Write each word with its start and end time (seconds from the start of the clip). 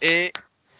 et 0.00 0.32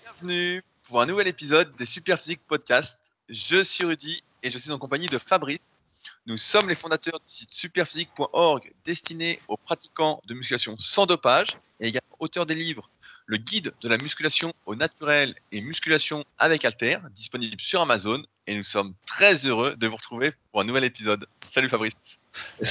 bienvenue 0.02 0.62
pour 0.86 1.00
un 1.00 1.06
nouvel 1.06 1.28
épisode 1.28 1.74
des 1.76 1.86
Superphysique 1.86 2.40
Podcast. 2.46 3.12
Je 3.28 3.62
suis 3.62 3.84
Rudy 3.84 4.22
et 4.42 4.50
je 4.50 4.58
suis 4.58 4.70
en 4.70 4.78
compagnie 4.78 5.06
de 5.06 5.18
Fabrice. 5.18 5.80
Nous 6.26 6.36
sommes 6.36 6.68
les 6.68 6.74
fondateurs 6.74 7.18
du 7.18 7.26
site 7.26 7.50
superphysique.org 7.52 8.72
destiné 8.84 9.40
aux 9.48 9.56
pratiquants 9.56 10.20
de 10.26 10.34
musculation 10.34 10.76
sans 10.78 11.06
dopage 11.06 11.58
et 11.80 11.88
également 11.88 12.16
auteurs 12.20 12.46
des 12.46 12.54
livres 12.54 12.90
Le 13.26 13.38
guide 13.38 13.72
de 13.80 13.88
la 13.88 13.96
musculation 13.96 14.52
au 14.66 14.74
naturel 14.74 15.34
et 15.52 15.60
musculation 15.60 16.24
avec 16.38 16.64
Alter, 16.64 16.98
disponible 17.14 17.60
sur 17.60 17.80
Amazon. 17.80 18.22
Et 18.46 18.56
nous 18.56 18.62
sommes 18.62 18.94
très 19.06 19.46
heureux 19.46 19.74
de 19.76 19.86
vous 19.86 19.96
retrouver 19.96 20.34
pour 20.52 20.60
un 20.60 20.64
nouvel 20.64 20.84
épisode. 20.84 21.26
Salut 21.44 21.70
Fabrice. 21.70 22.18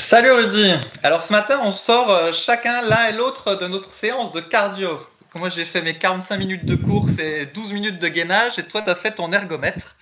Salut 0.09 0.31
Rudy. 0.31 0.73
Alors 1.03 1.25
ce 1.25 1.31
matin, 1.31 1.59
on 1.63 1.71
sort 1.71 2.11
euh, 2.11 2.31
chacun 2.45 2.81
l'un 2.81 3.07
et 3.07 3.13
l'autre 3.13 3.55
de 3.55 3.67
notre 3.67 3.91
séance 3.99 4.31
de 4.33 4.41
cardio. 4.41 4.99
Moi, 5.35 5.49
j'ai 5.49 5.65
fait 5.65 5.81
mes 5.81 5.97
45 5.97 6.37
minutes 6.37 6.65
de 6.65 6.75
course 6.75 7.17
et 7.17 7.47
12 7.47 7.71
minutes 7.73 7.99
de 7.99 8.07
gainage, 8.07 8.59
et 8.59 8.67
toi, 8.67 8.81
tu 8.81 8.89
as 8.89 8.95
fait 8.95 9.15
ton 9.15 9.31
ergomètre. 9.33 9.95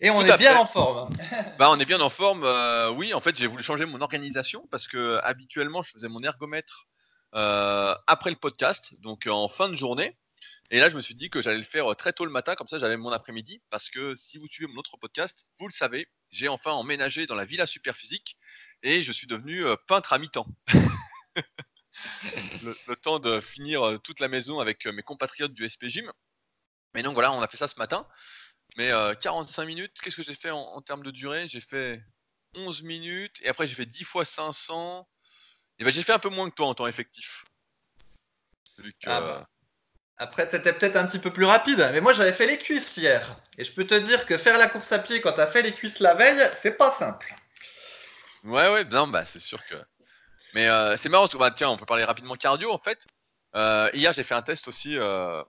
Et 0.00 0.10
on 0.10 0.20
est 0.24 0.36
bien 0.36 0.56
en 0.56 0.66
forme. 0.66 1.14
bah, 1.58 1.70
on 1.70 1.78
est 1.78 1.84
bien 1.84 2.00
en 2.00 2.10
forme. 2.10 2.42
Euh, 2.44 2.90
oui, 2.90 3.14
en 3.14 3.20
fait, 3.20 3.38
j'ai 3.38 3.46
voulu 3.46 3.62
changer 3.62 3.84
mon 3.84 4.00
organisation 4.00 4.66
parce 4.70 4.88
que 4.88 5.20
habituellement, 5.22 5.82
je 5.82 5.92
faisais 5.92 6.08
mon 6.08 6.22
ergomètre 6.24 6.88
euh, 7.36 7.94
après 8.08 8.30
le 8.30 8.36
podcast, 8.36 8.94
donc 9.00 9.28
en 9.28 9.46
fin 9.48 9.68
de 9.68 9.76
journée. 9.76 10.16
Et 10.72 10.80
là, 10.80 10.88
je 10.88 10.96
me 10.96 11.02
suis 11.02 11.14
dit 11.14 11.30
que 11.30 11.40
j'allais 11.40 11.58
le 11.58 11.64
faire 11.64 11.94
très 11.94 12.12
tôt 12.12 12.24
le 12.24 12.32
matin, 12.32 12.56
comme 12.56 12.66
ça, 12.66 12.78
j'avais 12.80 12.96
mon 12.96 13.10
après-midi. 13.10 13.62
Parce 13.70 13.90
que 13.90 14.16
si 14.16 14.38
vous 14.38 14.48
suivez 14.48 14.72
mon 14.72 14.80
autre 14.80 14.96
podcast, 14.96 15.46
vous 15.60 15.68
le 15.68 15.72
savez, 15.72 16.08
j'ai 16.30 16.48
enfin 16.48 16.72
emménagé 16.72 17.26
dans 17.26 17.36
la 17.36 17.44
Villa 17.44 17.66
Superphysique 17.66 18.36
et 18.82 19.04
je 19.04 19.12
suis 19.12 19.28
devenu 19.28 19.64
euh, 19.64 19.76
peintre 19.86 20.12
à 20.12 20.18
mi-temps. 20.18 20.46
le, 22.62 22.96
temps 22.96 23.18
de 23.18 23.40
finir 23.40 23.82
euh, 23.82 23.98
toute 23.98 24.20
la 24.20 24.28
maison 24.28 24.60
avec 24.60 24.86
euh, 24.86 24.92
mes 24.92 25.02
compatriotes 25.02 25.54
du 25.54 25.68
SP 25.68 25.86
Gym. 25.88 26.10
Mais 26.94 27.02
donc 27.02 27.14
voilà, 27.14 27.32
on 27.32 27.40
a 27.40 27.48
fait 27.48 27.56
ça 27.56 27.68
ce 27.68 27.78
matin. 27.78 28.06
Mais 28.76 28.90
45 29.20 29.66
minutes, 29.66 29.92
qu'est-ce 30.00 30.16
que 30.16 30.22
j'ai 30.22 30.34
fait 30.34 30.50
en, 30.50 30.80
termes 30.80 31.02
de 31.02 31.10
durée? 31.10 31.46
J'ai 31.46 31.60
fait 31.60 32.02
11 32.54 32.82
minutes 32.82 33.38
et 33.42 33.48
après 33.48 33.66
j'ai 33.66 33.74
fait 33.74 33.84
10 33.84 34.04
fois 34.04 34.24
500. 34.24 35.06
Et 35.78 35.84
ben 35.84 35.92
j'ai 35.92 36.02
fait 36.02 36.12
un 36.12 36.18
peu 36.18 36.30
moins 36.30 36.48
que 36.48 36.54
toi 36.54 36.68
en 36.68 36.74
temps 36.74 36.86
effectif. 36.86 37.44
Ah 39.04 39.20
bah. 39.20 39.48
Après, 40.22 40.48
c'était 40.50 40.72
peut-être 40.72 40.96
un 40.96 41.06
petit 41.06 41.18
peu 41.18 41.32
plus 41.32 41.44
rapide, 41.44 41.78
mais 41.92 42.00
moi 42.00 42.12
j'avais 42.12 42.34
fait 42.34 42.46
les 42.46 42.58
cuisses 42.58 42.96
hier. 42.96 43.36
Et 43.58 43.64
je 43.64 43.72
peux 43.72 43.86
te 43.86 43.94
dire 43.94 44.24
que 44.26 44.38
faire 44.38 44.56
la 44.56 44.68
course 44.68 44.92
à 44.92 45.00
pied 45.00 45.20
quand 45.20 45.32
tu 45.32 45.40
as 45.40 45.48
fait 45.48 45.62
les 45.62 45.74
cuisses 45.74 45.98
la 45.98 46.14
veille, 46.14 46.48
c'est 46.62 46.76
pas 46.76 46.96
simple. 46.98 47.34
Ouais, 48.44 48.68
ouais, 48.70 48.84
non, 48.84 49.08
bah 49.08 49.24
c'est 49.26 49.40
sûr 49.40 49.64
que. 49.66 49.74
Mais 50.54 50.68
euh, 50.68 50.96
c'est 50.96 51.08
marrant, 51.08 51.28
bah, 51.38 51.50
tiens, 51.50 51.70
on 51.70 51.76
peut 51.76 51.86
parler 51.86 52.04
rapidement 52.04 52.36
cardio 52.36 52.72
en 52.72 52.78
fait. 52.78 53.06
Euh, 53.56 53.90
hier, 53.94 54.12
j'ai 54.12 54.24
fait 54.24 54.34
un 54.34 54.42
test 54.42 54.68
aussi 54.68 54.96
euh, 54.98 55.42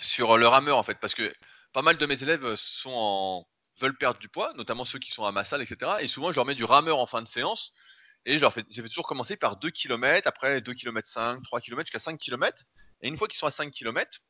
sur 0.00 0.38
le 0.38 0.46
rameur 0.48 0.78
en 0.78 0.82
fait, 0.82 0.98
parce 1.00 1.14
que 1.14 1.32
pas 1.72 1.82
mal 1.82 1.96
de 1.96 2.06
mes 2.06 2.22
élèves 2.22 2.54
sont 2.56 2.92
en... 2.94 3.46
veulent 3.80 3.96
perdre 3.96 4.20
du 4.20 4.28
poids, 4.28 4.52
notamment 4.54 4.84
ceux 4.84 4.98
qui 4.98 5.10
sont 5.12 5.24
à 5.24 5.32
ma 5.32 5.44
salle, 5.44 5.62
etc. 5.62 5.92
Et 6.00 6.08
souvent, 6.08 6.32
je 6.32 6.36
leur 6.36 6.46
mets 6.46 6.54
du 6.54 6.64
rameur 6.64 6.98
en 6.98 7.06
fin 7.06 7.22
de 7.22 7.28
séance. 7.28 7.72
Et 8.26 8.38
j'ai 8.38 8.50
fait, 8.50 8.64
toujours 8.64 9.06
commencer 9.06 9.36
par 9.36 9.56
2 9.56 9.70
km, 9.70 10.28
après 10.28 10.60
2 10.60 10.74
km 10.74 11.08
5, 11.08 11.42
3 11.42 11.60
km 11.60 11.86
jusqu'à 11.86 11.98
5 11.98 12.18
km. 12.18 12.62
Et 13.02 13.08
une 13.08 13.16
fois 13.16 13.28
qu'ils 13.28 13.38
sont 13.38 13.46
à 13.46 13.50
5 13.50 13.70
km, 13.72 14.20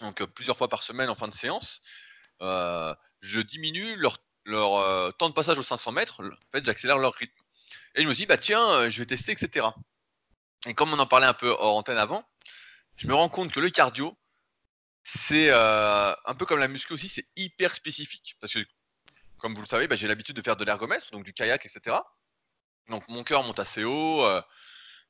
donc 0.00 0.22
plusieurs 0.26 0.56
fois 0.56 0.68
par 0.68 0.82
semaine 0.84 1.10
en 1.10 1.16
fin 1.16 1.28
de 1.28 1.34
séance, 1.34 1.80
je 2.40 3.40
diminue 3.40 3.96
leur 3.96 4.18
leur 4.44 5.14
temps 5.18 5.28
de 5.28 5.34
passage 5.34 5.58
aux 5.58 5.62
500 5.62 5.92
mètres, 5.92 6.22
en 6.22 6.50
fait, 6.52 6.64
j'accélère 6.64 6.98
leur 6.98 7.12
rythme. 7.14 7.42
Et 7.98 8.02
je 8.02 8.08
me 8.08 8.14
dis, 8.14 8.26
bah 8.26 8.38
tiens, 8.38 8.64
euh, 8.70 8.90
je 8.90 8.98
vais 9.00 9.06
tester, 9.06 9.32
etc. 9.32 9.66
Et 10.66 10.74
comme 10.74 10.92
on 10.92 10.98
en 10.98 11.06
parlait 11.06 11.26
un 11.26 11.34
peu 11.34 11.48
hors 11.48 11.76
antenne 11.76 11.98
avant, 11.98 12.24
je 12.96 13.06
me 13.06 13.14
rends 13.14 13.28
compte 13.28 13.52
que 13.52 13.60
le 13.60 13.70
cardio, 13.70 14.16
c'est 15.04 15.50
euh, 15.50 16.12
un 16.24 16.34
peu 16.34 16.46
comme 16.46 16.58
la 16.58 16.68
muscu 16.68 16.92
aussi, 16.92 17.08
c'est 17.08 17.26
hyper 17.36 17.74
spécifique. 17.74 18.36
Parce 18.40 18.54
que, 18.54 18.60
comme 19.38 19.54
vous 19.54 19.62
le 19.62 19.66
savez, 19.66 19.88
bah, 19.88 19.96
j'ai 19.96 20.08
l'habitude 20.08 20.36
de 20.36 20.42
faire 20.42 20.56
de 20.56 20.64
l'ergomètre, 20.64 21.10
donc 21.10 21.24
du 21.24 21.32
kayak, 21.32 21.66
etc. 21.66 21.96
Donc 22.88 23.06
mon 23.08 23.24
cœur 23.24 23.42
monte 23.44 23.58
assez 23.58 23.84
haut, 23.84 24.24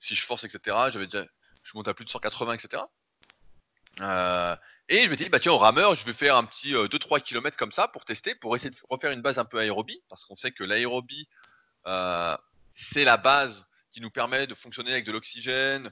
si 0.00 0.14
je 0.14 0.24
force, 0.24 0.44
etc. 0.44 0.76
J'avais 0.90 1.06
déjà, 1.06 1.24
je 1.62 1.76
monte 1.76 1.88
à 1.88 1.94
plus 1.94 2.04
de 2.04 2.10
180, 2.10 2.54
etc. 2.54 2.82
Euh, 4.00 4.56
et 4.88 5.02
je 5.02 5.10
me 5.10 5.16
dit, 5.16 5.28
bah 5.28 5.40
tiens, 5.40 5.52
au 5.52 5.58
rameur, 5.58 5.94
je 5.94 6.04
vais 6.04 6.12
faire 6.12 6.36
un 6.36 6.44
petit 6.44 6.72
2-3 6.72 7.16
euh, 7.16 7.20
km 7.20 7.56
comme 7.56 7.72
ça 7.72 7.88
pour 7.88 8.04
tester, 8.04 8.34
pour 8.34 8.54
essayer 8.56 8.70
de 8.70 8.76
refaire 8.88 9.10
une 9.10 9.22
base 9.22 9.38
un 9.38 9.44
peu 9.44 9.58
aérobie, 9.58 10.02
parce 10.08 10.24
qu'on 10.24 10.36
sait 10.36 10.52
que 10.52 10.64
l'aérobie, 10.64 11.28
euh, 11.86 12.36
c'est 12.78 13.04
la 13.04 13.16
base 13.16 13.66
qui 13.90 14.00
nous 14.00 14.10
permet 14.10 14.46
de 14.46 14.54
fonctionner 14.54 14.92
avec 14.92 15.04
de 15.04 15.10
l'oxygène, 15.10 15.90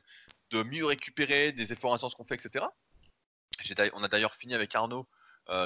de 0.50 0.62
mieux 0.62 0.84
récupérer 0.86 1.50
des 1.50 1.72
efforts 1.72 1.92
intenses 1.92 2.14
qu'on 2.14 2.24
fait, 2.24 2.36
etc. 2.36 2.64
On 3.92 4.04
a 4.04 4.08
d'ailleurs 4.08 4.34
fini 4.34 4.54
avec 4.54 4.74
Arnaud 4.74 5.08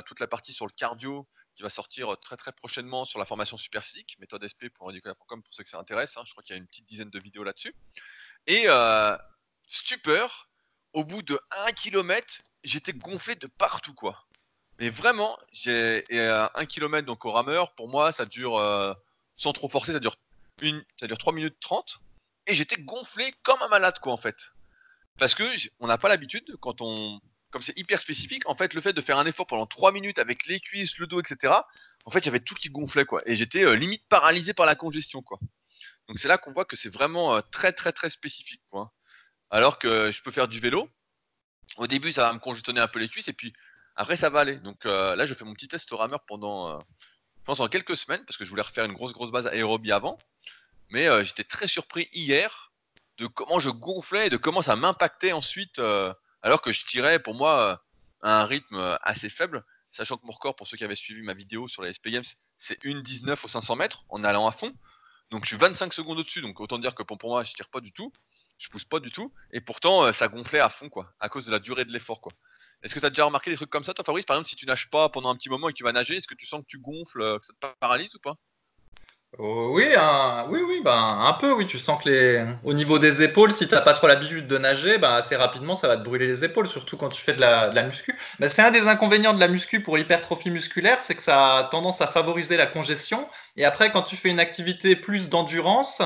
toute 0.06 0.20
la 0.20 0.26
partie 0.26 0.52
sur 0.52 0.66
le 0.66 0.72
cardio 0.72 1.26
qui 1.54 1.62
va 1.62 1.70
sortir 1.70 2.16
très 2.20 2.36
très 2.36 2.52
prochainement 2.52 3.04
sur 3.04 3.18
la 3.18 3.24
formation 3.24 3.56
super 3.56 3.82
physique, 3.84 4.16
méthode 4.20 4.46
SP 4.48 4.68
pour 4.74 4.90
pour 4.90 5.54
ceux 5.54 5.62
que 5.62 5.68
ça 5.68 5.78
intéresse. 5.78 6.16
Hein. 6.16 6.22
je 6.24 6.32
crois 6.32 6.42
qu'il 6.42 6.54
y 6.54 6.58
a 6.58 6.60
une 6.60 6.66
petite 6.66 6.86
dizaine 6.86 7.10
de 7.10 7.18
vidéos 7.18 7.44
là-dessus. 7.44 7.74
Et 8.46 8.66
stupeur, 9.68 10.48
au 10.94 11.04
bout 11.04 11.22
de 11.22 11.38
1 11.66 11.72
km, 11.72 12.42
j'étais 12.64 12.94
gonflé 12.94 13.34
de 13.34 13.46
partout, 13.46 13.94
quoi. 13.94 14.26
Mais 14.78 14.88
vraiment, 14.88 15.38
j'ai 15.52 16.06
1 16.10 16.64
km 16.64 17.06
donc 17.06 17.26
au 17.26 17.32
rameur, 17.32 17.74
pour 17.74 17.88
moi, 17.88 18.12
ça 18.12 18.24
dure 18.24 18.56
euh, 18.56 18.94
sans 19.36 19.52
trop 19.52 19.68
forcer, 19.68 19.92
ça 19.92 20.00
dure 20.00 20.16
une, 20.62 20.84
ça 20.98 21.06
dure 21.06 21.18
3 21.18 21.32
minutes 21.32 21.56
30 21.60 22.00
et 22.46 22.54
j'étais 22.54 22.76
gonflé 22.76 23.34
comme 23.42 23.60
un 23.62 23.68
malade 23.68 23.98
quoi 24.00 24.12
en 24.12 24.16
fait. 24.16 24.36
Parce 25.18 25.34
que 25.34 25.44
on 25.80 25.86
n'a 25.86 25.98
pas 25.98 26.08
l'habitude 26.08 26.56
quand 26.60 26.80
on 26.80 27.20
comme 27.50 27.62
c'est 27.62 27.78
hyper 27.78 28.00
spécifique, 28.00 28.48
en 28.48 28.54
fait, 28.54 28.74
le 28.74 28.80
fait 28.80 28.92
de 28.92 29.00
faire 29.00 29.18
un 29.18 29.26
effort 29.26 29.46
pendant 29.46 29.66
3 29.66 29.92
minutes 29.92 30.18
avec 30.18 30.46
les 30.46 30.60
cuisses, 30.60 30.98
le 30.98 31.06
dos, 31.06 31.20
etc. 31.20 31.52
En 32.04 32.10
fait, 32.10 32.22
j'avais 32.24 32.40
tout 32.40 32.54
qui 32.54 32.70
gonflait 32.70 33.04
quoi 33.04 33.22
et 33.26 33.36
j'étais 33.36 33.64
euh, 33.64 33.74
limite 33.74 34.06
paralysé 34.08 34.54
par 34.54 34.66
la 34.66 34.74
congestion 34.74 35.22
quoi. 35.22 35.38
Donc 36.08 36.18
c'est 36.18 36.28
là 36.28 36.38
qu'on 36.38 36.52
voit 36.52 36.64
que 36.64 36.76
c'est 36.76 36.88
vraiment 36.88 37.34
euh, 37.34 37.40
très 37.52 37.72
très 37.72 37.92
très 37.92 38.10
spécifique 38.10 38.62
quoi. 38.70 38.92
Alors 39.50 39.78
que 39.78 40.10
je 40.10 40.22
peux 40.22 40.30
faire 40.30 40.48
du 40.48 40.60
vélo. 40.60 40.88
Au 41.76 41.86
début, 41.86 42.12
ça 42.12 42.22
va 42.22 42.32
me 42.32 42.38
congestionner 42.38 42.80
un 42.80 42.88
peu 42.88 42.98
les 42.98 43.08
cuisses 43.08 43.28
et 43.28 43.32
puis 43.32 43.52
après, 43.96 44.16
ça 44.16 44.30
va 44.30 44.40
aller. 44.40 44.56
Donc 44.58 44.86
euh, 44.86 45.14
là, 45.16 45.26
je 45.26 45.34
fais 45.34 45.44
mon 45.44 45.54
petit 45.54 45.68
test 45.68 45.90
rameur 45.90 46.24
pendant, 46.26 46.78
je 46.78 47.44
pense, 47.44 47.60
en 47.60 47.68
quelques 47.68 47.96
semaines 47.96 48.24
parce 48.24 48.36
que 48.36 48.44
je 48.44 48.50
voulais 48.50 48.62
refaire 48.62 48.84
une 48.84 48.92
grosse, 48.92 49.12
grosse 49.12 49.30
base 49.30 49.46
aérobie 49.48 49.92
avant. 49.92 50.18
Mais 50.90 51.08
euh, 51.08 51.24
j'étais 51.24 51.44
très 51.44 51.68
surpris 51.68 52.08
hier 52.12 52.72
de 53.18 53.26
comment 53.26 53.58
je 53.58 53.70
gonflais 53.70 54.26
et 54.26 54.30
de 54.30 54.36
comment 54.36 54.62
ça 54.62 54.76
m'impactait 54.76 55.32
ensuite 55.32 55.78
alors 56.42 56.62
que 56.62 56.72
je 56.72 56.86
tirais 56.86 57.18
pour 57.18 57.34
moi 57.34 57.84
à 58.22 58.40
un 58.40 58.44
rythme 58.46 58.98
assez 59.02 59.28
faible. 59.28 59.62
Sachant 59.92 60.16
que 60.16 60.24
mon 60.24 60.32
record, 60.32 60.56
pour 60.56 60.66
ceux 60.66 60.78
qui 60.78 60.84
avaient 60.84 60.96
suivi 60.96 61.20
ma 61.20 61.34
vidéo 61.34 61.68
sur 61.68 61.82
les 61.82 61.92
SP 61.92 62.08
Games, 62.08 62.24
c'est 62.56 62.82
1,19 62.82 63.44
aux 63.44 63.48
500 63.48 63.76
mètres 63.76 64.04
en 64.08 64.24
allant 64.24 64.48
à 64.48 64.52
fond. 64.52 64.72
Donc 65.30 65.44
je 65.44 65.48
suis 65.48 65.58
25 65.58 65.92
secondes 65.92 66.18
au-dessus. 66.18 66.40
Donc 66.40 66.60
autant 66.60 66.78
dire 66.78 66.94
que 66.94 67.02
pour 67.02 67.18
moi, 67.22 67.44
je 67.44 67.52
tire 67.52 67.68
pas 67.68 67.80
du 67.80 67.92
tout 67.92 68.10
je 68.60 68.68
pousse 68.68 68.84
pas 68.84 69.00
du 69.00 69.10
tout. 69.10 69.32
Et 69.52 69.60
pourtant, 69.60 70.04
euh, 70.04 70.12
ça 70.12 70.28
gonflait 70.28 70.60
à 70.60 70.68
fond, 70.68 70.88
quoi, 70.88 71.12
à 71.18 71.28
cause 71.28 71.46
de 71.46 71.50
la 71.50 71.58
durée 71.58 71.84
de 71.84 71.92
l'effort, 71.92 72.20
quoi. 72.20 72.32
Est-ce 72.82 72.94
que 72.94 73.00
tu 73.00 73.06
as 73.06 73.10
déjà 73.10 73.24
remarqué 73.24 73.50
des 73.50 73.56
trucs 73.56 73.70
comme 73.70 73.84
ça, 73.84 73.94
toi, 73.94 74.04
Fabrice? 74.04 74.26
Par 74.26 74.36
exemple, 74.36 74.48
si 74.48 74.56
tu 74.56 74.66
nages 74.66 74.90
pas 74.90 75.08
pendant 75.08 75.30
un 75.30 75.36
petit 75.36 75.48
moment 75.48 75.68
et 75.68 75.72
que 75.72 75.78
tu 75.78 75.84
vas 75.84 75.92
nager, 75.92 76.16
est-ce 76.16 76.28
que 76.28 76.34
tu 76.34 76.46
sens 76.46 76.60
que 76.60 76.66
tu 76.66 76.78
gonfles, 76.78 77.22
euh, 77.22 77.38
que 77.38 77.46
ça 77.46 77.52
te 77.58 77.66
paralyse 77.80 78.14
ou 78.14 78.20
pas? 78.20 78.36
Oh, 79.38 79.70
oui, 79.74 79.86
oui, 80.48 80.60
oui, 80.66 80.80
ben, 80.84 81.18
un 81.20 81.32
peu, 81.34 81.52
oui. 81.52 81.66
Tu 81.66 81.78
sens 81.78 82.02
que 82.02 82.08
les... 82.08 82.44
au 82.64 82.72
niveau 82.72 82.98
des 82.98 83.22
épaules, 83.22 83.52
si 83.56 83.66
tu 83.68 83.74
n'as 83.74 83.80
pas 83.80 83.92
trop 83.92 84.06
l'habitude 84.06 84.46
de 84.46 84.58
nager, 84.58 84.98
ben, 84.98 85.12
assez 85.12 85.36
rapidement, 85.36 85.76
ça 85.76 85.88
va 85.88 85.96
te 85.96 86.02
brûler 86.04 86.26
les 86.26 86.44
épaules, 86.44 86.68
surtout 86.68 86.96
quand 86.96 87.08
tu 87.08 87.22
fais 87.22 87.32
de 87.32 87.40
la, 87.40 87.68
de 87.68 87.76
la 87.76 87.84
muscu. 87.84 88.14
Mais 88.38 88.50
c'est 88.50 88.62
un 88.62 88.70
des 88.70 88.80
inconvénients 88.80 89.34
de 89.34 89.40
la 89.40 89.48
muscu 89.48 89.80
pour 89.82 89.96
l'hypertrophie 89.96 90.50
musculaire, 90.50 90.98
c'est 91.06 91.14
que 91.14 91.22
ça 91.22 91.56
a 91.56 91.62
tendance 91.64 92.00
à 92.00 92.08
favoriser 92.08 92.56
la 92.56 92.66
congestion. 92.66 93.26
Et 93.56 93.64
après, 93.64 93.90
quand 93.92 94.02
tu 94.02 94.16
fais 94.16 94.28
une 94.30 94.40
activité 94.40 94.96
plus 94.96 95.28
d'endurance, 95.28 96.00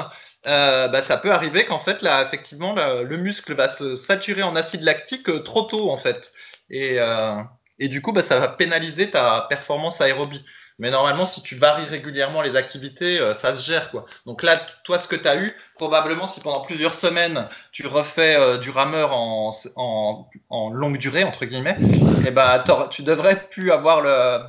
euh, 0.47 0.89
bah, 0.89 1.03
ça 1.05 1.17
peut 1.17 1.33
arriver 1.33 1.65
qu'en 1.65 1.81
fait, 1.81 2.03
là, 2.03 2.25
effectivement, 2.27 2.75
le 2.75 3.17
muscle 3.17 3.55
va 3.55 3.69
se 3.77 3.95
saturer 3.97 4.43
en 4.43 4.57
acide 4.57 4.83
lactique 4.83 5.29
euh, 5.29 5.41
trop 5.41 5.63
tôt, 5.63 5.91
en 5.91 5.99
fait. 5.99 6.33
Et, 6.71 6.97
euh, 6.99 7.37
et 7.79 7.89
du 7.89 8.03
coup, 8.03 8.13
bah, 8.13 8.23
ça 8.29 8.39
va 8.39 8.49
pénaliser 8.49 9.11
ta 9.11 9.47
performance 9.49 10.01
aérobie. 10.01 10.45
Mais 10.79 10.91
normalement, 10.91 11.25
si 11.27 11.41
tu 11.43 11.55
varies 11.55 11.85
régulièrement 11.85 12.43
les 12.43 12.57
activités, 12.57 13.19
ça 13.41 13.55
se 13.55 13.65
gère. 13.65 13.91
Quoi. 13.91 14.07
Donc 14.27 14.43
là, 14.43 14.67
toi, 14.83 15.01
ce 15.01 15.07
que 15.07 15.15
tu 15.17 15.29
as 15.29 15.37
eu, 15.37 15.55
probablement, 15.77 16.27
si 16.27 16.41
pendant 16.41 16.63
plusieurs 16.63 16.95
semaines, 16.95 17.49
tu 17.71 17.87
refais 17.87 18.59
du 18.59 18.71
rameur 18.71 19.13
en, 19.13 19.55
en, 19.77 20.71
longue 20.71 20.99
durée, 20.99 21.23
entre 21.23 21.45
guillemets, 21.45 21.77
et 21.79 22.29
eh 22.29 22.31
bah, 22.33 22.65
tu 22.91 23.05
devrais 23.05 23.49
plus 23.51 23.71
avoir 23.71 24.01
le, 24.01 24.41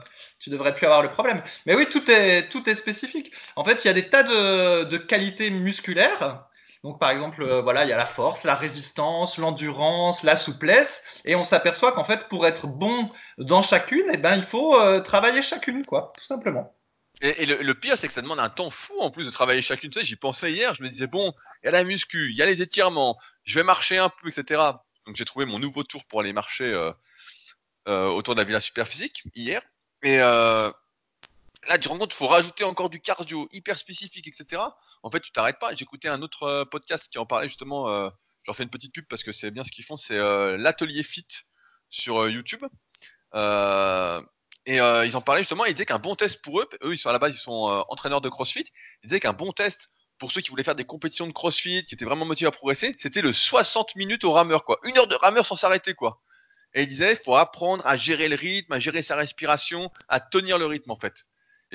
tu 0.45 0.51
devrais 0.51 0.75
plus 0.75 0.85
avoir 0.85 1.01
le 1.01 1.09
problème. 1.09 1.41
Mais 1.65 1.75
oui, 1.75 1.87
tout 1.89 2.09
est, 2.09 2.49
tout 2.49 2.69
est 2.69 2.75
spécifique. 2.75 3.31
En 3.55 3.63
fait, 3.63 3.83
il 3.83 3.87
y 3.87 3.89
a 3.89 3.93
des 3.93 4.09
tas 4.09 4.21
de, 4.21 4.97
qualités 4.97 5.49
musculaires. 5.49 6.43
Donc, 6.85 6.99
par 6.99 7.09
exemple, 7.09 7.41
euh, 7.41 7.63
voilà, 7.63 7.83
il 7.83 7.89
y 7.89 7.93
a 7.93 7.97
la 7.97 8.05
force, 8.05 8.43
la 8.43 8.53
résistance, 8.53 9.39
l'endurance, 9.39 10.21
la 10.21 10.35
souplesse. 10.35 10.91
Et 11.25 11.33
on 11.33 11.43
s'aperçoit 11.43 11.93
qu'en 11.93 12.03
fait, 12.03 12.27
pour 12.29 12.45
être 12.45 12.67
bon 12.67 13.09
dans 13.39 13.63
chacune, 13.63 14.05
eh 14.13 14.17
ben, 14.17 14.35
il 14.35 14.43
faut 14.43 14.79
euh, 14.79 15.01
travailler 15.01 15.41
chacune, 15.41 15.83
quoi, 15.83 16.13
tout 16.15 16.23
simplement. 16.25 16.77
Et, 17.21 17.47
le, 17.47 17.73
pire, 17.73 17.97
c'est 17.97 18.05
que 18.05 18.13
ça 18.13 18.21
demande 18.21 18.39
un 18.39 18.49
temps 18.49 18.69
fou 18.69 18.93
en 18.99 19.09
plus 19.09 19.25
de 19.25 19.31
travailler 19.31 19.63
chacune. 19.63 19.89
Tu 19.89 20.03
j'y 20.03 20.15
pensais 20.15 20.51
hier, 20.51 20.75
je 20.75 20.83
me 20.83 20.89
disais, 20.89 21.07
bon, 21.07 21.33
il 21.63 21.65
y 21.65 21.69
a 21.69 21.71
la 21.71 21.83
muscu, 21.83 22.29
il 22.29 22.35
y 22.35 22.43
a 22.43 22.45
les 22.45 22.61
étirements, 22.61 23.17
je 23.45 23.57
vais 23.57 23.63
marcher 23.63 23.97
un 23.97 24.09
peu, 24.09 24.27
etc. 24.27 24.61
Donc 25.07 25.15
j'ai 25.15 25.25
trouvé 25.25 25.45
mon 25.47 25.57
nouveau 25.57 25.81
tour 25.81 26.05
pour 26.05 26.19
aller 26.19 26.33
marcher 26.33 26.71
autour 27.87 28.35
de 28.35 28.39
la 28.41 28.43
Villa 28.43 28.59
Superphysique 28.59 29.23
hier. 29.33 29.61
Et 30.03 30.19
là, 31.67 31.77
tu 31.77 31.87
te 31.87 31.89
rends 31.89 31.97
compte, 31.97 32.13
il 32.13 32.17
faut 32.17 32.27
rajouter 32.27 32.63
encore 32.63 32.89
du 32.89 32.99
cardio 33.01 33.47
hyper 33.51 33.77
spécifique, 33.77 34.27
etc. 34.27 34.61
En 35.03 35.11
fait, 35.11 35.19
tu 35.19 35.31
t'arrêtes 35.31 35.59
pas. 35.59 35.71
Écouté 35.73 36.07
un 36.07 36.21
autre 36.21 36.63
podcast 36.65 37.09
qui 37.09 37.17
en 37.17 37.25
parlait 37.25 37.47
justement. 37.47 37.89
Euh, 37.89 38.09
je 38.43 38.49
leur 38.49 38.55
fais 38.55 38.63
une 38.63 38.69
petite 38.69 38.93
pub 38.93 39.05
parce 39.07 39.23
que 39.23 39.31
c'est 39.31 39.51
bien 39.51 39.63
ce 39.63 39.71
qu'ils 39.71 39.85
font. 39.85 39.97
C'est 39.97 40.17
l'atelier 40.57 41.03
fit 41.03 41.27
sur 41.89 42.29
YouTube. 42.29 42.63
et 43.33 44.77
ils 44.77 45.15
en 45.15 45.21
parlaient 45.21 45.41
justement. 45.41 45.65
Ils 45.65 45.73
disaient 45.73 45.85
qu'un 45.85 45.99
bon 45.99 46.15
test 46.15 46.41
pour 46.41 46.61
eux, 46.61 46.69
eux, 46.83 46.93
ils 46.93 46.97
sont 46.97 47.09
à 47.09 47.13
la 47.13 47.19
base, 47.19 47.35
ils 47.35 47.39
sont 47.39 47.85
entraîneurs 47.89 48.21
de 48.21 48.29
CrossFit. 48.29 48.65
Ils 49.03 49.07
disaient 49.07 49.19
qu'un 49.19 49.33
bon 49.33 49.51
test 49.51 49.89
pour 50.17 50.31
ceux 50.31 50.41
qui 50.41 50.49
voulaient 50.49 50.63
faire 50.63 50.75
des 50.75 50.85
compétitions 50.85 51.27
de 51.27 51.33
CrossFit, 51.33 51.83
qui 51.83 51.95
étaient 51.95 52.05
vraiment 52.05 52.25
motivés 52.25 52.47
à 52.47 52.51
progresser, 52.51 52.95
c'était 52.97 53.21
le 53.21 53.33
60 53.33 53.95
minutes 53.95 54.23
au 54.23 54.31
rameur, 54.31 54.63
quoi. 54.63 54.79
Une 54.83 54.97
heure 54.97 55.07
de 55.07 55.15
rameur 55.15 55.45
sans 55.45 55.55
s'arrêter, 55.55 55.93
quoi. 55.93 56.21
Et 56.73 56.83
il 56.83 56.87
disait, 56.87 57.13
il 57.13 57.17
faut 57.17 57.35
apprendre 57.35 57.85
à 57.85 57.97
gérer 57.97 58.27
le 58.27 58.35
rythme, 58.35 58.73
à 58.73 58.79
gérer 58.79 59.01
sa 59.01 59.15
respiration, 59.15 59.91
à 60.07 60.19
tenir 60.19 60.57
le 60.57 60.65
rythme, 60.65 60.91
en 60.91 60.97
fait. 60.99 61.25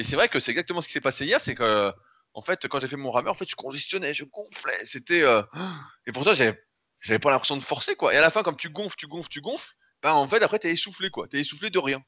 Et 0.00 0.02
c'est 0.02 0.16
vrai 0.16 0.30
que 0.30 0.40
c'est 0.40 0.52
exactement 0.52 0.80
ce 0.80 0.86
qui 0.86 0.94
s'est 0.94 1.02
passé 1.02 1.26
hier, 1.26 1.42
c'est 1.42 1.54
que, 1.54 1.92
en 2.32 2.40
fait, 2.40 2.66
quand 2.68 2.80
j'ai 2.80 2.88
fait 2.88 2.96
mon 2.96 3.10
rameur, 3.10 3.32
en 3.32 3.34
fait, 3.34 3.46
je 3.46 3.54
congestionnais, 3.54 4.14
je 4.14 4.24
gonflais, 4.24 4.86
c'était, 4.86 5.22
euh, 5.22 5.42
et 6.06 6.12
pourtant, 6.12 6.32
j'avais, 6.32 6.58
j'avais 7.00 7.18
pas 7.18 7.30
l'impression 7.30 7.58
de 7.58 7.62
forcer, 7.62 7.96
quoi. 7.96 8.14
Et 8.14 8.16
à 8.16 8.22
la 8.22 8.30
fin, 8.30 8.42
comme 8.42 8.56
tu 8.56 8.70
gonfles, 8.70 8.96
tu 8.96 9.06
gonfles, 9.06 9.28
tu 9.28 9.42
gonfles, 9.42 9.74
ben, 10.02 10.12
en 10.12 10.26
fait, 10.26 10.42
après, 10.42 10.58
t'es 10.58 10.70
essoufflé, 10.70 11.10
quoi. 11.10 11.28
T'es 11.28 11.40
essoufflé 11.40 11.68
de 11.68 11.78
rien. 11.78 12.02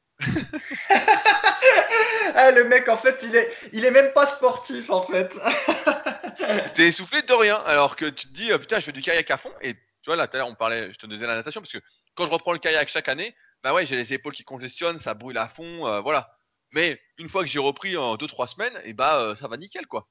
ah, 2.35 2.51
le 2.55 2.65
mec, 2.65 2.89
en 2.89 2.97
fait, 2.97 3.19
il 3.25 3.37
est, 3.37 3.55
il 3.75 3.85
est 3.85 3.91
même 3.91 4.15
pas 4.15 4.27
sportif, 4.37 4.89
en 4.89 5.07
fait. 5.07 5.31
T'es 6.75 6.89
essoufflé 6.89 7.21
de 7.21 7.35
rien, 7.35 7.57
alors 7.67 7.97
que 7.97 8.07
tu 8.07 8.27
te 8.27 8.33
dis, 8.33 8.51
oh, 8.55 8.59
putain, 8.59 8.79
je 8.79 8.87
fais 8.87 8.93
du 8.93 9.03
kayak 9.03 9.31
à 9.31 9.37
fond. 9.37 9.53
Et 9.61 9.75
tu 9.75 10.07
vois, 10.07 10.17
là, 10.17 10.27
tout 10.29 10.37
à 10.37 10.39
l'heure, 10.39 10.49
on 10.49 10.55
parlait, 10.55 10.91
je 10.95 10.99
te 10.99 11.07
disais 11.07 11.27
la 11.27 11.35
natation, 11.35 11.61
parce 11.61 11.75
que 11.75 11.81
quand 12.15 12.25
je 12.25 12.31
reprends 12.31 12.55
le 12.55 12.59
kayak 12.59 12.89
chaque 12.89 13.11
année, 13.11 13.37
bah 13.63 13.75
ouais, 13.75 13.85
j'ai 13.85 13.97
les 13.97 14.15
épaules 14.15 14.33
qui 14.33 14.45
congestionnent, 14.45 14.99
ça 14.99 15.13
brûle 15.13 15.37
à 15.37 15.47
fond, 15.47 15.87
euh, 15.87 16.01
voilà. 16.01 16.39
Mais 16.73 17.01
une 17.19 17.29
fois 17.29 17.43
que 17.43 17.49
j'ai 17.49 17.59
repris 17.59 17.97
en 17.97 18.17
2-3 18.17 18.49
semaines, 18.49 18.81
et 18.85 18.93
bah 18.93 19.19
euh, 19.19 19.35
ça 19.35 19.49
va 19.49 19.57
nickel, 19.57 19.87
quoi. 19.87 20.09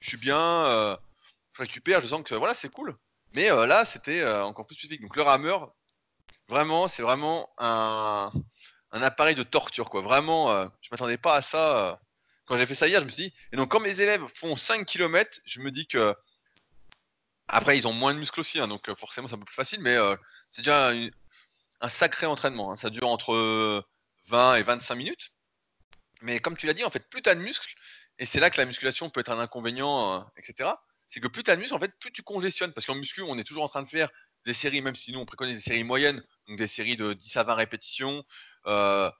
Je 0.00 0.08
suis 0.08 0.16
bien, 0.16 0.38
euh, 0.66 0.96
je 1.54 1.62
récupère, 1.62 2.00
je 2.00 2.06
sens 2.06 2.22
que 2.22 2.34
voilà, 2.34 2.54
c'est 2.54 2.70
cool. 2.70 2.96
Mais 3.32 3.48
là, 3.48 3.84
c'était 3.84 4.24
encore 4.24 4.66
plus 4.66 4.76
spécifique. 4.76 5.02
Donc 5.02 5.16
le 5.16 5.22
rameur, 5.22 5.74
vraiment, 6.48 6.88
c'est 6.88 7.02
vraiment 7.02 7.48
un, 7.58 8.32
appareil 8.92 9.34
de 9.34 9.42
torture, 9.42 9.90
quoi. 9.90 10.00
Vraiment, 10.00 10.50
euh, 10.50 10.68
je 10.82 10.88
m'attendais 10.92 11.18
pas 11.18 11.36
à 11.36 11.42
ça. 11.42 11.92
Euh. 11.92 11.96
Quand 12.46 12.56
j'ai 12.58 12.66
fait 12.66 12.74
ça 12.74 12.88
hier, 12.88 13.00
je 13.00 13.06
me 13.06 13.10
suis 13.10 13.24
dit. 13.24 13.34
Et 13.52 13.56
donc, 13.56 13.70
quand 13.70 13.80
mes 13.80 14.00
élèves 14.00 14.24
font 14.34 14.56
5 14.56 14.86
km, 14.86 15.40
je 15.44 15.60
me 15.60 15.70
dis 15.70 15.86
que. 15.86 16.14
Après, 17.48 17.76
ils 17.76 17.86
ont 17.86 17.92
moins 17.92 18.14
de 18.14 18.18
muscles 18.18 18.40
aussi, 18.40 18.58
hein, 18.58 18.68
donc 18.68 18.88
euh, 18.88 18.94
forcément, 18.96 19.28
c'est 19.28 19.34
un 19.34 19.38
peu 19.38 19.44
plus 19.44 19.54
facile, 19.54 19.80
mais 19.80 19.96
c'est 20.48 20.62
déjà 20.62 20.92
un, 21.80 21.88
sacré 21.88 22.26
entraînement. 22.26 22.72
Hein. 22.72 22.76
Ça 22.76 22.90
dure 22.90 23.08
entre 23.08 23.84
20 24.28 24.56
et 24.56 24.62
25 24.62 24.94
minutes. 24.94 25.33
Mais 26.24 26.40
comme 26.40 26.56
tu 26.56 26.66
l'as 26.66 26.74
dit, 26.74 26.84
en 26.84 26.90
fait, 26.90 27.08
plus 27.08 27.22
tu 27.22 27.28
as 27.28 27.34
de 27.34 27.40
muscles, 27.40 27.74
et 28.18 28.26
c'est 28.26 28.40
là 28.40 28.50
que 28.50 28.58
la 28.58 28.66
musculation 28.66 29.10
peut 29.10 29.20
être 29.20 29.30
un 29.30 29.38
inconvénient, 29.38 30.26
etc. 30.36 30.70
C'est 31.10 31.20
que 31.20 31.28
plus 31.28 31.42
tu 31.42 31.50
as 31.50 31.56
de 31.56 31.60
muscles, 31.60 31.74
en 31.74 31.80
fait, 31.80 31.92
plus 32.00 32.12
tu 32.12 32.22
congestionnes. 32.22 32.72
Parce 32.72 32.86
qu'en 32.86 32.94
muscu, 32.94 33.22
on 33.22 33.38
est 33.38 33.44
toujours 33.44 33.64
en 33.64 33.68
train 33.68 33.82
de 33.82 33.88
faire 33.88 34.10
des 34.44 34.54
séries, 34.54 34.82
même 34.82 34.94
si 34.94 35.12
nous 35.12 35.20
on 35.20 35.24
préconise 35.24 35.56
des 35.56 35.62
séries 35.62 35.84
moyennes, 35.84 36.22
donc 36.48 36.58
des 36.58 36.66
séries 36.66 36.96
de 36.96 37.12
10 37.12 37.36
à 37.36 37.42
20 37.44 37.54
répétitions, 37.54 38.24
euh, 38.66 39.10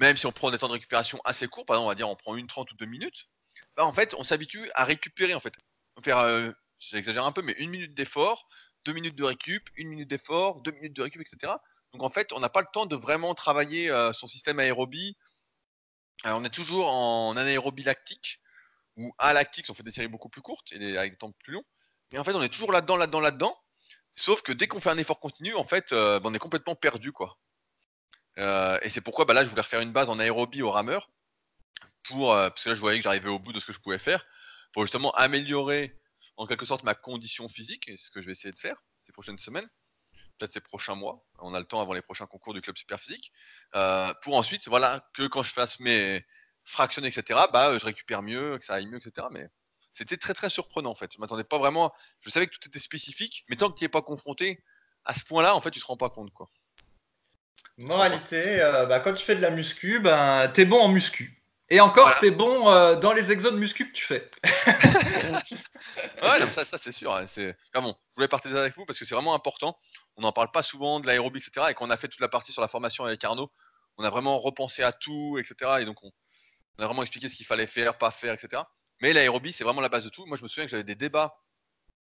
même 0.00 0.16
si 0.16 0.26
on 0.26 0.32
prend 0.32 0.50
des 0.50 0.58
temps 0.58 0.68
de 0.68 0.72
récupération 0.72 1.20
assez 1.24 1.46
courts, 1.48 1.66
par 1.66 1.76
exemple 1.76 1.86
on 1.86 1.88
va 1.88 1.94
dire 1.94 2.08
on 2.08 2.16
prend 2.16 2.36
une 2.36 2.46
30 2.46 2.72
ou 2.72 2.76
2 2.76 2.86
minutes, 2.86 3.28
bah, 3.76 3.84
en 3.84 3.92
fait 3.92 4.14
on 4.14 4.24
s'habitue 4.24 4.70
à 4.74 4.84
récupérer 4.84 5.34
en 5.34 5.40
fait. 5.40 5.54
Faire, 6.02 6.18
euh, 6.18 6.50
j'exagère 6.78 7.26
un 7.26 7.32
peu, 7.32 7.42
mais 7.42 7.52
une 7.58 7.70
minute 7.70 7.94
d'effort, 7.94 8.48
deux 8.84 8.92
minutes 8.92 9.14
de 9.14 9.24
récup, 9.24 9.68
une 9.76 9.88
minute 9.88 10.08
d'effort, 10.08 10.62
deux 10.62 10.72
minutes 10.72 10.96
de 10.96 11.02
récup, 11.02 11.20
etc. 11.20 11.52
Donc 11.92 12.02
en 12.02 12.10
fait 12.10 12.32
on 12.32 12.40
n'a 12.40 12.48
pas 12.48 12.62
le 12.62 12.68
temps 12.72 12.86
de 12.86 12.96
vraiment 12.96 13.34
travailler 13.34 13.90
euh, 13.90 14.12
son 14.12 14.26
système 14.26 14.58
aérobie. 14.58 15.16
On 16.24 16.44
est 16.44 16.54
toujours 16.54 16.88
en 16.88 17.36
anaérobie 17.36 17.82
lactique 17.82 18.40
ou 18.96 19.12
alactique, 19.18 19.66
on 19.70 19.74
fait 19.74 19.82
des 19.82 19.90
séries 19.90 20.08
beaucoup 20.08 20.28
plus 20.28 20.42
courtes 20.42 20.72
et 20.72 20.96
avec 20.96 21.12
des 21.12 21.18
temps 21.18 21.32
plus 21.32 21.54
longs. 21.54 21.64
Mais 22.12 22.18
en 22.18 22.24
fait 22.24 22.34
on 22.34 22.42
est 22.42 22.48
toujours 22.48 22.72
là-dedans, 22.72 22.96
là-dedans, 22.96 23.20
là-dedans. 23.20 23.58
Sauf 24.14 24.42
que 24.42 24.52
dès 24.52 24.68
qu'on 24.68 24.80
fait 24.80 24.90
un 24.90 24.98
effort 24.98 25.20
continu, 25.20 25.54
en 25.54 25.64
fait, 25.64 25.92
euh, 25.92 26.20
bah, 26.20 26.28
on 26.30 26.34
est 26.34 26.38
complètement 26.38 26.74
perdu, 26.74 27.12
quoi. 27.12 27.38
Euh, 28.38 28.78
et 28.82 28.90
c'est 28.90 29.00
pourquoi 29.00 29.24
bah, 29.24 29.34
là, 29.34 29.44
je 29.44 29.48
voulais 29.48 29.62
refaire 29.62 29.80
une 29.80 29.92
base 29.92 30.10
en 30.10 30.18
aérobie 30.18 30.62
au 30.62 30.70
rameur, 30.70 31.10
pour, 32.04 32.32
euh, 32.32 32.50
parce 32.50 32.64
que 32.64 32.68
là, 32.70 32.74
je 32.74 32.80
voyais 32.80 32.98
que 32.98 33.04
j'arrivais 33.04 33.28
au 33.28 33.38
bout 33.38 33.52
de 33.52 33.60
ce 33.60 33.66
que 33.66 33.72
je 33.72 33.80
pouvais 33.80 33.98
faire, 33.98 34.24
pour 34.72 34.82
justement 34.82 35.12
améliorer 35.12 35.98
en 36.36 36.46
quelque 36.46 36.64
sorte 36.64 36.82
ma 36.84 36.94
condition 36.94 37.48
physique, 37.48 37.84
c'est 37.86 37.96
ce 37.96 38.10
que 38.10 38.20
je 38.20 38.26
vais 38.26 38.32
essayer 38.32 38.52
de 38.52 38.58
faire 38.58 38.82
ces 39.02 39.12
prochaines 39.12 39.38
semaines, 39.38 39.68
ces 40.50 40.60
prochains 40.60 40.94
mois, 40.94 41.24
on 41.38 41.54
a 41.54 41.60
le 41.60 41.66
temps 41.66 41.80
avant 41.80 41.92
les 41.92 42.02
prochains 42.02 42.26
concours 42.26 42.54
du 42.54 42.60
club 42.60 42.76
super 42.76 42.98
physique, 42.98 43.32
pour 44.22 44.36
ensuite, 44.36 44.68
voilà, 44.68 45.06
que 45.14 45.26
quand 45.26 45.42
je 45.42 45.52
fasse 45.52 45.78
mes 45.80 46.24
fractions, 46.64 47.02
etc., 47.02 47.40
bah, 47.52 47.78
je 47.78 47.84
récupère 47.84 48.22
mieux, 48.22 48.58
que 48.58 48.64
ça 48.64 48.74
aille 48.74 48.86
mieux, 48.86 48.98
etc. 48.98 49.26
Mais 49.30 49.48
c'était 49.94 50.16
très 50.16 50.34
très 50.34 50.50
surprenant 50.50 50.90
en 50.90 50.94
fait. 50.94 51.12
Je 51.12 51.20
m'attendais 51.20 51.44
pas 51.44 51.58
vraiment. 51.58 51.92
Je 52.20 52.30
savais 52.30 52.46
que 52.46 52.52
tout 52.52 52.66
était 52.66 52.78
spécifique, 52.78 53.44
mais 53.48 53.56
tant 53.56 53.70
que 53.70 53.78
tu 53.78 53.84
n'y 53.84 53.86
es 53.86 53.88
pas 53.88 54.02
confronté 54.02 54.62
à 55.04 55.14
ce 55.14 55.24
point-là, 55.24 55.54
en 55.54 55.60
fait, 55.60 55.70
tu 55.70 55.80
te 55.80 55.86
rends 55.86 55.96
pas 55.96 56.10
compte 56.10 56.32
quoi. 56.32 56.48
Moralité, 57.78 58.60
euh, 58.60 58.86
bah, 58.86 59.00
quand 59.00 59.14
tu 59.14 59.24
fais 59.24 59.34
de 59.34 59.40
la 59.40 59.50
muscu, 59.50 59.98
ben 60.00 60.50
t'es 60.54 60.64
bon 60.64 60.78
en 60.78 60.88
muscu. 60.88 61.41
Et 61.72 61.80
encore, 61.80 62.20
t'es 62.20 62.30
bon 62.30 62.70
euh, 62.70 62.96
dans 62.96 63.14
les 63.14 63.30
exos 63.30 63.50
de 63.50 63.56
muscu 63.56 63.90
que 63.90 63.96
tu 63.96 64.04
fais. 64.04 64.30
ouais, 66.22 66.52
ça, 66.52 66.66
ça 66.66 66.76
c'est 66.76 66.92
sûr. 66.92 67.14
Hein, 67.14 67.26
c'est... 67.26 67.56
bon, 67.72 67.96
je 68.10 68.16
voulais 68.16 68.28
partager 68.28 68.54
avec 68.54 68.76
vous 68.76 68.84
parce 68.84 68.98
que 68.98 69.06
c'est 69.06 69.14
vraiment 69.14 69.32
important. 69.32 69.78
On 70.18 70.20
n'en 70.20 70.32
parle 70.32 70.50
pas 70.50 70.62
souvent 70.62 71.00
de 71.00 71.06
l'aérobie, 71.06 71.38
etc. 71.38 71.68
Et 71.70 71.74
quand 71.74 71.86
on 71.86 71.90
a 71.90 71.96
fait 71.96 72.08
toute 72.08 72.20
la 72.20 72.28
partie 72.28 72.52
sur 72.52 72.60
la 72.60 72.68
formation 72.68 73.06
avec 73.06 73.24
Arnaud, 73.24 73.50
on 73.96 74.04
a 74.04 74.10
vraiment 74.10 74.38
repensé 74.38 74.82
à 74.82 74.92
tout, 74.92 75.38
etc. 75.38 75.78
Et 75.80 75.86
donc 75.86 76.04
on, 76.04 76.12
on 76.76 76.82
a 76.82 76.86
vraiment 76.86 77.00
expliqué 77.00 77.30
ce 77.30 77.36
qu'il 77.36 77.46
fallait 77.46 77.66
faire, 77.66 77.96
pas 77.96 78.10
faire, 78.10 78.34
etc. 78.34 78.64
Mais 79.00 79.14
l'aérobie, 79.14 79.52
c'est 79.52 79.64
vraiment 79.64 79.80
la 79.80 79.88
base 79.88 80.04
de 80.04 80.10
tout. 80.10 80.26
Moi, 80.26 80.36
je 80.36 80.42
me 80.42 80.48
souviens 80.48 80.66
que 80.66 80.70
j'avais 80.70 80.84
des 80.84 80.94
débats 80.94 81.38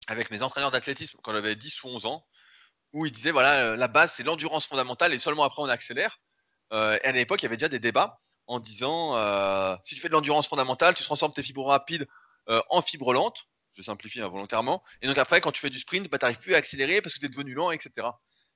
avec 0.05 0.29
mes 0.29 0.43
entraîneurs 0.43 0.69
d'athlétisme 0.69 1.17
quand 1.23 1.33
j'avais 1.33 1.55
10 1.55 1.83
ou 1.85 1.87
11 1.87 2.05
ans, 2.05 2.27
où 2.93 3.07
ils 3.07 3.11
disaient 3.11 3.31
voilà, 3.31 3.63
euh, 3.63 3.75
la 3.75 3.87
base, 3.87 4.13
c'est 4.13 4.21
l'endurance 4.21 4.67
fondamentale 4.67 5.11
et 5.11 5.17
seulement 5.17 5.43
après, 5.43 5.63
on 5.63 5.69
accélère. 5.69 6.19
Euh, 6.71 6.99
et 7.03 7.07
à 7.07 7.11
l'époque, 7.13 7.41
il 7.41 7.45
y 7.45 7.47
avait 7.47 7.57
déjà 7.57 7.67
des 7.67 7.79
débats 7.79 8.21
en 8.47 8.59
disant 8.59 9.15
euh, 9.15 9.75
si 9.83 9.95
tu 9.95 10.01
fais 10.01 10.07
de 10.07 10.13
l'endurance 10.13 10.47
fondamentale, 10.47 10.95
tu 10.95 11.03
transformes 11.03 11.33
tes 11.33 11.43
fibres 11.43 11.65
rapides 11.65 12.07
en 12.69 12.83
fibres 12.83 13.11
lentes. 13.11 13.45
Je 13.73 13.81
simplifie 13.81 14.21
involontairement. 14.21 14.83
Et 15.01 15.07
donc 15.07 15.17
après, 15.17 15.41
quand 15.41 15.51
tu 15.51 15.59
fais 15.59 15.71
du 15.71 15.79
sprint, 15.79 16.09
bah, 16.09 16.17
tu 16.19 16.25
n'arrives 16.25 16.39
plus 16.39 16.53
à 16.53 16.57
accélérer 16.57 17.01
parce 17.01 17.13
que 17.15 17.19
tu 17.19 17.25
es 17.25 17.29
devenu 17.29 17.53
lent, 17.53 17.71
etc. 17.71 18.07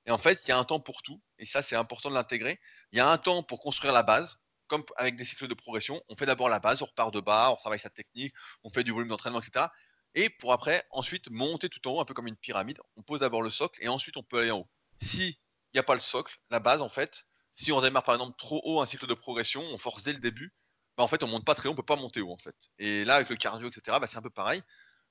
Et 0.06 0.12
en 0.12 0.18
fait, 0.18 0.46
il 0.46 0.48
y 0.48 0.52
a 0.52 0.58
un 0.58 0.64
temps 0.64 0.80
pour 0.80 1.02
tout. 1.02 1.20
Et 1.38 1.44
ça, 1.44 1.60
c'est 1.60 1.76
important 1.76 2.08
de 2.08 2.14
l'intégrer. 2.14 2.58
Il 2.92 2.98
y 2.98 3.00
a 3.00 3.10
un 3.10 3.18
temps 3.18 3.42
pour 3.42 3.58
construire 3.60 3.92
la 3.92 4.02
base 4.02 4.38
comme 4.70 4.84
avec 4.96 5.16
des 5.16 5.24
cycles 5.24 5.48
de 5.48 5.54
progression, 5.54 6.00
on 6.08 6.16
fait 6.16 6.26
d'abord 6.26 6.48
la 6.48 6.60
base, 6.60 6.80
on 6.80 6.84
repart 6.84 7.12
de 7.12 7.20
bas, 7.20 7.50
on 7.50 7.56
travaille 7.56 7.80
sa 7.80 7.90
technique, 7.90 8.32
on 8.62 8.70
fait 8.70 8.84
du 8.84 8.92
volume 8.92 9.08
d'entraînement, 9.08 9.40
etc. 9.40 9.66
Et 10.14 10.30
pour 10.30 10.52
après, 10.52 10.86
ensuite, 10.90 11.28
monter 11.28 11.68
tout 11.68 11.86
en 11.88 11.92
haut, 11.92 12.00
un 12.00 12.04
peu 12.04 12.14
comme 12.14 12.28
une 12.28 12.36
pyramide. 12.36 12.78
On 12.96 13.02
pose 13.02 13.20
d'abord 13.20 13.42
le 13.42 13.50
socle 13.50 13.82
et 13.82 13.88
ensuite 13.88 14.16
on 14.16 14.22
peut 14.22 14.38
aller 14.38 14.52
en 14.52 14.58
haut. 14.60 14.70
Si 15.02 15.40
n'y 15.74 15.80
a 15.80 15.82
pas 15.82 15.94
le 15.94 16.00
socle, 16.00 16.36
la 16.50 16.60
base, 16.60 16.82
en 16.82 16.88
fait, 16.88 17.26
si 17.54 17.72
on 17.72 17.80
démarre 17.80 18.04
par 18.04 18.14
exemple 18.14 18.36
trop 18.38 18.60
haut 18.64 18.80
un 18.80 18.86
cycle 18.86 19.06
de 19.06 19.14
progression, 19.14 19.62
on 19.62 19.78
force 19.78 20.02
dès 20.02 20.12
le 20.12 20.18
début, 20.18 20.54
bah, 20.96 21.04
en 21.04 21.08
fait, 21.08 21.22
on 21.22 21.28
monte 21.28 21.44
pas 21.44 21.54
très 21.54 21.68
haut, 21.68 21.72
on 21.72 21.76
peut 21.76 21.82
pas 21.82 21.96
monter 21.96 22.20
haut, 22.20 22.32
en 22.32 22.38
fait. 22.38 22.54
Et 22.78 23.04
là, 23.04 23.14
avec 23.16 23.30
le 23.30 23.36
cardio, 23.36 23.68
etc., 23.68 23.96
bah, 24.00 24.06
c'est 24.06 24.18
un 24.18 24.22
peu 24.22 24.30
pareil. 24.30 24.62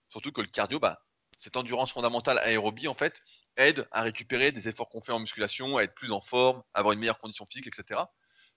Surtout 0.10 0.32
que 0.32 0.42
le 0.42 0.48
cardio, 0.48 0.80
bah, 0.80 1.02
cette 1.40 1.58
endurance 1.58 1.92
fondamentale 1.92 2.38
aérobie, 2.40 2.88
en 2.88 2.94
fait, 2.94 3.22
aide 3.58 3.88
à 3.92 4.04
récupérer 4.04 4.52
des 4.52 4.68
efforts 4.68 4.90
qu'on 4.90 5.02
fait 5.02 5.12
en 5.12 5.20
musculation, 5.20 5.78
à 5.78 5.84
être 5.84 5.96
plus 5.96 6.12
en 6.12 6.22
forme, 6.22 6.62
à 6.74 6.80
avoir 6.80 6.94
une 6.94 7.00
meilleure 7.00 7.20
condition 7.20 7.46
physique, 7.46 7.68
etc. 7.68 8.02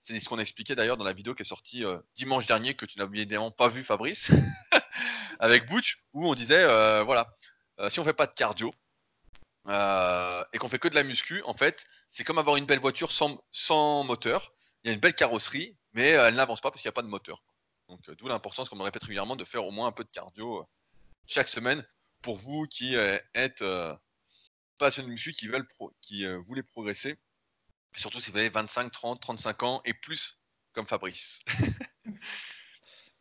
C'est 0.01 0.19
ce 0.19 0.27
qu'on 0.29 0.37
a 0.37 0.41
expliqué 0.41 0.75
d'ailleurs 0.75 0.97
dans 0.97 1.03
la 1.03 1.13
vidéo 1.13 1.33
qui 1.33 1.41
est 1.41 1.45
sortie 1.45 1.83
euh, 1.83 1.97
dimanche 2.15 2.45
dernier, 2.45 2.75
que 2.75 2.85
tu 2.85 2.99
n'as 2.99 3.05
évidemment 3.05 3.51
pas 3.51 3.67
vu, 3.67 3.83
Fabrice, 3.83 4.29
avec 5.39 5.69
Butch, 5.69 6.05
où 6.13 6.27
on 6.29 6.35
disait 6.35 6.63
euh, 6.63 7.03
voilà, 7.03 7.33
euh, 7.79 7.89
si 7.89 7.99
on 7.99 8.03
fait 8.03 8.13
pas 8.13 8.27
de 8.27 8.33
cardio 8.33 8.73
et 9.65 10.57
qu'on 10.57 10.67
fait 10.67 10.77
que 10.77 10.89
de 10.89 10.95
la 10.95 11.03
muscu, 11.03 11.41
en 11.45 11.53
fait, 11.55 11.85
c'est 12.13 12.23
comme 12.23 12.37
avoir 12.37 12.55
une 12.55 12.65
belle 12.65 12.79
voiture 12.79 13.11
sans, 13.11 14.03
moteur. 14.03 14.53
Il 14.83 14.87
y 14.87 14.91
a 14.91 14.93
une 14.93 14.99
belle 14.99 15.15
carrosserie, 15.15 15.77
mais 15.93 16.09
elle 16.09 16.35
n'avance 16.35 16.61
pas 16.61 16.71
parce 16.71 16.81
qu'il 16.81 16.87
n'y 16.87 16.93
a 16.93 16.95
pas 16.95 17.01
de 17.01 17.07
moteur. 17.07 17.43
Donc, 17.89 18.09
d'où 18.11 18.27
l'importance, 18.27 18.69
comme 18.69 18.81
on 18.81 18.85
répète 18.85 19.03
régulièrement, 19.03 19.35
de 19.35 19.45
faire 19.45 19.65
au 19.65 19.71
moins 19.71 19.87
un 19.87 19.91
peu 19.91 20.03
de 20.03 20.09
cardio 20.09 20.65
chaque 21.27 21.49
semaine 21.49 21.85
pour 22.21 22.37
vous 22.37 22.65
qui 22.69 22.95
êtes 22.95 23.63
passionnés 24.77 25.07
de 25.07 25.13
muscu, 25.13 25.33
qui, 25.33 25.47
veulent 25.47 25.67
qui 26.01 26.25
voulez 26.45 26.63
progresser 26.63 27.17
Surtout 27.95 28.19
si 28.19 28.31
vous 28.31 28.37
avez 28.37 28.49
25, 28.49 28.91
30, 28.91 29.21
35 29.21 29.63
ans 29.63 29.81
et 29.85 29.93
plus, 29.93 30.39
comme 30.73 30.87
Fabrice. 30.87 31.41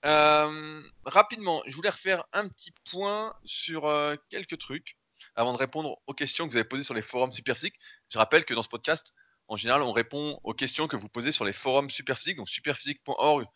Euh, 0.05 0.83
rapidement, 1.05 1.63
je 1.65 1.77
voulais 1.77 1.89
refaire 1.89 2.25
un 2.33 2.49
petit 2.49 2.73
point 2.91 3.33
sur 3.45 3.87
euh, 3.87 4.17
quelques 4.31 4.59
trucs 4.59 4.97
avant 5.35 5.53
de 5.53 5.59
répondre 5.59 5.99
aux 6.07 6.15
questions 6.15 6.47
que 6.47 6.51
vous 6.51 6.57
avez 6.57 6.69
posées 6.69 6.85
sur 6.85 6.95
les 6.95 7.03
forums 7.03 7.33
Superphysique. 7.33 7.75
Je 8.11 8.19
rappelle 8.19 8.45
que 8.45 8.55
dans 8.55 8.63
ce 8.63 8.69
podcast, 8.69 9.15
en 9.49 9.57
général, 9.57 9.83
on 9.83 9.93
répond 9.93 10.39
aux 10.45 10.55
questions 10.55 10.89
que 10.89 10.97
vous 10.97 11.09
posez 11.09 11.33
sur 11.33 11.45
les 11.45 11.53
forums 11.53 11.91
Superphysique, 11.91 12.37
donc 12.37 12.49
superphysique.org. 12.49 13.47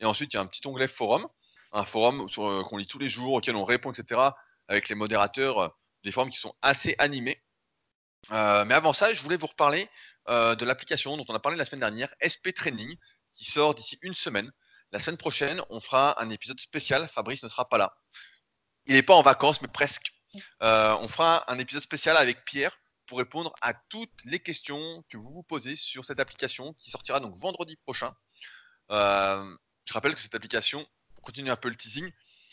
Et 0.00 0.04
ensuite, 0.04 0.32
il 0.32 0.36
y 0.36 0.38
a 0.38 0.42
un 0.42 0.46
petit 0.46 0.66
onglet 0.66 0.88
forum, 0.88 1.26
un 1.72 1.84
forum 1.84 2.26
euh, 2.38 2.62
qu'on 2.62 2.76
lit 2.76 2.86
tous 2.86 2.98
les 2.98 3.08
jours, 3.08 3.34
auquel 3.34 3.56
on 3.56 3.64
répond, 3.64 3.92
etc. 3.92 4.20
avec 4.68 4.88
les 4.88 4.94
modérateurs, 4.94 5.76
des 6.04 6.12
forums 6.12 6.30
qui 6.30 6.38
sont 6.38 6.54
assez 6.62 6.94
animés. 6.98 7.42
mais 8.30 8.74
avant 8.74 8.92
ça, 8.92 9.12
je 9.12 9.22
voulais 9.22 9.36
vous 9.36 9.46
reparler 9.46 9.88
de 10.28 10.64
l'application 10.64 11.16
dont 11.16 11.24
on 11.28 11.34
a 11.34 11.40
parlé 11.40 11.58
la 11.58 11.64
semaine 11.64 11.80
dernière, 11.80 12.14
SP 12.22 12.54
Training, 12.54 12.96
qui 13.34 13.44
sort 13.44 13.74
d'ici 13.74 13.98
une 14.02 14.14
semaine. 14.14 14.50
La 14.92 14.98
semaine 14.98 15.16
prochaine, 15.16 15.62
on 15.70 15.80
fera 15.80 16.20
un 16.22 16.28
épisode 16.28 16.60
spécial. 16.60 17.08
Fabrice 17.08 17.42
ne 17.42 17.48
sera 17.48 17.68
pas 17.68 17.78
là. 17.78 17.96
Il 18.86 18.94
n'est 18.94 19.02
pas 19.02 19.14
en 19.14 19.22
vacances, 19.22 19.62
mais 19.62 19.68
presque. 19.68 20.12
On 20.60 21.08
fera 21.08 21.50
un 21.50 21.58
épisode 21.58 21.82
spécial 21.82 22.16
avec 22.16 22.44
Pierre 22.44 22.78
pour 23.06 23.18
répondre 23.18 23.52
à 23.60 23.74
toutes 23.74 24.24
les 24.24 24.38
questions 24.38 25.04
que 25.10 25.16
vous 25.16 25.32
vous 25.32 25.42
posez 25.42 25.76
sur 25.76 26.04
cette 26.04 26.20
application 26.20 26.74
qui 26.78 26.90
sortira 26.90 27.20
donc 27.20 27.36
vendredi 27.36 27.76
prochain. 27.76 28.14
Euh, 28.90 29.56
je 29.84 29.92
rappelle 29.92 30.14
que 30.14 30.20
cette 30.20 30.34
application, 30.34 30.86
pour 31.14 31.24
continuer 31.24 31.50
un 31.50 31.56
peu 31.56 31.68
le 31.68 31.76
teasing, 31.76 32.10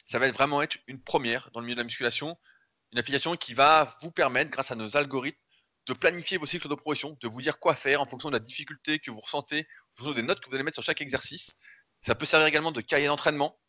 ça 0.09 0.19
va 0.19 0.29
vraiment 0.31 0.61
être 0.61 0.77
une 0.87 1.01
première 1.01 1.49
dans 1.51 1.59
le 1.59 1.65
milieu 1.65 1.75
de 1.75 1.81
la 1.81 1.85
musculation. 1.85 2.37
Une 2.91 2.99
application 2.99 3.37
qui 3.37 3.53
va 3.53 3.95
vous 4.01 4.11
permettre, 4.11 4.49
grâce 4.49 4.71
à 4.71 4.75
nos 4.75 4.97
algorithmes, 4.97 5.37
de 5.85 5.93
planifier 5.93 6.37
vos 6.37 6.45
cycles 6.45 6.67
de 6.67 6.75
progression, 6.75 7.17
de 7.21 7.27
vous 7.27 7.41
dire 7.41 7.59
quoi 7.59 7.75
faire 7.75 8.01
en 8.01 8.05
fonction 8.05 8.29
de 8.29 8.35
la 8.35 8.39
difficulté 8.39 8.99
que 8.99 9.11
vous 9.11 9.19
ressentez, 9.19 9.67
en 9.93 9.97
fonction 9.97 10.13
des 10.13 10.23
notes 10.23 10.39
que 10.39 10.49
vous 10.49 10.55
allez 10.55 10.63
mettre 10.63 10.75
sur 10.75 10.83
chaque 10.83 11.01
exercice. 11.01 11.55
Ça 12.01 12.15
peut 12.15 12.25
servir 12.25 12.47
également 12.47 12.71
de 12.71 12.81
cahier 12.81 13.07
d'entraînement. 13.07 13.59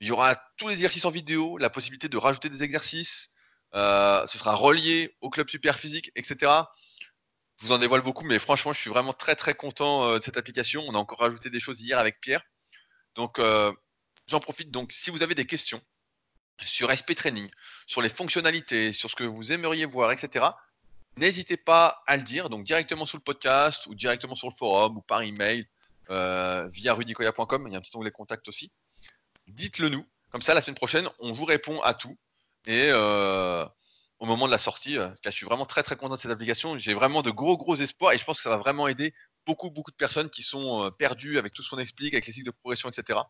Il 0.00 0.06
y 0.06 0.10
aura 0.10 0.34
tous 0.56 0.68
les 0.68 0.74
exercices 0.74 1.04
en 1.04 1.10
vidéo, 1.10 1.58
la 1.58 1.68
possibilité 1.68 2.08
de 2.08 2.16
rajouter 2.16 2.48
des 2.48 2.62
exercices, 2.62 3.30
euh, 3.74 4.26
ce 4.26 4.38
sera 4.38 4.54
relié 4.54 5.16
au 5.20 5.30
club 5.30 5.48
super 5.48 5.78
physique, 5.78 6.10
etc. 6.16 6.52
Je 7.58 7.66
vous 7.66 7.72
en 7.72 7.78
dévoile 7.78 8.00
beaucoup, 8.00 8.24
mais 8.24 8.38
franchement, 8.38 8.72
je 8.72 8.80
suis 8.80 8.90
vraiment 8.90 9.12
très 9.12 9.36
très 9.36 9.54
content 9.54 10.04
euh, 10.04 10.18
de 10.18 10.22
cette 10.22 10.36
application. 10.36 10.82
On 10.86 10.94
a 10.94 10.98
encore 10.98 11.20
rajouté 11.20 11.50
des 11.50 11.60
choses 11.60 11.80
hier 11.80 11.98
avec 11.98 12.20
Pierre. 12.20 12.42
Donc, 13.14 13.38
euh, 13.38 13.72
j'en 14.26 14.40
profite. 14.40 14.70
Donc, 14.70 14.92
si 14.92 15.10
vous 15.10 15.22
avez 15.22 15.34
des 15.34 15.46
questions 15.46 15.80
sur 16.64 16.90
SP 16.90 17.14
Training, 17.14 17.48
sur 17.86 18.02
les 18.02 18.08
fonctionnalités, 18.08 18.92
sur 18.92 19.10
ce 19.10 19.16
que 19.16 19.24
vous 19.24 19.52
aimeriez 19.52 19.86
voir, 19.86 20.10
etc., 20.12 20.46
n'hésitez 21.16 21.56
pas 21.56 22.02
à 22.06 22.16
le 22.16 22.22
dire. 22.22 22.50
Donc, 22.50 22.64
directement 22.64 23.06
sous 23.06 23.18
le 23.18 23.22
podcast 23.22 23.86
ou 23.86 23.94
directement 23.94 24.34
sur 24.34 24.48
le 24.48 24.54
forum 24.54 24.96
ou 24.96 25.02
par 25.02 25.22
email 25.22 25.68
via 26.08 26.92
rudicoya.com. 26.92 27.66
Il 27.68 27.72
y 27.72 27.76
a 27.76 27.78
un 27.78 27.80
petit 27.80 27.96
onglet 27.96 28.10
contact 28.10 28.48
aussi. 28.48 28.72
Dites-le 29.46 29.90
nous. 29.90 30.04
Comme 30.30 30.42
ça, 30.42 30.54
la 30.54 30.60
semaine 30.60 30.76
prochaine, 30.76 31.08
on 31.18 31.32
vous 31.32 31.44
répond 31.44 31.80
à 31.82 31.94
tout. 31.94 32.16
Et 32.66 32.90
euh, 32.92 33.64
au 34.18 34.26
moment 34.26 34.46
de 34.46 34.52
la 34.52 34.58
sortie, 34.58 34.98
euh, 34.98 35.08
je 35.24 35.30
suis 35.30 35.46
vraiment 35.46 35.66
très 35.66 35.82
très 35.82 35.96
content 35.96 36.14
de 36.16 36.20
cette 36.20 36.30
application. 36.30 36.78
J'ai 36.78 36.94
vraiment 36.94 37.22
de 37.22 37.30
gros 37.30 37.56
gros 37.56 37.76
espoirs 37.76 38.12
et 38.12 38.18
je 38.18 38.24
pense 38.24 38.38
que 38.38 38.42
ça 38.42 38.50
va 38.50 38.56
vraiment 38.56 38.88
aider 38.88 39.14
beaucoup 39.46 39.70
beaucoup 39.70 39.90
de 39.90 39.96
personnes 39.96 40.28
qui 40.30 40.42
sont 40.42 40.84
euh, 40.84 40.90
perdues 40.90 41.38
avec 41.38 41.52
tout 41.52 41.62
ce 41.62 41.70
qu'on 41.70 41.78
explique, 41.78 42.14
avec 42.14 42.26
les 42.26 42.32
cycles 42.32 42.46
de 42.46 42.50
progression, 42.50 42.88
etc. 42.90 43.20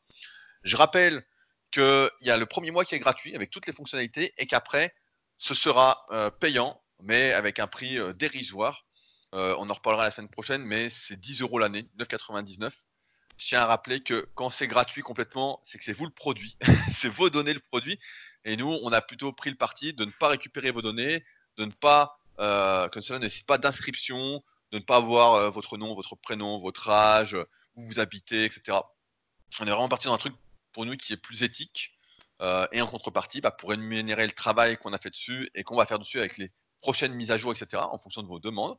Je 0.65 0.77
rappelle 0.77 1.25
qu'il 1.71 2.11
y 2.23 2.31
a 2.31 2.37
le 2.37 2.47
premier 2.47 2.73
mois 2.73 2.85
qui 2.85 2.97
est 2.97 2.99
gratuit 2.99 3.35
avec 3.37 3.51
toutes 3.51 3.67
les 3.67 3.73
fonctionnalités 3.73 4.35
et 4.39 4.47
qu'après, 4.47 4.95
ce 5.39 5.55
sera 5.55 6.05
payant, 6.41 6.83
mais 7.01 7.33
avec 7.33 7.61
un 7.61 7.69
prix 7.69 7.97
dérisoire. 8.15 8.85
on 9.33 9.71
en 9.71 9.73
reparlera 9.73 10.05
la 10.05 10.11
semaine 10.11 10.29
prochaine, 10.29 10.65
mais 10.65 10.91
c'est 10.91 11.19
10 11.19 11.43
euros 11.43 11.61
l'année, 11.61 11.89
9,99. 11.99 12.73
Je 13.41 13.47
tiens 13.47 13.61
à 13.61 13.67
rappeler 13.67 14.03
que 14.03 14.29
quand 14.35 14.51
c'est 14.51 14.67
gratuit 14.67 15.01
complètement, 15.01 15.63
c'est 15.65 15.79
que 15.79 15.85
c'est 15.85 15.95
vous 15.95 16.05
le 16.05 16.11
produit, 16.11 16.59
c'est 16.93 17.09
vos 17.09 17.31
données 17.31 17.55
le 17.55 17.61
produit. 17.61 17.99
Et 18.45 18.57
nous, 18.57 18.79
on 18.83 18.93
a 18.93 19.01
plutôt 19.01 19.33
pris 19.33 19.51
le 19.51 19.57
parti 19.57 19.93
de 19.93 20.05
ne 20.05 20.11
pas 20.11 20.29
récupérer 20.29 20.71
vos 20.71 20.83
données, 20.83 21.25
de 21.57 21.65
ne 21.65 21.73
pas, 21.73 22.19
euh, 22.39 22.89
que 22.89 23.01
cela 23.01 23.19
ne 23.19 23.25
nécessite 23.25 23.47
pas 23.47 23.59
d'inscription, 23.59 24.43
de 24.73 24.79
ne 24.79 24.83
pas 24.83 24.97
avoir 24.97 25.35
euh, 25.35 25.51
votre 25.51 25.77
nom, 25.77 25.95
votre 25.95 26.17
prénom, 26.17 26.59
votre 26.59 26.89
âge, 26.89 27.37
où 27.75 27.87
vous 27.87 28.01
habitez, 28.01 28.45
etc. 28.45 28.79
On 29.61 29.67
est 29.67 29.71
vraiment 29.71 29.89
parti 29.89 30.07
dans 30.07 30.15
un 30.15 30.19
truc 30.19 30.35
pour 30.73 30.87
nous 30.87 30.97
qui 30.97 31.13
est 31.13 31.19
plus 31.19 31.43
éthique. 31.43 31.93
Euh, 32.41 32.67
et 32.73 32.81
en 32.81 32.87
contrepartie, 32.87 33.43
bah, 33.43 33.51
pour 33.51 33.69
rémunérer 33.69 34.27
le 34.27 34.33
travail 34.33 34.79
qu'on 34.79 34.95
a 34.95 34.99
fait 34.99 35.11
dessus 35.11 35.51
et 35.55 35.63
qu'on 35.63 35.77
va 35.77 35.85
faire 35.85 35.99
dessus 35.99 36.19
avec 36.19 36.39
les 36.39 36.51
prochaines 36.81 37.13
mises 37.13 37.31
à 37.31 37.37
jour, 37.37 37.53
etc., 37.53 37.83
en 37.93 37.99
fonction 37.99 38.23
de 38.23 38.29
vos 38.29 38.41
demandes, 38.41 38.79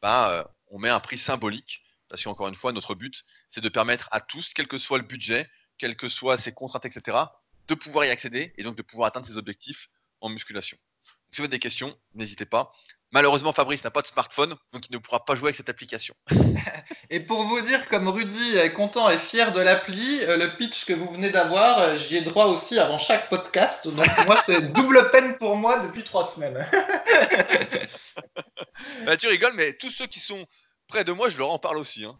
bah, 0.00 0.48
on 0.68 0.78
met 0.78 0.90
un 0.90 1.00
prix 1.00 1.18
symbolique. 1.18 1.82
Parce 2.08 2.22
qu'encore 2.22 2.46
une 2.46 2.54
fois, 2.54 2.72
notre 2.72 2.94
but, 2.94 3.24
c'est 3.50 3.60
de 3.60 3.68
permettre 3.68 4.08
à 4.12 4.20
tous, 4.20 4.52
quel 4.54 4.68
que 4.68 4.78
soit 4.78 4.98
le 4.98 5.04
budget, 5.04 5.50
quelles 5.78 5.96
que 5.96 6.08
soient 6.08 6.36
ses 6.36 6.52
contraintes, 6.52 6.84
etc., 6.84 7.18
de 7.68 7.74
pouvoir 7.74 8.04
y 8.04 8.10
accéder 8.10 8.52
et 8.56 8.62
donc 8.62 8.76
de 8.76 8.82
pouvoir 8.82 9.08
atteindre 9.08 9.26
ses 9.26 9.36
objectifs 9.36 9.88
en 10.20 10.28
musculation. 10.28 10.76
si 11.32 11.40
vous 11.40 11.42
avez 11.42 11.48
des 11.48 11.58
questions, 11.58 11.96
n'hésitez 12.14 12.46
pas. 12.46 12.72
Malheureusement, 13.14 13.52
Fabrice 13.52 13.84
n'a 13.84 13.92
pas 13.92 14.02
de 14.02 14.08
smartphone, 14.08 14.56
donc 14.72 14.88
il 14.88 14.92
ne 14.92 14.98
pourra 14.98 15.24
pas 15.24 15.36
jouer 15.36 15.46
avec 15.46 15.54
cette 15.54 15.68
application. 15.68 16.16
et 17.10 17.20
pour 17.20 17.46
vous 17.46 17.60
dire, 17.60 17.88
comme 17.88 18.08
Rudy 18.08 18.56
est 18.56 18.72
content 18.72 19.08
et 19.08 19.18
fier 19.28 19.52
de 19.52 19.60
l'appli, 19.60 20.20
euh, 20.22 20.36
le 20.36 20.56
pitch 20.56 20.84
que 20.84 20.92
vous 20.92 21.08
venez 21.12 21.30
d'avoir, 21.30 21.78
euh, 21.78 21.96
j'y 21.96 22.16
ai 22.16 22.22
droit 22.22 22.46
aussi 22.46 22.76
avant 22.76 22.98
chaque 22.98 23.30
podcast. 23.30 23.86
Donc 23.86 24.04
moi, 24.26 24.34
c'est 24.44 24.72
double 24.72 25.12
peine 25.12 25.38
pour 25.38 25.54
moi 25.54 25.78
depuis 25.86 26.02
trois 26.02 26.32
semaines. 26.34 26.68
bah, 29.06 29.16
tu 29.16 29.28
rigoles, 29.28 29.54
mais 29.54 29.74
tous 29.74 29.90
ceux 29.90 30.08
qui 30.08 30.18
sont 30.18 30.44
près 30.88 31.04
de 31.04 31.12
moi, 31.12 31.28
je 31.28 31.38
leur 31.38 31.50
en 31.50 31.60
parle 31.60 31.78
aussi. 31.78 32.04
Hein. 32.04 32.16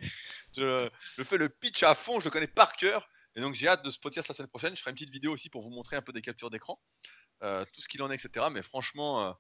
Je, 0.57 0.89
je, 1.19 1.25
fais 1.25 1.39
le 1.39 1.49
pitch 1.49 1.83
à 1.83 1.97
fond, 1.97 2.21
je 2.21 2.27
le 2.27 2.31
connais 2.31 2.47
par 2.47 2.77
cœur. 2.77 3.09
Et 3.37 3.41
donc 3.41 3.55
j'ai 3.55 3.69
hâte 3.69 3.85
de 3.85 3.91
ce 3.91 3.99
podcast 3.99 4.29
la 4.29 4.35
semaine 4.35 4.49
prochaine. 4.49 4.77
Je 4.77 4.81
ferai 4.81 4.91
une 4.91 4.97
petite 4.97 5.11
vidéo 5.11 5.33
aussi 5.33 5.49
pour 5.51 5.63
vous 5.63 5.71
montrer 5.71 5.97
un 5.97 6.03
peu 6.03 6.13
des 6.13 6.23
captures 6.23 6.51
d'écran, 6.51 6.81
euh, 7.43 7.65
tout 7.73 7.81
ce 7.81 7.89
qu'il 7.89 8.03
en 8.03 8.11
est, 8.11 8.15
etc. 8.15 8.47
Mais 8.51 8.63
franchement, 8.63 9.37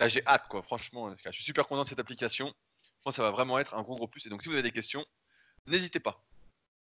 euh, 0.00 0.08
j'ai 0.08 0.26
hâte, 0.26 0.48
quoi. 0.48 0.62
Franchement, 0.62 1.14
je 1.24 1.30
suis 1.32 1.44
super 1.44 1.66
content 1.66 1.84
de 1.84 1.88
cette 1.88 2.00
application. 2.00 2.54
Je 2.82 3.02
pense 3.04 3.12
que 3.12 3.16
ça 3.16 3.22
va 3.22 3.30
vraiment 3.30 3.58
être 3.58 3.74
un 3.74 3.82
gros 3.82 3.96
gros 3.96 4.08
plus. 4.08 4.26
Et 4.26 4.30
donc 4.30 4.42
si 4.42 4.48
vous 4.48 4.54
avez 4.54 4.62
des 4.62 4.72
questions, 4.72 5.04
n'hésitez 5.66 6.00
pas. 6.00 6.24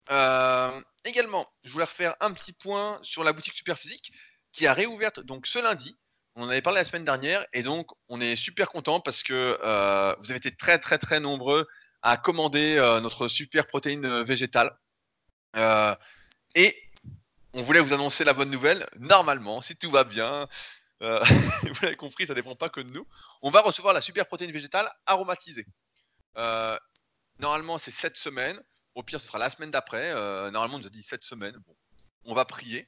Euh, 0.09 0.81
également, 1.03 1.51
je 1.63 1.71
voulais 1.71 1.85
refaire 1.85 2.15
un 2.21 2.33
petit 2.33 2.53
point 2.53 2.99
sur 3.01 3.23
la 3.23 3.33
boutique 3.33 3.53
Superphysique 3.53 4.13
qui 4.51 4.67
a 4.67 4.73
réouverte 4.73 5.19
donc 5.19 5.47
ce 5.47 5.59
lundi. 5.59 5.97
On 6.35 6.43
en 6.43 6.49
avait 6.49 6.61
parlé 6.61 6.79
la 6.79 6.85
semaine 6.85 7.03
dernière 7.03 7.45
et 7.51 7.61
donc 7.61 7.91
on 8.07 8.21
est 8.21 8.37
super 8.37 8.69
content 8.69 9.01
parce 9.01 9.21
que 9.21 9.57
vous 10.19 10.31
avez 10.31 10.37
été 10.37 10.55
très 10.55 10.79
très 10.79 10.97
très 10.97 11.19
nombreux 11.19 11.67
à 12.01 12.17
commander 12.17 12.77
notre 13.01 13.27
super 13.27 13.67
protéine 13.67 14.23
végétale. 14.23 14.75
Et 16.55 16.75
on 17.53 17.63
voulait 17.63 17.79
vous 17.79 17.93
annoncer 17.93 18.23
la 18.23 18.33
bonne 18.33 18.49
nouvelle. 18.49 18.87
Normalement, 18.99 19.61
si 19.61 19.75
tout 19.75 19.91
va 19.91 20.03
bien, 20.03 20.47
euh, 21.01 21.19
vous 21.63 21.81
l'avez 21.81 21.95
compris, 21.95 22.25
ça 22.25 22.33
ne 22.33 22.35
dépend 22.35 22.55
pas 22.55 22.69
que 22.69 22.81
de 22.81 22.89
nous. 22.89 23.07
On 23.41 23.49
va 23.49 23.61
recevoir 23.61 23.93
la 23.93 24.01
super 24.01 24.25
protéine 24.25 24.51
végétale 24.51 24.89
aromatisée. 25.05 25.65
Euh, 26.37 26.77
normalement, 27.39 27.77
c'est 27.77 27.91
cette 27.91 28.17
semaine. 28.17 28.59
Au 28.95 29.03
pire, 29.03 29.21
ce 29.21 29.27
sera 29.27 29.37
la 29.37 29.49
semaine 29.49 29.71
d'après. 29.71 30.11
Euh, 30.11 30.51
normalement, 30.51 30.75
on 30.77 30.79
nous 30.79 30.87
a 30.87 30.91
dit 30.91 31.03
cette 31.03 31.23
semaine. 31.23 31.55
Bon, 31.65 31.75
on 32.25 32.33
va 32.33 32.45
prier. 32.45 32.87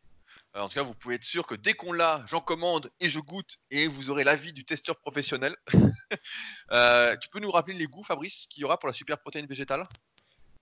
en 0.56 0.68
tout 0.68 0.76
cas, 0.76 0.84
vous 0.84 0.96
pouvez 0.96 1.16
être 1.16 1.24
sûr 1.24 1.48
que 1.48 1.56
dès 1.56 1.74
qu'on 1.74 1.94
l'a, 1.94 2.24
j'en 2.28 2.42
commande 2.42 2.92
et 3.00 3.10
je 3.10 3.20
goûte 3.20 3.58
et 3.72 3.88
vous 3.88 4.10
aurez 4.10 4.24
l'avis 4.24 4.54
du 4.54 4.66
testeur 4.66 4.98
professionnel. 5.00 5.56
tu 5.68 7.30
peux 7.32 7.40
nous 7.40 7.52
rappeler 7.52 7.76
les 7.76 7.88
goûts, 7.88 8.04
Fabrice, 8.04 8.48
qu'il 8.48 8.62
y 8.62 8.64
aura 8.66 8.78
pour 8.78 8.88
la 8.88 8.94
super 8.94 9.20
protéine 9.20 9.48
végétale? 9.48 9.88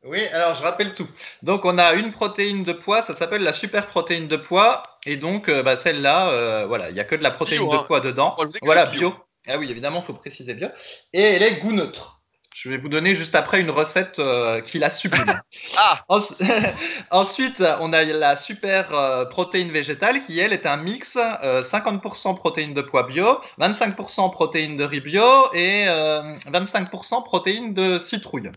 Oui, 0.03 0.25
alors 0.27 0.55
je 0.55 0.63
rappelle 0.63 0.96
tout. 0.96 1.08
Donc 1.43 1.63
on 1.63 1.77
a 1.77 1.93
une 1.93 2.12
protéine 2.12 2.63
de 2.63 2.74
poids, 2.74 3.03
ça 3.03 3.15
s'appelle 3.15 3.43
la 3.43 3.53
super 3.53 3.86
protéine 3.88 4.27
de 4.27 4.36
poids, 4.36 4.81
et 5.05 5.15
donc 5.15 5.48
euh, 5.48 5.62
bah, 5.62 5.77
celle-là, 5.77 6.29
euh, 6.29 6.65
voilà, 6.65 6.89
il 6.89 6.93
n'y 6.93 7.00
a 7.00 7.03
que 7.03 7.15
de 7.15 7.22
la 7.22 7.29
protéine 7.29 7.67
de 7.67 7.75
hein. 7.75 7.84
poids 7.86 8.00
dedans. 8.00 8.36
Voilà, 8.63 8.86
bio. 8.86 9.13
Ah 9.48 9.58
oui, 9.60 9.70
évidemment, 9.70 10.01
il 10.01 10.05
faut 10.05 10.13
préciser 10.13 10.55
bien. 10.55 10.72
Et 11.13 11.22
elle 11.22 11.43
est 11.43 11.60
goût 11.60 11.72
neutre. 11.72 12.20
Je 12.55 12.70
vais 12.70 12.77
vous 12.77 12.89
donner 12.89 13.15
juste 13.15 13.36
après 13.36 13.62
une 13.62 13.70
recette 13.70 14.20
euh, 14.20 14.62
qui 14.62 14.79
la 14.79 14.89
sublime. 14.89 15.34
ah 15.77 16.03
Ensuite, 17.12 17.62
on 17.79 17.93
a 17.93 18.03
la 18.03 18.38
super 18.38 19.27
protéine 19.29 19.72
végétale 19.72 20.25
qui, 20.25 20.39
elle, 20.39 20.51
est 20.51 20.65
un 20.65 20.77
mix 20.77 21.15
50% 21.15 22.36
protéines 22.36 22.74
de 22.74 22.81
poids 22.81 23.03
bio, 23.03 23.39
25% 23.60 24.31
protéines 24.31 24.77
de 24.77 24.84
riz 24.84 25.01
bio 25.01 25.53
et 25.53 25.86
25% 25.86 27.24
protéines 27.24 27.74
de 27.74 28.00
citrouille. 28.00 28.51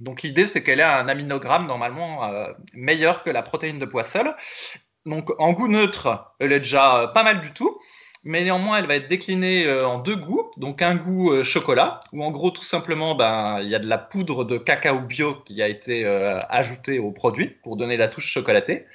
Donc 0.00 0.22
l'idée, 0.22 0.46
c'est 0.46 0.62
qu'elle 0.62 0.80
a 0.80 0.98
un 0.98 1.08
aminogramme 1.08 1.66
normalement 1.66 2.24
euh, 2.24 2.52
meilleur 2.72 3.22
que 3.22 3.30
la 3.30 3.42
protéine 3.42 3.78
de 3.78 3.84
poids 3.84 4.04
seule. 4.04 4.34
Donc 5.06 5.30
en 5.38 5.52
goût 5.52 5.68
neutre, 5.68 6.32
elle 6.38 6.52
est 6.52 6.60
déjà 6.60 7.02
euh, 7.02 7.06
pas 7.08 7.24
mal 7.24 7.40
du 7.40 7.52
tout. 7.52 7.78
Mais 8.24 8.42
néanmoins, 8.42 8.78
elle 8.78 8.86
va 8.86 8.96
être 8.96 9.08
déclinée 9.08 9.66
euh, 9.66 9.86
en 9.86 9.98
deux 9.98 10.16
goûts. 10.16 10.50
Donc 10.56 10.82
un 10.82 10.96
goût 10.96 11.42
chocolat, 11.44 12.00
où 12.12 12.22
en 12.22 12.30
gros, 12.30 12.50
tout 12.50 12.64
simplement, 12.64 13.14
ben, 13.14 13.60
il 13.62 13.68
y 13.68 13.74
a 13.74 13.78
de 13.78 13.88
la 13.88 13.98
poudre 13.98 14.44
de 14.44 14.58
cacao 14.58 15.00
bio 15.00 15.36
qui 15.46 15.62
a 15.62 15.68
été 15.68 16.04
ajoutée 16.48 16.98
au 16.98 17.12
produit 17.12 17.56
pour 17.62 17.76
donner 17.76 17.96
la 17.96 18.08
touche 18.08 18.26
chocolatée. 18.26 18.86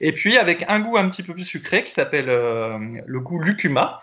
Et 0.00 0.12
puis 0.12 0.36
avec 0.36 0.64
un 0.68 0.80
goût 0.80 0.96
un 0.96 1.08
petit 1.08 1.22
peu 1.22 1.32
plus 1.34 1.44
sucré 1.44 1.84
qui 1.84 1.92
s'appelle 1.92 2.26
le 2.26 3.20
goût 3.20 3.40
lucuma 3.40 4.00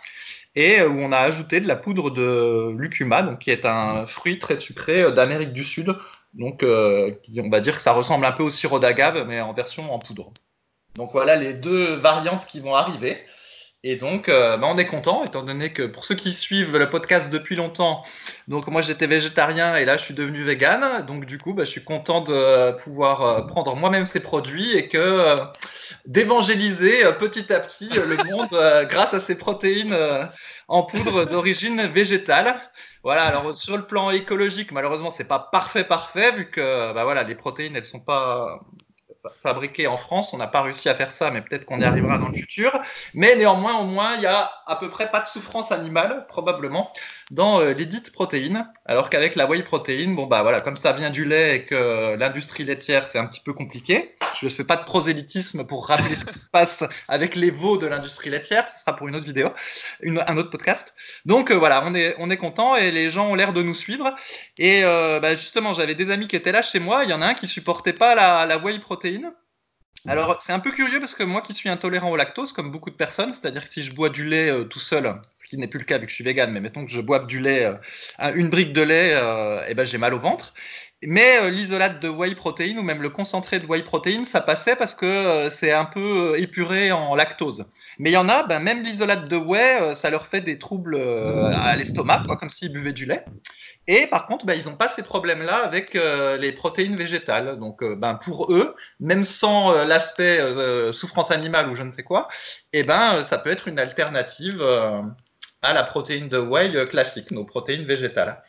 et 0.56 0.82
où 0.82 1.00
on 1.00 1.12
a 1.12 1.20
ajouté 1.20 1.60
de 1.60 1.68
la 1.68 1.76
poudre 1.76 2.10
de 2.10 2.74
lucuma, 2.76 3.38
qui 3.40 3.52
est 3.52 3.66
un 3.66 4.08
fruit 4.08 4.40
très 4.40 4.58
sucré 4.58 5.12
d'Amérique 5.12 5.54
du 5.54 5.64
Sud, 5.64 5.96
donc, 6.36 6.64
euh, 6.64 7.12
on 7.38 7.50
va 7.50 7.62
dire 7.62 7.78
que 7.78 7.84
ça 7.84 7.94
ressemble 7.94 8.26
un 8.26 8.34
peu 8.34 8.44
au 8.44 8.50
sirop 8.50 8.80
d'agave, 8.80 9.26
mais 9.28 9.40
en 9.42 9.54
version 9.54 9.94
en 9.94 10.00
poudre. 10.00 10.32
Donc 10.96 11.12
voilà 11.12 11.36
les 11.36 11.54
deux 11.54 11.96
variantes 11.96 12.46
qui 12.46 12.60
vont 12.60 12.76
arriver. 12.76 13.18
Et 13.88 13.98
donc, 13.98 14.30
euh, 14.30 14.58
bah, 14.58 14.68
on 14.68 14.78
est 14.80 14.88
content, 14.88 15.24
étant 15.24 15.44
donné 15.44 15.72
que 15.72 15.84
pour 15.84 16.06
ceux 16.06 16.16
qui 16.16 16.34
suivent 16.34 16.76
le 16.76 16.90
podcast 16.90 17.30
depuis 17.30 17.56
longtemps, 17.56 18.04
donc 18.48 18.66
moi 18.68 18.82
j'étais 18.82 19.06
végétarien 19.06 19.76
et 19.76 19.86
là 19.86 19.98
je 19.98 20.04
suis 20.04 20.16
devenu 20.16 20.44
vegan. 20.44 21.06
Donc 21.06 21.26
du 21.26 21.38
coup, 21.38 21.54
bah, 21.54 21.66
je 21.66 21.70
suis 21.70 21.84
content 21.84 22.22
de 22.22 22.72
pouvoir 22.84 23.22
euh, 23.22 23.42
prendre 23.44 23.76
moi-même 23.76 24.08
ces 24.08 24.22
produits 24.22 24.76
et 24.76 24.90
que 24.90 25.38
d'évangéliser 26.06 27.04
petit 27.20 27.54
à 27.54 27.60
petit 27.60 27.90
le 27.90 28.18
monde 28.30 28.88
grâce 28.90 29.14
à 29.14 29.20
ces 29.22 29.36
protéines 29.36 29.96
en 30.68 30.84
poudre 30.84 31.26
d'origine 31.26 31.86
végétale. 31.88 32.60
Voilà. 33.06 33.26
Alors 33.26 33.56
sur 33.56 33.78
le 33.78 33.86
plan 33.86 34.10
écologique, 34.10 34.72
malheureusement, 34.72 35.12
c'est 35.12 35.26
pas 35.26 35.38
parfait 35.40 35.84
parfait 35.84 36.32
vu 36.32 36.50
que 36.50 36.92
bah, 36.92 37.04
voilà, 37.04 37.22
les 37.24 37.36
protéines 37.36 37.76
elles 37.76 37.86
sont 37.86 38.00
pas 38.00 38.60
fabriqué 39.44 39.86
en 39.88 39.98
France. 39.98 40.34
On 40.34 40.38
n'a 40.38 40.48
pas 40.48 40.64
réussi 40.64 40.90
à 40.90 40.96
faire 40.96 41.14
ça, 41.14 41.32
mais 41.32 41.42
peut-être 41.42 41.66
qu'on 41.66 41.80
y 41.80 41.84
arrivera 41.84 42.18
dans 42.18 42.30
le 42.30 42.36
futur. 42.36 42.72
Mais 43.14 43.36
néanmoins, 43.36 43.78
au 43.80 43.86
moins, 43.86 44.16
il 44.16 44.22
y 44.22 44.26
a 44.26 44.52
à 44.66 44.76
peu 44.78 44.90
près 44.90 45.12
pas 45.12 45.22
de 45.22 45.28
souffrance 45.28 45.72
animale, 45.72 46.26
probablement, 46.30 46.92
dans 47.32 47.60
euh, 47.60 47.74
les 47.74 47.86
dites 47.86 48.12
protéines. 48.12 48.68
Alors 48.86 49.10
qu'avec 49.10 49.36
la 49.36 49.48
whey 49.48 49.64
protéine, 49.64 50.16
bon 50.16 50.28
bah 50.28 50.44
voilà, 50.44 50.62
comme 50.62 50.78
ça 50.78 50.94
vient 50.94 51.10
du 51.10 51.26
lait 51.26 51.56
et 51.58 51.66
que 51.66 52.16
l'industrie 52.16 52.64
laitière, 52.64 53.10
c'est 53.12 53.18
un 53.18 53.26
petit 53.26 53.42
peu 53.42 53.54
compliqué. 53.54 54.16
Je 54.40 54.46
ne 54.46 54.52
fais 54.52 54.64
pas 54.64 54.76
de 54.76 54.84
prosélytisme 54.84 55.66
pour 55.66 55.88
rappeler 55.88 56.16
ce 56.20 56.26
qui 56.26 56.40
se 56.40 56.50
passe 56.52 56.84
avec 57.08 57.36
les 57.36 57.50
veaux 57.50 57.78
de 57.78 57.88
l'industrie 57.88 58.30
laitière. 58.30 58.68
Ce 58.76 58.82
sera 58.82 58.96
pour 58.96 59.08
une 59.08 59.16
autre 59.16 59.26
vidéo, 59.26 59.50
un 60.04 60.38
autre 60.38 60.50
podcast. 60.50 60.86
Donc 61.26 61.52
euh, 61.52 61.56
voilà, 61.56 61.84
on 61.86 61.96
est, 61.96 62.16
on 62.20 62.30
est 62.30 62.38
content 62.38 62.76
et 62.76 62.92
les 62.92 63.10
gens 63.10 63.28
ont 63.28 63.36
l'air 63.36 63.54
de 63.54 63.64
nous 63.64 63.76
suivre. 63.76 64.16
Et 64.58 64.84
euh, 64.84 65.20
bah, 65.20 65.36
justement, 65.36 65.74
j'avais 65.74 65.96
des 65.96 66.12
amis 66.12 66.28
qui 66.28 66.36
étaient 66.36 66.52
là 66.52 66.62
chez 66.62 66.80
moi. 66.80 67.04
Il 67.04 67.10
y 67.10 67.14
en 67.14 67.22
a 67.22 67.28
un 67.28 67.34
qui 67.34 67.48
supportait 67.48 67.94
pas 67.94 68.16
la, 68.16 68.46
la 68.46 68.58
whey 68.58 68.78
protéine. 68.80 69.32
Alors, 70.08 70.40
c'est 70.46 70.54
un 70.54 70.60
peu 70.60 70.70
curieux 70.72 71.00
parce 71.00 71.16
que 71.16 71.24
moi 71.24 71.42
qui 71.42 71.56
suis 71.56 71.68
intolérant 71.68 72.12
au 72.12 72.16
lactose, 72.16 72.52
comme 72.52 72.72
beaucoup 72.72 72.92
de 72.92 72.96
personnes, 72.96 73.34
c'est-à-dire 73.34 73.68
que 73.68 73.74
si 73.74 73.84
je 73.84 73.92
bois 73.92 74.10
du 74.10 74.24
lait 74.24 74.52
tout 74.70 74.80
seul, 74.80 75.20
ce 75.46 75.50
qui 75.50 75.58
n'est 75.58 75.68
plus 75.68 75.80
le 75.80 75.86
cas 75.86 76.00
vu 76.00 76.06
que 76.06 76.10
je 76.10 76.16
suis 76.16 76.24
vegan, 76.24 76.52
mais 76.52 76.60
mettons 76.60 76.86
que 76.86 76.92
je 76.92 77.00
boive 77.02 77.28
du 77.28 77.40
lait, 77.40 77.66
euh, 77.66 78.34
une 78.36 78.50
brique 78.50 78.74
de 78.74 78.82
lait, 78.82 79.10
et 79.12 79.16
euh, 79.16 79.62
eh 79.68 79.76
ben 79.76 79.86
j'ai 79.86 79.98
mal 79.98 80.14
au 80.14 80.20
ventre. 80.20 80.54
Mais 81.04 81.52
l'isolate 81.52 82.02
de 82.02 82.10
whey 82.10 82.34
protéine 82.34 82.80
ou 82.80 82.82
même 82.82 83.02
le 83.02 83.10
concentré 83.10 83.60
de 83.60 83.68
whey 83.68 83.84
protéine, 83.84 84.26
ça 84.26 84.42
passait 84.42 84.76
parce 84.76 84.96
que 84.96 85.52
c'est 85.60 85.72
un 85.72 85.86
peu 85.86 86.40
épuré 86.40 86.92
en 86.92 87.14
lactose. 87.16 87.66
Mais 88.00 88.10
il 88.10 88.14
y 88.14 88.18
en 88.18 88.28
a, 88.28 88.44
ben, 88.44 88.60
même 88.60 88.82
l'isolate 88.82 89.30
de 89.30 89.38
whey, 89.38 89.96
ça 89.96 90.10
leur 90.10 90.28
fait 90.28 90.42
des 90.42 90.58
troubles 90.58 90.98
à 90.98 91.76
l'estomac, 91.76 92.24
comme 92.40 92.50
s'ils 92.50 92.72
buvaient 92.72 92.94
du 92.94 93.06
lait. 93.06 93.24
Et 93.88 94.08
par 94.08 94.26
contre, 94.26 94.46
bah, 94.46 94.56
ils 94.56 94.66
n'ont 94.66 94.76
pas 94.76 94.94
ces 94.96 95.04
problèmes-là 95.04 95.58
avec 95.64 95.96
euh, 95.96 96.38
les 96.38 96.52
protéines 96.52 96.96
végétales. 96.96 97.60
Donc, 97.60 97.84
euh, 97.84 97.96
ben, 97.96 98.16
pour 98.16 98.52
eux, 98.52 98.76
même 99.00 99.26
sans 99.26 99.74
euh, 99.74 99.86
l'aspect 99.86 100.40
souffrance 100.94 101.32
animale 101.32 101.70
ou 101.70 101.76
je 101.76 101.84
ne 101.84 101.92
sais 101.92 102.04
quoi, 102.04 102.28
eh 102.74 102.84
ben, 102.84 103.24
ça 103.26 103.38
peut 103.38 103.52
être 103.52 103.68
une 103.68 103.80
alternative 103.80 104.64
à 105.66 105.74
la 105.74 105.84
protéine 105.84 106.30
de 106.30 106.38
whey 106.38 106.88
classique, 106.88 107.32
nos 107.32 107.46
protéines 107.46 107.86
végétales. 107.86 108.42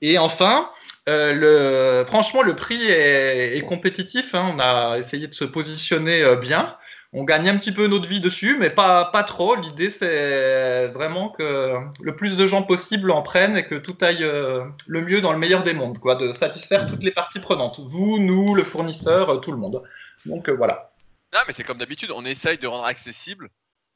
Et 0.00 0.18
enfin, 0.18 0.68
le, 1.06 2.04
franchement, 2.08 2.42
le 2.42 2.56
prix 2.56 2.88
est, 2.88 3.64
compétitif. 3.66 4.34
Hein. 4.34 4.52
On 4.54 4.58
a 4.58 4.98
essayé 4.98 5.28
de 5.28 5.34
se 5.34 5.44
positionner 5.44 6.24
bien 6.36 6.76
on 7.14 7.24
gagne 7.24 7.48
un 7.50 7.58
petit 7.58 7.72
peu 7.72 7.86
notre 7.88 8.08
vie 8.08 8.20
dessus, 8.20 8.56
mais 8.58 8.70
pas, 8.70 9.24
trop. 9.26 9.54
L'idée, 9.54 9.90
c'est 9.90 10.88
vraiment 10.88 11.28
que 11.28 11.76
le 12.00 12.16
plus 12.16 12.36
de 12.36 12.46
gens 12.46 12.62
possible 12.62 13.10
en 13.10 13.22
prennent 13.22 13.56
et 13.56 13.66
que 13.66 13.74
tout 13.74 13.96
aille 14.00 14.24
euh, 14.24 14.64
le 14.86 15.02
mieux 15.02 15.20
dans 15.20 15.32
le 15.32 15.38
meilleur 15.38 15.62
des 15.62 15.74
mondes, 15.74 15.98
quoi, 15.98 16.14
de 16.14 16.32
satisfaire 16.32 16.86
toutes 16.86 17.02
les 17.02 17.10
parties 17.10 17.40
prenantes. 17.40 17.80
Vous, 17.80 18.18
nous, 18.18 18.54
le 18.54 18.64
fournisseur, 18.64 19.28
euh, 19.28 19.36
tout 19.38 19.52
le 19.52 19.58
monde. 19.58 19.82
Donc 20.24 20.48
euh, 20.48 20.52
voilà. 20.52 20.90
Non, 21.34 21.40
mais 21.46 21.52
c'est 21.52 21.64
comme 21.64 21.78
d'habitude, 21.78 22.10
on 22.14 22.24
essaye 22.24 22.56
de 22.56 22.66
rendre 22.66 22.86
accessible 22.86 23.50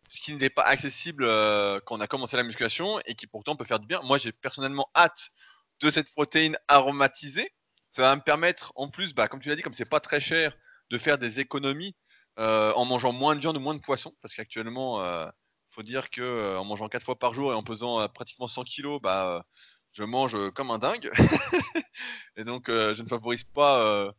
ce 0.08 0.20
qui 0.20 0.34
n'est 0.34 0.50
pas 0.50 0.62
accessible 0.62 1.24
quand 1.84 1.96
on 1.96 2.00
a 2.00 2.06
commencé 2.06 2.36
la 2.36 2.42
musculation 2.42 3.00
et 3.06 3.14
qui 3.14 3.26
pourtant 3.26 3.56
peut 3.56 3.64
faire 3.64 3.80
du 3.80 3.86
bien. 3.86 4.00
Moi, 4.02 4.18
j'ai 4.18 4.32
personnellement 4.32 4.88
hâte 4.94 5.30
de 5.80 5.90
cette 5.90 6.10
protéine 6.10 6.56
aromatisée. 6.68 7.50
Ça 7.92 8.02
va 8.02 8.16
me 8.16 8.20
permettre, 8.20 8.72
en 8.76 8.88
plus, 8.88 9.14
bah, 9.14 9.28
comme 9.28 9.40
tu 9.40 9.48
l'as 9.48 9.56
dit, 9.56 9.62
comme 9.62 9.74
c'est 9.74 9.84
pas 9.84 10.00
très 10.00 10.20
cher, 10.20 10.54
de 10.90 10.98
faire 10.98 11.18
des 11.18 11.40
économies 11.40 11.96
en 12.36 12.84
mangeant 12.84 13.12
moins 13.12 13.34
de 13.34 13.40
viande 13.40 13.56
ou 13.56 13.60
moins 13.60 13.74
de 13.74 13.80
poisson, 13.80 14.14
parce 14.20 14.34
qu'actuellement, 14.34 15.00
euh, 15.02 15.26
faut 15.70 15.82
dire 15.82 16.10
que 16.10 16.56
en 16.56 16.64
mangeant 16.64 16.88
4 16.88 17.04
fois 17.04 17.18
par 17.18 17.34
jour 17.34 17.52
et 17.52 17.54
en 17.54 17.62
pesant 17.62 18.08
pratiquement 18.08 18.46
100 18.46 18.64
kilos, 18.64 19.00
bah, 19.02 19.44
je 19.92 20.04
mange 20.04 20.36
comme 20.50 20.70
un 20.70 20.78
dingue. 20.78 21.10
et 22.36 22.44
donc, 22.44 22.66
je 22.68 23.02
ne 23.02 23.08
favorise 23.08 23.44
pas 23.44 24.12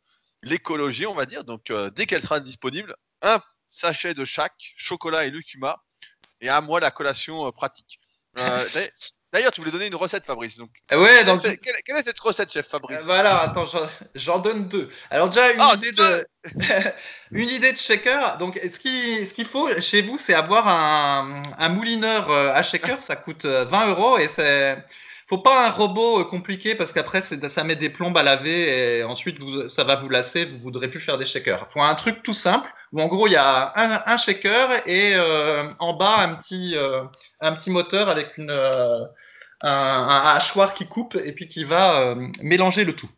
l'écologie, 0.43 1.05
on 1.05 1.15
va 1.15 1.25
dire. 1.25 1.43
Donc, 1.43 1.71
dès 1.95 2.05
qu'elle 2.05 2.21
sera 2.23 2.39
disponible, 2.39 2.95
un 3.21 3.41
sachet 3.69 4.13
de 4.13 4.25
chaque, 4.25 4.73
chocolat 4.75 5.25
et 5.25 5.29
lucuma, 5.29 5.83
et 6.41 6.49
à 6.49 6.61
moi 6.61 6.79
la 6.79 6.91
collation 6.91 7.51
pratique. 7.51 7.99
D'ailleurs, 9.33 9.51
tu 9.51 9.59
voulais 9.59 9.71
donner 9.71 9.87
une 9.87 9.95
recette, 9.95 10.25
Fabrice. 10.25 10.57
Donc, 10.57 10.69
euh, 10.93 11.01
ouais, 11.01 11.25
donc... 11.25 11.41
Quelle, 11.41 11.97
est 11.97 12.03
cette 12.03 12.19
recette, 12.19 12.51
chef 12.51 12.67
Fabrice? 12.67 13.01
Euh, 13.01 13.05
Voilà, 13.05 13.43
attends, 13.43 13.67
j'en 14.15 14.39
donne 14.39 14.69
deux. 14.69 14.89
Alors 15.09 15.29
déjà, 15.29 15.51
une, 15.51 15.59
ah, 15.59 15.73
idée, 15.75 15.91
de... 15.91 16.25
une 17.31 17.49
idée 17.49 17.73
de 17.73 17.77
shaker. 17.77 18.37
Donc, 18.37 18.57
ce 18.63 18.79
qu'il 18.79 19.27
ce 19.27 19.33
qu'il 19.33 19.47
faut 19.47 19.69
chez 19.81 20.01
vous, 20.01 20.17
c'est 20.25 20.33
avoir 20.33 20.67
un, 20.69 21.43
un, 21.57 21.69
moulineur 21.69 22.31
euh, 22.31 22.53
à 22.53 22.63
shaker. 22.63 22.99
Ça 23.05 23.17
coûte 23.17 23.45
20 23.45 23.87
euros 23.87 24.17
et 24.17 24.29
c'est 24.35 24.77
faut 25.27 25.37
pas 25.39 25.67
un 25.67 25.71
robot 25.71 26.23
compliqué 26.25 26.75
parce 26.75 26.93
qu'après 26.93 27.23
ça 27.49 27.63
met 27.63 27.75
des 27.75 27.89
plombes 27.89 28.17
à 28.17 28.23
laver 28.23 28.99
et 28.99 29.03
ensuite 29.03 29.37
ça 29.69 29.83
va 29.83 29.97
vous 29.97 30.09
lasser, 30.09 30.45
vous 30.45 30.59
voudrez 30.59 30.87
plus 30.87 31.01
faire 31.01 31.17
des 31.17 31.25
shakers. 31.25 31.67
Faut 31.71 31.81
un 31.81 31.95
truc 31.95 32.23
tout 32.23 32.33
simple 32.33 32.69
où 32.93 33.01
en 33.01 33.07
gros 33.07 33.27
il 33.27 33.33
y 33.33 33.35
a 33.35 33.73
un, 33.75 34.01
un 34.05 34.17
shaker 34.17 34.87
et 34.87 35.15
euh, 35.15 35.69
en 35.79 35.93
bas 35.93 36.19
un 36.19 36.35
petit 36.35 36.75
euh, 36.75 37.03
un 37.41 37.53
petit 37.53 37.69
moteur 37.69 38.07
avec 38.07 38.37
une 38.37 38.51
euh, 38.51 39.03
un, 39.61 39.69
un, 39.69 40.35
hachoir 40.35 40.73
qui 40.73 40.87
coupe 40.87 41.15
et 41.15 41.33
puis 41.33 41.47
qui 41.47 41.63
va 41.63 42.15
mélanger 42.41 42.83
le 42.85 42.93
tout. 42.93 43.09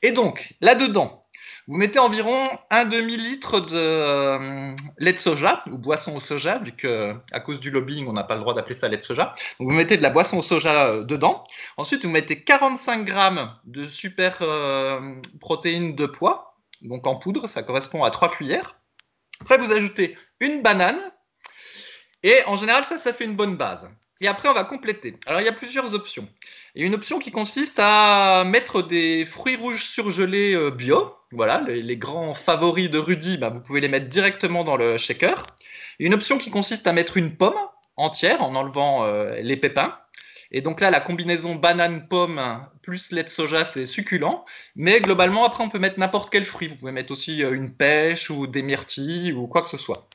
Et 0.00 0.10
donc 0.10 0.54
là-dedans, 0.60 1.21
vous 1.68 1.76
mettez 1.76 1.98
environ 1.98 2.48
un 2.70 2.84
demi-litre 2.84 3.60
de 3.60 4.74
lait 4.98 5.12
de 5.12 5.18
soja 5.18 5.62
ou 5.70 5.78
boisson 5.78 6.16
au 6.16 6.20
soja, 6.20 6.58
vu 6.58 6.72
que 6.72 7.14
à 7.30 7.40
cause 7.40 7.60
du 7.60 7.70
lobbying, 7.70 8.08
on 8.08 8.12
n'a 8.12 8.24
pas 8.24 8.34
le 8.34 8.40
droit 8.40 8.54
d'appeler 8.54 8.78
ça 8.80 8.88
lait 8.88 8.96
de 8.96 9.02
soja. 9.02 9.34
Vous 9.58 9.70
mettez 9.70 9.96
de 9.96 10.02
la 10.02 10.10
boisson 10.10 10.38
au 10.38 10.42
soja 10.42 11.02
dedans. 11.04 11.44
Ensuite, 11.76 12.04
vous 12.04 12.10
mettez 12.10 12.42
45 12.42 13.04
grammes 13.04 13.54
de 13.64 13.86
super 13.86 14.38
protéines 15.40 15.94
de 15.94 16.06
pois, 16.06 16.56
donc 16.82 17.06
en 17.06 17.16
poudre, 17.16 17.48
ça 17.48 17.62
correspond 17.62 18.02
à 18.02 18.10
3 18.10 18.32
cuillères. 18.32 18.76
Après, 19.40 19.58
vous 19.58 19.72
ajoutez 19.72 20.16
une 20.40 20.62
banane. 20.62 21.00
Et 22.24 22.42
en 22.46 22.56
général, 22.56 22.84
ça, 22.88 22.98
ça 22.98 23.12
fait 23.12 23.24
une 23.24 23.36
bonne 23.36 23.56
base. 23.56 23.88
Et 24.22 24.28
après, 24.28 24.48
on 24.48 24.54
va 24.54 24.62
compléter. 24.62 25.16
Alors, 25.26 25.40
il 25.40 25.44
y 25.44 25.48
a 25.48 25.52
plusieurs 25.52 25.94
options. 25.94 26.28
Il 26.74 26.82
y 26.82 26.84
a 26.84 26.86
une 26.86 26.94
option 26.94 27.18
qui 27.18 27.32
consiste 27.32 27.74
à 27.78 28.44
mettre 28.44 28.82
des 28.82 29.26
fruits 29.26 29.56
rouges 29.56 29.82
surgelés 29.82 30.54
euh, 30.54 30.70
bio. 30.70 31.12
Voilà, 31.32 31.60
les, 31.60 31.96
grands 31.96 32.34
favoris 32.34 32.88
de 32.88 32.98
Rudy, 32.98 33.36
bah, 33.36 33.48
vous 33.48 33.60
pouvez 33.60 33.80
les 33.80 33.88
mettre 33.88 34.08
directement 34.08 34.62
dans 34.62 34.76
le 34.76 34.96
shaker. 34.96 35.42
Il 35.98 36.06
une 36.06 36.14
option 36.14 36.38
qui 36.38 36.50
consiste 36.50 36.86
à 36.86 36.92
mettre 36.92 37.16
une 37.16 37.36
pomme 37.36 37.58
entière 37.96 38.42
en 38.42 38.54
enlevant 38.54 39.04
euh, 39.04 39.40
les 39.40 39.56
pépins. 39.56 39.98
Et 40.52 40.60
donc 40.60 40.80
là, 40.80 40.90
la 40.90 41.00
combinaison 41.00 41.56
banane-pomme 41.56 42.66
plus 42.82 43.10
lait 43.10 43.24
de 43.24 43.28
soja, 43.28 43.68
c'est 43.74 43.86
succulent. 43.86 44.44
Mais 44.76 45.00
globalement, 45.00 45.44
après, 45.44 45.64
on 45.64 45.68
peut 45.68 45.80
mettre 45.80 45.98
n'importe 45.98 46.30
quel 46.30 46.44
fruit. 46.44 46.68
Vous 46.68 46.76
pouvez 46.76 46.92
mettre 46.92 47.10
aussi 47.10 47.42
euh, 47.42 47.54
une 47.54 47.74
pêche 47.74 48.30
ou 48.30 48.46
des 48.46 48.62
myrtilles 48.62 49.32
ou 49.32 49.48
quoi 49.48 49.62
que 49.62 49.68
ce 49.68 49.78
soit. 49.78 50.06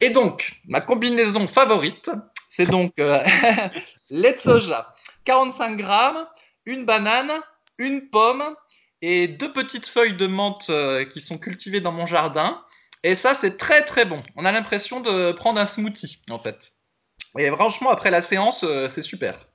Et 0.00 0.10
donc, 0.10 0.52
ma 0.66 0.80
combinaison 0.80 1.48
favorite, 1.48 2.10
c'est 2.58 2.70
donc 2.70 2.92
euh, 2.98 3.22
lait 4.10 4.34
de 4.34 4.40
soja, 4.40 4.94
45 5.24 5.76
grammes, 5.76 6.26
une 6.66 6.84
banane, 6.84 7.40
une 7.78 8.10
pomme 8.10 8.56
et 9.00 9.28
deux 9.28 9.52
petites 9.52 9.86
feuilles 9.86 10.16
de 10.16 10.26
menthe 10.26 10.68
euh, 10.70 11.04
qui 11.04 11.20
sont 11.20 11.38
cultivées 11.38 11.80
dans 11.80 11.92
mon 11.92 12.06
jardin. 12.06 12.62
Et 13.04 13.14
ça, 13.16 13.38
c'est 13.40 13.56
très 13.56 13.84
très 13.84 14.04
bon. 14.04 14.22
On 14.34 14.44
a 14.44 14.50
l'impression 14.50 15.00
de 15.00 15.30
prendre 15.32 15.60
un 15.60 15.66
smoothie, 15.66 16.18
en 16.30 16.40
fait. 16.40 16.58
Et 17.38 17.48
franchement, 17.50 17.90
après 17.90 18.10
la 18.10 18.22
séance, 18.22 18.64
c'est 18.90 19.02
super. 19.02 19.48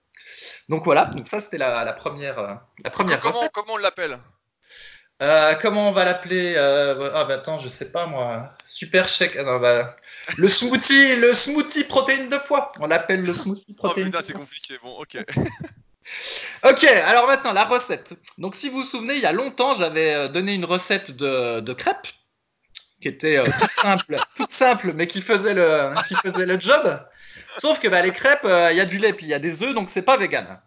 Donc 0.69 0.85
voilà, 0.85 1.05
donc 1.05 1.27
ça 1.27 1.41
c'était 1.41 1.57
la, 1.57 1.93
première, 1.93 2.39
euh, 2.39 2.53
la 2.83 2.89
première 2.89 3.19
comment, 3.19 3.47
comment 3.53 3.73
on 3.73 3.77
l'appelle? 3.77 4.17
Euh, 5.21 5.55
comment 5.55 5.89
on 5.89 5.91
va 5.91 6.05
l'appeler? 6.05 6.55
Euh, 6.57 7.11
Ah 7.13 7.25
bah 7.25 7.35
attends, 7.35 7.59
je 7.59 7.67
sais 7.69 7.85
pas 7.85 8.05
moi. 8.05 8.51
Super 8.67 9.07
chèque. 9.07 9.35
Ah, 9.37 9.59
bah, 9.59 9.95
le 10.37 10.47
smoothie, 10.47 11.15
le 11.15 11.33
smoothie 11.33 11.83
protéine 11.83 12.29
de 12.29 12.37
poids. 12.47 12.71
On 12.79 12.87
l'appelle 12.87 13.21
le 13.21 13.33
smoothie 13.33 13.73
protéine. 13.73 14.07
Oh 14.07 14.11
putain, 14.11 14.21
c'est 14.21 14.33
compliqué. 14.33 14.75
Bon, 14.81 14.99
ok. 14.99 15.17
ok, 16.63 16.83
alors 16.83 17.27
maintenant 17.27 17.53
la 17.53 17.65
recette. 17.65 18.09
Donc 18.37 18.55
si 18.55 18.69
vous 18.69 18.83
vous 18.83 18.89
souvenez, 18.89 19.15
il 19.15 19.21
y 19.21 19.25
a 19.25 19.31
longtemps, 19.31 19.73
j'avais 19.75 20.29
donné 20.29 20.53
une 20.53 20.65
recette 20.65 21.11
de, 21.11 21.59
de 21.59 21.73
crêpes 21.73 22.07
qui 23.01 23.09
était 23.09 23.43
toute 23.43 23.71
simple, 23.71 24.15
toute 24.37 24.53
simple, 24.53 24.93
mais 24.93 25.07
qui 25.07 25.21
faisait 25.21 25.53
le, 25.53 25.93
qui 26.07 26.15
faisait 26.15 26.45
le 26.45 26.59
job. 26.59 26.99
Sauf 27.59 27.79
que 27.79 27.87
bah, 27.87 28.01
les 28.01 28.11
crêpes, 28.11 28.45
euh, 28.45 28.71
il 28.71 28.77
y 28.77 28.81
a 28.81 28.85
du 28.85 28.97
lait 28.97 29.13
puis 29.13 29.25
il 29.25 29.29
y 29.29 29.33
a 29.33 29.39
des 29.39 29.61
œufs, 29.61 29.75
donc 29.75 29.89
c'est 29.91 30.01
pas 30.01 30.17
vegan. 30.17 30.59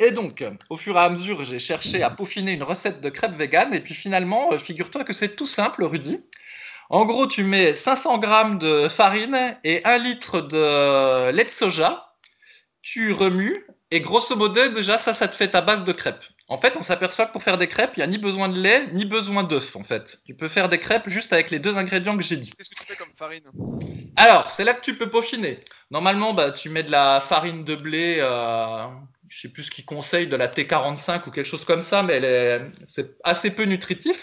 Et 0.00 0.12
donc, 0.12 0.44
au 0.70 0.76
fur 0.76 0.96
et 0.96 1.00
à 1.00 1.08
mesure, 1.08 1.44
j'ai 1.44 1.58
cherché 1.58 2.02
à 2.02 2.10
peaufiner 2.10 2.52
une 2.52 2.62
recette 2.62 3.00
de 3.00 3.08
crêpes 3.10 3.36
vegan, 3.36 3.74
et 3.74 3.80
puis 3.80 3.94
finalement, 3.94 4.52
euh, 4.52 4.58
figure-toi 4.58 5.04
que 5.04 5.12
c'est 5.12 5.34
tout 5.34 5.46
simple, 5.46 5.84
Rudy. 5.84 6.20
En 6.90 7.04
gros, 7.04 7.26
tu 7.26 7.44
mets 7.44 7.74
500 7.84 8.18
grammes 8.18 8.58
de 8.58 8.88
farine 8.88 9.56
et 9.64 9.84
1 9.84 9.98
litre 9.98 10.40
de 10.40 11.30
lait 11.32 11.44
de 11.44 11.50
soja. 11.50 12.04
Tu 12.82 13.12
remues 13.12 13.64
et 13.90 14.00
grosso 14.00 14.36
modo, 14.36 14.68
déjà, 14.68 14.98
ça, 14.98 15.14
ça 15.14 15.28
te 15.28 15.36
fait 15.36 15.50
ta 15.50 15.62
base 15.62 15.84
de 15.84 15.92
crêpes. 15.92 16.22
En 16.48 16.58
fait, 16.58 16.74
on 16.76 16.82
s'aperçoit 16.82 17.26
que 17.26 17.32
pour 17.32 17.42
faire 17.42 17.58
des 17.58 17.68
crêpes, 17.68 17.92
il 17.96 18.00
n'y 18.00 18.04
a 18.04 18.06
ni 18.06 18.18
besoin 18.18 18.48
de 18.48 18.58
lait, 18.58 18.86
ni 18.92 19.04
besoin 19.04 19.44
d'œufs, 19.44 19.76
en 19.76 19.84
fait. 19.84 20.18
Tu 20.24 20.34
peux 20.34 20.48
faire 20.48 20.68
des 20.68 20.78
crêpes 20.78 21.08
juste 21.08 21.32
avec 21.32 21.50
les 21.50 21.58
deux 21.58 21.76
ingrédients 21.76 22.16
que 22.16 22.22
j'ai 22.22 22.36
dit. 22.36 22.50
Qu'est-ce 22.56 22.70
que 22.70 22.74
tu 22.74 22.86
fais 22.86 22.96
comme 22.96 23.12
farine? 23.18 23.44
Alors, 24.16 24.50
c'est 24.56 24.64
là 24.64 24.74
que 24.74 24.82
tu 24.82 24.96
peux 24.96 25.10
peaufiner. 25.10 25.60
Normalement, 25.90 26.32
bah, 26.34 26.52
tu 26.52 26.70
mets 26.70 26.82
de 26.82 26.90
la 26.90 27.24
farine 27.28 27.64
de 27.64 27.76
blé, 27.76 28.16
euh, 28.18 28.86
je 29.28 29.40
sais 29.40 29.48
plus 29.48 29.64
ce 29.64 29.70
qu'ils 29.70 29.84
conseillent, 29.84 30.26
de 30.26 30.36
la 30.36 30.48
T45 30.48 31.26
ou 31.26 31.30
quelque 31.30 31.46
chose 31.46 31.64
comme 31.64 31.82
ça, 31.84 32.02
mais 32.02 32.60
c'est 32.88 33.10
assez 33.24 33.50
peu 33.50 33.64
nutritif. 33.64 34.16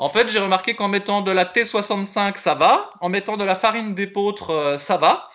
En 0.00 0.08
fait, 0.08 0.30
j'ai 0.30 0.38
remarqué 0.38 0.74
qu'en 0.74 0.88
mettant 0.88 1.20
de 1.20 1.30
la 1.30 1.44
T65, 1.44 2.42
ça 2.42 2.54
va. 2.54 2.88
En 3.02 3.10
mettant 3.10 3.36
de 3.36 3.44
la 3.44 3.56
farine 3.56 3.94
d'épeautre, 3.94 4.48
euh, 4.48 4.78
ça 4.80 4.96
va 4.96 5.28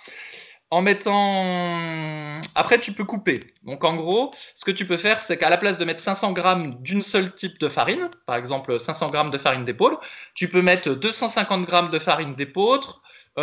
en 0.71 0.81
mettant. 0.81 2.41
Après, 2.55 2.79
tu 2.79 2.91
peux 2.91 3.03
couper. 3.05 3.45
Donc, 3.61 3.83
en 3.83 3.95
gros, 3.95 4.33
ce 4.55 4.65
que 4.65 4.71
tu 4.71 4.87
peux 4.87 4.97
faire, 4.97 5.23
c'est 5.27 5.37
qu'à 5.37 5.51
la 5.51 5.57
place 5.57 5.77
de 5.77 5.85
mettre 5.85 6.03
500 6.03 6.31
grammes 6.31 6.81
d'une 6.81 7.01
seule 7.01 7.35
type 7.35 7.59
de 7.59 7.69
farine, 7.69 8.09
par 8.25 8.37
exemple 8.37 8.79
500 8.79 9.11
grammes 9.11 9.29
de 9.29 9.37
farine 9.37 9.65
d'épaule, 9.65 9.97
tu 10.33 10.49
peux 10.49 10.63
mettre 10.63 10.89
250 10.89 11.65
grammes 11.67 11.91
de 11.91 11.99
farine 11.99 12.33
d'épeautre, 12.33 13.03
200 13.37 13.41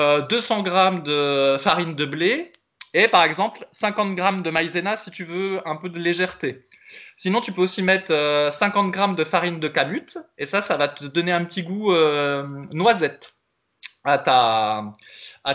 euh, 0.59 0.63
grammes 0.63 1.03
de 1.05 1.59
farine 1.63 1.95
de 1.95 2.05
blé 2.05 2.53
et, 2.95 3.07
par 3.07 3.23
exemple, 3.23 3.65
50 3.81 4.17
grammes 4.17 4.43
de 4.43 4.51
maïzena 4.51 4.97
si 4.99 5.13
tu 5.13 5.25
veux 5.25 5.61
un 5.67 5.77
peu 5.77 5.89
de 5.89 6.01
légèreté. 6.01 6.67
Sinon, 7.17 7.41
tu 7.41 7.53
peux 7.53 7.63
aussi 7.63 7.83
mettre 7.83 8.09
50 8.59 8.87
euh, 8.87 8.91
grammes 8.91 9.15
de 9.15 9.25
farine 9.25 9.61
de 9.61 9.69
camute 9.69 10.19
et 10.39 10.47
ça, 10.47 10.63
ça 10.63 10.77
va 10.77 10.89
te 10.89 11.05
donner 11.05 11.33
un 11.33 11.45
petit 11.45 11.63
goût 11.63 11.93
euh, 11.93 12.47
noisette 12.73 13.33
à, 14.05 14.95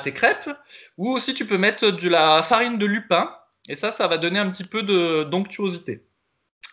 tes 0.03 0.13
crêpes. 0.13 0.49
Ou 0.97 1.09
aussi 1.09 1.33
tu 1.33 1.45
peux 1.45 1.57
mettre 1.57 1.89
de 1.89 2.09
la 2.09 2.43
farine 2.43 2.77
de 2.77 2.85
lupin. 2.85 3.33
Et 3.69 3.75
ça, 3.75 3.91
ça 3.93 4.07
va 4.07 4.17
donner 4.17 4.39
un 4.39 4.49
petit 4.49 4.63
peu 4.63 4.81
d'onctuosité. 5.25 6.03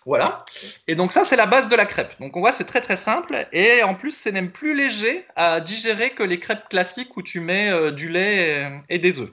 Voilà. 0.06 0.44
Et 0.86 0.94
donc 0.94 1.12
ça, 1.12 1.24
c'est 1.24 1.36
la 1.36 1.46
base 1.46 1.68
de 1.68 1.76
la 1.76 1.86
crêpe. 1.86 2.12
Donc 2.20 2.36
on 2.36 2.40
voit, 2.40 2.52
c'est 2.52 2.66
très 2.66 2.82
très 2.82 2.98
simple. 2.98 3.48
Et 3.52 3.82
en 3.82 3.94
plus, 3.94 4.16
c'est 4.22 4.32
même 4.32 4.52
plus 4.52 4.74
léger 4.76 5.26
à 5.34 5.60
digérer 5.60 6.10
que 6.10 6.22
les 6.22 6.38
crêpes 6.38 6.68
classiques 6.68 7.16
où 7.16 7.22
tu 7.22 7.40
mets 7.40 7.70
euh, 7.70 7.90
du 7.90 8.08
lait 8.08 8.70
et 8.88 8.98
des 8.98 9.18
œufs. 9.18 9.32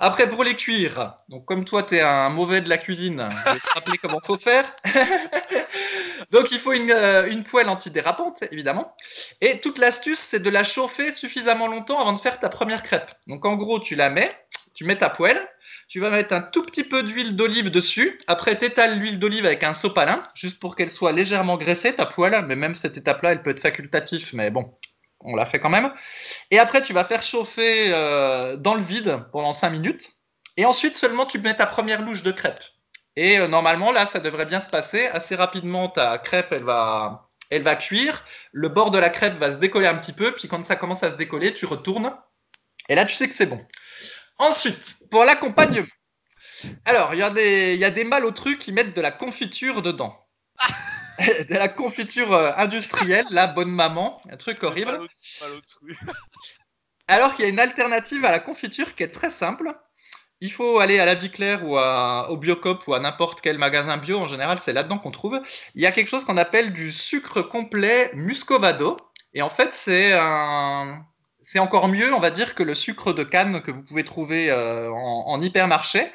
Après, 0.00 0.28
pour 0.30 0.44
les 0.44 0.54
cuire, 0.54 1.14
comme 1.46 1.64
toi, 1.64 1.82
tu 1.82 1.96
es 1.96 2.00
un 2.00 2.28
mauvais 2.28 2.60
de 2.60 2.68
la 2.68 2.78
cuisine, 2.78 3.28
je 3.30 3.52
vais 3.52 3.58
te 3.58 3.74
rappeler 3.74 3.98
comment 3.98 4.20
faut 4.24 4.38
faire. 4.38 4.72
donc, 6.30 6.52
il 6.52 6.60
faut 6.60 6.72
une, 6.72 6.92
euh, 6.92 7.28
une, 7.28 7.42
poêle 7.42 7.68
antidérapante, 7.68 8.42
évidemment. 8.52 8.94
Et 9.40 9.60
toute 9.60 9.78
l'astuce, 9.78 10.20
c'est 10.30 10.40
de 10.40 10.50
la 10.50 10.62
chauffer 10.62 11.14
suffisamment 11.14 11.66
longtemps 11.66 12.00
avant 12.00 12.12
de 12.12 12.20
faire 12.20 12.38
ta 12.38 12.48
première 12.48 12.84
crêpe. 12.84 13.10
Donc, 13.26 13.44
en 13.44 13.56
gros, 13.56 13.80
tu 13.80 13.96
la 13.96 14.08
mets, 14.08 14.30
tu 14.74 14.84
mets 14.84 14.98
ta 14.98 15.10
poêle, 15.10 15.48
tu 15.88 15.98
vas 15.98 16.10
mettre 16.10 16.32
un 16.32 16.42
tout 16.42 16.62
petit 16.62 16.84
peu 16.84 17.02
d'huile 17.02 17.34
d'olive 17.34 17.70
dessus. 17.70 18.20
Après, 18.28 18.56
tu 18.56 18.66
étales 18.66 19.00
l'huile 19.00 19.18
d'olive 19.18 19.46
avec 19.46 19.64
un 19.64 19.74
sopalin, 19.74 20.22
juste 20.34 20.60
pour 20.60 20.76
qu'elle 20.76 20.92
soit 20.92 21.12
légèrement 21.12 21.56
graissée, 21.56 21.94
ta 21.94 22.06
poêle. 22.06 22.44
Mais 22.46 22.56
même 22.56 22.76
cette 22.76 22.96
étape-là, 22.96 23.32
elle 23.32 23.42
peut 23.42 23.50
être 23.50 23.62
facultative, 23.62 24.28
mais 24.32 24.50
bon, 24.50 24.70
on 25.20 25.34
l'a 25.34 25.46
fait 25.46 25.58
quand 25.58 25.70
même. 25.70 25.92
Et 26.50 26.58
après, 26.58 26.82
tu 26.82 26.92
vas 26.92 27.04
faire 27.04 27.22
chauffer 27.22 27.92
euh, 27.92 28.56
dans 28.56 28.74
le 28.74 28.82
vide 28.82 29.20
pendant 29.32 29.54
5 29.54 29.70
minutes. 29.70 30.10
Et 30.56 30.64
ensuite, 30.64 30.98
seulement, 30.98 31.26
tu 31.26 31.38
mets 31.38 31.56
ta 31.56 31.66
première 31.66 32.02
louche 32.02 32.22
de 32.22 32.32
crêpe. 32.32 32.60
Et 33.16 33.38
euh, 33.38 33.48
normalement, 33.48 33.92
là, 33.92 34.08
ça 34.12 34.20
devrait 34.20 34.46
bien 34.46 34.60
se 34.60 34.68
passer. 34.68 35.06
Assez 35.06 35.34
rapidement, 35.34 35.88
ta 35.88 36.18
crêpe, 36.18 36.52
elle 36.52 36.64
va, 36.64 37.28
elle 37.50 37.62
va 37.62 37.76
cuire. 37.76 38.24
Le 38.52 38.68
bord 38.68 38.90
de 38.90 38.98
la 38.98 39.10
crêpe 39.10 39.38
va 39.38 39.52
se 39.52 39.58
décoller 39.58 39.86
un 39.86 39.96
petit 39.96 40.12
peu. 40.12 40.32
Puis 40.32 40.48
quand 40.48 40.66
ça 40.66 40.76
commence 40.76 41.02
à 41.02 41.10
se 41.10 41.16
décoller, 41.16 41.54
tu 41.54 41.66
retournes. 41.66 42.12
Et 42.88 42.94
là, 42.94 43.04
tu 43.04 43.14
sais 43.14 43.28
que 43.28 43.34
c'est 43.34 43.46
bon. 43.46 43.64
Ensuite, 44.38 44.78
pour 45.10 45.24
l'accompagnement. 45.24 45.86
Alors, 46.84 47.14
il 47.14 47.18
y, 47.18 47.22
a 47.22 47.30
des, 47.30 47.76
y 47.76 47.84
a 47.84 47.90
des 47.90 48.08
truc 48.34 48.58
qui 48.58 48.72
mettent 48.72 48.94
de 48.94 49.00
la 49.00 49.12
confiture 49.12 49.82
dedans. 49.82 50.16
de 51.48 51.54
la 51.54 51.68
confiture 51.68 52.32
euh, 52.32 52.52
industrielle, 52.56 53.26
la 53.30 53.46
bonne 53.46 53.70
maman, 53.70 54.20
un 54.30 54.36
truc 54.36 54.62
horrible. 54.62 54.98
Alors 57.08 57.34
qu'il 57.34 57.44
y 57.44 57.48
a 57.48 57.50
une 57.50 57.60
alternative 57.60 58.24
à 58.24 58.30
la 58.30 58.38
confiture 58.38 58.94
qui 58.94 59.02
est 59.02 59.12
très 59.12 59.30
simple. 59.32 59.74
Il 60.40 60.52
faut 60.52 60.78
aller 60.78 61.00
à 61.00 61.06
la 61.06 61.16
Vie 61.16 61.32
Claire 61.32 61.64
ou 61.64 61.76
au 61.76 62.36
Biocop 62.36 62.86
ou 62.86 62.94
à 62.94 63.00
n'importe 63.00 63.40
quel 63.40 63.58
magasin 63.58 63.96
bio, 63.96 64.18
en 64.18 64.28
général 64.28 64.60
c'est 64.64 64.72
là-dedans 64.72 64.98
qu'on 64.98 65.10
trouve. 65.10 65.40
Il 65.74 65.82
y 65.82 65.86
a 65.86 65.90
quelque 65.90 66.06
chose 66.06 66.22
qu'on 66.22 66.36
appelle 66.36 66.72
du 66.72 66.92
sucre 66.92 67.42
complet 67.42 68.12
muscovado. 68.14 68.96
Et 69.34 69.42
en 69.42 69.50
fait 69.50 69.72
c'est 69.84 70.12
un... 70.12 71.04
C'est 71.42 71.58
encore 71.60 71.88
mieux, 71.88 72.12
on 72.12 72.20
va 72.20 72.30
dire, 72.30 72.54
que 72.54 72.62
le 72.62 72.74
sucre 72.74 73.14
de 73.14 73.24
canne 73.24 73.62
que 73.62 73.70
vous 73.70 73.82
pouvez 73.82 74.04
trouver 74.04 74.50
euh, 74.50 74.90
en, 74.92 75.40
hypermarché, 75.40 76.12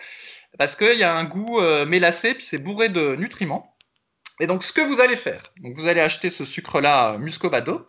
parce 0.59 0.75
qu'il 0.75 0.93
y 0.93 1.03
a 1.03 1.11
un 1.11 1.23
goût 1.23 1.59
euh, 1.59 1.87
mélacé, 1.87 2.35
puis 2.35 2.45
c'est 2.47 2.59
bourré 2.59 2.89
de 2.89 3.15
nutriments. 3.15 3.72
Et 4.39 4.47
donc, 4.47 4.63
ce 4.63 4.73
que 4.73 4.81
vous 4.81 4.99
allez 4.99 5.17
faire, 5.17 5.43
vous 5.61 5.87
allez 5.87 6.01
acheter 6.01 6.29
ce 6.29 6.45
sucre-là, 6.45 7.17
muscovado. 7.17 7.85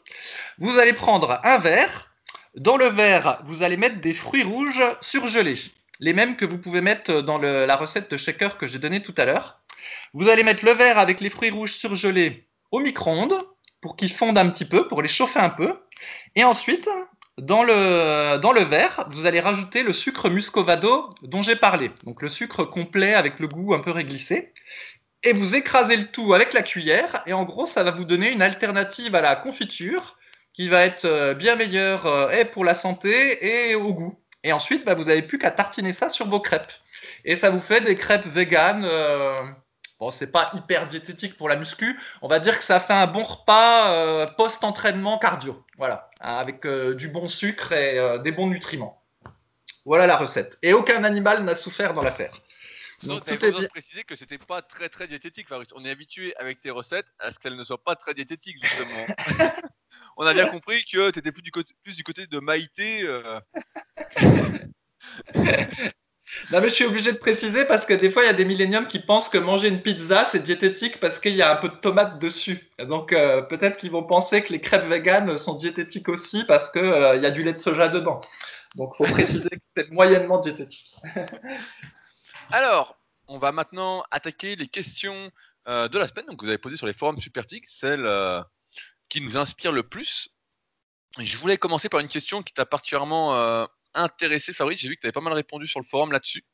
Vous 0.58 0.78
allez 0.78 0.92
prendre 0.92 1.40
un 1.42 1.58
verre. 1.58 2.10
Dans 2.54 2.76
le 2.76 2.86
verre, 2.86 3.40
vous 3.46 3.62
allez 3.62 3.76
mettre 3.76 4.00
des 4.00 4.14
fruits 4.14 4.44
rouges 4.44 4.82
surgelés, 5.00 5.58
les 5.98 6.12
mêmes 6.12 6.36
que 6.36 6.44
vous 6.44 6.58
pouvez 6.58 6.80
mettre 6.80 7.20
dans 7.20 7.38
la 7.38 7.76
recette 7.76 8.10
de 8.10 8.16
shaker 8.16 8.58
que 8.58 8.68
j'ai 8.68 8.78
donnée 8.78 9.02
tout 9.02 9.14
à 9.16 9.24
l'heure. 9.24 9.58
Vous 10.12 10.28
allez 10.28 10.44
mettre 10.44 10.64
le 10.64 10.72
verre 10.72 10.98
avec 10.98 11.20
les 11.20 11.30
fruits 11.30 11.50
rouges 11.50 11.72
surgelés 11.72 12.46
au 12.70 12.78
micro-ondes 12.78 13.44
pour 13.82 13.96
qu'ils 13.96 14.14
fondent 14.14 14.38
un 14.38 14.50
petit 14.50 14.64
peu, 14.64 14.86
pour 14.86 15.02
les 15.02 15.08
chauffer 15.08 15.40
un 15.40 15.50
peu. 15.50 15.74
Et 16.36 16.44
ensuite, 16.44 16.88
dans 17.38 17.64
le, 17.64 18.38
dans 18.38 18.52
le 18.52 18.62
verre, 18.62 19.08
vous 19.10 19.26
allez 19.26 19.40
rajouter 19.40 19.82
le 19.82 19.92
sucre 19.92 20.30
muscovado 20.30 21.10
dont 21.22 21.42
j'ai 21.42 21.56
parlé. 21.56 21.90
Donc 22.04 22.22
le 22.22 22.30
sucre 22.30 22.64
complet 22.64 23.14
avec 23.14 23.40
le 23.40 23.48
goût 23.48 23.74
un 23.74 23.80
peu 23.80 23.90
réglissé 23.90 24.52
et 25.24 25.32
vous 25.32 25.54
écrasez 25.54 25.96
le 25.96 26.06
tout 26.08 26.34
avec 26.34 26.52
la 26.52 26.62
cuillère, 26.62 27.22
et 27.26 27.32
en 27.32 27.44
gros, 27.44 27.66
ça 27.66 27.82
va 27.82 27.90
vous 27.90 28.04
donner 28.04 28.30
une 28.30 28.42
alternative 28.42 29.14
à 29.14 29.22
la 29.22 29.36
confiture 29.36 30.16
qui 30.52 30.68
va 30.68 30.84
être 30.84 31.06
euh, 31.06 31.34
bien 31.34 31.56
meilleure 31.56 32.06
euh, 32.06 32.30
et 32.30 32.44
pour 32.44 32.64
la 32.64 32.74
santé 32.74 33.44
et 33.44 33.74
au 33.74 33.92
goût. 33.92 34.18
Et 34.44 34.52
ensuite, 34.52 34.84
bah, 34.84 34.94
vous 34.94 35.04
n'avez 35.04 35.22
plus 35.22 35.38
qu'à 35.38 35.50
tartiner 35.50 35.94
ça 35.94 36.10
sur 36.10 36.28
vos 36.28 36.40
crêpes. 36.40 36.70
Et 37.24 37.36
ça 37.36 37.50
vous 37.50 37.60
fait 37.60 37.80
des 37.80 37.96
crêpes 37.96 38.26
véganes. 38.26 38.84
Euh, 38.84 39.42
bon, 39.98 40.10
c'est 40.10 40.30
pas 40.30 40.50
hyper 40.54 40.88
diététique 40.88 41.36
pour 41.38 41.48
la 41.48 41.56
muscu. 41.56 41.98
On 42.20 42.28
va 42.28 42.38
dire 42.38 42.58
que 42.58 42.64
ça 42.64 42.80
fait 42.80 42.92
un 42.92 43.06
bon 43.06 43.24
repas 43.24 44.26
post-entraînement 44.36 45.18
cardio. 45.18 45.64
Voilà, 45.78 46.10
avec 46.20 46.66
du 46.66 47.08
bon 47.08 47.28
sucre 47.28 47.72
et 47.72 48.18
des 48.22 48.32
bons 48.32 48.48
nutriments. 48.48 49.02
Voilà 49.86 50.06
la 50.06 50.16
recette. 50.16 50.58
Et 50.62 50.72
aucun 50.72 51.04
animal 51.04 51.42
n'a 51.44 51.54
souffert 51.54 51.94
dans 51.94 52.02
l'affaire. 52.02 52.32
Donc, 53.02 53.24
tu 53.24 53.36
besoin 53.36 53.62
de 53.62 53.66
préciser 53.66 54.04
que 54.04 54.14
c'était 54.14 54.38
pas 54.38 54.62
très 54.62 54.88
très 54.88 55.06
diététique. 55.06 55.48
On 55.74 55.84
est 55.84 55.90
habitué 55.90 56.34
avec 56.36 56.60
tes 56.60 56.70
recettes 56.70 57.12
à 57.18 57.32
ce 57.32 57.38
qu'elles 57.38 57.56
ne 57.56 57.64
soient 57.64 57.82
pas 57.82 57.96
très 57.96 58.14
diététiques, 58.14 58.56
justement. 58.62 59.06
On 60.16 60.26
a 60.26 60.34
bien 60.34 60.46
compris 60.46 60.84
que 60.84 61.10
tu 61.10 61.18
étais 61.18 61.32
plus 61.32 61.42
du, 61.42 61.50
côté, 61.50 61.74
plus 61.82 61.96
du 61.96 62.04
côté 62.04 62.26
de 62.26 62.38
Maïté. 62.38 63.02
Euh. 63.04 63.40
non, 65.34 66.60
mais 66.60 66.68
je 66.68 66.74
suis 66.74 66.84
obligé 66.84 67.12
de 67.12 67.18
préciser 67.18 67.64
parce 67.64 67.84
que 67.86 67.94
des 67.94 68.10
fois, 68.10 68.22
il 68.22 68.26
y 68.26 68.30
a 68.30 68.34
des 68.34 68.44
milléniums 68.44 68.86
qui 68.86 69.00
pensent 69.00 69.28
que 69.28 69.38
manger 69.38 69.68
une 69.68 69.82
pizza, 69.82 70.28
c'est 70.32 70.42
diététique 70.42 71.00
parce 71.00 71.18
qu'il 71.18 71.34
y 71.34 71.42
a 71.42 71.52
un 71.52 71.56
peu 71.56 71.68
de 71.68 71.76
tomate 71.76 72.18
dessus. 72.18 72.70
Donc, 72.78 73.12
euh, 73.12 73.42
peut-être 73.42 73.76
qu'ils 73.76 73.90
vont 73.90 74.04
penser 74.04 74.42
que 74.42 74.52
les 74.52 74.60
crêpes 74.60 74.86
véganes 74.86 75.36
sont 75.36 75.56
diététiques 75.56 76.08
aussi 76.08 76.44
parce 76.44 76.70
qu'il 76.70 76.82
euh, 76.82 77.16
y 77.16 77.26
a 77.26 77.30
du 77.30 77.42
lait 77.42 77.54
de 77.54 77.60
soja 77.60 77.88
dedans. 77.88 78.20
Donc, 78.76 78.94
il 78.98 79.06
faut 79.06 79.12
préciser 79.12 79.48
que 79.48 79.56
c'est 79.76 79.90
moyennement 79.90 80.38
diététique. 80.38 80.94
Alors, 82.56 82.96
on 83.26 83.38
va 83.38 83.50
maintenant 83.50 84.04
attaquer 84.12 84.54
les 84.54 84.68
questions 84.68 85.32
euh, 85.66 85.88
de 85.88 85.98
la 85.98 86.06
semaine 86.06 86.26
donc, 86.26 86.40
vous 86.40 86.48
avez 86.48 86.56
posées 86.56 86.76
sur 86.76 86.86
les 86.86 86.92
forums 86.92 87.18
Supertic, 87.18 87.66
celles 87.66 88.06
euh, 88.06 88.40
qui 89.08 89.20
nous 89.20 89.36
inspirent 89.36 89.72
le 89.72 89.82
plus. 89.82 90.28
Je 91.18 91.36
voulais 91.36 91.58
commencer 91.58 91.88
par 91.88 91.98
une 91.98 92.06
question 92.06 92.44
qui 92.44 92.54
t'a 92.54 92.64
particulièrement 92.64 93.34
euh, 93.34 93.66
intéressé, 93.94 94.52
Fabrice. 94.52 94.78
J'ai 94.78 94.88
vu 94.88 94.94
que 94.94 95.00
tu 95.00 95.08
avais 95.08 95.12
pas 95.12 95.20
mal 95.20 95.32
répondu 95.32 95.66
sur 95.66 95.80
le 95.80 95.84
forum 95.84 96.12
là-dessus. 96.12 96.44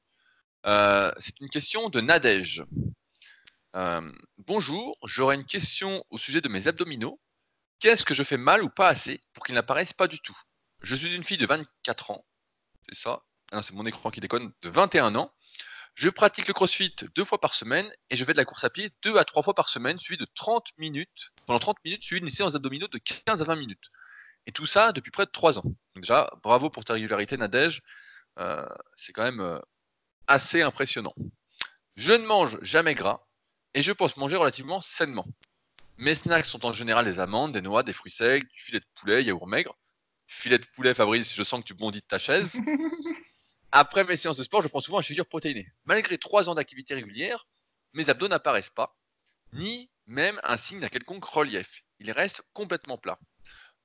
C'est 0.64 1.38
une 1.38 1.50
question 1.50 1.90
de 1.90 2.00
Nadège. 2.00 2.64
bonjour, 4.38 4.96
j'aurais 5.04 5.34
une 5.34 5.44
question 5.44 6.02
au 6.08 6.16
sujet 6.16 6.40
de 6.40 6.48
mes 6.48 6.66
abdominaux. 6.66 7.20
Qu'est-ce 7.78 8.06
que 8.06 8.14
je 8.14 8.22
fais 8.22 8.38
mal 8.38 8.62
ou 8.62 8.70
pas 8.70 8.88
assez 8.88 9.20
pour 9.34 9.44
qu'ils 9.44 9.54
n'apparaissent 9.54 9.92
pas 9.92 10.08
du 10.08 10.18
tout? 10.20 10.38
Je 10.80 10.94
suis 10.94 11.14
une 11.14 11.24
fille 11.24 11.36
de 11.36 11.44
24 11.44 12.12
ans. 12.12 12.24
C'est 12.88 12.98
ça? 12.98 13.20
Ah 13.52 13.62
C'est 13.62 13.74
mon 13.74 13.84
écran 13.84 14.10
qui 14.10 14.20
déconne. 14.20 14.50
De 14.62 14.70
21 14.70 15.14
ans. 15.16 15.30
Je 15.94 16.08
pratique 16.08 16.48
le 16.48 16.54
crossfit 16.54 16.94
deux 17.14 17.24
fois 17.24 17.40
par 17.40 17.54
semaine 17.54 17.90
et 18.08 18.16
je 18.16 18.24
fais 18.24 18.32
de 18.32 18.38
la 18.38 18.44
course 18.44 18.64
à 18.64 18.70
pied 18.70 18.90
deux 19.02 19.16
à 19.16 19.24
trois 19.24 19.42
fois 19.42 19.54
par 19.54 19.68
semaine, 19.68 19.98
suivi 19.98 20.18
de 20.18 20.26
30 20.34 20.66
minutes, 20.78 21.32
pendant 21.46 21.58
30 21.58 21.76
minutes, 21.84 22.04
suivi 22.04 22.20
d'une 22.20 22.30
séance 22.30 22.54
abdominaux 22.54 22.88
de 22.88 22.98
15 22.98 23.42
à 23.42 23.44
20 23.44 23.56
minutes. 23.56 23.90
Et 24.46 24.52
tout 24.52 24.66
ça 24.66 24.92
depuis 24.92 25.10
près 25.10 25.26
de 25.26 25.30
trois 25.30 25.58
ans. 25.58 25.64
Donc 25.64 26.02
déjà, 26.02 26.30
bravo 26.42 26.70
pour 26.70 26.84
ta 26.84 26.94
régularité, 26.94 27.36
Nadège. 27.36 27.82
Euh, 28.38 28.66
c'est 28.96 29.12
quand 29.12 29.24
même 29.24 29.40
euh, 29.40 29.58
assez 30.26 30.62
impressionnant. 30.62 31.14
Je 31.96 32.14
ne 32.14 32.24
mange 32.24 32.58
jamais 32.62 32.94
gras 32.94 33.26
et 33.74 33.82
je 33.82 33.92
pense 33.92 34.16
manger 34.16 34.36
relativement 34.36 34.80
sainement. 34.80 35.26
Mes 35.98 36.14
snacks 36.14 36.46
sont 36.46 36.64
en 36.64 36.72
général 36.72 37.04
des 37.04 37.20
amandes, 37.20 37.52
des 37.52 37.60
noix, 37.60 37.82
des 37.82 37.92
fruits 37.92 38.12
secs, 38.12 38.42
du 38.42 38.60
filet 38.60 38.80
de 38.80 38.86
poulet, 38.94 39.22
yaourt 39.22 39.46
maigre. 39.46 39.76
Filet 40.26 40.58
de 40.58 40.66
poulet, 40.74 40.94
Fabrice, 40.94 41.34
je 41.34 41.42
sens 41.42 41.60
que 41.60 41.66
tu 41.66 41.74
bondis 41.74 42.00
de 42.00 42.06
ta 42.06 42.18
chaise. 42.18 42.54
Après 43.72 44.04
mes 44.04 44.16
séances 44.16 44.36
de 44.36 44.42
sport, 44.42 44.62
je 44.62 44.68
prends 44.68 44.80
souvent 44.80 44.98
un 44.98 45.02
chéture 45.02 45.26
protéiné. 45.26 45.68
Malgré 45.84 46.18
trois 46.18 46.48
ans 46.48 46.54
d'activité 46.54 46.94
régulière, 46.94 47.46
mes 47.92 48.10
abdos 48.10 48.28
n'apparaissent 48.28 48.70
pas, 48.70 48.96
ni 49.52 49.90
même 50.06 50.40
un 50.42 50.56
signe 50.56 50.80
d'un 50.80 50.88
quelconque 50.88 51.24
relief. 51.24 51.84
Ils 52.00 52.10
restent 52.10 52.42
complètement 52.52 52.98
plats. 52.98 53.18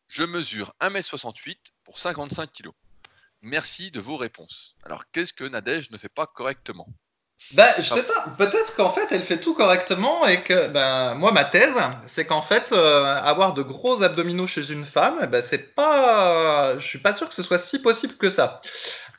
Je 0.07 0.23
mesure 0.23 0.73
1m68 0.81 1.57
pour 1.83 1.99
55 1.99 2.51
kg. 2.51 2.69
Merci 3.41 3.91
de 3.91 3.99
vos 3.99 4.17
réponses. 4.17 4.75
Alors, 4.83 5.03
qu'est-ce 5.11 5.33
que 5.33 5.43
Nadège 5.43 5.91
ne 5.91 5.97
fait 5.97 6.09
pas 6.09 6.25
correctement? 6.25 6.87
Ben, 7.53 7.75
je 7.77 7.93
sais 7.93 8.03
pas. 8.03 8.29
Peut-être 8.37 8.75
qu'en 8.75 8.91
fait, 8.93 9.07
elle 9.11 9.25
fait 9.25 9.39
tout 9.39 9.53
correctement 9.53 10.25
et 10.25 10.41
que, 10.43 10.67
ben, 10.67 11.13
moi, 11.15 11.31
ma 11.31 11.43
thèse, 11.45 11.75
c'est 12.15 12.25
qu'en 12.25 12.41
fait, 12.41 12.71
euh, 12.71 13.03
avoir 13.03 13.53
de 13.53 13.61
gros 13.61 14.01
abdominaux 14.01 14.47
chez 14.47 14.71
une 14.71 14.85
femme, 14.85 15.25
ben, 15.27 15.43
c'est 15.49 15.75
pas. 15.75 16.79
Je 16.79 16.87
suis 16.87 16.99
pas 16.99 17.15
sûr 17.15 17.27
que 17.29 17.35
ce 17.35 17.43
soit 17.43 17.59
si 17.59 17.79
possible 17.79 18.15
que 18.17 18.29
ça. 18.29 18.61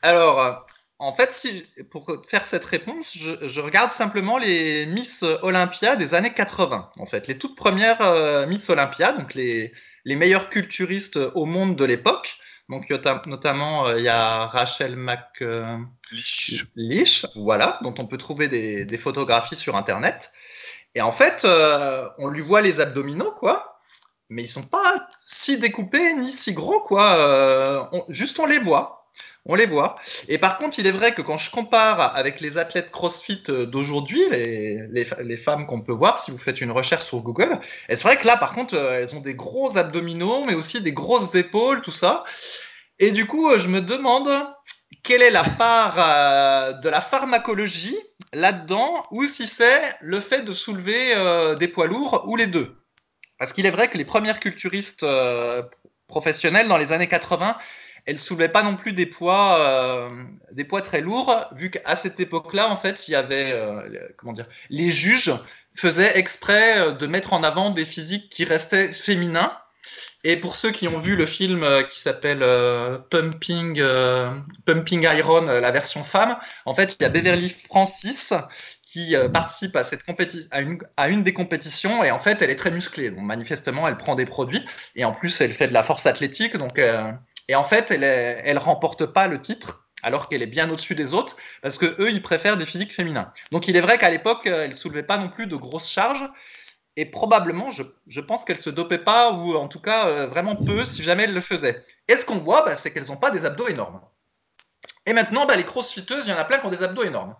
Alors, 0.07 0.65
en 0.99 1.13
fait, 1.13 1.29
si, 1.41 1.65
pour 1.91 2.07
faire 2.29 2.47
cette 2.47 2.65
réponse, 2.65 3.05
je, 3.13 3.59
regarde 3.59 3.91
simplement 3.97 4.37
les 4.37 4.85
Miss 4.85 5.21
Olympia 5.41 5.95
des 5.95 6.13
années 6.13 6.33
80. 6.33 6.91
En 6.97 7.05
fait, 7.05 7.27
les 7.27 7.37
toutes 7.37 7.55
premières 7.57 8.01
euh, 8.01 8.47
Miss 8.47 8.69
Olympia, 8.69 9.11
donc 9.11 9.33
les, 9.33 9.73
les 10.05 10.15
meilleurs 10.15 10.49
culturistes 10.49 11.17
au 11.17 11.45
monde 11.45 11.75
de 11.75 11.83
l'époque. 11.83 12.37
Donc 12.69 12.89
notamment, 13.25 13.87
euh, 13.87 13.97
il 13.97 14.03
y 14.03 14.09
a 14.09 14.45
Rachel 14.47 14.95
McLeish, 14.95 16.55
euh, 17.25 17.27
voilà, 17.35 17.79
dont 17.81 17.93
on 17.97 18.07
peut 18.07 18.17
trouver 18.17 18.47
des, 18.47 18.97
photographies 18.97 19.55
sur 19.55 19.75
Internet. 19.75 20.31
Et 20.95 21.01
en 21.01 21.11
fait, 21.11 21.43
euh, 21.45 22.07
on 22.17 22.27
lui 22.29 22.41
voit 22.41 22.61
les 22.61 22.79
abdominaux, 22.79 23.31
quoi, 23.31 23.79
mais 24.29 24.43
ils 24.43 24.49
sont 24.49 24.63
pas 24.63 25.07
si 25.21 25.57
découpés 25.57 26.13
ni 26.15 26.31
si 26.33 26.53
gros, 26.53 26.81
quoi. 26.81 27.89
juste 28.09 28.39
on 28.39 28.45
les 28.45 28.59
voit 28.59 28.96
on 29.47 29.55
les 29.55 29.65
voit. 29.65 29.95
Et 30.27 30.37
par 30.37 30.57
contre, 30.57 30.77
il 30.79 30.85
est 30.85 30.91
vrai 30.91 31.13
que 31.13 31.21
quand 31.21 31.37
je 31.37 31.49
compare 31.49 32.15
avec 32.15 32.41
les 32.41 32.57
athlètes 32.57 32.91
CrossFit 32.91 33.43
euh, 33.49 33.65
d'aujourd'hui, 33.65 34.21
les, 34.29 35.37
femmes 35.37 35.65
qu'on 35.65 35.81
peut 35.81 35.93
voir, 35.93 36.23
si 36.23 36.31
vous 36.31 36.37
faites 36.37 36.61
une 36.61 36.71
recherche 36.71 37.05
sur 37.05 37.19
Google, 37.19 37.59
c'est 37.87 38.01
vrai 38.01 38.17
que 38.17 38.27
là, 38.27 38.37
par 38.37 38.53
contre, 38.53 38.75
euh, 38.75 39.01
elles 39.01 39.15
ont 39.15 39.21
des 39.21 39.33
gros 39.33 39.77
abdominaux, 39.77 40.43
mais 40.45 40.53
aussi 40.53 40.81
des 40.81 40.91
grosses 40.91 41.33
épaules, 41.33 41.81
tout 41.81 41.91
ça. 41.91 42.25
Et 42.99 43.11
du 43.11 43.25
coup, 43.25 43.49
euh, 43.49 43.57
je 43.57 43.67
me 43.67 43.81
demande 43.81 44.29
quelle 45.03 45.21
est 45.21 45.31
la 45.31 45.43
part 45.43 45.95
de 46.81 46.89
la 46.89 47.01
pharmacologie 47.01 47.97
là-dedans, 48.33 49.05
ou 49.11 49.25
si 49.27 49.47
c'est 49.47 49.95
le 50.01 50.19
fait 50.21 50.41
de 50.41 50.53
soulever 50.53 51.13
des 51.59 51.67
poids 51.67 51.87
lourds, 51.87 52.23
ou 52.27 52.35
les 52.35 52.47
deux. 52.47 52.75
Parce 53.37 53.53
qu'il 53.53 53.65
est 53.65 53.71
vrai 53.71 53.89
que 53.89 53.97
les 53.97 54.05
premières 54.05 54.39
culturistes 54.39 55.05
professionnelles 56.07 56.67
dans 56.67 56.77
les 56.77 56.91
années 56.91 57.07
80, 57.07 57.57
elle 58.07 58.19
soulevait 58.19 58.47
pas 58.47 58.63
non 58.63 58.77
plus 58.77 58.93
des 58.93 59.05
poids, 59.05 59.59
euh, 59.59 60.09
des 60.53 60.63
poids 60.63 60.81
très 60.81 61.01
lourds, 61.01 61.45
vu 61.55 61.69
qu'à 61.69 61.97
cette 61.97 62.19
époque-là, 62.19 62.69
en 62.69 62.77
fait, 62.77 63.07
il 63.07 63.11
y 63.11 63.15
avait, 63.15 63.51
euh, 63.51 63.81
comment 64.17 64.31
dire, 64.31 64.47
les 64.69 64.91
juges 64.91 65.33
faisaient 65.75 66.17
exprès 66.17 66.79
euh, 66.79 66.91
de 66.93 67.05
mettre 67.05 67.33
en 67.33 67.43
avant 67.43 67.69
des 67.69 67.85
physiques 67.85 68.29
qui 68.29 68.45
restaient 68.45 68.93
féminins. 68.93 69.51
Et 70.23 70.37
pour 70.37 70.55
ceux 70.55 70.71
qui 70.71 70.87
ont 70.87 70.99
vu 70.99 71.15
le 71.15 71.25
film 71.25 71.65
qui 71.91 72.01
s'appelle 72.01 72.39
Pumping, 73.09 73.81
Pumping 74.65 75.03
Iron, 75.03 75.45
la 75.45 75.71
version 75.71 76.03
femme, 76.03 76.37
en 76.65 76.73
fait, 76.73 76.97
il 76.99 77.03
y 77.03 77.05
a 77.05 77.09
Beverly 77.09 77.55
Francis 77.67 78.33
qui 78.83 79.15
participe 79.31 79.75
à, 79.77 79.85
cette 79.85 80.01
à, 80.51 80.59
une, 80.59 80.79
à 80.97 81.07
une 81.07 81.23
des 81.23 81.33
compétitions 81.33 82.03
et 82.03 82.11
en 82.11 82.19
fait, 82.19 82.41
elle 82.41 82.49
est 82.49 82.57
très 82.57 82.71
musclée. 82.71 83.09
Donc, 83.11 83.21
manifestement, 83.21 83.87
elle 83.87 83.95
prend 83.95 84.15
des 84.15 84.25
produits 84.25 84.65
et 84.95 85.05
en 85.05 85.13
plus, 85.13 85.39
elle 85.39 85.53
fait 85.53 85.67
de 85.67 85.73
la 85.73 85.83
force 85.83 86.05
athlétique. 86.05 86.57
Donc, 86.57 86.77
et 87.47 87.55
en 87.55 87.65
fait, 87.65 87.91
elle, 87.91 88.55
ne 88.55 88.59
remporte 88.59 89.05
pas 89.05 89.27
le 89.27 89.41
titre 89.41 89.83
alors 90.03 90.29
qu'elle 90.29 90.43
est 90.43 90.47
bien 90.47 90.69
au-dessus 90.69 90.95
des 90.95 91.13
autres, 91.13 91.35
parce 91.63 91.77
que 91.77 91.99
eux, 91.99 92.11
ils 92.11 92.21
préfèrent 92.21 92.57
des 92.57 92.67
physiques 92.67 92.93
féminins. 92.93 93.33
Donc 93.51 93.67
il 93.67 93.75
est 93.75 93.81
vrai 93.81 93.97
qu'à 93.97 94.11
l'époque, 94.11 94.45
euh, 94.45 94.65
elle 94.65 94.75
soulevait 94.75 95.03
pas 95.03 95.17
non 95.17 95.29
plus 95.29 95.47
de 95.47 95.55
grosses 95.55 95.89
charges, 95.89 96.29
et 96.97 97.05
probablement, 97.05 97.69
je, 97.71 98.21
pense 98.21 98.43
qu'elle 98.43 98.61
se 98.61 98.69
dopait 98.69 98.99
pas, 98.99 99.31
ou 99.31 99.55
en 99.55 99.67
tout 99.67 99.79
cas 99.79 100.07
euh, 100.07 100.27
vraiment 100.27 100.55
peu, 100.55 100.85
si 100.85 101.03
jamais 101.03 101.23
elle 101.23 101.33
le 101.33 101.41
faisait. 101.41 101.83
Et 102.07 102.15
ce 102.15 102.25
qu'on 102.25 102.37
voit, 102.37 102.63
bah, 102.63 102.77
c'est 102.77 102.91
qu'elles 102.91 103.07
n'ont 103.07 103.17
pas 103.17 103.31
des 103.31 103.45
abdos 103.45 103.67
énormes. 103.67 104.01
Et 105.05 105.13
maintenant, 105.13 105.45
bah, 105.45 105.55
les 105.55 105.65
crossfiteuses, 105.65 106.25
il 106.25 106.29
y 106.29 106.33
en 106.33 106.37
a 106.37 106.43
plein 106.43 106.59
qui 106.59 106.65
ont 106.65 106.71
des 106.71 106.83
abdos 106.83 107.03
énormes. 107.03 107.35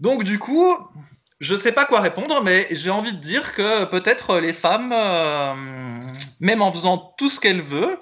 Donc 0.00 0.24
du 0.24 0.38
coup, 0.38 0.76
je 1.40 1.54
ne 1.54 1.60
sais 1.60 1.72
pas 1.72 1.84
quoi 1.84 2.00
répondre, 2.00 2.42
mais 2.42 2.68
j'ai 2.70 2.90
envie 2.90 3.12
de 3.12 3.20
dire 3.20 3.54
que 3.54 3.84
peut-être 3.86 4.38
les 4.38 4.52
femmes, 4.52 4.92
euh, 4.92 5.54
même 6.40 6.62
en 6.62 6.72
faisant 6.72 7.14
tout 7.18 7.30
ce 7.30 7.40
qu'elles 7.40 7.62
veulent, 7.62 7.98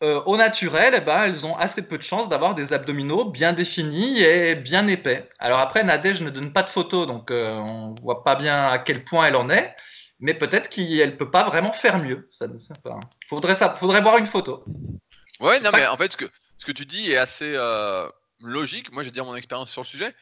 euh, 0.00 0.22
au 0.26 0.36
naturel, 0.36 0.94
eh 0.96 1.00
ben, 1.00 1.24
elles 1.24 1.44
ont 1.44 1.56
assez 1.56 1.82
peu 1.82 1.98
de 1.98 2.04
chances 2.04 2.28
d'avoir 2.28 2.54
des 2.54 2.72
abdominaux 2.72 3.24
bien 3.24 3.52
définis 3.52 4.20
et 4.20 4.54
bien 4.54 4.86
épais. 4.86 5.28
Alors 5.40 5.58
après, 5.58 5.82
Nadège 5.82 6.20
ne 6.20 6.30
donne 6.30 6.52
pas 6.52 6.62
de 6.62 6.68
photos, 6.68 7.08
donc 7.08 7.32
euh, 7.32 7.54
on 7.54 7.94
ne 7.94 8.00
voit 8.00 8.22
pas 8.22 8.36
bien 8.36 8.68
à 8.68 8.78
quel 8.78 9.04
point 9.04 9.26
elle 9.26 9.34
en 9.34 9.50
est, 9.50 9.74
mais 10.20 10.34
peut-être 10.34 10.68
qu'elle 10.68 11.10
ne 11.10 11.16
peut 11.16 11.32
pas 11.32 11.42
vraiment 11.48 11.72
faire 11.72 11.98
mieux. 11.98 12.28
Ça, 12.30 12.46
faudrait, 13.28 13.56
ça, 13.56 13.74
faudrait 13.80 14.00
voir 14.00 14.18
une 14.18 14.28
photo. 14.28 14.64
Ouais, 15.40 15.58
non, 15.58 15.70
mais 15.72 15.84
en 15.88 15.96
fait, 15.96 16.12
ce 16.12 16.16
que, 16.16 16.26
ce 16.58 16.66
que 16.66 16.72
tu 16.72 16.86
dis 16.86 17.10
est 17.10 17.16
assez 17.18 17.54
euh, 17.56 18.08
logique. 18.40 18.92
Moi, 18.92 19.02
je 19.02 19.08
vais 19.08 19.14
dire 19.14 19.24
mon 19.24 19.34
expérience 19.34 19.72
sur 19.72 19.82
le 19.82 19.86
sujet. 19.86 20.14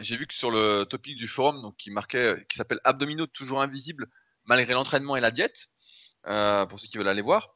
J'ai 0.00 0.16
vu 0.16 0.26
que 0.26 0.34
sur 0.34 0.50
le 0.50 0.84
topic 0.84 1.16
du 1.16 1.28
forum, 1.28 1.62
donc, 1.62 1.78
qui 1.78 1.90
marquait, 1.90 2.44
qui 2.50 2.58
s'appelle 2.58 2.80
Abdominaux 2.84 3.26
toujours 3.26 3.62
invisibles 3.62 4.06
malgré 4.44 4.74
l'entraînement 4.74 5.16
et 5.16 5.22
la 5.22 5.30
diète, 5.30 5.68
pour 6.24 6.78
ceux 6.78 6.88
qui 6.88 6.98
veulent 6.98 7.08
aller 7.08 7.22
voir. 7.22 7.54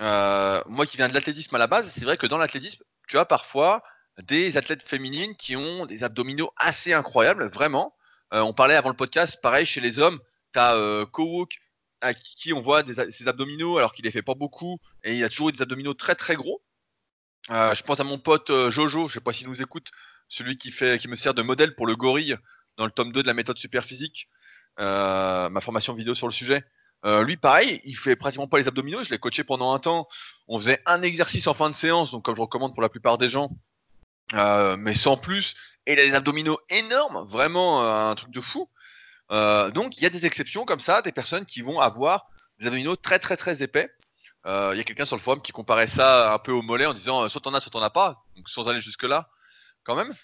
Euh, 0.00 0.62
moi 0.66 0.86
qui 0.86 0.96
viens 0.96 1.08
de 1.08 1.14
l'athlétisme 1.14 1.54
à 1.54 1.58
la 1.58 1.66
base, 1.66 1.90
c'est 1.90 2.04
vrai 2.04 2.16
que 2.16 2.26
dans 2.26 2.38
l'athlétisme, 2.38 2.82
tu 3.06 3.18
as 3.18 3.24
parfois 3.24 3.82
des 4.22 4.56
athlètes 4.56 4.82
féminines 4.82 5.36
qui 5.36 5.56
ont 5.56 5.86
des 5.86 6.04
abdominaux 6.04 6.52
assez 6.56 6.92
incroyables, 6.92 7.46
vraiment. 7.48 7.94
Euh, 8.32 8.40
on 8.40 8.52
parlait 8.52 8.74
avant 8.74 8.88
le 8.88 8.96
podcast, 8.96 9.40
pareil, 9.40 9.66
chez 9.66 9.80
les 9.80 9.98
hommes, 9.98 10.18
tu 10.52 10.60
as 10.60 10.74
euh, 10.74 11.06
à 12.00 12.14
qui 12.14 12.52
on 12.52 12.60
voit 12.60 12.82
ses 13.10 13.28
abdominaux 13.28 13.78
alors 13.78 13.92
qu'il 13.92 14.04
les 14.04 14.10
fait 14.10 14.22
pas 14.22 14.34
beaucoup, 14.34 14.78
et 15.04 15.16
il 15.16 15.24
a 15.24 15.28
toujours 15.28 15.50
des 15.52 15.62
abdominaux 15.62 15.94
très 15.94 16.14
très 16.14 16.36
gros. 16.36 16.62
je 17.48 17.82
pense 17.82 18.00
à 18.00 18.04
mon 18.04 18.18
pote 18.18 18.50
Jojo, 18.68 19.08
je 19.08 19.14
sais 19.14 19.20
pas 19.20 19.32
s'il 19.32 19.48
nous 19.48 19.62
écoute, 19.62 19.90
celui 20.28 20.58
qui, 20.58 20.70
fait, 20.70 20.98
qui 20.98 21.08
me 21.08 21.16
sert 21.16 21.34
de 21.34 21.42
modèle 21.42 21.74
pour 21.74 21.86
le 21.86 21.96
gorille 21.96 22.36
dans 22.76 22.84
le 22.84 22.90
tome 22.90 23.12
2 23.12 23.22
de 23.22 23.26
la 23.26 23.34
méthode 23.34 23.58
super 23.58 23.84
physique, 23.84 24.28
ma 24.78 25.60
formation 25.62 25.94
vidéo 25.94 26.14
sur 26.14 26.26
le 26.26 26.32
sujet. 26.32 26.64
Euh, 27.04 27.22
lui, 27.22 27.36
pareil, 27.36 27.80
il 27.84 27.96
fait 27.96 28.16
pratiquement 28.16 28.48
pas 28.48 28.58
les 28.58 28.68
abdominaux. 28.68 29.02
Je 29.02 29.10
l'ai 29.10 29.18
coaché 29.18 29.44
pendant 29.44 29.74
un 29.74 29.78
temps. 29.78 30.08
On 30.48 30.58
faisait 30.58 30.80
un 30.86 31.02
exercice 31.02 31.46
en 31.46 31.54
fin 31.54 31.68
de 31.70 31.74
séance, 31.74 32.10
donc 32.10 32.24
comme 32.24 32.34
je 32.34 32.40
recommande 32.40 32.72
pour 32.74 32.82
la 32.82 32.88
plupart 32.88 33.18
des 33.18 33.28
gens, 33.28 33.50
euh, 34.32 34.76
mais 34.78 34.94
sans 34.94 35.16
plus. 35.16 35.54
Et 35.86 35.92
il 35.92 36.00
a 36.00 36.04
des 36.04 36.14
abdominaux 36.14 36.58
énormes, 36.70 37.26
vraiment 37.28 37.82
euh, 37.82 38.10
un 38.10 38.14
truc 38.14 38.30
de 38.30 38.40
fou. 38.40 38.68
donc 39.30 39.96
il 39.96 40.02
y 40.02 40.06
a 40.06 40.10
des 40.10 40.26
exceptions 40.26 40.64
comme 40.64 40.80
ça, 40.80 41.02
des 41.02 41.12
personnes 41.12 41.44
qui 41.44 41.60
vont 41.60 41.78
avoir 41.80 42.26
des 42.58 42.66
abdominaux 42.66 42.96
très 42.96 43.18
très 43.18 43.36
très 43.36 43.62
épais. 43.62 43.90
Il 44.46 44.76
y 44.76 44.80
a 44.80 44.84
quelqu'un 44.84 45.06
sur 45.06 45.16
le 45.16 45.22
forum 45.22 45.40
qui 45.40 45.52
comparait 45.52 45.86
ça 45.86 46.34
un 46.34 46.38
peu 46.38 46.52
au 46.52 46.62
mollet 46.62 46.86
en 46.86 46.92
disant 46.92 47.28
soit 47.28 47.40
t'en 47.40 47.54
as, 47.54 47.60
soit 47.60 47.70
t'en 47.70 47.82
as 47.82 47.90
pas, 47.90 48.24
sans 48.46 48.68
aller 48.68 48.80
jusque 48.80 49.04
là, 49.04 49.30
quand 49.84 49.94
même. 49.94 50.14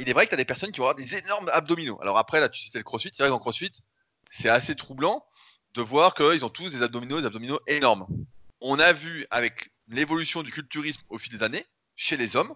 il 0.00 0.08
est 0.08 0.12
vrai 0.12 0.26
que 0.26 0.30
tu 0.30 0.34
as 0.34 0.38
des 0.38 0.44
personnes 0.44 0.72
qui 0.72 0.78
vont 0.80 0.86
avoir 0.86 0.96
des 0.96 1.16
énormes 1.16 1.48
abdominaux. 1.52 1.98
Alors 2.02 2.18
après, 2.18 2.40
là, 2.40 2.48
tu 2.48 2.60
citais 2.60 2.78
le 2.78 2.84
crossfit. 2.84 3.10
C'est 3.12 3.22
vrai 3.22 3.30
qu'en 3.30 3.38
crossfit, 3.40 3.72
c'est 4.30 4.48
assez 4.48 4.76
troublant 4.76 5.24
voir 5.82 6.14
qu'ils 6.14 6.44
ont 6.44 6.48
tous 6.48 6.70
des 6.70 6.82
abdominaux, 6.82 7.20
des 7.20 7.26
abdominaux 7.26 7.60
énormes. 7.66 8.06
On 8.60 8.78
a 8.78 8.92
vu 8.92 9.26
avec 9.30 9.72
l'évolution 9.88 10.42
du 10.42 10.50
culturisme 10.50 11.02
au 11.08 11.18
fil 11.18 11.32
des 11.32 11.42
années, 11.42 11.66
chez 11.96 12.16
les 12.16 12.36
hommes, 12.36 12.54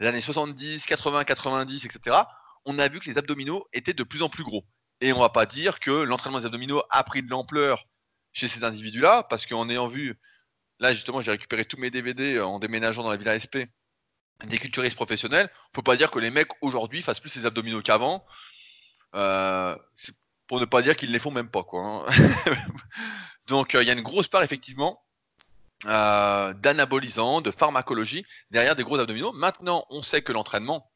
les 0.00 0.06
années 0.06 0.20
70, 0.20 0.86
80, 0.86 1.24
90, 1.24 1.84
etc., 1.84 2.16
on 2.64 2.78
a 2.78 2.88
vu 2.88 2.98
que 2.98 3.08
les 3.08 3.18
abdominaux 3.18 3.66
étaient 3.72 3.94
de 3.94 4.02
plus 4.02 4.22
en 4.22 4.28
plus 4.28 4.44
gros. 4.44 4.64
Et 5.00 5.12
on 5.12 5.20
va 5.20 5.28
pas 5.28 5.46
dire 5.46 5.78
que 5.78 5.90
l'entraînement 5.90 6.40
des 6.40 6.46
abdominaux 6.46 6.82
a 6.90 7.04
pris 7.04 7.22
de 7.22 7.30
l'ampleur 7.30 7.86
chez 8.32 8.48
ces 8.48 8.64
individus-là, 8.64 9.22
parce 9.24 9.46
qu'en 9.46 9.68
ayant 9.68 9.86
vu, 9.86 10.18
là 10.78 10.92
justement 10.92 11.20
j'ai 11.20 11.30
récupéré 11.30 11.64
tous 11.64 11.78
mes 11.78 11.90
DVD 11.90 12.40
en 12.40 12.58
déménageant 12.58 13.02
dans 13.02 13.10
la 13.10 13.16
Villa 13.16 13.38
SP, 13.38 13.70
des 14.44 14.58
culturistes 14.58 14.96
professionnels, 14.96 15.50
on 15.68 15.72
peut 15.72 15.82
pas 15.82 15.96
dire 15.96 16.10
que 16.10 16.18
les 16.18 16.30
mecs 16.30 16.50
aujourd'hui 16.60 17.02
fassent 17.02 17.20
plus 17.20 17.34
les 17.36 17.46
abdominaux 17.46 17.80
qu'avant. 17.80 18.26
Euh, 19.14 19.76
pour 20.46 20.60
ne 20.60 20.64
pas 20.64 20.82
dire 20.82 20.96
qu'ils 20.96 21.08
ne 21.08 21.14
les 21.14 21.18
font 21.18 21.30
même 21.30 21.50
pas. 21.50 21.64
Quoi, 21.64 21.82
hein. 21.82 22.06
Donc 23.46 23.74
euh, 23.74 23.82
il 23.82 23.86
y 23.86 23.90
a 23.90 23.94
une 23.94 24.02
grosse 24.02 24.28
part 24.28 24.42
effectivement 24.42 25.02
euh, 25.84 26.52
d'anabolisants, 26.54 27.40
de 27.40 27.50
pharmacologie 27.50 28.24
derrière 28.50 28.76
des 28.76 28.82
gros 28.82 28.98
abdominaux. 28.98 29.32
Maintenant, 29.32 29.86
on 29.90 30.02
sait 30.02 30.22
que 30.22 30.32
l'entraînement, 30.32 30.90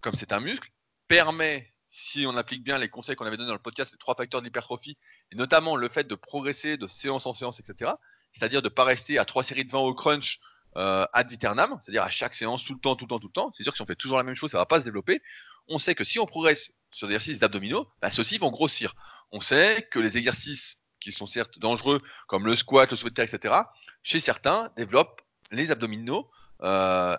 comme 0.00 0.14
c'est 0.14 0.32
un 0.32 0.40
muscle, 0.40 0.70
permet, 1.06 1.72
si 1.88 2.24
on 2.26 2.36
applique 2.36 2.64
bien 2.64 2.78
les 2.78 2.88
conseils 2.88 3.14
qu'on 3.14 3.26
avait 3.26 3.36
donnés 3.36 3.48
dans 3.48 3.54
le 3.54 3.60
podcast, 3.60 3.92
les 3.92 3.98
trois 3.98 4.14
facteurs 4.14 4.40
de 4.40 4.46
l'hypertrophie, 4.46 4.96
et 5.30 5.36
notamment 5.36 5.76
le 5.76 5.88
fait 5.88 6.04
de 6.08 6.14
progresser 6.14 6.76
de 6.76 6.86
séance 6.86 7.26
en 7.26 7.34
séance, 7.34 7.60
etc. 7.60 7.92
C'est-à-dire 8.32 8.62
de 8.62 8.68
ne 8.68 8.74
pas 8.74 8.84
rester 8.84 9.18
à 9.18 9.24
trois 9.24 9.44
séries 9.44 9.64
de 9.64 9.70
20 9.70 9.80
au 9.80 9.94
crunch 9.94 10.40
euh, 10.76 11.04
ad 11.12 11.28
viternam, 11.28 11.78
c'est-à-dire 11.82 12.02
à 12.02 12.08
chaque 12.08 12.34
séance, 12.34 12.64
tout 12.64 12.72
le 12.72 12.80
temps, 12.80 12.96
tout 12.96 13.04
le 13.04 13.10
temps, 13.10 13.18
tout 13.18 13.26
le 13.26 13.32
temps. 13.32 13.52
C'est 13.54 13.62
sûr 13.62 13.72
que 13.72 13.76
si 13.76 13.82
on 13.82 13.86
fait 13.86 13.96
toujours 13.96 14.16
la 14.16 14.24
même 14.24 14.34
chose, 14.34 14.50
ça 14.50 14.56
ne 14.56 14.62
va 14.62 14.66
pas 14.66 14.80
se 14.80 14.84
développer. 14.84 15.20
On 15.68 15.78
sait 15.78 15.94
que 15.94 16.04
si 16.04 16.18
on 16.18 16.24
progresse 16.24 16.72
sur 16.92 17.08
des 17.08 17.14
exercices 17.14 17.38
d'abdominaux, 17.38 17.88
bah, 18.00 18.10
ceux-ci 18.10 18.38
vont 18.38 18.50
grossir. 18.50 18.94
On 19.32 19.40
sait 19.40 19.88
que 19.90 19.98
les 19.98 20.18
exercices 20.18 20.82
qui 21.00 21.12
sont 21.12 21.26
certes 21.26 21.58
dangereux, 21.58 22.00
comme 22.28 22.46
le 22.46 22.54
squat, 22.54 22.90
le 22.90 22.96
soulevé 22.96 23.22
etc., 23.22 23.54
chez 24.02 24.20
certains, 24.20 24.70
développent 24.76 25.20
les 25.50 25.70
abdominaux 25.70 26.30
euh, 26.62 27.16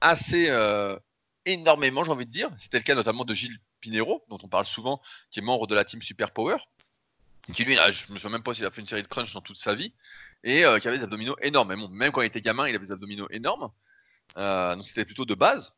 assez 0.00 0.48
euh, 0.48 0.96
énormément, 1.44 2.04
j'ai 2.04 2.12
envie 2.12 2.26
de 2.26 2.30
dire. 2.30 2.50
C'était 2.58 2.78
le 2.78 2.84
cas 2.84 2.94
notamment 2.94 3.24
de 3.24 3.34
Gilles 3.34 3.58
Pinero, 3.80 4.24
dont 4.28 4.38
on 4.42 4.48
parle 4.48 4.64
souvent, 4.64 5.00
qui 5.30 5.40
est 5.40 5.42
membre 5.42 5.66
de 5.66 5.74
la 5.74 5.84
team 5.84 6.00
Super 6.02 6.32
Power, 6.32 6.56
qui 7.52 7.64
lui, 7.64 7.74
là, 7.74 7.90
je 7.90 8.12
me 8.12 8.18
souviens 8.18 8.30
même 8.30 8.42
pas 8.42 8.54
s'il 8.54 8.64
a 8.64 8.70
fait 8.70 8.80
une 8.80 8.88
série 8.88 9.02
de 9.02 9.08
crunch 9.08 9.32
dans 9.32 9.40
toute 9.40 9.56
sa 9.56 9.74
vie, 9.74 9.92
et 10.44 10.64
euh, 10.64 10.78
qui 10.78 10.88
avait 10.88 10.98
des 10.98 11.04
abdominaux 11.04 11.36
énormes. 11.42 11.74
Même 11.90 12.12
quand 12.12 12.22
il 12.22 12.26
était 12.26 12.40
gamin, 12.40 12.68
il 12.68 12.74
avait 12.74 12.86
des 12.86 12.92
abdominaux 12.92 13.28
énormes. 13.30 13.70
donc 14.36 14.86
c'était 14.86 15.04
plutôt 15.04 15.24
de 15.24 15.34
base. 15.34 15.75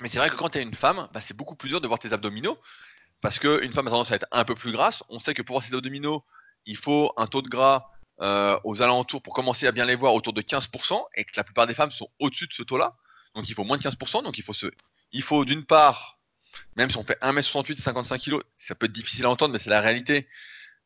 Mais 0.00 0.08
c'est 0.08 0.18
vrai 0.18 0.30
que 0.30 0.36
quand 0.36 0.50
tu 0.50 0.58
es 0.58 0.62
une 0.62 0.74
femme, 0.74 1.08
bah, 1.12 1.20
c'est 1.20 1.36
beaucoup 1.36 1.56
plus 1.56 1.68
dur 1.68 1.80
de 1.80 1.86
voir 1.86 1.98
tes 1.98 2.12
abdominaux. 2.12 2.58
Parce 3.20 3.38
qu'une 3.38 3.72
femme 3.72 3.86
a 3.86 3.90
tendance 3.90 4.12
à 4.12 4.14
être 4.14 4.26
un 4.32 4.44
peu 4.44 4.54
plus 4.54 4.72
grasse. 4.72 5.04
On 5.08 5.18
sait 5.18 5.34
que 5.34 5.42
pour 5.42 5.54
voir 5.54 5.64
ses 5.64 5.74
abdominaux, 5.74 6.24
il 6.64 6.76
faut 6.76 7.12
un 7.16 7.26
taux 7.26 7.42
de 7.42 7.48
gras 7.48 7.90
euh, 8.22 8.58
aux 8.64 8.82
alentours 8.82 9.22
pour 9.22 9.34
commencer 9.34 9.66
à 9.66 9.72
bien 9.72 9.84
les 9.84 9.94
voir 9.94 10.14
autour 10.14 10.32
de 10.32 10.42
15%, 10.42 11.02
et 11.16 11.24
que 11.24 11.32
la 11.36 11.44
plupart 11.44 11.66
des 11.66 11.74
femmes 11.74 11.90
sont 11.90 12.08
au-dessus 12.18 12.46
de 12.46 12.52
ce 12.52 12.62
taux-là. 12.62 12.96
Donc 13.34 13.48
il 13.48 13.54
faut 13.54 13.64
moins 13.64 13.76
de 13.76 13.82
15%. 13.82 14.22
Donc 14.22 14.38
il 14.38 14.44
faut, 14.44 14.52
se... 14.52 14.66
faut 15.22 15.44
d'une 15.44 15.64
part, 15.64 16.18
même 16.76 16.90
si 16.90 16.96
on 16.96 17.04
fait 17.04 17.20
1m68 17.22 17.78
55 17.78 18.20
kg, 18.20 18.40
ça 18.56 18.74
peut 18.74 18.86
être 18.86 18.92
difficile 18.92 19.26
à 19.26 19.30
entendre, 19.30 19.52
mais 19.52 19.58
c'est 19.58 19.70
la 19.70 19.80
réalité. 19.80 20.28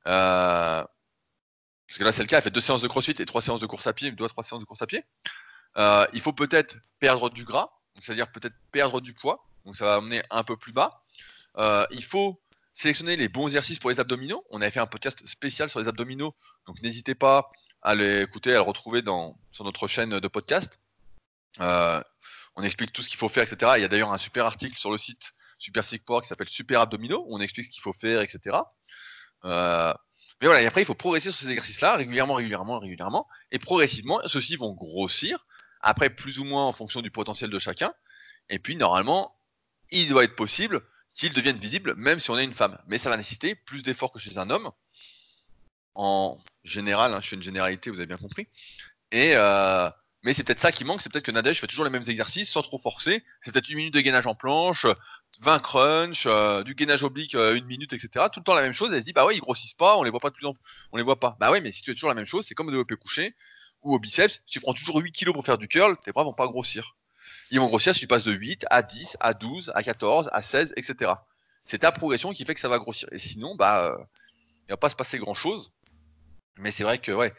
Euh, 0.06 0.84
parce 1.88 1.98
que 1.98 2.04
là 2.04 2.12
c'est 2.12 2.22
le 2.22 2.28
cas, 2.28 2.38
elle 2.38 2.42
fait 2.42 2.50
deux 2.50 2.60
séances 2.60 2.82
de 2.82 2.88
crossfit 2.88 3.14
et 3.18 3.26
trois 3.26 3.42
séances 3.42 3.60
de 3.60 3.66
course 3.66 3.86
à 3.86 3.92
pied, 3.92 4.10
deux 4.10 4.24
à 4.24 4.28
trois 4.28 4.44
séances 4.44 4.60
de 4.60 4.66
course 4.66 4.82
à 4.82 4.86
pied. 4.86 5.04
Euh, 5.76 6.06
il 6.12 6.20
faut 6.20 6.32
peut-être 6.32 6.76
perdre 6.98 7.30
du 7.30 7.44
gras, 7.44 7.70
c'est-à-dire 8.04 8.30
peut-être 8.30 8.54
perdre 8.70 9.00
du 9.00 9.14
poids, 9.14 9.46
donc 9.64 9.76
ça 9.76 9.84
va 9.84 9.94
amener 9.96 10.22
un 10.30 10.44
peu 10.44 10.56
plus 10.56 10.72
bas. 10.72 11.02
Euh, 11.56 11.86
il 11.90 12.04
faut 12.04 12.40
sélectionner 12.74 13.16
les 13.16 13.28
bons 13.28 13.46
exercices 13.46 13.78
pour 13.78 13.90
les 13.90 14.00
abdominaux. 14.00 14.44
On 14.50 14.60
avait 14.60 14.70
fait 14.70 14.80
un 14.80 14.86
podcast 14.86 15.26
spécial 15.26 15.70
sur 15.70 15.80
les 15.80 15.88
abdominaux, 15.88 16.34
donc 16.66 16.82
n'hésitez 16.82 17.14
pas 17.14 17.50
à 17.82 17.94
l'écouter, 17.94 18.50
à 18.50 18.56
le 18.56 18.60
retrouver 18.60 19.02
sur 19.52 19.64
notre 19.64 19.88
chaîne 19.88 20.18
de 20.18 20.28
podcast. 20.28 20.80
Euh, 21.60 22.02
on 22.56 22.62
explique 22.62 22.92
tout 22.92 23.02
ce 23.02 23.08
qu'il 23.08 23.18
faut 23.18 23.28
faire, 23.28 23.44
etc. 23.44 23.72
Il 23.76 23.82
y 23.82 23.84
a 23.84 23.88
d'ailleurs 23.88 24.12
un 24.12 24.18
super 24.18 24.46
article 24.46 24.78
sur 24.78 24.90
le 24.90 24.98
site 24.98 25.32
Super 25.58 25.86
qui 25.86 25.98
s'appelle 26.24 26.48
Super 26.48 26.80
Abdominaux, 26.80 27.24
où 27.26 27.36
on 27.36 27.40
explique 27.40 27.66
ce 27.66 27.70
qu'il 27.70 27.82
faut 27.82 27.92
faire, 27.92 28.20
etc. 28.20 28.58
Euh, 29.44 29.94
mais 30.40 30.48
voilà, 30.48 30.62
et 30.62 30.66
après, 30.66 30.82
il 30.82 30.84
faut 30.84 30.94
progresser 30.94 31.30
sur 31.30 31.40
ces 31.40 31.50
exercices-là, 31.50 31.96
régulièrement, 31.96 32.34
régulièrement, 32.34 32.78
régulièrement, 32.78 33.26
et 33.50 33.58
progressivement, 33.58 34.20
ceux-ci 34.26 34.56
vont 34.56 34.72
grossir, 34.72 35.46
après 35.84 36.10
plus 36.10 36.38
ou 36.38 36.44
moins 36.44 36.64
en 36.64 36.72
fonction 36.72 37.02
du 37.02 37.10
potentiel 37.10 37.50
de 37.50 37.58
chacun, 37.58 37.94
et 38.48 38.58
puis 38.58 38.74
normalement, 38.74 39.38
il 39.90 40.08
doit 40.08 40.24
être 40.24 40.34
possible 40.34 40.82
qu'ils 41.14 41.32
deviennent 41.32 41.58
visibles, 41.58 41.94
même 41.96 42.18
si 42.18 42.30
on 42.30 42.38
est 42.38 42.44
une 42.44 42.54
femme. 42.54 42.78
Mais 42.88 42.98
ça 42.98 43.10
va 43.10 43.16
nécessiter 43.16 43.54
plus 43.54 43.82
d'efforts 43.82 44.10
que 44.10 44.18
chez 44.18 44.36
un 44.38 44.50
homme. 44.50 44.70
En 45.94 46.38
général, 46.64 47.14
hein, 47.14 47.20
je 47.22 47.28
fais 47.28 47.36
une 47.36 47.42
généralité, 47.42 47.90
vous 47.90 47.98
avez 47.98 48.06
bien 48.06 48.16
compris. 48.16 48.48
Et 49.12 49.32
euh, 49.36 49.88
mais 50.24 50.32
c'est 50.32 50.42
peut-être 50.42 50.60
ça 50.60 50.72
qui 50.72 50.84
manque, 50.84 51.02
c'est 51.02 51.12
peut-être 51.12 51.24
que 51.24 51.30
Nadège 51.30 51.60
fait 51.60 51.66
toujours 51.66 51.84
les 51.84 51.90
mêmes 51.90 52.08
exercices 52.08 52.50
sans 52.50 52.62
trop 52.62 52.78
forcer. 52.78 53.22
C'est 53.42 53.52
peut-être 53.52 53.68
une 53.68 53.76
minute 53.76 53.94
de 53.94 54.00
gainage 54.00 54.26
en 54.26 54.34
planche, 54.34 54.86
20 55.40 55.58
crunch, 55.60 56.24
euh, 56.26 56.62
du 56.62 56.74
gainage 56.74 57.02
oblique 57.02 57.34
euh, 57.34 57.54
une 57.54 57.66
minute, 57.66 57.92
etc. 57.92 58.26
Tout 58.32 58.40
le 58.40 58.44
temps 58.44 58.54
la 58.54 58.62
même 58.62 58.72
chose. 58.72 58.90
Elle 58.92 59.00
se 59.00 59.04
dit 59.04 59.12
bah 59.12 59.26
ouais 59.26 59.36
ils 59.36 59.40
grossissent 59.40 59.74
pas, 59.74 59.96
on 59.98 60.02
les 60.02 60.10
voit 60.10 60.20
pas 60.20 60.30
de 60.30 60.34
plus 60.34 60.46
en 60.46 60.54
plus, 60.54 60.62
on 60.92 60.96
les 60.96 61.02
voit 61.02 61.20
pas. 61.20 61.36
Bah 61.38 61.50
ouais 61.50 61.60
mais 61.60 61.72
si 61.72 61.82
tu 61.82 61.90
fais 61.90 61.94
toujours 61.94 62.08
la 62.08 62.14
même 62.14 62.24
chose, 62.24 62.46
c'est 62.46 62.54
comme 62.54 62.68
au 62.68 62.70
développé 62.70 62.96
couché 62.96 63.36
ou 63.84 63.94
au 63.94 63.98
biceps, 63.98 64.42
tu 64.46 64.60
prends 64.60 64.74
toujours 64.74 64.96
8 64.96 65.12
kilos 65.12 65.34
pour 65.34 65.44
faire 65.44 65.58
du 65.58 65.68
curl, 65.68 65.96
tes 66.04 66.12
bras 66.12 66.24
vont 66.24 66.34
pas 66.34 66.46
grossir 66.46 66.96
ils 67.50 67.60
vont 67.60 67.66
grossir 67.66 67.94
si 67.94 68.00
tu 68.00 68.06
passes 68.06 68.24
de 68.24 68.32
8 68.32 68.66
à 68.70 68.82
10, 68.82 69.16
à 69.20 69.34
12, 69.34 69.72
à 69.74 69.82
14, 69.82 70.28
à 70.32 70.42
16, 70.42 70.74
etc. 70.76 71.12
C'est 71.64 71.78
ta 71.78 71.92
progression 71.92 72.32
qui 72.32 72.44
fait 72.44 72.54
que 72.54 72.60
ça 72.60 72.68
va 72.68 72.78
grossir. 72.78 73.08
Et 73.12 73.18
sinon, 73.18 73.54
bah, 73.54 73.84
euh, 73.84 73.96
il 74.68 74.72
va 74.72 74.76
pas 74.76 74.90
se 74.90 74.96
passer 74.96 75.18
grand 75.18 75.34
chose. 75.34 75.72
Mais 76.56 76.70
c'est 76.70 76.84
vrai 76.84 76.98
que, 76.98 77.12
ouais. 77.12 77.32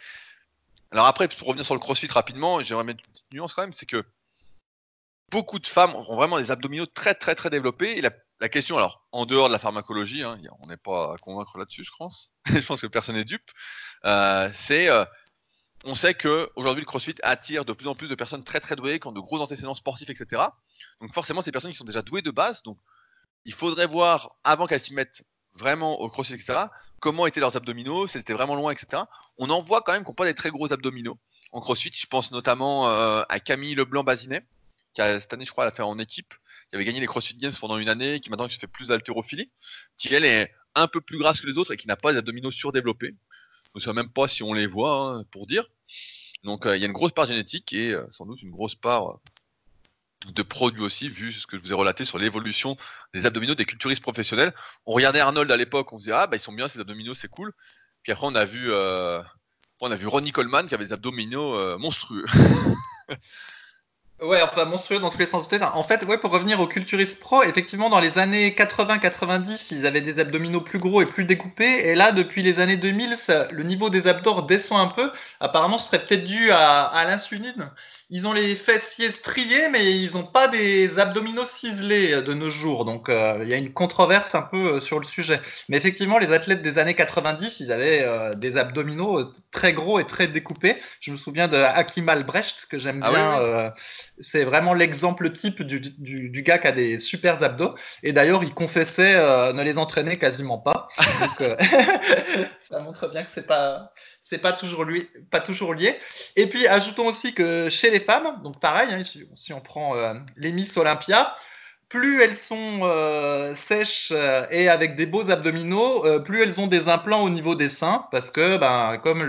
Alors 0.92 1.06
après, 1.06 1.28
pour 1.28 1.48
revenir 1.48 1.66
sur 1.66 1.76
le 1.76 1.80
crossfit 1.80 2.08
rapidement, 2.08 2.62
j'aimerais 2.64 2.84
mettre 2.84 3.04
une 3.06 3.12
petite 3.12 3.34
nuance 3.34 3.54
quand 3.54 3.64
même, 3.64 3.74
c'est 3.74 3.86
que 3.86 4.04
beaucoup 5.32 5.60
de 5.60 5.68
femmes 5.68 5.96
ont 5.96 6.16
vraiment 6.16 6.38
des 6.38 6.52
abdominaux 6.52 6.86
très 6.86 7.14
très 7.16 7.36
très 7.36 7.50
développés. 7.50 7.98
Et 7.98 8.02
la, 8.02 8.50
question, 8.50 8.78
alors, 8.78 9.06
en 9.12 9.26
dehors 9.26 9.48
de 9.48 9.54
la 9.54 9.60
pharmacologie, 9.60 10.24
hein, 10.24 10.40
on 10.62 10.68
n'est 10.68 10.78
pas 10.78 11.16
à 11.16 11.18
convaincre 11.18 11.58
là-dessus, 11.58 11.84
je 11.84 11.92
pense. 11.98 12.32
je 12.46 12.66
pense 12.66 12.82
que 12.82 12.88
personne 12.88 13.16
n'est 13.16 13.26
dupe. 13.26 13.52
Euh, 14.06 14.50
c'est 14.54 14.90
euh, 14.90 15.04
on 15.86 15.96
sait 15.96 16.16
que 16.16 16.50
aujourd'hui 16.56 16.82
le 16.82 16.88
CrossFit 16.88 17.16
attire 17.22 17.64
de 17.64 17.72
plus 17.72 17.88
en 17.88 17.96
plus 17.96 18.08
de 18.08 18.16
personnes 18.16 18.44
très 18.44 18.60
très 18.60 18.76
douées, 18.76 19.00
qui 19.00 19.08
ont 19.08 19.12
de 19.12 19.20
gros 19.20 19.40
antécédents 19.40 19.76
sportifs, 19.76 20.10
etc. 20.10 20.44
Donc 21.00 21.14
forcément, 21.14 21.42
ces 21.42 21.52
personnes 21.52 21.72
qui 21.72 21.78
sont 21.78 21.86
déjà 21.86 22.02
douées 22.02 22.24
de 22.24 22.32
base, 22.32 22.64
donc 22.64 22.78
il 23.46 23.54
faudrait 23.54 23.86
voir 23.86 24.36
avant 24.44 24.66
qu'elles 24.66 24.80
s'y 24.80 24.94
mettent 24.94 25.24
vraiment 25.54 26.02
au 26.02 26.10
CrossFit, 26.10 26.34
etc. 26.34 26.66
Comment 27.00 27.28
étaient 27.28 27.40
leurs 27.40 27.56
abdominaux, 27.56 28.08
c'était 28.08 28.34
vraiment 28.34 28.56
loin, 28.56 28.72
etc. 28.72 29.04
On 29.38 29.50
en 29.52 29.62
voit 29.62 29.82
quand 29.82 29.94
même 29.94 30.04
qui 30.04 30.10
n'ont 30.10 30.16
pas 30.16 30.26
des 30.26 30.34
très 30.34 30.50
gros 30.50 30.74
abdominaux 30.74 31.20
en 31.52 31.62
CrossFit. 31.62 31.92
Je 31.94 32.08
pense 32.08 32.32
notamment 32.32 32.90
euh, 32.90 33.22
à 33.30 33.40
Camille 33.40 33.76
Leblanc-Bazinet, 33.76 34.44
qui 34.96 35.02
a, 35.02 35.20
cette 35.20 35.34
année, 35.34 35.46
je 35.46 35.52
crois, 35.52 35.66
elle 35.66 35.72
a 35.72 35.76
fait 35.76 35.84
en 35.84 36.00
équipe, 36.00 36.34
qui 36.70 36.76
avait 36.76 36.86
gagné 36.86 37.00
les 37.00 37.08
CrossFit 37.08 37.38
Games 37.38 37.54
pendant 37.60 37.78
une 37.78 37.90
année, 37.90 38.20
qui 38.20 38.32
maintenant 38.32 38.48
qui 38.48 38.56
se 38.56 38.60
fait 38.60 38.68
plus 38.68 38.88
d'haltérophilie, 38.88 39.52
qui 39.98 40.14
elle 40.14 40.26
est 40.26 40.52
un 40.74 40.88
peu 40.88 41.00
plus 41.00 41.18
grasse 41.18 41.40
que 41.40 41.48
les 41.48 41.58
autres 41.58 41.74
et 41.74 41.78
qui 41.78 41.88
n'a 41.88 41.96
pas 41.96 42.12
d'abdominaux 42.12 42.52
surdéveloppés. 42.52 43.16
Je 43.76 43.80
ne 43.80 43.84
sais 43.84 43.94
même 43.94 44.10
pas 44.10 44.28
si 44.28 44.42
on 44.42 44.54
les 44.54 44.68
voit, 44.68 45.18
hein, 45.18 45.24
pour 45.32 45.48
dire. 45.48 45.66
Donc 46.46 46.66
euh, 46.66 46.78
il 46.78 46.82
y 46.82 46.84
a 46.84 46.88
une 46.88 46.94
grosse 46.94 47.12
part 47.12 47.26
génétique 47.26 47.74
et 47.74 47.92
euh, 47.92 48.06
sans 48.12 48.26
doute 48.26 48.42
une 48.42 48.52
grosse 48.52 48.76
part 48.76 49.10
euh, 49.10 50.32
de 50.32 50.42
produits 50.44 50.84
aussi, 50.84 51.10
vu 51.10 51.34
ce 51.34 51.46
que 51.46 51.58
je 51.58 51.62
vous 51.62 51.72
ai 51.72 51.76
relaté 51.76 52.06
sur 52.06 52.18
l'évolution 52.18 52.78
des 53.14 53.26
abdominaux 53.26 53.56
des 53.56 53.66
culturistes 53.66 54.02
professionnels. 54.02 54.54
On 54.86 54.94
regardait 54.94 55.20
Arnold 55.20 55.52
à 55.52 55.58
l'époque, 55.58 55.92
on 55.92 55.98
se 55.98 56.04
disait 56.04 56.14
ah 56.16 56.28
bah 56.28 56.38
ils 56.38 56.40
sont 56.40 56.54
bien 56.54 56.68
ces 56.68 56.80
abdominaux, 56.80 57.14
c'est 57.14 57.28
cool. 57.28 57.52
Puis 58.04 58.12
après 58.12 58.28
on 58.28 58.36
a 58.36 58.46
vu 58.46 58.72
on 58.72 59.92
a 59.92 59.96
vu 59.96 60.08
Ronnie 60.08 60.32
Coleman 60.32 60.68
qui 60.68 60.74
avait 60.74 60.86
des 60.86 60.94
abdominaux 60.94 61.78
monstrueux. 61.78 62.26
Ouais, 64.22 64.42
enfin 64.42 64.64
monstrueux 64.66 65.00
dans 65.00 65.10
tous 65.10 65.18
les 65.20 65.28
sens 65.28 65.48
En 65.74 65.84
fait, 65.84 66.04
ouais, 66.06 66.18
pour 66.18 66.32
revenir 66.32 66.60
aux 66.62 66.68
culturistes 66.68 67.20
pro, 67.20 67.44
effectivement, 67.44 67.90
dans 67.90 68.00
les 68.00 68.18
années 68.18 68.52
80-90, 68.52 69.68
ils 69.72 69.86
avaient 69.86 70.02
des 70.02 70.20
abdominaux 70.20 70.62
plus 70.62 70.80
gros 70.80 71.02
et 71.02 71.06
plus 71.06 71.26
découpés. 71.26 71.90
Et 71.90 71.96
là, 71.96 72.12
depuis 72.14 72.42
les 72.42 72.60
années 72.60 72.78
2000, 72.78 73.18
le 73.52 73.64
niveau 73.64 73.90
des 73.90 74.08
abdos 74.08 74.42
descend 74.44 74.80
un 74.80 74.88
peu. 74.88 75.12
Apparemment, 75.42 75.78
ce 75.78 75.88
serait 75.88 76.06
peut-être 76.06 76.24
dû 76.24 76.50
à 76.52 77.04
l'insuline. 77.06 77.70
Ils 78.12 78.28
ont 78.28 78.34
les 78.34 78.54
fessiers 78.54 79.10
striés, 79.10 79.68
mais 79.70 79.92
ils 79.98 80.14
n'ont 80.14 80.28
pas 80.28 80.48
des 80.48 81.00
abdominaux 81.00 81.46
ciselés 81.60 82.22
de 82.22 82.34
nos 82.36 82.50
jours. 82.50 82.86
Donc, 82.86 83.10
euh, 83.10 83.40
il 83.42 83.50
y 83.50 83.54
a 83.54 83.58
une 83.58 83.74
controverse 83.74 84.36
un 84.36 84.44
peu 84.44 84.76
euh, 84.76 84.82
sur 84.82 85.00
le 85.00 85.08
sujet. 85.08 85.42
Mais 85.70 85.78
effectivement, 85.78 86.20
les 86.20 86.32
athlètes 86.32 86.62
des 86.62 86.78
années 86.78 86.94
90, 86.94 87.60
ils 87.62 87.72
avaient 87.72 88.04
euh, 88.04 88.36
des 88.36 88.58
abdominaux 88.58 89.34
très 89.52 89.74
gros 89.74 90.00
et 90.00 90.06
très 90.06 90.28
découpés. 90.28 90.80
Je 91.02 91.10
me 91.10 91.18
souviens 91.18 91.48
de 91.48 91.58
Hakim 91.58 92.08
Albrecht, 92.08 92.68
que 92.70 92.78
j'aime 92.78 93.02
ah 93.04 93.10
bien. 93.10 93.74
c'est 94.20 94.44
vraiment 94.44 94.76
l'exemple 94.76 95.32
type 95.32 95.64
du, 95.64 95.80
du, 95.80 96.42
gars 96.44 96.60
qui 96.60 96.68
a 96.68 96.74
des 96.74 97.00
super 97.00 97.42
abdos. 97.42 97.74
Et 98.04 98.14
d'ailleurs, 98.14 98.44
il 98.44 98.54
confessait 98.54 99.16
ne 99.16 99.64
les 99.64 99.80
entraîner 99.80 100.20
quasiment 100.20 100.60
pas. 100.60 100.90
Donc, 101.22 101.58
ça 102.70 102.80
montre 102.82 103.10
bien 103.10 103.24
que 103.24 103.30
c'est 103.34 103.48
pas 103.48 103.92
pas 104.38 104.54
toujours 104.54 104.84
lui, 104.84 105.08
pas 105.32 105.40
toujours 105.40 105.74
lié. 105.74 106.00
Et 106.36 106.48
puis 106.48 106.68
ajoutons 106.68 107.08
aussi 107.08 107.34
que 107.34 107.70
chez 107.70 107.90
les 107.90 108.00
femmes, 108.00 108.42
donc 108.44 108.60
pareil, 108.60 108.90
hein, 108.92 109.02
si, 109.36 109.54
on 109.54 109.62
prend 109.62 109.96
euh, 109.96 110.14
les 110.38 110.52
Miss 110.52 110.76
Olympia, 110.78 111.36
plus 111.90 112.22
elles 112.22 112.38
sont 112.38 112.80
euh, 112.84 113.54
sèches 113.68 114.12
euh, 114.12 114.46
et 114.50 114.70
avec 114.70 114.96
des 114.96 115.06
beaux 115.06 115.30
abdominaux, 115.30 116.04
plus 116.24 116.42
elles 116.42 116.60
ont 116.60 116.68
des 116.68 116.88
implants 116.88 117.24
au 117.24 117.30
niveau 117.30 117.56
des 117.56 117.70
seins, 117.70 118.06
parce 118.12 118.32
que 118.32 118.58
ben, 118.58 118.98
comme 119.04 119.28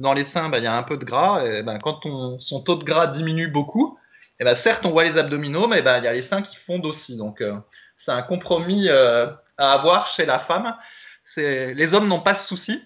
dans 0.00 0.12
les 0.12 0.26
seins, 0.26 0.48
ben, 0.48 0.58
il 0.58 0.64
y 0.64 0.68
a 0.68 0.76
un 0.76 0.82
peu 0.82 0.96
de 0.96 1.04
gras, 1.04 1.42
ben, 1.62 1.78
quand 1.78 2.04
on, 2.06 2.38
son 2.38 2.62
taux 2.62 2.76
de 2.76 2.84
gras 2.84 3.08
diminue 3.08 3.48
beaucoup, 3.48 3.98
et 4.38 4.44
ben, 4.44 4.56
certes 4.56 4.84
on 4.86 4.90
voit 4.90 5.04
les 5.04 5.18
abdominaux, 5.18 5.66
mais 5.66 5.82
ben, 5.82 5.98
il 5.98 6.04
y 6.04 6.08
a 6.08 6.12
les 6.12 6.22
seins 6.22 6.42
qui 6.42 6.56
fondent 6.56 6.86
aussi. 6.86 7.16
Donc 7.16 7.42
c'est 7.98 8.12
un 8.12 8.22
compromis 8.22 8.88
à 8.88 9.38
avoir 9.58 10.06
chez 10.08 10.26
la 10.26 10.38
femme. 10.38 10.76
Les 11.36 11.92
hommes 11.92 12.08
n'ont 12.08 12.20
pas 12.20 12.34
ce 12.36 12.46
souci. 12.46 12.82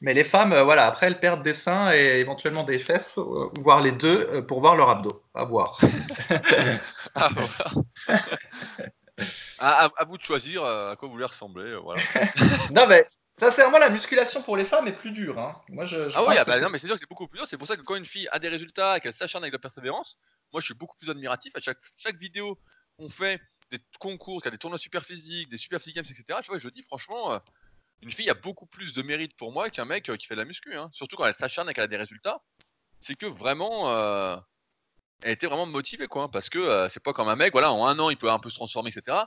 Mais 0.00 0.14
les 0.14 0.24
femmes, 0.24 0.52
euh, 0.52 0.64
voilà, 0.64 0.86
après 0.86 1.06
elles 1.06 1.20
perdent 1.20 1.42
des 1.42 1.54
seins 1.54 1.92
et 1.92 2.18
éventuellement 2.18 2.64
des 2.64 2.78
fesses, 2.78 3.16
euh, 3.18 3.48
voire 3.60 3.80
les 3.80 3.92
deux, 3.92 4.28
euh, 4.32 4.42
pour 4.42 4.60
voir 4.60 4.76
leur 4.76 4.88
abdos. 4.90 5.22
À 5.34 5.44
voir. 5.44 5.78
à, 9.58 10.04
vous 10.06 10.18
de 10.18 10.22
choisir 10.22 10.64
à 10.64 10.96
quoi 10.98 11.06
vous 11.08 11.14
voulez 11.14 11.24
ressembler. 11.24 11.76
Voilà. 11.76 12.02
non, 12.72 12.86
mais 12.86 13.06
sincèrement, 13.38 13.78
la 13.78 13.90
musculation 13.90 14.42
pour 14.42 14.56
les 14.56 14.66
femmes 14.66 14.88
est 14.88 14.92
plus 14.92 15.12
dure. 15.12 15.38
Hein. 15.38 15.54
Moi, 15.68 15.86
je, 15.86 16.10
ah 16.14 16.24
oui, 16.26 16.34
ah 16.38 16.44
bah, 16.44 16.60
non, 16.60 16.68
mais 16.70 16.78
c'est 16.78 16.86
sûr 16.86 16.96
que 16.96 17.00
c'est 17.00 17.08
beaucoup 17.08 17.28
plus 17.28 17.38
dur. 17.38 17.46
C'est 17.46 17.58
pour 17.58 17.68
ça 17.68 17.76
que 17.76 17.82
quand 17.82 17.94
une 17.96 18.06
fille 18.06 18.28
a 18.32 18.38
des 18.38 18.48
résultats 18.48 18.96
et 18.96 19.00
qu'elle 19.00 19.14
s'acharne 19.14 19.44
avec 19.44 19.52
de 19.52 19.56
la 19.56 19.62
persévérance, 19.62 20.16
moi 20.52 20.60
je 20.60 20.66
suis 20.66 20.74
beaucoup 20.74 20.96
plus 20.96 21.10
admiratif. 21.10 21.54
À 21.54 21.60
chaque, 21.60 21.78
chaque 21.96 22.16
vidéo 22.16 22.58
qu'on 22.98 23.08
fait, 23.08 23.40
des 23.70 23.78
concours, 24.00 24.42
qu'il 24.42 24.46
y 24.46 24.48
a 24.48 24.50
des 24.52 24.58
tournois 24.58 24.78
super 24.78 25.04
physiques, 25.04 25.48
des 25.48 25.56
super 25.56 25.78
physiques 25.78 25.96
games, 25.96 26.04
etc., 26.10 26.40
je, 26.42 26.48
vois, 26.48 26.58
je 26.58 26.68
dis 26.68 26.82
franchement 26.82 27.40
une 28.02 28.12
fille 28.12 28.28
a 28.28 28.34
beaucoup 28.34 28.66
plus 28.66 28.92
de 28.94 29.02
mérite 29.02 29.36
pour 29.36 29.52
moi 29.52 29.70
qu'un 29.70 29.84
mec 29.84 30.10
euh, 30.10 30.16
qui 30.16 30.26
fait 30.26 30.34
de 30.34 30.40
la 30.40 30.44
muscu. 30.44 30.76
Hein. 30.76 30.88
Surtout 30.92 31.16
quand 31.16 31.26
elle 31.26 31.34
s'acharne 31.34 31.70
et 31.70 31.74
qu'elle 31.74 31.84
a 31.84 31.88
des 31.88 31.96
résultats. 31.96 32.42
C'est 33.00 33.14
que 33.14 33.26
vraiment, 33.26 33.90
euh, 33.90 34.36
elle 35.22 35.32
était 35.32 35.46
vraiment 35.46 35.66
motivée, 35.66 36.08
quoi. 36.08 36.24
Hein, 36.24 36.28
parce 36.28 36.50
que 36.50 36.58
euh, 36.58 36.88
c'est 36.88 37.02
pas 37.02 37.12
comme 37.12 37.28
un 37.28 37.36
mec, 37.36 37.52
voilà, 37.52 37.72
en 37.72 37.86
un 37.86 37.98
an, 37.98 38.10
il 38.10 38.16
peut 38.16 38.30
un 38.30 38.38
peu 38.38 38.50
se 38.50 38.56
transformer, 38.56 38.90
etc. 38.90 39.18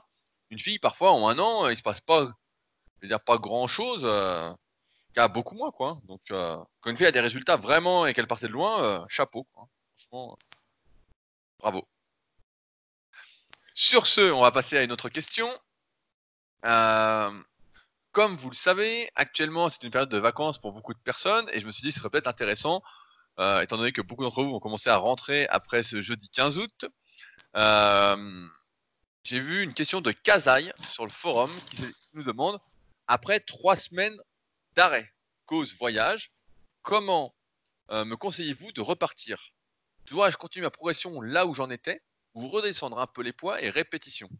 Une 0.50 0.60
fille, 0.60 0.78
parfois, 0.78 1.12
en 1.12 1.28
un 1.28 1.38
an, 1.38 1.68
il 1.68 1.76
se 1.76 1.82
passe 1.82 2.00
pas, 2.00 2.24
je 2.24 3.02
veux 3.02 3.08
dire, 3.08 3.20
pas 3.20 3.38
grand 3.38 3.66
chose. 3.66 4.04
a 5.16 5.28
beaucoup 5.28 5.54
moins, 5.56 5.70
quoi. 5.72 5.90
Hein. 5.90 6.00
Donc, 6.04 6.20
euh, 6.30 6.56
quand 6.80 6.90
une 6.90 6.96
fille 6.96 7.06
a 7.06 7.12
des 7.12 7.20
résultats 7.20 7.56
vraiment 7.56 8.06
et 8.06 8.14
qu'elle 8.14 8.26
partait 8.26 8.48
de 8.48 8.52
loin, 8.52 8.82
euh, 8.82 9.04
chapeau. 9.08 9.46
Franchement, 9.96 10.38
bravo. 11.58 11.88
Sur 13.74 14.06
ce, 14.06 14.32
on 14.32 14.42
va 14.42 14.50
passer 14.52 14.78
à 14.78 14.82
une 14.82 14.92
autre 14.92 15.08
question. 15.08 15.48
Comme 18.16 18.34
vous 18.38 18.48
le 18.48 18.56
savez, 18.56 19.10
actuellement, 19.14 19.68
c'est 19.68 19.82
une 19.82 19.90
période 19.90 20.08
de 20.08 20.16
vacances 20.16 20.58
pour 20.58 20.72
beaucoup 20.72 20.94
de 20.94 20.98
personnes 20.98 21.46
et 21.52 21.60
je 21.60 21.66
me 21.66 21.72
suis 21.72 21.82
dit 21.82 21.88
que 21.88 21.94
ce 21.96 22.00
serait 22.00 22.08
peut-être 22.08 22.28
intéressant, 22.28 22.82
étant 23.38 23.76
donné 23.76 23.92
que 23.92 24.00
beaucoup 24.00 24.22
d'entre 24.22 24.42
vous 24.42 24.52
vont 24.52 24.58
commencer 24.58 24.88
à 24.88 24.96
rentrer 24.96 25.46
après 25.48 25.82
ce 25.82 26.00
jeudi 26.00 26.30
15 26.30 26.56
août. 26.56 26.86
J'ai 29.22 29.38
vu 29.38 29.62
une 29.62 29.74
question 29.74 30.00
de 30.00 30.12
Kazaï 30.12 30.72
sur 30.88 31.04
le 31.04 31.10
forum 31.10 31.52
qui 31.66 31.84
nous 32.14 32.22
demande 32.22 32.58
après 33.06 33.38
trois 33.38 33.76
semaines 33.76 34.18
d'arrêt, 34.76 35.12
cause 35.44 35.76
voyage, 35.76 36.32
comment 36.80 37.34
euh, 37.90 38.06
me 38.06 38.16
conseillez-vous 38.16 38.72
de 38.72 38.80
repartir? 38.80 39.50
Dois-je 40.06 40.38
continuer 40.38 40.64
ma 40.64 40.70
progression 40.70 41.20
là 41.20 41.44
où 41.44 41.52
j'en 41.52 41.68
étais 41.68 42.00
ou 42.32 42.48
redescendre 42.48 42.98
un 42.98 43.06
peu 43.06 43.20
les 43.20 43.34
poids 43.34 43.60
et 43.60 43.68
répétition 43.68 44.30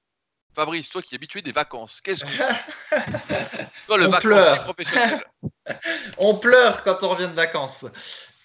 Fabrice, 0.56 0.88
toi 0.88 1.02
qui 1.02 1.14
es 1.14 1.16
habitué 1.16 1.42
des 1.42 1.52
vacances, 1.52 2.00
qu'est-ce 2.00 2.24
qu'on 2.24 2.30
Toi, 3.86 3.98
le 3.98 4.06
vacancier 4.06 4.58
professionnel. 4.60 5.22
on 6.16 6.38
pleure 6.38 6.82
quand 6.82 7.02
on 7.02 7.10
revient 7.10 7.28
de 7.28 7.34
vacances. 7.34 7.84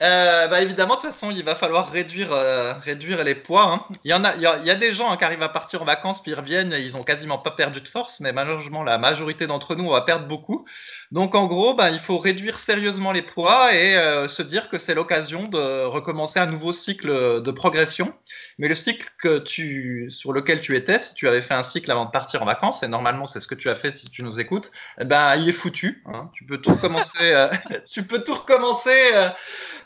Euh, 0.01 0.47
bah 0.47 0.61
évidemment, 0.61 0.95
de 0.95 1.01
toute 1.01 1.11
façon, 1.11 1.29
il 1.29 1.43
va 1.43 1.55
falloir 1.55 1.91
réduire, 1.91 2.31
euh, 2.31 2.73
réduire 2.73 3.23
les 3.23 3.35
poids. 3.35 3.71
Hein. 3.71 3.85
Il 4.03 4.09
y 4.09 4.13
en 4.15 4.23
a, 4.23 4.35
il 4.35 4.41
y 4.41 4.47
a, 4.71 4.75
des 4.75 4.93
gens 4.93 5.11
hein, 5.11 5.17
qui 5.17 5.23
arrivent 5.23 5.43
à 5.43 5.49
partir 5.49 5.83
en 5.83 5.85
vacances 5.85 6.21
puis 6.23 6.31
ils 6.31 6.35
reviennent 6.35 6.73
et 6.73 6.79
ils 6.79 6.97
ont 6.97 7.03
quasiment 7.03 7.37
pas 7.37 7.51
perdu 7.51 7.81
de 7.81 7.87
force, 7.87 8.19
mais 8.19 8.33
malheureusement, 8.33 8.83
la 8.83 8.97
majorité 8.97 9.45
d'entre 9.45 9.75
nous, 9.75 9.83
on 9.83 9.91
va 9.91 10.01
perdre 10.01 10.27
beaucoup. 10.27 10.65
Donc, 11.11 11.35
en 11.35 11.45
gros, 11.45 11.75
bah, 11.75 11.91
il 11.91 11.99
faut 11.99 12.17
réduire 12.17 12.59
sérieusement 12.61 13.11
les 13.11 13.21
poids 13.21 13.75
et 13.75 13.95
euh, 13.95 14.27
se 14.27 14.41
dire 14.41 14.69
que 14.69 14.79
c'est 14.79 14.95
l'occasion 14.95 15.47
de 15.47 15.85
recommencer 15.85 16.39
un 16.39 16.47
nouveau 16.47 16.73
cycle 16.73 17.41
de 17.43 17.51
progression. 17.51 18.11
Mais 18.57 18.67
le 18.69 18.75
cycle 18.75 19.07
que 19.21 19.39
tu, 19.39 20.09
sur 20.09 20.33
lequel 20.33 20.61
tu 20.61 20.75
étais, 20.75 21.03
si 21.03 21.13
tu 21.13 21.27
avais 21.27 21.41
fait 21.43 21.53
un 21.53 21.65
cycle 21.65 21.91
avant 21.91 22.05
de 22.05 22.11
partir 22.11 22.41
en 22.41 22.45
vacances, 22.45 22.81
et 22.81 22.87
normalement, 22.87 23.27
c'est 23.27 23.39
ce 23.39 23.47
que 23.47 23.55
tu 23.55 23.69
as 23.69 23.75
fait 23.75 23.91
si 23.91 24.09
tu 24.09 24.23
nous 24.23 24.39
écoutes, 24.39 24.71
eh 24.99 25.03
ben, 25.03 25.35
il 25.35 25.47
est 25.47 25.53
foutu. 25.53 26.01
Hein. 26.07 26.31
Tu 26.33 26.43
peux 26.45 26.57
tout 26.57 26.71
recommencer. 26.71 27.47
tu 27.91 28.03
peux 28.03 28.23
tout 28.23 28.35
recommencer 28.35 29.11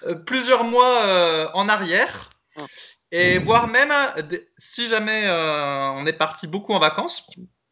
euh, 0.04 0.05
plusieurs 0.14 0.64
mois 0.64 1.06
euh, 1.06 1.48
en 1.54 1.70
arrière. 1.70 2.30
Et 3.12 3.38
voire 3.40 3.68
même, 3.68 3.94
si 4.60 4.90
jamais 4.90 5.26
euh, 5.26 5.90
on 5.92 6.06
est 6.06 6.14
parti 6.14 6.48
beaucoup 6.48 6.74
en 6.74 6.80
vacances, 6.80 7.30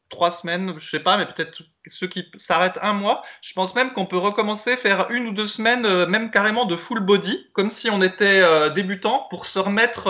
trois 0.09 0.31
semaines, 0.31 0.75
je 0.77 0.89
sais 0.89 0.99
pas, 0.99 1.17
mais 1.17 1.25
peut-être 1.25 1.63
ceux 1.89 2.07
qui 2.07 2.25
s'arrêtent 2.39 2.77
un 2.81 2.93
mois, 2.93 3.23
je 3.41 3.51
pense 3.53 3.73
même 3.75 3.93
qu'on 3.93 4.05
peut 4.05 4.17
recommencer, 4.17 4.77
faire 4.77 5.09
une 5.09 5.27
ou 5.27 5.33
deux 5.33 5.47
semaines, 5.47 6.05
même 6.05 6.31
carrément 6.31 6.65
de 6.65 6.77
full 6.77 6.99
body, 6.99 7.47
comme 7.53 7.71
si 7.71 7.89
on 7.89 8.01
était 8.01 8.71
débutant, 8.71 9.27
pour 9.31 9.47
se 9.47 9.59
remettre 9.59 10.03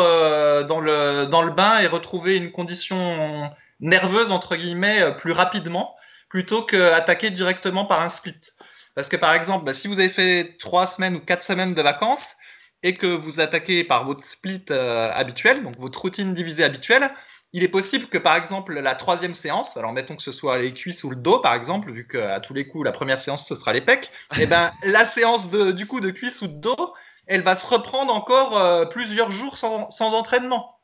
dans, 0.68 0.82
le, 0.82 1.26
dans 1.26 1.42
le 1.42 1.52
bain 1.52 1.80
et 1.80 1.88
retrouver 1.88 2.36
une 2.36 2.52
condition 2.52 3.50
nerveuse, 3.80 4.30
entre 4.30 4.56
guillemets, 4.56 5.16
plus 5.20 5.32
rapidement, 5.32 5.96
plutôt 6.30 6.64
qu'attaquer 6.64 7.32
directement 7.32 7.86
par 7.86 8.02
un 8.02 8.10
split. 8.10 8.42
Parce 8.96 9.10
que 9.10 9.16
par 9.16 9.34
exemple, 9.34 9.66
bah, 9.66 9.74
si 9.74 9.88
vous 9.88 10.00
avez 10.00 10.10
fait 10.10 10.56
trois 10.60 10.88
semaines 10.88 11.16
ou 11.16 11.20
quatre 11.20 11.44
semaines 11.44 11.74
de 11.74 11.82
vacances 11.82 12.26
et 12.84 12.96
que 12.96 13.08
vous 13.08 13.40
attaquez 13.40 13.84
par 13.84 14.06
votre 14.06 14.26
split 14.26 14.64
euh, 14.70 15.10
habituel, 15.14 15.64
donc 15.64 15.78
votre 15.78 16.02
routine 16.02 16.34
divisée 16.34 16.64
habituelle, 16.64 17.12
il 17.54 17.64
est 17.64 17.70
possible 17.70 18.08
que 18.08 18.18
par 18.18 18.36
exemple 18.36 18.80
la 18.80 18.96
troisième 18.96 19.36
séance, 19.36 19.76
alors 19.78 19.94
mettons 19.94 20.16
que 20.16 20.24
ce 20.24 20.32
soit 20.32 20.58
les 20.58 20.74
cuisses 20.74 21.04
ou 21.04 21.12
le 21.12 21.16
dos 21.16 21.40
par 21.40 21.54
exemple, 21.54 21.92
vu 21.92 22.08
qu'à 22.08 22.40
tous 22.40 22.54
les 22.54 22.68
coups 22.68 22.84
la 22.84 22.92
première 22.92 23.22
séance 23.22 23.48
ce 23.48 23.56
sera 23.56 23.74
les 23.74 23.82
pecs, 23.82 24.10
et 24.38 24.42
eh 24.44 24.46
ben 24.48 24.72
la 24.84 25.12
séance 25.12 25.50
de, 25.50 25.72
du 25.72 25.86
coup 25.86 26.00
de 26.00 26.10
cuisse 26.10 26.42
ou 26.42 26.48
de 26.48 26.60
dos, 26.60 26.94
elle 27.28 27.42
va 27.42 27.56
se 27.56 27.66
reprendre 27.66 28.14
encore 28.14 28.58
euh, 28.58 28.86
plusieurs 28.86 29.32
jours 29.32 29.58
sans, 29.58 29.90
sans 29.92 30.14
entraînement. 30.14 30.78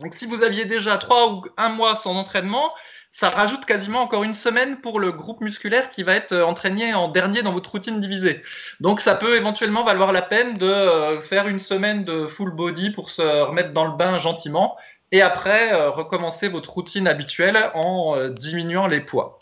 Donc 0.00 0.14
si 0.14 0.26
vous 0.26 0.42
aviez 0.42 0.64
déjà 0.64 0.96
trois 0.96 1.30
ou 1.30 1.44
un 1.56 1.68
mois 1.68 1.96
sans 2.02 2.16
entraînement, 2.16 2.72
ça 3.20 3.30
rajoute 3.30 3.64
quasiment 3.64 4.02
encore 4.02 4.24
une 4.24 4.34
semaine 4.34 4.80
pour 4.80 4.98
le 4.98 5.12
groupe 5.12 5.40
musculaire 5.40 5.90
qui 5.90 6.02
va 6.02 6.14
être 6.14 6.32
euh, 6.32 6.44
entraîné 6.44 6.94
en 6.94 7.08
dernier 7.08 7.42
dans 7.42 7.52
votre 7.52 7.70
routine 7.70 8.00
divisée. 8.00 8.42
Donc 8.80 9.00
ça 9.00 9.14
peut 9.14 9.36
éventuellement 9.36 9.84
valoir 9.84 10.12
la 10.12 10.22
peine 10.22 10.56
de 10.56 10.66
euh, 10.66 11.22
faire 11.22 11.46
une 11.46 11.60
semaine 11.60 12.04
de 12.04 12.26
full 12.26 12.50
body 12.50 12.90
pour 12.90 13.10
se 13.10 13.22
remettre 13.22 13.72
dans 13.72 13.84
le 13.84 13.96
bain 13.96 14.18
gentiment 14.18 14.76
et 15.12 15.22
après 15.22 15.72
euh, 15.72 15.90
recommencer 15.90 16.48
votre 16.48 16.70
routine 16.70 17.06
habituelle 17.06 17.70
en 17.74 18.16
diminuant 18.30 18.88
les 18.88 19.00
poids. 19.00 19.38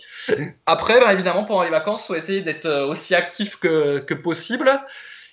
Après, 0.66 1.00
bah, 1.00 1.12
évidemment, 1.14 1.44
pendant 1.44 1.62
les 1.62 1.70
vacances, 1.70 2.06
faut 2.06 2.14
essayer 2.14 2.42
d'être 2.42 2.68
aussi 2.68 3.14
actif 3.14 3.56
que, 3.56 4.00
que 4.00 4.14
possible 4.14 4.70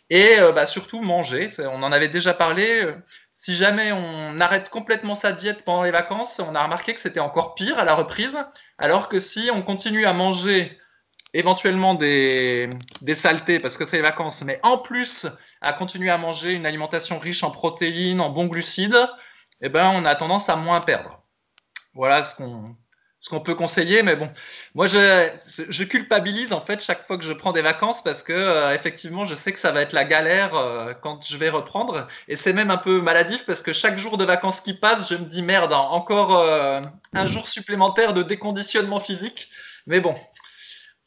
et 0.09 0.37
bah, 0.55 0.65
surtout 0.65 1.01
manger. 1.01 1.51
On 1.59 1.83
en 1.83 1.91
avait 1.91 2.07
déjà 2.07 2.33
parlé 2.33 2.87
si 3.41 3.55
jamais 3.55 3.91
on 3.91 4.39
arrête 4.41 4.69
complètement 4.69 5.15
sa 5.15 5.31
diète 5.31 5.63
pendant 5.63 5.83
les 5.83 5.91
vacances, 5.91 6.39
on 6.39 6.55
a 6.55 6.63
remarqué 6.63 6.93
que 6.93 6.99
c'était 6.99 7.19
encore 7.19 7.55
pire 7.55 7.77
à 7.79 7.85
la 7.85 7.95
reprise, 7.95 8.35
alors 8.77 9.07
que 9.07 9.19
si 9.19 9.49
on 9.53 9.61
continue 9.61 10.05
à 10.05 10.13
manger 10.13 10.77
éventuellement 11.33 11.93
des, 11.93 12.69
saletés 13.15 13.59
parce 13.59 13.77
que 13.77 13.85
c'est 13.85 13.97
les 13.97 14.01
vacances, 14.01 14.41
mais 14.41 14.59
en 14.63 14.77
plus 14.77 15.27
à 15.61 15.73
continuer 15.73 16.09
à 16.09 16.17
manger 16.17 16.53
une 16.53 16.65
alimentation 16.65 17.19
riche 17.19 17.43
en 17.43 17.51
protéines, 17.51 18.19
en 18.19 18.29
bons 18.29 18.47
glucides, 18.47 19.07
eh 19.61 19.69
ben, 19.69 19.91
on 19.93 20.05
a 20.05 20.15
tendance 20.15 20.49
à 20.49 20.55
moins 20.55 20.81
perdre. 20.81 21.21
Voilà 21.93 22.23
ce 22.23 22.35
qu'on 22.35 22.75
ce 23.21 23.29
qu'on 23.29 23.41
peut 23.41 23.55
conseiller, 23.55 24.01
mais 24.01 24.15
bon, 24.15 24.29
moi 24.75 24.87
je, 24.87 25.29
je, 25.67 25.83
culpabilise 25.83 26.53
en 26.53 26.61
fait 26.61 26.81
chaque 26.81 27.05
fois 27.05 27.17
que 27.17 27.25
je 27.25 27.33
prends 27.33 27.51
des 27.51 27.61
vacances 27.61 28.01
parce 28.01 28.23
que 28.23 28.31
euh, 28.31 28.73
effectivement 28.73 29.25
je 29.25 29.35
sais 29.35 29.51
que 29.51 29.59
ça 29.59 29.73
va 29.73 29.81
être 29.81 29.91
la 29.91 30.05
galère 30.05 30.55
euh, 30.55 30.93
quand 31.01 31.19
je 31.25 31.35
vais 31.35 31.49
reprendre 31.49 32.07
et 32.29 32.37
c'est 32.37 32.53
même 32.53 32.71
un 32.71 32.77
peu 32.77 33.01
maladif 33.01 33.45
parce 33.45 33.61
que 33.61 33.73
chaque 33.73 33.97
jour 33.97 34.17
de 34.17 34.23
vacances 34.23 34.61
qui 34.61 34.73
passe, 34.73 35.09
je 35.09 35.15
me 35.15 35.25
dis 35.25 35.41
merde, 35.41 35.73
hein, 35.73 35.87
encore 35.89 36.37
euh, 36.37 36.81
un 37.13 37.25
jour 37.25 37.49
supplémentaire 37.49 38.13
de 38.13 38.23
déconditionnement 38.23 39.01
physique, 39.01 39.49
mais 39.85 39.99
bon, 39.99 40.15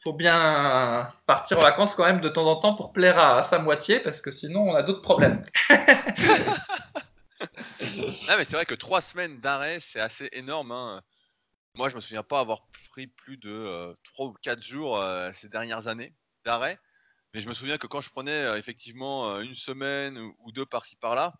faut 0.03 0.13
bien 0.13 1.11
partir 1.25 1.57
en 1.57 1.61
vacances 1.61 1.95
quand 1.95 2.05
même 2.05 2.21
de 2.21 2.29
temps 2.29 2.45
en 2.45 2.57
temps 2.57 2.75
pour 2.75 2.93
plaire 2.93 3.17
à, 3.17 3.47
sa 3.49 3.57
moitié 3.57 3.99
parce 3.99 4.21
que 4.21 4.29
sinon 4.29 4.69
on 4.69 4.75
a 4.75 4.83
d'autres 4.83 5.01
problèmes. 5.01 5.43
ah 8.29 8.37
mais 8.37 8.43
c'est 8.43 8.55
vrai 8.55 8.65
que 8.65 8.75
trois 8.75 9.01
semaines 9.01 9.39
d'arrêt 9.39 9.79
c'est 9.79 9.99
assez 9.99 10.29
énorme. 10.31 10.71
Hein. 10.71 11.01
Moi, 11.75 11.89
je 11.89 11.95
me 11.95 12.01
souviens 12.01 12.21
pas 12.21 12.39
avoir 12.39 12.67
pris 12.91 13.07
plus 13.07 13.37
de 13.37 13.95
3 14.03 14.27
ou 14.27 14.33
4 14.43 14.61
jours 14.61 15.03
ces 15.33 15.49
dernières 15.49 15.87
années 15.87 16.13
d'arrêt. 16.45 16.79
Mais 17.33 17.41
je 17.41 17.47
me 17.47 17.53
souviens 17.55 17.79
que 17.79 17.87
quand 17.87 18.01
je 18.01 18.11
prenais 18.11 18.59
effectivement 18.59 19.39
une 19.41 19.55
semaine 19.55 20.17
ou 20.17 20.51
deux 20.51 20.67
par-ci 20.67 20.95
par-là, 20.97 21.33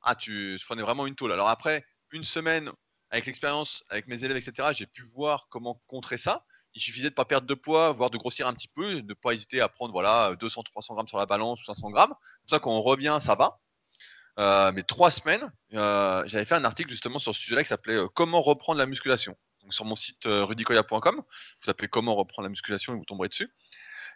ah, 0.00 0.14
tu, 0.14 0.56
je 0.58 0.64
prenais 0.64 0.82
vraiment 0.82 1.06
une 1.06 1.14
tôle. 1.14 1.32
Alors 1.32 1.50
après, 1.50 1.84
une 2.12 2.24
semaine, 2.24 2.72
avec 3.10 3.26
l'expérience, 3.26 3.84
avec 3.90 4.06
mes 4.06 4.24
élèves, 4.24 4.38
etc., 4.38 4.70
j'ai 4.72 4.86
pu 4.86 5.02
voir 5.02 5.46
comment 5.50 5.82
contrer 5.86 6.16
ça. 6.16 6.44
Il 6.74 6.80
suffisait 6.80 7.10
de 7.10 7.14
pas 7.14 7.26
perdre 7.26 7.46
de 7.46 7.54
poids, 7.54 7.92
voire 7.92 8.10
de 8.10 8.16
grossir 8.16 8.46
un 8.46 8.54
petit 8.54 8.68
peu, 8.68 9.02
de 9.02 9.06
ne 9.06 9.14
pas 9.14 9.32
hésiter 9.34 9.60
à 9.60 9.68
prendre 9.68 9.92
voilà 9.92 10.34
200, 10.36 10.62
300 10.62 10.94
grammes 10.94 11.08
sur 11.08 11.18
la 11.18 11.26
balance 11.26 11.60
ou 11.60 11.64
500 11.64 11.90
grammes. 11.90 12.14
C'est 12.46 12.54
ça, 12.54 12.60
quand 12.60 12.70
on 12.70 12.80
revient, 12.80 13.18
ça 13.20 13.34
va. 13.34 14.72
mais 14.72 14.82
trois 14.84 15.10
semaines, 15.10 15.52
j'avais 15.70 16.46
fait 16.46 16.54
un 16.54 16.64
article 16.64 16.90
justement 16.90 17.18
sur 17.18 17.34
ce 17.34 17.40
sujet-là 17.42 17.62
qui 17.62 17.68
s'appelait 17.68 17.98
Comment 18.14 18.40
reprendre 18.40 18.78
la 18.78 18.86
musculation 18.86 19.36
sur 19.70 19.84
mon 19.84 19.96
site 19.96 20.26
euh, 20.26 20.44
rudicoya.com. 20.44 21.16
Vous 21.16 21.66
tapez 21.66 21.88
comment 21.88 22.14
reprendre 22.14 22.44
la 22.44 22.50
musculation 22.50 22.94
et 22.94 22.96
vous 22.96 23.04
tomberez 23.04 23.28
dessus. 23.28 23.52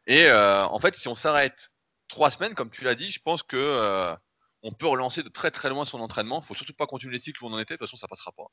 Et 0.07 0.27
euh, 0.27 0.65
en 0.67 0.81
fait, 0.81 0.95
si 0.95 1.09
on 1.09 1.15
s'arrête 1.15 1.71
trois 2.09 2.31
semaines, 2.31 2.55
comme 2.55 2.71
tu 2.71 2.85
l'as 2.85 2.95
dit, 2.95 3.11
je 3.11 3.21
pense 3.21 3.43
que 3.43 3.57
euh, 3.57 4.15
on 4.63 4.73
peut 4.73 4.87
relancer 4.87 5.23
de 5.23 5.29
très 5.29 5.51
très 5.51 5.69
loin 5.69 5.85
son 5.85 6.01
entraînement. 6.01 6.41
Il 6.43 6.47
faut 6.47 6.55
surtout 6.55 6.75
pas 6.75 6.87
continuer 6.87 7.15
les 7.15 7.19
cycles 7.21 7.43
où 7.45 7.49
on 7.49 7.53
en 7.53 7.59
était, 7.59 7.75
de 7.75 7.79
toute 7.79 7.89
façon 7.89 7.97
ça 7.97 8.09
passera 8.09 8.33
pas. 8.33 8.47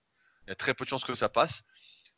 Il 0.46 0.50
y 0.50 0.52
a 0.52 0.56
très 0.56 0.74
peu 0.74 0.86
de 0.86 0.90
chances 0.90 1.04
que 1.04 1.16
ça 1.16 1.30
passe. 1.30 1.64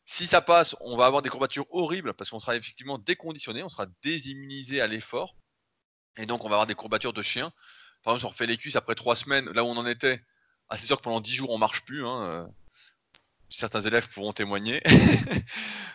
Si 0.04 0.26
ça 0.26 0.40
passe, 0.40 0.76
on 0.80 0.96
va 0.96 1.06
avoir 1.06 1.22
des 1.22 1.28
courbatures 1.28 1.66
horribles 1.70 2.14
parce 2.14 2.30
qu'on 2.30 2.40
sera 2.40 2.56
effectivement 2.56 2.98
déconditionné, 2.98 3.62
on 3.62 3.68
sera 3.68 3.86
désimmunisé 4.02 4.80
à 4.80 4.86
l'effort. 4.86 5.36
Et 6.16 6.26
donc 6.26 6.44
on 6.44 6.48
va 6.48 6.56
avoir 6.56 6.66
des 6.66 6.74
courbatures 6.74 7.12
de 7.12 7.22
chien. 7.22 7.52
Par 8.02 8.14
exemple, 8.14 8.20
si 8.20 8.26
on 8.26 8.28
refait 8.30 8.46
les 8.46 8.56
cuisses 8.56 8.76
après 8.76 8.94
trois 8.94 9.16
semaines, 9.16 9.48
là 9.50 9.62
où 9.62 9.68
on 9.68 9.76
en 9.76 9.86
était, 9.86 10.22
ah, 10.68 10.76
c'est 10.76 10.86
sûr 10.86 10.96
que 10.96 11.02
pendant 11.02 11.20
dix 11.20 11.34
jours 11.34 11.50
on 11.50 11.58
marche 11.58 11.84
plus. 11.84 12.06
Hein, 12.06 12.48
certains 13.50 13.82
élèves 13.82 14.08
pourront 14.08 14.32
témoigner. 14.32 14.82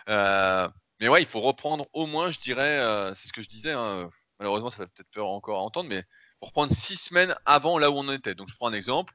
Euh, 0.08 0.68
mais 1.00 1.08
ouais, 1.08 1.20
il 1.20 1.26
faut 1.26 1.40
reprendre 1.40 1.88
au 1.92 2.06
moins, 2.06 2.30
je 2.30 2.38
dirais, 2.38 2.78
euh, 2.78 3.12
c'est 3.16 3.26
ce 3.26 3.32
que 3.32 3.42
je 3.42 3.48
disais, 3.48 3.72
hein, 3.72 4.08
malheureusement 4.38 4.70
ça 4.70 4.84
va 4.84 4.86
peut-être 4.86 5.10
peur 5.10 5.26
encore 5.26 5.58
à 5.58 5.62
entendre, 5.62 5.88
mais 5.88 6.04
faut 6.38 6.46
reprendre 6.46 6.72
6 6.72 6.96
semaines 6.96 7.34
avant 7.44 7.76
là 7.76 7.90
où 7.90 7.94
on 7.94 8.12
était. 8.12 8.36
Donc 8.36 8.48
je 8.48 8.54
prends 8.54 8.68
un 8.68 8.72
exemple. 8.72 9.14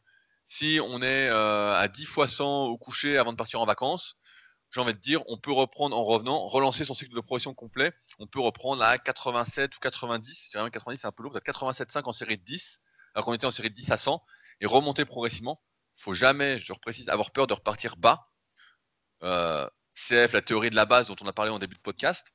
Si 0.50 0.82
on 0.84 1.02
est 1.02 1.30
euh, 1.30 1.74
à 1.74 1.88
10 1.88 2.04
fois 2.04 2.28
100 2.28 2.66
au 2.66 2.78
coucher 2.78 3.18
avant 3.18 3.32
de 3.32 3.38
partir 3.38 3.62
en 3.62 3.66
vacances, 3.66 4.18
j'ai 4.74 4.80
envie 4.82 4.94
de 4.94 5.00
dire, 5.00 5.22
on 5.28 5.38
peut 5.38 5.52
reprendre 5.52 5.98
en 5.98 6.02
revenant, 6.02 6.48
relancer 6.48 6.86
son 6.86 6.94
cycle 6.94 7.14
de 7.14 7.20
progression 7.20 7.54
complet. 7.54 7.94
On 8.20 8.28
peut 8.28 8.40
reprendre 8.40 8.82
à 8.84 8.98
87 8.98 9.76
ou 9.76 9.80
90, 9.80 10.50
c'est 10.52 10.72
90 10.72 11.00
c'est 11.00 11.08
un 11.08 11.12
peu 11.12 11.24
lourd, 11.24 11.36
à 11.36 11.40
87,5 11.40 12.04
en 12.04 12.14
série 12.14 12.38
de 12.38 12.44
10, 12.44 12.82
alors 13.14 13.26
qu'on 13.26 13.34
était 13.34 13.46
en 13.46 13.52
série 13.52 13.70
de 13.70 13.76
10 13.76 13.92
à 13.92 13.98
100, 13.98 14.24
et 14.62 14.66
remonter 14.66 15.04
progressivement. 15.06 15.62
Il 15.98 16.04
faut 16.04 16.14
jamais, 16.14 16.60
je 16.60 16.72
reprécise, 16.72 17.10
avoir 17.10 17.32
peur 17.32 17.48
de 17.48 17.54
repartir 17.54 17.98
bas. 17.98 18.31
Euh, 19.24 19.68
CF, 19.96 20.34
la 20.34 20.42
théorie 20.42 20.70
de 20.70 20.76
la 20.76 20.86
base 20.86 21.08
dont 21.08 21.16
on 21.22 21.28
a 21.28 21.34
parlé 21.34 21.52
en 21.52 21.60
début 21.60 21.76
de 21.76 21.82
podcast. 21.82 22.34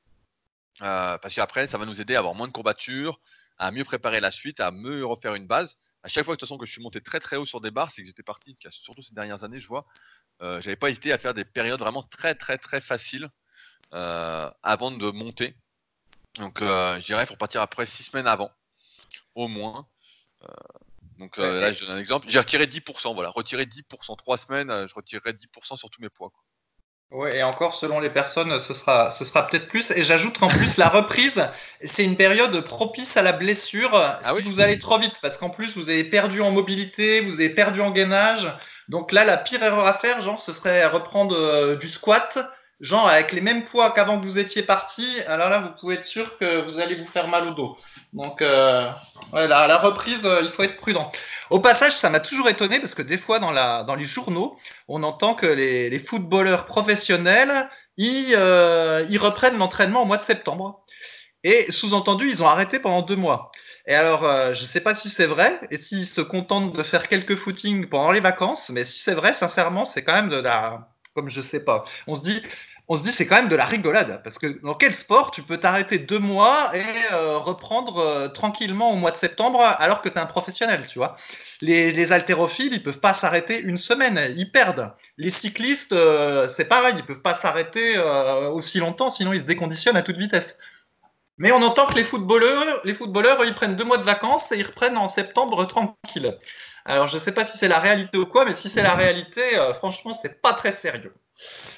Euh, 0.83 1.17
parce 1.17 1.33
qu'après, 1.33 1.67
ça 1.67 1.77
va 1.77 1.85
nous 1.85 1.99
aider 1.99 2.15
à 2.15 2.19
avoir 2.19 2.35
moins 2.35 2.47
de 2.47 2.51
courbatures, 2.51 3.19
à 3.57 3.71
mieux 3.71 3.83
préparer 3.83 4.19
la 4.19 4.31
suite, 4.31 4.59
à 4.59 4.71
mieux 4.71 5.05
refaire 5.05 5.33
une 5.33 5.47
base. 5.47 5.77
À 6.03 6.07
chaque 6.07 6.23
fois 6.23 6.35
de 6.35 6.39
toute 6.39 6.47
façon 6.47 6.57
que 6.57 6.65
je 6.65 6.71
suis 6.71 6.81
monté 6.81 7.01
très 7.01 7.19
très 7.19 7.35
haut 7.35 7.45
sur 7.45 7.61
des 7.61 7.71
barres, 7.71 7.89
c'est 7.89 8.01
que 8.01 8.07
j'étais 8.07 8.23
parti, 8.23 8.55
surtout 8.69 9.01
ces 9.01 9.15
dernières 9.15 9.43
années, 9.43 9.59
je 9.59 9.67
vois, 9.67 9.85
euh, 10.41 10.61
j'avais 10.61 10.75
pas 10.75 10.89
hésité 10.89 11.11
à 11.11 11.17
faire 11.17 11.33
des 11.33 11.45
périodes 11.45 11.79
vraiment 11.79 12.03
très 12.03 12.35
très 12.35 12.59
très 12.59 12.79
faciles 12.79 13.29
euh, 13.93 14.49
avant 14.61 14.91
de 14.91 15.09
monter. 15.09 15.55
Donc 16.35 16.61
euh, 16.61 16.99
je 16.99 17.05
dirais 17.05 17.25
pour 17.25 17.37
partir 17.37 17.61
après 17.61 17.85
6 17.85 18.03
semaines 18.03 18.27
avant, 18.27 18.51
au 19.33 19.47
moins. 19.47 19.87
Euh, 20.43 20.47
donc 21.17 21.39
euh, 21.39 21.59
là, 21.59 21.73
je 21.73 21.85
donne 21.85 21.95
un 21.95 21.99
exemple. 21.99 22.27
J'ai 22.29 22.37
retiré 22.39 22.67
10%, 22.67 23.15
voilà, 23.15 23.29
retiré 23.29 23.65
10%. 23.65 24.15
3 24.15 24.37
semaines, 24.37 24.87
je 24.87 24.93
retirerai 24.93 25.33
10% 25.33 25.77
sur 25.77 25.89
tous 25.89 26.01
mes 26.01 26.09
poids. 26.09 26.29
Quoi. 26.29 26.43
Ouais, 27.11 27.37
et 27.37 27.43
encore, 27.43 27.75
selon 27.75 28.01
les 28.01 28.09
personnes, 28.09 28.59
ce 28.59 28.73
sera, 28.73 29.11
ce 29.11 29.23
sera 29.23 29.47
peut-être 29.47 29.69
plus. 29.69 29.89
Et 29.95 30.03
j'ajoute 30.03 30.37
qu'en 30.37 30.49
plus, 30.49 30.75
la 30.77 30.89
reprise, 30.89 31.41
c'est 31.95 32.03
une 32.03 32.17
période 32.17 32.59
propice 32.65 33.15
à 33.15 33.21
la 33.21 33.31
blessure 33.31 33.95
ah 33.95 34.19
si 34.23 34.31
oui 34.33 34.41
vous 34.43 34.59
allez 34.59 34.77
trop 34.77 34.99
vite. 34.99 35.15
Parce 35.21 35.37
qu'en 35.37 35.49
plus, 35.49 35.73
vous 35.77 35.89
avez 35.89 36.03
perdu 36.03 36.41
en 36.41 36.51
mobilité, 36.51 37.21
vous 37.21 37.35
avez 37.35 37.49
perdu 37.49 37.79
en 37.79 37.91
gainage. 37.91 38.51
Donc 38.89 39.13
là, 39.13 39.23
la 39.23 39.37
pire 39.37 39.63
erreur 39.63 39.85
à 39.85 39.93
faire, 39.93 40.21
genre, 40.21 40.43
ce 40.45 40.51
serait 40.51 40.85
reprendre 40.85 41.35
euh, 41.35 41.75
du 41.77 41.89
squat, 41.89 42.37
genre 42.79 43.07
avec 43.07 43.31
les 43.31 43.41
mêmes 43.41 43.65
poids 43.65 43.91
qu'avant 43.91 44.19
que 44.19 44.25
vous 44.25 44.37
étiez 44.37 44.63
parti. 44.63 45.19
Alors 45.27 45.49
là, 45.49 45.59
vous 45.59 45.69
pouvez 45.79 45.95
être 45.95 46.05
sûr 46.05 46.37
que 46.37 46.69
vous 46.69 46.79
allez 46.79 46.95
vous 46.95 47.07
faire 47.07 47.27
mal 47.27 47.47
au 47.47 47.51
dos. 47.51 47.77
Donc, 48.13 48.41
euh, 48.41 48.89
ouais, 49.33 49.47
la, 49.47 49.67
la, 49.67 49.77
reprise, 49.77 50.23
euh, 50.25 50.41
il 50.43 50.49
faut 50.51 50.63
être 50.63 50.77
prudent. 50.77 51.11
Au 51.49 51.59
passage, 51.59 51.93
ça 51.93 52.09
m'a 52.09 52.19
toujours 52.19 52.49
étonné 52.49 52.79
parce 52.79 52.93
que 52.93 53.01
des 53.01 53.17
fois, 53.17 53.39
dans, 53.39 53.51
la, 53.51 53.83
dans 53.83 53.95
les 53.95 54.05
journaux, 54.05 54.57
on 54.87 55.03
entend 55.03 55.33
que 55.35 55.45
les, 55.45 55.89
les 55.89 55.99
footballeurs 55.99 56.65
professionnels, 56.65 57.69
ils, 57.97 58.33
euh, 58.35 59.05
ils 59.09 59.17
reprennent 59.17 59.57
l'entraînement 59.57 60.03
au 60.03 60.05
mois 60.05 60.17
de 60.17 60.23
septembre. 60.23 60.83
Et 61.43 61.71
sous-entendu, 61.71 62.29
ils 62.29 62.43
ont 62.43 62.47
arrêté 62.47 62.79
pendant 62.79 63.01
deux 63.01 63.15
mois. 63.15 63.51
Et 63.87 63.95
alors, 63.95 64.25
euh, 64.25 64.53
je 64.53 64.63
ne 64.63 64.67
sais 64.67 64.81
pas 64.81 64.95
si 64.95 65.09
c'est 65.09 65.27
vrai 65.27 65.61
et 65.71 65.77
s'ils 65.77 66.07
se 66.07 66.19
contentent 66.19 66.75
de 66.75 66.83
faire 66.83 67.07
quelques 67.07 67.37
footings 67.37 67.87
pendant 67.87 68.11
les 68.11 68.19
vacances, 68.19 68.69
mais 68.69 68.83
si 68.83 68.99
c'est 68.99 69.13
vrai, 69.13 69.33
sincèrement, 69.35 69.85
c'est 69.85 70.03
quand 70.03 70.13
même 70.13 70.29
de 70.29 70.35
la. 70.35 70.89
Comme 71.17 71.29
je 71.29 71.41
sais 71.41 71.61
pas. 71.61 71.83
On 72.05 72.13
se 72.13 72.21
dit, 72.21 72.43
on 72.87 72.95
se 72.95 73.01
dit 73.01 73.11
c'est 73.11 73.25
quand 73.25 73.37
même 73.37 73.49
de 73.49 73.55
la 73.55 73.65
rigolade. 73.65 74.21
Parce 74.23 74.37
que 74.37 74.61
dans 74.61 74.75
quel 74.75 74.93
sport 74.97 75.31
tu 75.31 75.41
peux 75.41 75.57
t'arrêter 75.57 75.97
deux 75.97 76.19
mois 76.19 76.69
et 76.75 76.83
euh, 77.11 77.39
reprendre 77.39 77.97
euh, 77.97 78.27
tranquillement 78.27 78.91
au 78.91 78.97
mois 78.97 79.09
de 79.09 79.17
septembre 79.17 79.59
alors 79.79 80.03
que 80.03 80.09
tu 80.09 80.15
es 80.15 80.19
un 80.19 80.27
professionnel, 80.27 80.85
tu 80.87 80.99
vois? 80.99 81.17
Les, 81.61 81.91
les 81.91 82.11
haltérophiles, 82.11 82.71
ils 82.71 82.83
peuvent 82.83 82.99
pas 82.99 83.15
s'arrêter 83.15 83.59
une 83.59 83.79
semaine, 83.79 84.31
ils 84.37 84.51
perdent. 84.51 84.93
Les 85.17 85.31
cyclistes, 85.31 85.91
euh, 85.91 86.49
c'est 86.55 86.65
pareil, 86.65 86.93
ils 86.95 87.03
peuvent 87.03 87.23
pas 87.23 87.39
s'arrêter 87.41 87.97
aussi 88.53 88.77
longtemps, 88.77 89.09
sinon 89.09 89.33
ils 89.33 89.41
se 89.41 89.45
déconditionnent 89.45 89.97
à 89.97 90.03
toute 90.03 90.17
vitesse. 90.17 90.55
Mais 91.39 91.51
on 91.51 91.63
entend 91.63 91.87
que 91.87 91.95
les 91.95 92.03
footballeurs, 92.03 92.81
les 92.83 92.93
footballeurs, 92.93 93.43
ils 93.43 93.55
prennent 93.55 93.75
deux 93.75 93.85
mois 93.85 93.97
de 93.97 94.03
vacances 94.03 94.51
et 94.51 94.57
ils 94.57 94.65
reprennent 94.65 94.97
en 94.97 95.09
septembre 95.09 95.65
tranquille. 95.65 96.37
Alors 96.87 97.09
je 97.09 97.19
sais 97.19 97.33
pas 97.33 97.45
si 97.45 97.57
c'est 97.59 97.67
la 97.67 97.79
réalité 97.79 98.17
ou 98.17 98.25
quoi, 98.25 98.45
mais 98.45 98.55
si 98.61 98.71
c'est 98.73 98.81
la 98.81 98.95
réalité, 98.95 99.57
euh, 99.59 99.73
franchement, 99.73 100.17
c'est 100.21 100.41
pas 100.41 100.53
très 100.53 100.77
sérieux. 100.81 101.13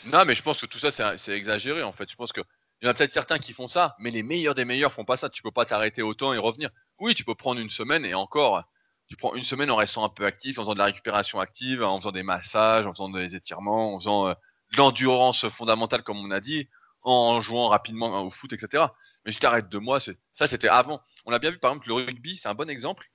Non, 0.06 0.24
mais 0.24 0.36
je 0.36 0.44
pense 0.44 0.62
que 0.62 0.68
tout 0.68 0.78
ça, 0.78 1.18
c'est 1.18 1.32
exagéré 1.32 1.82
en 1.82 1.92
fait. 1.92 2.10
Je 2.10 2.16
pense 2.16 2.32
qu'il 2.32 2.44
y 2.84 2.88
en 2.88 2.92
a 2.92 2.94
peut-être 2.94 3.12
certains 3.12 3.40
qui 3.40 3.52
font 3.52 3.68
ça, 3.68 3.96
mais 3.98 4.12
les 4.12 4.22
meilleurs 4.22 4.54
des 4.54 4.66
meilleurs 4.66 4.94
font 4.94 5.06
pas 5.06 5.18
ça. 5.18 5.28
Tu 5.30 5.42
peux 5.42 5.52
pas 5.52 5.66
t'arrêter 5.66 6.04
autant 6.04 6.32
et 6.34 6.38
revenir. 6.38 6.70
Oui, 7.00 7.16
tu 7.16 7.24
peux 7.24 7.34
prendre 7.34 7.60
une 7.60 7.72
semaine 7.72 8.06
et 8.06 8.14
encore, 8.14 8.64
tu 9.08 9.16
prends 9.16 9.34
une 9.34 9.44
semaine 9.44 9.72
en 9.72 9.78
restant 9.78 10.06
un 10.06 10.10
peu 10.10 10.28
actif, 10.28 10.60
en 10.60 10.62
faisant 10.62 10.76
de 10.76 10.80
la 10.80 10.86
récupération 10.86 11.40
active, 11.40 11.82
en 11.84 12.00
faisant 12.00 12.12
des 12.12 12.24
massages, 12.24 12.86
en 12.86 12.94
faisant 12.94 13.10
des 13.10 13.36
étirements, 13.36 13.96
en 13.96 14.00
faisant 14.00 14.28
euh, 14.28 14.34
de 14.74 14.78
l'endurance 14.78 15.50
fondamentale, 15.50 16.04
comme 16.04 16.24
on 16.24 16.30
a 16.30 16.40
dit, 16.40 16.70
en 17.02 17.42
jouant 17.42 17.70
rapidement 17.70 18.22
au 18.24 18.30
foot, 18.30 18.54
etc. 18.54 18.86
Mais 19.26 19.32
je 19.32 19.40
t'arrête 19.40 19.70
deux 19.70 19.80
mois, 19.80 20.00
ça 20.00 20.46
c'était 20.46 20.68
avant. 20.68 21.02
On 21.26 21.34
a 21.34 21.40
bien 21.40 21.50
vu 21.50 21.58
par 21.58 21.72
exemple 21.72 21.88
le 21.88 21.96
rugby, 21.96 22.38
c'est 22.38 22.48
un 22.48 22.54
bon 22.54 22.70
exemple. 22.70 23.10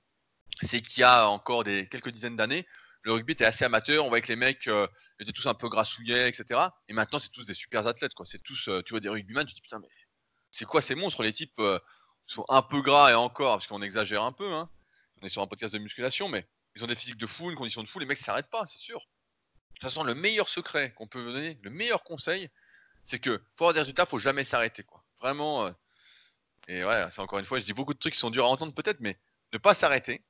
C'est 0.61 0.81
qu'il 0.81 1.01
y 1.01 1.03
a 1.03 1.27
encore 1.27 1.63
des 1.63 1.87
quelques 1.87 2.09
dizaines 2.09 2.37
d'années, 2.37 2.65
le 3.05 3.13
rugby 3.13 3.33
était 3.33 3.45
assez 3.45 3.63
amateur. 3.63 4.03
On 4.03 4.09
voyait 4.09 4.23
que 4.23 4.27
les 4.27 4.35
mecs 4.35 4.67
euh, 4.67 4.87
étaient 5.19 5.31
tous 5.31 5.45
un 5.45 5.53
peu 5.53 5.69
grassouillets, 5.69 6.27
etc. 6.27 6.59
Et 6.89 6.93
maintenant, 6.93 7.19
c'est 7.19 7.29
tous 7.29 7.45
des 7.45 7.53
super 7.53 7.85
athlètes. 7.85 8.15
Quoi. 8.15 8.25
C'est 8.25 8.41
tous, 8.41 8.67
euh, 8.67 8.81
tu 8.81 8.93
vois, 8.93 8.99
des 8.99 9.09
rugbyman. 9.09 9.45
Tu 9.45 9.53
te 9.53 9.57
dis 9.57 9.61
putain, 9.61 9.79
mais 9.79 9.87
c'est 10.51 10.65
quoi 10.65 10.81
ces 10.81 10.95
monstres 10.95 11.21
Les 11.21 11.31
types 11.31 11.59
euh, 11.59 11.79
sont 12.25 12.45
un 12.49 12.63
peu 12.63 12.81
gras 12.81 13.11
et 13.11 13.13
encore, 13.13 13.57
parce 13.57 13.67
qu'on 13.67 13.83
exagère 13.83 14.23
un 14.23 14.31
peu. 14.31 14.51
Hein. 14.51 14.71
On 15.21 15.25
est 15.25 15.29
sur 15.29 15.43
un 15.43 15.47
podcast 15.47 15.71
de 15.71 15.79
musculation, 15.79 16.29
mais 16.29 16.47
ils 16.75 16.83
ont 16.83 16.87
des 16.87 16.95
physiques 16.95 17.17
de 17.17 17.27
fou, 17.27 17.51
une 17.51 17.55
condition 17.55 17.83
de 17.83 17.87
fou. 17.87 17.99
Les 17.99 18.07
mecs 18.07 18.17
s'arrêtent 18.17 18.49
pas, 18.49 18.65
c'est 18.65 18.79
sûr. 18.79 18.99
De 18.99 19.75
toute 19.75 19.83
façon, 19.83 20.03
le 20.03 20.15
meilleur 20.15 20.49
secret 20.49 20.91
qu'on 20.93 21.07
peut 21.07 21.23
donner, 21.23 21.59
le 21.61 21.69
meilleur 21.69 22.03
conseil, 22.03 22.49
c'est 23.03 23.19
que 23.19 23.37
pour 23.55 23.67
avoir 23.67 23.73
des 23.75 23.81
résultats, 23.81 24.07
faut 24.07 24.17
jamais 24.17 24.43
s'arrêter, 24.43 24.81
quoi. 24.81 25.03
Vraiment. 25.19 25.71
et 26.67 26.83
ouais, 26.83 27.03
c'est 27.11 27.21
encore 27.21 27.37
une 27.37 27.45
fois, 27.45 27.59
je 27.59 27.65
dis 27.65 27.73
beaucoup 27.73 27.93
de 27.93 27.99
trucs 27.99 28.13
qui 28.13 28.19
sont 28.19 28.31
durs 28.31 28.45
à 28.45 28.49
entendre 28.49 28.73
peut-être, 28.73 28.99
mais 28.99 29.19
ne 29.53 29.59
pas 29.59 29.75
s'arrêter 29.75 30.23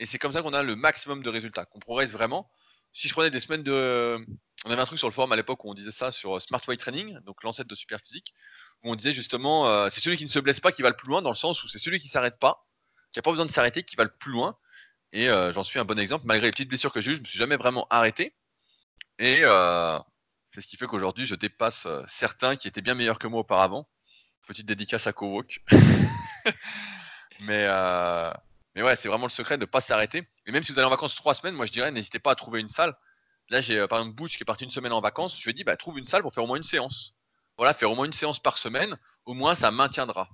et 0.00 0.06
c'est 0.06 0.18
comme 0.18 0.32
ça 0.32 0.42
qu'on 0.42 0.52
a 0.52 0.62
le 0.62 0.74
maximum 0.74 1.22
de 1.22 1.30
résultats, 1.30 1.64
qu'on 1.64 1.78
progresse 1.78 2.12
vraiment. 2.12 2.50
Si 2.92 3.06
je 3.06 3.12
prenais 3.12 3.30
des 3.30 3.38
semaines 3.38 3.62
de. 3.62 4.18
On 4.64 4.70
avait 4.70 4.82
un 4.82 4.86
truc 4.86 4.98
sur 4.98 5.08
le 5.08 5.14
forum 5.14 5.30
à 5.30 5.36
l'époque 5.36 5.64
où 5.64 5.70
on 5.70 5.74
disait 5.74 5.92
ça 5.92 6.10
sur 6.10 6.42
Smart 6.42 6.60
Weight 6.66 6.80
Training, 6.80 7.18
donc 7.20 7.42
l'ancêtre 7.44 7.68
de 7.68 7.74
Superphysique, 7.74 8.34
où 8.82 8.90
on 8.90 8.96
disait 8.96 9.12
justement, 9.12 9.68
euh, 9.68 9.88
c'est 9.90 10.00
celui 10.00 10.16
qui 10.16 10.24
ne 10.24 10.28
se 10.28 10.40
blesse 10.40 10.60
pas 10.60 10.72
qui 10.72 10.82
va 10.82 10.90
le 10.90 10.96
plus 10.96 11.08
loin, 11.08 11.22
dans 11.22 11.30
le 11.30 11.36
sens 11.36 11.62
où 11.62 11.68
c'est 11.68 11.78
celui 11.78 12.00
qui 12.00 12.08
s'arrête 12.08 12.38
pas, 12.38 12.66
qui 13.12 13.18
n'a 13.18 13.22
pas 13.22 13.30
besoin 13.30 13.46
de 13.46 13.52
s'arrêter, 13.52 13.84
qui 13.84 13.94
va 13.94 14.04
le 14.04 14.12
plus 14.18 14.32
loin. 14.32 14.58
Et 15.12 15.28
euh, 15.28 15.52
j'en 15.52 15.64
suis 15.64 15.78
un 15.78 15.84
bon 15.84 15.98
exemple. 15.98 16.26
Malgré 16.26 16.48
les 16.48 16.52
petites 16.52 16.68
blessures 16.68 16.92
que 16.92 17.00
j'ai 17.00 17.12
eues, 17.12 17.16
je 17.16 17.20
me 17.20 17.26
suis 17.26 17.38
jamais 17.38 17.56
vraiment 17.56 17.86
arrêté. 17.90 18.34
Et 19.18 19.40
euh, 19.42 19.98
c'est 20.52 20.60
ce 20.60 20.66
qui 20.66 20.76
fait 20.76 20.86
qu'aujourd'hui, 20.86 21.26
je 21.26 21.34
dépasse 21.34 21.86
euh, 21.86 22.02
certains 22.08 22.56
qui 22.56 22.68
étaient 22.68 22.80
bien 22.80 22.94
meilleurs 22.94 23.18
que 23.18 23.26
moi 23.26 23.40
auparavant. 23.40 23.88
Petite 24.46 24.66
dédicace 24.66 25.06
à 25.06 25.12
Cowalk. 25.12 25.60
Mais 27.40 27.64
euh, 27.68 28.32
mais 28.74 28.82
ouais, 28.82 28.96
c'est 28.96 29.08
vraiment 29.08 29.26
le 29.26 29.30
secret 29.30 29.56
de 29.56 29.62
ne 29.62 29.66
pas 29.66 29.80
s'arrêter. 29.80 30.28
Et 30.46 30.52
même 30.52 30.62
si 30.62 30.72
vous 30.72 30.78
allez 30.78 30.86
en 30.86 30.90
vacances 30.90 31.14
trois 31.14 31.34
semaines, 31.34 31.54
moi 31.54 31.66
je 31.66 31.72
dirais, 31.72 31.90
n'hésitez 31.90 32.18
pas 32.18 32.32
à 32.32 32.34
trouver 32.34 32.60
une 32.60 32.68
salle. 32.68 32.96
Là, 33.50 33.60
j'ai 33.60 33.78
euh, 33.78 33.88
par 33.88 33.98
exemple 33.98 34.16
Butch 34.16 34.36
qui 34.36 34.42
est 34.42 34.44
parti 34.44 34.64
une 34.64 34.70
semaine 34.70 34.92
en 34.92 35.00
vacances. 35.00 35.36
Je 35.36 35.44
lui 35.44 35.50
ai 35.50 35.54
dit, 35.54 35.64
bah, 35.64 35.76
trouve 35.76 35.98
une 35.98 36.06
salle 36.06 36.22
pour 36.22 36.32
faire 36.32 36.44
au 36.44 36.46
moins 36.46 36.56
une 36.56 36.64
séance. 36.64 37.14
Voilà, 37.56 37.74
faire 37.74 37.90
au 37.90 37.94
moins 37.96 38.06
une 38.06 38.12
séance 38.12 38.38
par 38.38 38.56
semaine. 38.58 38.96
Au 39.26 39.34
moins, 39.34 39.54
ça 39.54 39.70
maintiendra. 39.70 40.30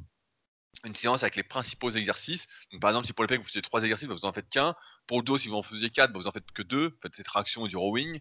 Une 0.84 0.94
séance 0.94 1.22
avec 1.22 1.36
les 1.36 1.42
principaux 1.42 1.90
exercices. 1.90 2.46
Donc, 2.70 2.82
par 2.82 2.90
exemple, 2.90 3.06
si 3.06 3.14
pour 3.14 3.24
les 3.24 3.28
pecs 3.28 3.40
vous 3.40 3.46
faisiez 3.46 3.62
trois 3.62 3.82
exercices, 3.82 4.06
bah, 4.06 4.14
vous 4.14 4.26
en 4.26 4.32
faites 4.32 4.50
qu'un. 4.50 4.74
Pour 5.06 5.18
le 5.18 5.24
dos, 5.24 5.38
si 5.38 5.48
vous 5.48 5.56
en 5.56 5.62
faisiez 5.62 5.88
quatre, 5.88 6.12
bah, 6.12 6.18
vous 6.18 6.26
en 6.26 6.32
faites 6.32 6.50
que 6.52 6.62
deux. 6.62 6.88
Vous 6.88 7.00
faites 7.00 7.16
des 7.16 7.22
tractions 7.22 7.62
ou 7.62 7.68
du 7.68 7.76
rowing. 7.78 8.20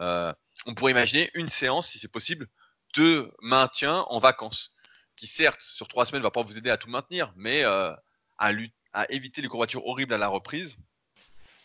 Euh, 0.00 0.32
on 0.66 0.74
pourrait 0.74 0.92
imaginer 0.92 1.28
une 1.34 1.48
séance, 1.48 1.88
si 1.88 1.98
c'est 1.98 2.08
possible, 2.08 2.46
de 2.94 3.34
maintien 3.42 4.04
en 4.08 4.20
vacances. 4.20 4.72
Qui 5.16 5.26
certes, 5.26 5.60
sur 5.60 5.88
trois 5.88 6.06
semaines, 6.06 6.20
ne 6.20 6.26
va 6.26 6.30
pas 6.30 6.42
vous 6.42 6.56
aider 6.56 6.70
à 6.70 6.76
tout 6.76 6.88
maintenir, 6.88 7.32
mais 7.34 7.64
euh, 7.64 7.92
à 8.38 8.52
lutter 8.52 8.74
à 8.96 9.04
éviter 9.12 9.42
les 9.42 9.48
courbatures 9.48 9.86
horribles 9.86 10.14
à 10.14 10.18
la 10.18 10.26
reprise 10.26 10.78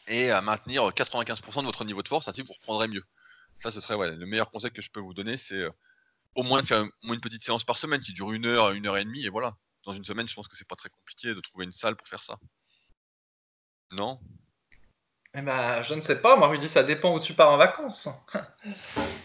et 0.05 0.31
à 0.31 0.41
maintenir 0.41 0.83
95% 0.89 1.61
de 1.61 1.65
votre 1.65 1.85
niveau 1.85 2.03
de 2.03 2.07
force, 2.09 2.27
ainsi 2.27 2.41
vous 2.41 2.51
reprendrez 2.51 2.89
mieux. 2.89 3.05
Ça, 3.55 3.71
ce 3.71 3.79
serait 3.79 3.95
le 4.11 4.25
meilleur 4.25 4.51
conseil 4.51 4.71
que 4.71 4.81
je 4.81 4.91
peux 4.91 4.99
vous 4.99 5.13
donner, 5.13 5.37
c'est 5.37 5.55
euh, 5.55 5.71
au 6.35 6.43
moins 6.43 6.61
de 6.61 6.67
faire 6.67 6.83
moins 7.03 7.15
une 7.15 7.21
petite 7.21 7.41
séance 7.41 7.63
par 7.63 7.77
semaine 7.77 8.01
qui 8.01 8.11
dure 8.11 8.33
une 8.33 8.45
heure, 8.45 8.71
une 8.71 8.85
heure 8.85 8.97
et 8.97 9.05
demie, 9.05 9.25
et 9.25 9.29
voilà. 9.29 9.55
Dans 9.85 9.93
une 9.93 10.03
semaine, 10.03 10.27
je 10.27 10.35
pense 10.35 10.49
que 10.49 10.57
c'est 10.57 10.67
pas 10.67 10.75
très 10.75 10.89
compliqué 10.89 11.33
de 11.33 11.39
trouver 11.39 11.63
une 11.65 11.71
salle 11.71 11.95
pour 11.95 12.07
faire 12.07 12.21
ça. 12.21 12.35
Non? 13.91 14.19
Eh 15.33 15.41
ben, 15.41 15.81
je 15.83 15.93
ne 15.93 16.01
sais 16.01 16.17
pas, 16.17 16.35
moi 16.35 16.55
dis 16.57 16.69
ça 16.69 16.83
dépend 16.83 17.15
où 17.15 17.21
tu 17.21 17.33
pars 17.33 17.51
en 17.51 17.57
vacances. 17.57 18.09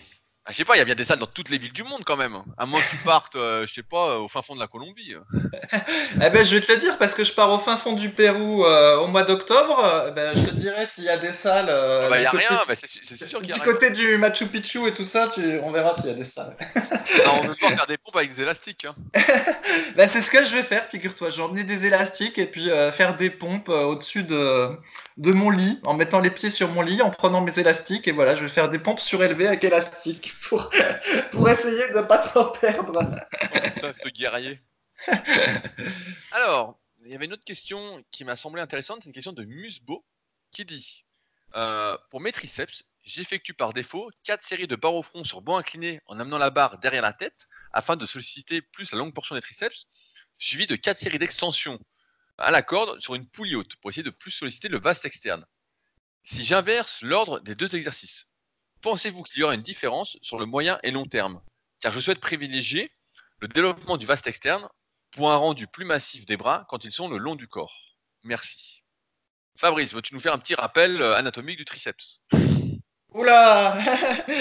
Ah, 0.48 0.52
je 0.52 0.58
sais 0.58 0.64
pas, 0.64 0.76
il 0.76 0.78
y 0.78 0.82
a 0.82 0.84
bien 0.84 0.94
des 0.94 1.02
salles 1.02 1.18
dans 1.18 1.26
toutes 1.26 1.50
les 1.50 1.58
villes 1.58 1.72
du 1.72 1.82
monde 1.82 2.02
quand 2.06 2.16
même. 2.16 2.36
À 2.56 2.66
moins 2.66 2.80
que 2.80 2.90
tu 2.90 2.96
partes, 2.98 3.34
euh, 3.34 3.66
je 3.66 3.74
sais 3.74 3.82
pas, 3.82 4.10
euh, 4.10 4.18
au 4.18 4.28
fin 4.28 4.42
fond 4.42 4.54
de 4.54 4.60
la 4.60 4.68
Colombie. 4.68 5.16
eh 5.72 6.30
ben, 6.30 6.44
je 6.44 6.54
vais 6.54 6.60
te 6.60 6.70
le 6.70 6.78
dire 6.78 6.98
parce 6.98 7.14
que 7.14 7.24
je 7.24 7.32
pars 7.32 7.50
au 7.50 7.58
fin 7.64 7.78
fond 7.78 7.94
du 7.94 8.10
Pérou 8.10 8.64
euh, 8.64 8.96
au 8.98 9.08
mois 9.08 9.24
d'octobre. 9.24 10.04
Eh 10.06 10.12
ben, 10.12 10.36
je 10.36 10.48
te 10.48 10.54
dirais 10.54 10.88
s'il 10.94 11.02
y 11.02 11.08
a 11.08 11.18
des 11.18 11.32
salles. 11.42 11.68
Ah 11.68 12.08
bah, 12.08 12.20
il 12.20 12.22
y 12.22 12.26
a 12.26 12.30
rien, 12.30 12.60
mais 12.68 12.76
c'est 12.76 13.26
sûr 13.26 13.40
qu'il 13.40 13.50
y 13.50 13.54
a 13.54 13.56
Du 13.56 13.60
côté 13.62 13.90
du 13.90 14.18
Machu 14.18 14.46
Picchu 14.46 14.86
et 14.86 14.94
tout 14.94 15.06
ça, 15.06 15.32
tu... 15.34 15.58
on 15.64 15.72
verra 15.72 15.96
s'il 15.96 16.06
y 16.06 16.10
a 16.10 16.14
des 16.14 16.30
salles. 16.32 16.56
non, 17.26 17.40
on 17.42 17.48
veut 17.48 17.54
pas 17.60 17.74
faire 17.74 17.86
des 17.88 17.98
pompes 17.98 18.14
avec 18.14 18.32
des 18.32 18.42
élastiques. 18.42 18.84
Hein. 18.84 18.94
ben, 19.96 20.08
c'est 20.12 20.22
ce 20.22 20.30
que 20.30 20.44
je 20.44 20.54
vais 20.54 20.62
faire, 20.62 20.86
figure-toi. 20.92 21.30
Je 21.30 21.38
vais 21.38 21.42
emmener 21.42 21.64
des 21.64 21.84
élastiques 21.84 22.38
et 22.38 22.46
puis 22.46 22.70
faire 22.96 23.16
des 23.16 23.30
pompes 23.30 23.68
au-dessus 23.68 24.22
de, 24.22 24.68
de 25.16 25.32
mon 25.32 25.50
lit, 25.50 25.80
en 25.84 25.94
mettant 25.94 26.20
les 26.20 26.30
pieds 26.30 26.50
sur 26.50 26.68
mon 26.68 26.82
lit, 26.82 27.02
en 27.02 27.10
prenant 27.10 27.40
mes 27.40 27.58
élastiques. 27.58 28.06
Et 28.06 28.12
voilà, 28.12 28.36
je 28.36 28.44
vais 28.44 28.50
faire 28.50 28.68
des 28.68 28.78
pompes 28.78 29.00
surélevées 29.00 29.48
avec 29.48 29.64
élastiques 29.64 30.35
pour, 30.48 30.70
essayer 31.48 31.88
de 31.88 31.98
ne 31.98 32.06
pas 32.06 32.18
trop 32.28 32.52
perdre. 32.52 33.00
Putain, 33.74 33.92
ce 33.92 34.08
guerrier. 34.08 34.60
Alors, 36.32 36.78
il 37.04 37.12
y 37.12 37.14
avait 37.14 37.26
une 37.26 37.32
autre 37.32 37.44
question 37.44 38.04
qui 38.10 38.24
m'a 38.24 38.36
semblé 38.36 38.62
intéressante, 38.62 39.02
c'est 39.02 39.08
une 39.08 39.14
question 39.14 39.32
de 39.32 39.44
Musbo 39.44 40.04
qui 40.50 40.64
dit 40.64 41.04
euh, 41.54 41.96
Pour 42.10 42.20
mes 42.20 42.32
triceps, 42.32 42.84
j'effectue 43.04 43.54
par 43.54 43.72
défaut 43.72 44.10
4 44.24 44.42
séries 44.42 44.66
de 44.66 44.76
barres 44.76 44.94
au 44.94 45.02
front 45.02 45.24
sur 45.24 45.40
banc 45.40 45.56
incliné 45.56 46.00
en 46.06 46.18
amenant 46.18 46.38
la 46.38 46.50
barre 46.50 46.78
derrière 46.78 47.02
la 47.02 47.12
tête 47.12 47.46
afin 47.72 47.96
de 47.96 48.06
solliciter 48.06 48.62
plus 48.62 48.92
la 48.92 48.98
longue 48.98 49.14
portion 49.14 49.34
des 49.34 49.40
triceps, 49.40 49.86
suivi 50.38 50.66
de 50.66 50.76
4 50.76 50.98
séries 50.98 51.18
d'extension 51.18 51.78
à 52.38 52.50
la 52.50 52.62
corde 52.62 53.00
sur 53.00 53.14
une 53.14 53.28
poulie 53.28 53.54
haute 53.54 53.76
pour 53.76 53.90
essayer 53.90 54.02
de 54.02 54.10
plus 54.10 54.30
solliciter 54.30 54.68
le 54.68 54.78
vaste 54.78 55.04
externe. 55.04 55.46
Si 56.24 56.44
j'inverse 56.44 57.02
l'ordre 57.02 57.40
des 57.40 57.54
deux 57.54 57.76
exercices, 57.76 58.28
pensez-vous 58.86 59.24
qu'il 59.24 59.40
y 59.40 59.42
aura 59.42 59.56
une 59.56 59.62
différence 59.62 60.16
sur 60.22 60.38
le 60.38 60.46
moyen 60.46 60.78
et 60.84 60.92
long 60.92 61.06
terme? 61.06 61.40
Car 61.80 61.92
je 61.92 61.98
souhaite 61.98 62.20
privilégier 62.20 62.92
le 63.40 63.48
développement 63.48 63.96
du 63.96 64.06
vaste 64.06 64.28
externe 64.28 64.68
pour 65.10 65.32
un 65.32 65.36
rendu 65.36 65.66
plus 65.66 65.84
massif 65.84 66.24
des 66.24 66.36
bras 66.36 66.66
quand 66.68 66.84
ils 66.84 66.92
sont 66.92 67.08
le 67.08 67.16
long 67.16 67.34
du 67.34 67.48
corps 67.48 67.74
Merci. 68.22 68.84
Fabrice, 69.58 69.92
veux-tu 69.92 70.14
nous 70.14 70.20
faire 70.20 70.34
un 70.34 70.38
petit 70.38 70.54
rappel 70.54 71.02
euh, 71.02 71.16
anatomique 71.16 71.58
du 71.58 71.64
triceps? 71.64 72.22
Oula 73.12 73.76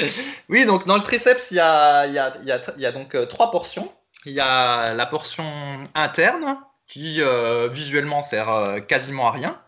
Oui, 0.50 0.68
donc 0.68 0.86
dans 0.86 0.98
le 0.98 1.04
triceps, 1.04 1.48
il 1.50 1.58
y 1.58 1.60
a, 1.60 2.92
donc 2.92 3.18
trois 3.30 3.50
portions. 3.50 3.92
Il 4.26 4.34
y 4.34 4.42
a 4.42 4.94
la 4.94 5.08
portion 5.08 5.90
interne, 5.96 6.60
qui 6.88 7.20
euh, 7.20 7.68
visuellement 7.70 8.22
sert 8.30 8.50
euh, 8.50 8.80
quasiment 8.80 9.28
à 9.28 9.32
rien. 9.32 9.60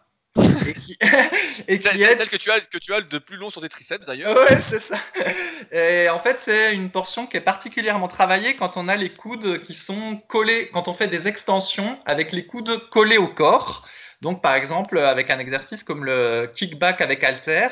Et 0.68 0.74
qui, 0.74 0.98
et 1.68 1.80
c'est, 1.80 1.92
qui 1.92 2.00
c'est 2.00 2.12
est- 2.12 2.16
celle 2.16 2.30
que 2.30 2.36
tu 2.38 2.52
as 2.52 2.60
que 2.62 2.78
tu 2.78 2.94
as 2.94 3.02
de 3.02 3.18
plus 3.18 3.38
long 3.38 3.50
sur 3.50 3.62
tes 3.62 3.70
triceps 3.70 4.06
d'ailleurs. 4.06 4.36
Ouais, 4.36 4.62
c'est 4.70 4.84
ça. 4.84 5.00
Et 5.72 6.10
en 6.10 6.20
fait, 6.20 6.38
c'est 6.46 6.74
une 6.74 6.92
portion 6.92 7.28
qui 7.28 7.38
est 7.38 7.42
particulièrement 7.42 8.08
travaillée 8.08 8.56
quand 8.56 8.78
on 8.78 8.88
a 8.88 8.96
les 8.96 9.12
coudes 9.14 9.64
qui 9.64 9.74
sont 9.74 10.18
collés, 10.28 10.70
quand 10.74 10.88
on 10.88 10.94
fait 10.94 11.08
des 11.08 11.28
extensions 11.28 12.00
avec 12.06 12.32
les 12.32 12.46
coudes 12.46 12.90
collés 12.90 13.18
au 13.18 13.28
corps. 13.28 13.88
Donc, 14.22 14.42
par 14.42 14.56
exemple, 14.56 14.98
avec 15.00 15.30
un 15.30 15.40
exercice 15.40 15.84
comme 15.84 16.04
le 16.06 16.52
kickback 16.56 17.02
avec 17.02 17.24
halter 17.24 17.68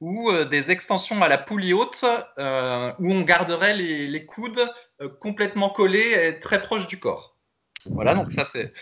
ou 0.00 0.30
euh, 0.30 0.44
des 0.44 0.70
extensions 0.70 1.22
à 1.22 1.28
la 1.28 1.38
poulie 1.38 1.72
haute 1.72 2.04
euh, 2.38 2.92
où 2.98 3.12
on 3.12 3.20
garderait 3.22 3.74
les, 3.74 4.06
les 4.08 4.26
coudes 4.26 4.68
euh, 5.00 5.08
complètement 5.20 5.70
collés 5.70 6.12
et 6.36 6.40
très 6.40 6.62
proches 6.62 6.88
du 6.88 6.98
corps. 6.98 7.36
Voilà, 7.86 8.14
donc 8.14 8.32
ça, 8.32 8.48
c'est 8.52 8.72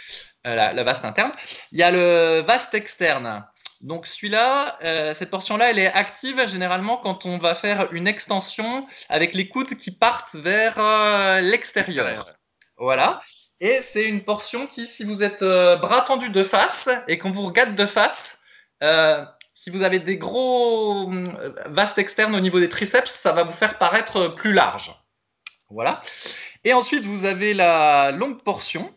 la, 0.45 0.73
la 0.73 0.83
vaste 0.85 1.05
interne. 1.05 1.33
Il 1.73 1.79
y 1.79 1.83
a 1.83 1.91
le 1.91 2.41
vaste 2.47 2.73
externe. 2.75 3.45
Donc 3.83 4.07
celui-là, 4.07 4.79
euh, 4.85 5.15
cette 5.19 5.31
portion-là, 5.31 5.71
elle 5.71 5.79
est 5.81 5.93
active 5.93 6.47
généralement 6.49 6.99
quand 6.99 7.27
on 7.27 7.39
va 7.39 7.57
faire 7.57 7.93
une 7.93 8.07
extension 8.07 8.87
avec 9.09 9.35
les 9.35 9.49
coudes 9.49 9.77
qui 9.77 9.91
partent 9.91 10.35
vers 10.37 10.79
euh, 10.79 11.41
l'extérieur. 11.41 12.33
Voilà. 12.77 13.23
Et 13.61 13.83
c'est 13.93 14.05
une 14.05 14.23
portion 14.23 14.69
qui, 14.69 14.87
si 14.89 15.03
vous 15.03 15.23
êtes 15.23 15.43
euh, 15.43 15.77
bras 15.77 16.03
tendu 16.03 16.31
de 16.31 16.45
face 16.45 16.89
et 17.09 17.19
qu'on 17.19 17.33
vous 17.33 17.47
regarde 17.47 17.75
de 17.75 17.87
face, 17.87 18.39
si 19.55 19.71
vous 19.71 19.83
avez 19.83 20.01
des 20.01 20.17
gros 20.17 21.09
vastes 21.67 21.99
externes 21.99 22.35
au 22.35 22.41
niveau 22.41 22.59
des 22.59 22.69
triceps, 22.69 23.17
ça 23.23 23.31
va 23.31 23.45
vous 23.45 23.53
faire 23.53 23.79
paraître 23.79 24.29
plus 24.29 24.53
large. 24.53 24.93
Voilà. 25.71 26.03
Et 26.65 26.73
ensuite, 26.73 27.05
vous 27.05 27.25
avez 27.25 27.55
la 27.55 28.11
longue 28.11 28.43
portion 28.43 28.93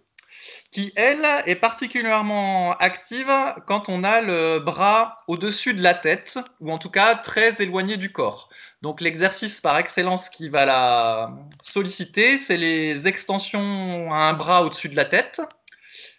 qui, 0.76 0.92
elle, 0.98 1.26
est 1.46 1.56
particulièrement 1.56 2.74
active 2.74 3.32
quand 3.66 3.88
on 3.88 4.04
a 4.04 4.20
le 4.20 4.60
bras 4.60 5.20
au-dessus 5.28 5.74
de 5.74 5.82
la 5.82 5.94
tête, 5.94 6.38
ou 6.60 6.70
en 6.70 6.78
tout 6.78 6.90
cas 6.90 7.16
très 7.16 7.56
éloigné 7.60 7.96
du 7.96 8.12
corps. 8.12 8.50
Donc 8.82 9.00
l'exercice 9.00 9.62
par 9.62 9.78
excellence 9.78 10.28
qui 10.32 10.50
va 10.50 10.66
la 10.66 11.32
solliciter, 11.62 12.42
c'est 12.46 12.58
les 12.58 13.08
extensions 13.08 14.12
à 14.14 14.18
un 14.18 14.34
bras 14.34 14.66
au-dessus 14.66 14.90
de 14.90 14.98
la 14.98 15.06
tête, 15.06 15.40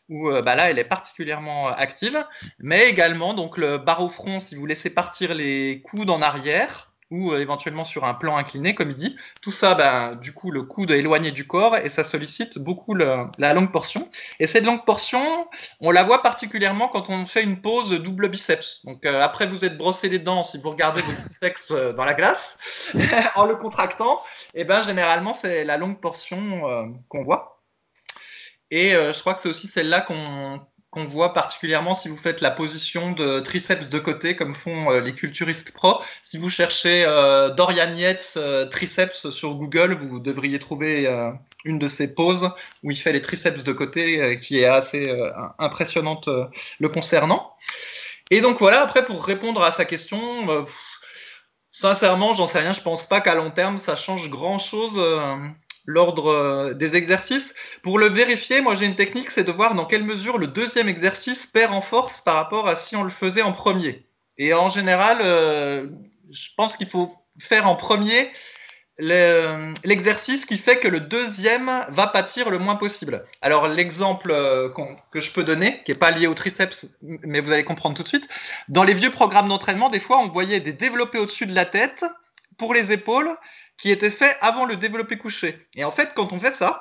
où 0.08 0.30
euh, 0.30 0.40
bah 0.40 0.54
là 0.54 0.70
elle 0.70 0.78
est 0.78 0.84
particulièrement 0.84 1.66
active, 1.68 2.24
mais 2.58 2.88
également 2.88 3.34
donc 3.34 3.58
le 3.58 3.76
barre 3.76 4.02
au 4.02 4.08
front 4.08 4.40
si 4.40 4.54
vous 4.54 4.64
laissez 4.64 4.88
partir 4.88 5.34
les 5.34 5.82
coudes 5.82 6.08
en 6.08 6.22
arrière, 6.22 6.90
ou 7.10 7.32
euh, 7.32 7.40
éventuellement 7.40 7.84
sur 7.84 8.04
un 8.04 8.14
plan 8.14 8.36
incliné, 8.36 8.74
comme 8.74 8.90
il 8.90 8.96
dit. 8.96 9.16
Tout 9.40 9.52
ça, 9.52 9.74
ben, 9.74 10.16
du 10.16 10.32
coup, 10.32 10.50
le 10.50 10.62
coude 10.62 10.90
est 10.90 10.98
éloigné 10.98 11.30
du 11.30 11.46
corps 11.46 11.76
et 11.76 11.90
ça 11.90 12.04
sollicite 12.04 12.58
beaucoup 12.58 12.94
la 12.94 13.54
longue 13.54 13.72
portion. 13.72 14.08
Et 14.40 14.46
cette 14.46 14.64
longue 14.64 14.84
portion, 14.84 15.48
on 15.80 15.90
la 15.90 16.02
voit 16.02 16.22
particulièrement 16.22 16.88
quand 16.88 17.08
on 17.10 17.26
fait 17.26 17.42
une 17.42 17.60
pause 17.60 17.92
double 17.92 18.28
biceps. 18.28 18.84
Donc 18.84 19.04
euh, 19.04 19.22
après 19.22 19.46
vous 19.46 19.64
êtes 19.64 19.76
brossé 19.76 20.08
les 20.08 20.18
dents, 20.18 20.42
si 20.42 20.58
vous 20.58 20.70
regardez 20.70 21.02
votre 21.02 21.28
biceps 21.28 21.70
euh, 21.70 21.92
dans 21.92 22.04
la 22.04 22.14
glace, 22.14 22.56
en 23.36 23.46
le 23.46 23.56
contractant, 23.56 24.20
et 24.54 24.64
ben 24.64 24.82
généralement 24.82 25.34
c'est 25.40 25.64
la 25.64 25.76
longue 25.76 26.00
portion 26.00 26.96
qu'on 27.08 27.22
voit. 27.22 27.62
Et 28.70 28.90
je 28.90 29.20
crois 29.20 29.34
que 29.34 29.42
c'est 29.42 29.48
aussi 29.48 29.68
celle-là 29.68 30.00
qu'on 30.00 30.60
voit 31.04 31.34
particulièrement 31.34 31.94
si 31.94 32.08
vous 32.08 32.16
faites 32.16 32.40
la 32.40 32.50
position 32.50 33.12
de 33.12 33.40
triceps 33.40 33.90
de 33.90 33.98
côté, 33.98 34.34
comme 34.34 34.54
font 34.54 34.90
euh, 34.90 35.00
les 35.00 35.14
culturistes 35.14 35.70
pro. 35.72 36.00
Si 36.30 36.38
vous 36.38 36.48
cherchez 36.48 37.04
euh, 37.06 37.50
Dorian 37.50 37.94
Yates 37.94 38.32
euh, 38.36 38.66
triceps 38.66 39.28
sur 39.30 39.54
Google, 39.54 39.94
vous 39.94 40.18
devriez 40.20 40.58
trouver 40.58 41.06
une 41.64 41.78
de 41.78 41.88
ces 41.88 42.08
poses 42.08 42.50
où 42.82 42.90
il 42.90 42.96
fait 42.96 43.12
les 43.12 43.20
triceps 43.20 43.62
de 43.62 43.72
côté, 43.72 44.38
qui 44.40 44.60
est 44.60 44.66
assez 44.66 45.12
impressionnante 45.58 46.28
le 46.78 46.88
concernant. 46.88 47.54
Et 48.30 48.40
donc 48.40 48.58
voilà, 48.58 48.82
après 48.82 49.04
pour 49.04 49.24
répondre 49.24 49.62
à 49.62 49.72
sa 49.72 49.84
question, 49.84 50.66
sincèrement, 51.72 52.34
j'en 52.34 52.48
sais 52.48 52.60
rien, 52.60 52.72
je 52.72 52.80
pense 52.80 53.06
pas 53.08 53.20
qu'à 53.20 53.34
long 53.34 53.50
terme 53.50 53.78
ça 53.78 53.96
change 53.96 54.30
grand 54.30 54.58
chose 54.58 54.98
l'ordre 55.86 56.26
euh, 56.26 56.74
des 56.74 56.94
exercices. 56.96 57.48
Pour 57.82 57.98
le 57.98 58.08
vérifier, 58.08 58.60
moi 58.60 58.74
j'ai 58.74 58.86
une 58.86 58.96
technique, 58.96 59.30
c'est 59.30 59.44
de 59.44 59.52
voir 59.52 59.74
dans 59.74 59.86
quelle 59.86 60.04
mesure 60.04 60.36
le 60.38 60.48
deuxième 60.48 60.88
exercice 60.88 61.46
perd 61.46 61.72
en 61.72 61.80
force 61.80 62.20
par 62.22 62.34
rapport 62.34 62.68
à 62.68 62.76
si 62.76 62.96
on 62.96 63.04
le 63.04 63.10
faisait 63.10 63.42
en 63.42 63.52
premier. 63.52 64.06
Et 64.38 64.52
en 64.52 64.68
général, 64.68 65.18
euh, 65.22 65.88
je 66.30 66.48
pense 66.56 66.76
qu'il 66.76 66.88
faut 66.88 67.14
faire 67.38 67.68
en 67.68 67.76
premier 67.76 68.30
le- 68.98 69.74
l'exercice 69.84 70.44
qui 70.46 70.56
fait 70.56 70.78
que 70.78 70.88
le 70.88 71.00
deuxième 71.00 71.84
va 71.90 72.06
pâtir 72.06 72.48
le 72.50 72.58
moins 72.58 72.76
possible. 72.76 73.24
Alors 73.42 73.68
l'exemple 73.68 74.30
euh, 74.30 74.70
que 75.12 75.20
je 75.20 75.30
peux 75.32 75.44
donner, 75.44 75.82
qui 75.84 75.92
n'est 75.92 75.98
pas 75.98 76.10
lié 76.10 76.26
au 76.26 76.34
triceps, 76.34 76.86
mais 77.02 77.40
vous 77.40 77.52
allez 77.52 77.64
comprendre 77.64 77.96
tout 77.96 78.02
de 78.02 78.08
suite, 78.08 78.26
dans 78.68 78.84
les 78.84 78.94
vieux 78.94 79.10
programmes 79.10 79.48
d'entraînement, 79.48 79.90
des 79.90 80.00
fois 80.00 80.18
on 80.18 80.28
voyait 80.28 80.60
des 80.60 80.72
développés 80.72 81.18
au-dessus 81.18 81.46
de 81.46 81.54
la 81.54 81.66
tête 81.66 82.04
pour 82.58 82.72
les 82.72 82.90
épaules 82.90 83.30
qui 83.78 83.90
étaient 83.90 84.10
faits 84.10 84.36
avant 84.40 84.64
le 84.64 84.76
développé 84.76 85.18
couché. 85.18 85.66
Et 85.74 85.84
en 85.84 85.92
fait, 85.92 86.12
quand 86.14 86.32
on 86.32 86.40
fait 86.40 86.54
ça, 86.56 86.80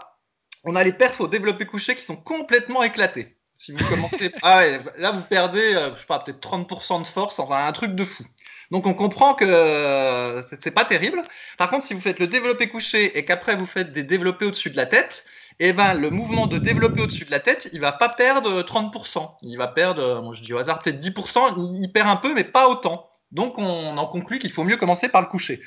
on 0.64 0.76
a 0.76 0.84
les 0.84 0.94
perfs 0.94 1.22
au 1.22 1.28
développé 1.28 1.66
couché 1.66 1.96
qui 1.96 2.06
sont 2.06 2.16
complètement 2.16 2.84
éclatés. 2.84 3.36
Si 3.58 3.72
vous 3.72 3.84
commencez, 3.86 4.32
ah 4.42 4.58
ouais, 4.60 4.82
là 4.98 5.12
vous 5.12 5.22
perdez, 5.22 5.76
euh, 5.76 5.96
je 5.96 6.02
sais 6.02 6.08
pas, 6.08 6.20
peut-être 6.20 6.40
30% 6.42 7.02
de 7.02 7.08
force, 7.08 7.40
enfin 7.40 7.66
un 7.66 7.72
truc 7.72 7.96
de 7.96 8.06
fou. 8.06 8.24
Donc 8.72 8.86
on 8.88 8.94
comprend 8.94 9.36
que 9.36 9.46
euh, 9.46 10.42
c'est- 10.62 10.72
pas 10.72 10.86
terrible. 10.86 11.22
Par 11.58 11.70
contre, 11.70 11.86
si 11.88 11.94
vous 11.94 12.02
faites 12.02 12.20
le 12.20 12.28
développé 12.28 12.68
couché 12.70 13.18
et 13.18 13.24
qu'après 13.26 13.56
vous 13.56 13.66
faites 13.68 13.94
des 13.94 14.04
développés 14.04 14.46
au-dessus 14.46 14.72
de 14.72 14.76
la 14.78 14.86
tête, 14.88 15.24
eh 15.60 15.72
ben 15.72 15.94
le 15.94 16.10
mouvement 16.10 16.48
de 16.48 16.58
développé 16.58 17.00
au-dessus 17.02 17.26
de 17.26 17.32
la 17.32 17.40
tête, 17.40 17.70
il 17.72 17.80
va 17.80 17.92
pas 17.94 18.10
perdre 18.10 18.62
30%. 18.64 19.38
Il 19.44 19.58
va 19.58 19.68
perdre, 19.68 20.02
euh, 20.04 20.22
moi 20.22 20.34
je 20.34 20.42
dis 20.42 20.54
au 20.54 20.58
hasard 20.58 20.80
peut-être 20.80 21.00
10%. 21.00 21.54
Il, 21.58 21.84
il 21.84 21.92
perd 21.92 22.08
un 22.10 22.18
peu, 22.18 22.34
mais 22.34 22.44
pas 22.44 22.68
autant. 22.68 23.10
Donc 23.32 23.58
on 23.58 23.98
en 23.98 24.06
conclut 24.08 24.40
qu'il 24.40 24.52
faut 24.52 24.64
mieux 24.64 24.78
commencer 24.78 25.10
par 25.10 25.22
le 25.22 25.28
coucher. 25.28 25.62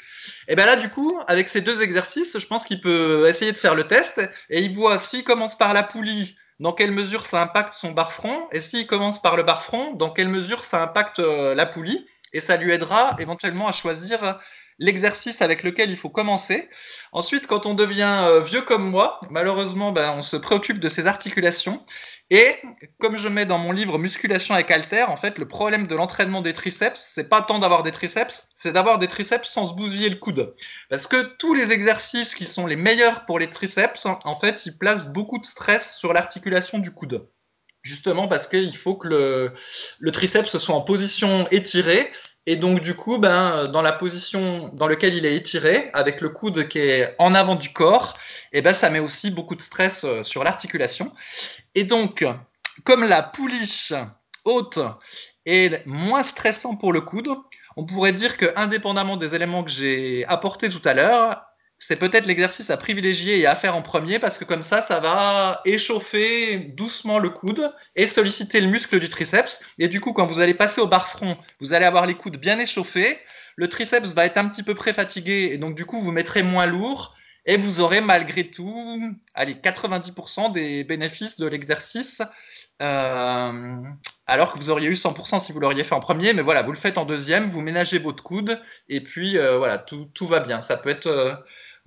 Et 0.47 0.57
bien 0.57 0.67
là, 0.67 0.77
du 0.77 0.91
coup, 0.91 1.19
avec 1.27 1.49
ces 1.49 1.61
deux 1.61 1.81
exercices, 1.81 2.39
je 2.39 2.47
pense 2.47 2.65
qu'il 2.65 2.81
peut 2.81 3.29
essayer 3.29 3.53
de 3.53 3.59
faire 3.59 3.75
le 3.75 3.87
test. 3.87 4.21
Et 4.51 4.63
il 4.63 4.75
voit 4.75 5.01
s'il 5.01 5.25
commence 5.25 5.57
par 5.57 5.75
la 5.75 5.83
poulie, 5.83 6.37
dans 6.61 6.73
quelle 6.73 6.91
mesure 6.91 7.27
ça 7.27 7.41
impacte 7.41 7.75
son 7.75 7.93
barre 7.93 8.13
front, 8.13 8.49
et 8.53 8.63
s'il 8.63 8.87
commence 8.87 9.21
par 9.23 9.37
le 9.37 9.43
barre 9.43 9.65
front, 9.65 9.95
dans 9.95 10.11
quelle 10.11 10.29
mesure 10.29 10.65
ça 10.65 10.83
impacte 10.83 11.21
euh, 11.21 11.55
la 11.55 11.67
poulie, 11.67 12.07
et 12.33 12.41
ça 12.41 12.57
lui 12.57 12.73
aidera 12.73 13.17
éventuellement 13.19 13.69
à 13.69 13.73
choisir 13.73 14.39
l'exercice 14.79 15.41
avec 15.41 15.63
lequel 15.63 15.91
il 15.91 15.97
faut 15.97 16.09
commencer. 16.09 16.69
Ensuite, 17.13 17.47
quand 17.47 17.67
on 17.67 17.75
devient 17.75 18.19
euh, 18.21 18.41
vieux 18.43 18.63
comme 18.63 18.89
moi, 18.89 19.21
malheureusement, 19.31 19.93
ben, 19.93 20.15
on 20.17 20.23
se 20.23 20.37
préoccupe 20.37 20.79
de 20.79 20.89
ses 20.89 21.07
articulations. 21.07 21.85
Et 22.31 22.57
comme 23.01 23.17
je 23.17 23.29
mets 23.29 23.47
dans 23.47 23.59
mon 23.59 23.73
livre 23.73 23.99
Musculation 23.99 24.55
avec 24.55 24.71
Alter, 24.71 25.05
en 25.05 25.17
fait, 25.17 25.39
le 25.39 25.49
problème 25.49 25.87
de 25.87 25.95
l'entraînement 25.95 26.43
des 26.43 26.53
triceps, 26.53 27.07
c'est 27.15 27.29
pas 27.29 27.43
tant 27.43 27.59
d'avoir 27.59 27.83
des 27.83 27.93
triceps, 27.93 28.47
c'est 28.63 28.73
d'avoir 28.73 28.99
des 28.99 29.09
triceps 29.09 29.49
sans 29.49 29.67
se 29.67 29.75
bousiller 29.75 30.11
le 30.11 30.17
coude. 30.17 30.55
Parce 30.91 31.07
que 31.07 31.37
tous 31.39 31.55
les 31.55 31.73
exercices 31.73 32.35
qui 32.35 32.45
sont 32.45 32.67
les 32.67 32.77
meilleurs 32.77 33.25
pour 33.25 33.39
les 33.39 33.51
triceps, 33.51 34.05
en 34.05 34.39
fait, 34.41 34.67
ils 34.67 34.77
placent 34.77 35.09
beaucoup 35.09 35.39
de 35.39 35.47
stress 35.47 35.83
sur 35.99 36.13
l'articulation 36.13 36.79
du 36.79 36.93
coude. 36.93 37.27
Justement 37.83 38.29
parce 38.29 38.49
qu'il 38.49 38.77
faut 38.77 38.97
que 38.97 39.09
le, 39.09 39.53
le 39.99 40.11
triceps 40.11 40.59
soit 40.59 40.75
en 40.75 40.83
position 40.83 41.49
étirée. 41.51 42.11
Et 42.51 42.57
donc, 42.57 42.81
du 42.81 42.95
coup, 42.95 43.19
ben, 43.19 43.67
dans 43.67 43.83
la 43.83 43.93
position 43.93 44.71
dans 44.73 44.89
laquelle 44.89 45.13
il 45.13 45.27
est 45.27 45.37
étiré, 45.37 45.91
avec 45.93 46.23
le 46.23 46.31
coude 46.31 46.67
qui 46.69 46.79
est 46.79 47.15
en 47.19 47.35
avant 47.35 47.57
du 47.57 47.75
corps, 47.75 48.15
et 48.55 48.63
ben, 48.63 48.73
ça 48.73 48.89
met 48.89 49.01
aussi 49.01 49.31
beaucoup 49.31 49.55
de 49.55 49.61
stress 49.61 50.03
euh, 50.05 50.25
sur 50.25 50.43
l'articulation. 50.45 51.13
Et 51.75 51.85
donc, 51.85 52.25
comme 52.85 53.05
la 53.05 53.23
poulie 53.23 53.91
haute 54.47 54.79
est 55.45 55.85
moins 55.85 56.23
stressant 56.23 56.75
pour 56.75 56.95
le 56.95 57.03
coude, 57.03 57.29
on 57.77 57.85
pourrait 57.85 58.15
dire 58.15 58.39
que, 58.39 58.51
indépendamment 58.57 59.19
des 59.19 59.35
éléments 59.35 59.63
que 59.63 59.71
j'ai 59.71 60.25
apportés 60.25 60.71
tout 60.71 60.81
à 60.87 60.95
l'heure, 60.95 61.43
c'est 61.87 61.97
peut-être 61.97 62.27
l'exercice 62.27 62.71
à 62.71 62.77
privilégier 62.77 63.39
et 63.39 63.47
à 63.47 63.55
faire 63.55 63.77
en 63.77 63.83
premier 63.83 64.19
parce 64.19 64.37
que 64.39 64.45
comme 64.45 64.63
ça, 64.63 64.85
ça 64.89 65.01
va 65.01 65.61
échauffer 65.65 66.59
doucement 66.77 67.19
le 67.19 67.31
coude 67.31 67.73
et 67.97 68.09
solliciter 68.09 68.61
le 68.61 68.69
muscle 68.69 68.99
du 68.99 69.09
triceps. 69.09 69.59
Et 69.79 69.89
du 69.89 70.01
coup, 70.01 70.13
quand 70.13 70.27
vous 70.27 70.41
allez 70.41 70.55
passer 70.55 70.81
au 70.81 70.87
barre 70.87 71.09
front, 71.09 71.37
vous 71.61 71.73
allez 71.73 71.87
avoir 71.87 72.07
les 72.07 72.15
coudes 72.15 72.37
bien 72.37 72.59
échauffés. 72.59 73.19
Le 73.57 73.69
triceps 73.69 74.11
va 74.11 74.27
être 74.27 74.39
un 74.39 74.49
petit 74.49 74.63
peu 74.63 74.75
pré-fatigué 74.75 75.51
et 75.53 75.59
donc 75.59 75.77
du 75.77 75.85
coup, 75.85 76.01
vous 76.01 76.13
mettrez 76.13 76.43
moins 76.43 76.67
lourd 76.67 77.15
et 77.49 77.57
vous 77.57 77.81
aurez 77.81 78.03
malgré 78.03 78.51
tout, 78.51 79.01
allez, 79.33 79.55
90% 79.55 80.53
des 80.53 80.85
bénéfices 80.85 81.39
de 81.39 81.47
l'exercice, 81.47 82.21
euh, 82.83 83.83
alors 84.27 84.53
que 84.53 84.59
vous 84.59 84.69
auriez 84.69 84.89
eu 84.89 84.95
100% 84.95 85.47
si 85.47 85.53
vous 85.53 85.59
l'auriez 85.59 85.83
fait 85.85 85.95
en 85.95 86.01
premier. 86.01 86.35
Mais 86.35 86.43
voilà, 86.43 86.61
vous 86.61 86.73
le 86.73 86.79
faites 86.79 86.99
en 86.99 87.07
deuxième, 87.07 87.49
vous 87.49 87.63
ménagez 87.63 87.99
votre 87.99 88.23
coude, 88.23 88.61
et 88.91 89.01
puis 89.01 89.39
euh, 89.39 89.57
voilà, 89.57 89.79
tout, 89.79 90.11
tout, 90.13 90.27
va 90.27 90.41
bien. 90.41 90.63
Ça 90.65 90.77
peut 90.77 90.91
être 90.91 91.07
euh, 91.07 91.35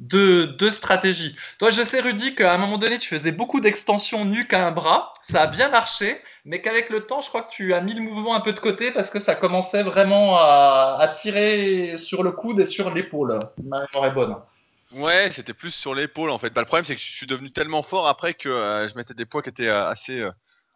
deux, 0.01 0.71
stratégies. 0.71 1.35
Toi, 1.59 1.69
je 1.69 1.83
sais, 1.83 2.01
Rudy, 2.01 2.35
qu'à 2.35 2.53
un 2.53 2.57
moment 2.57 2.77
donné, 2.77 2.97
tu 2.97 3.07
faisais 3.07 3.31
beaucoup 3.31 3.61
d'extensions 3.61 4.25
nuque 4.25 4.53
à 4.53 4.65
un 4.65 4.71
bras. 4.71 5.13
Ça 5.29 5.43
a 5.43 5.47
bien 5.47 5.69
marché, 5.69 6.19
mais 6.43 6.61
qu'avec 6.61 6.89
le 6.89 7.05
temps, 7.05 7.21
je 7.21 7.29
crois 7.29 7.43
que 7.43 7.51
tu 7.51 7.73
as 7.73 7.81
mis 7.81 7.93
le 7.93 8.01
mouvement 8.01 8.35
un 8.35 8.41
peu 8.41 8.51
de 8.51 8.59
côté 8.59 8.91
parce 8.91 9.09
que 9.09 9.19
ça 9.19 9.35
commençait 9.35 9.83
vraiment 9.83 10.37
à, 10.37 11.15
tirer 11.21 11.97
sur 11.99 12.23
le 12.23 12.31
coude 12.31 12.59
et 12.59 12.65
sur 12.65 12.91
l'épaule. 12.91 13.39
Ma 13.63 13.85
mémoire 13.85 14.05
est 14.07 14.13
bonne. 14.13 14.35
Ouais, 14.91 15.29
c'était 15.31 15.53
plus 15.53 15.73
sur 15.73 15.95
l'épaule 15.95 16.31
en 16.31 16.39
fait. 16.39 16.49
Bah, 16.49 16.61
le 16.61 16.65
problème 16.65 16.83
c'est 16.83 16.95
que 16.95 17.01
je 17.01 17.11
suis 17.11 17.27
devenu 17.27 17.51
tellement 17.51 17.81
fort 17.81 18.07
après 18.07 18.33
que 18.33 18.49
euh, 18.49 18.89
je 18.89 18.95
mettais 18.95 19.13
des 19.13 19.25
poids 19.25 19.41
qui 19.41 19.47
étaient 19.47 19.69
euh, 19.69 19.87
assez 19.87 20.19
euh, 20.19 20.31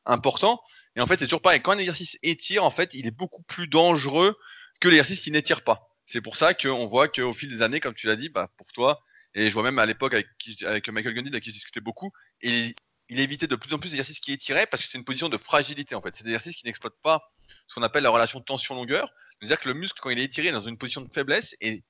importants. 0.06 0.60
Et 0.96 1.02
en 1.02 1.08
fait, 1.08 1.18
c'est 1.18 1.26
toujours 1.26 1.42
pareil. 1.42 1.62
Quand 1.62 1.74
un 1.74 1.80
exercice 1.80 2.18
étire, 2.24 2.64
en 2.64 2.70
fait, 2.70 2.94
il 2.94 3.08
est 3.08 3.12
beaucoup 3.12 3.42
plus 3.42 3.68
dangereux 3.68 4.38
que 4.80 4.88
l'exercice 4.88 5.20
qui 5.20 5.32
n'étire 5.32 5.64
pas. 5.64 5.90
C'est 6.06 6.22
pour 6.22 6.38
ça 6.38 6.54
qu'on 6.54 6.86
voit 6.86 7.10
qu'au 7.10 7.34
fil 7.34 7.50
des 7.50 7.62
années, 7.62 7.82
comme 7.82 7.96
tu 7.96 8.08
l'as 8.08 8.16
dit, 8.16 8.30
bah, 8.30 8.48
pour 8.58 8.72
toi, 8.72 9.02
et 9.36 9.50
je 9.50 9.54
vois 9.54 9.64
même 9.64 9.80
à 9.80 9.86
l'époque 9.86 10.14
avec, 10.14 10.88
Michael 10.88 11.14
Gundy, 11.14 11.30
avec 11.30 11.44
qui 11.44 11.50
je 11.50 11.56
discutais 11.56 11.82
beaucoup, 11.82 12.12
il, 12.42 12.74
il 13.10 13.20
évitait 13.20 13.48
de 13.48 13.56
plus 13.56 13.74
en 13.74 13.80
plus 13.80 13.92
d'exercices 13.92 14.20
qui 14.20 14.32
étiraient 14.32 14.66
parce 14.66 14.84
que 14.84 14.90
c'est 14.90 14.98
une 14.98 15.04
position 15.04 15.30
de 15.30 15.38
fragilité 15.38 15.94
en 15.94 16.02
fait. 16.02 16.16
C'est 16.16 16.24
des 16.24 16.32
exercices 16.32 16.56
qui 16.56 16.66
n'exploitent 16.66 17.00
pas 17.04 17.32
ce 17.68 17.76
qu'on 17.76 17.84
appelle 17.84 18.04
la 18.04 18.10
relation 18.10 18.42
tension-longueur. 18.42 19.14
C'est-à-dire 19.40 19.60
que 19.60 19.68
le 19.68 19.76
muscle, 19.76 20.00
quand 20.02 20.10
il 20.10 20.20
est 20.20 20.24
étiré, 20.24 20.48
est 20.48 20.52
dans 20.52 20.62
une 20.62 20.78
position 20.78 21.02
de 21.02 21.14
faiblesse 21.14 21.56
et 21.62 21.84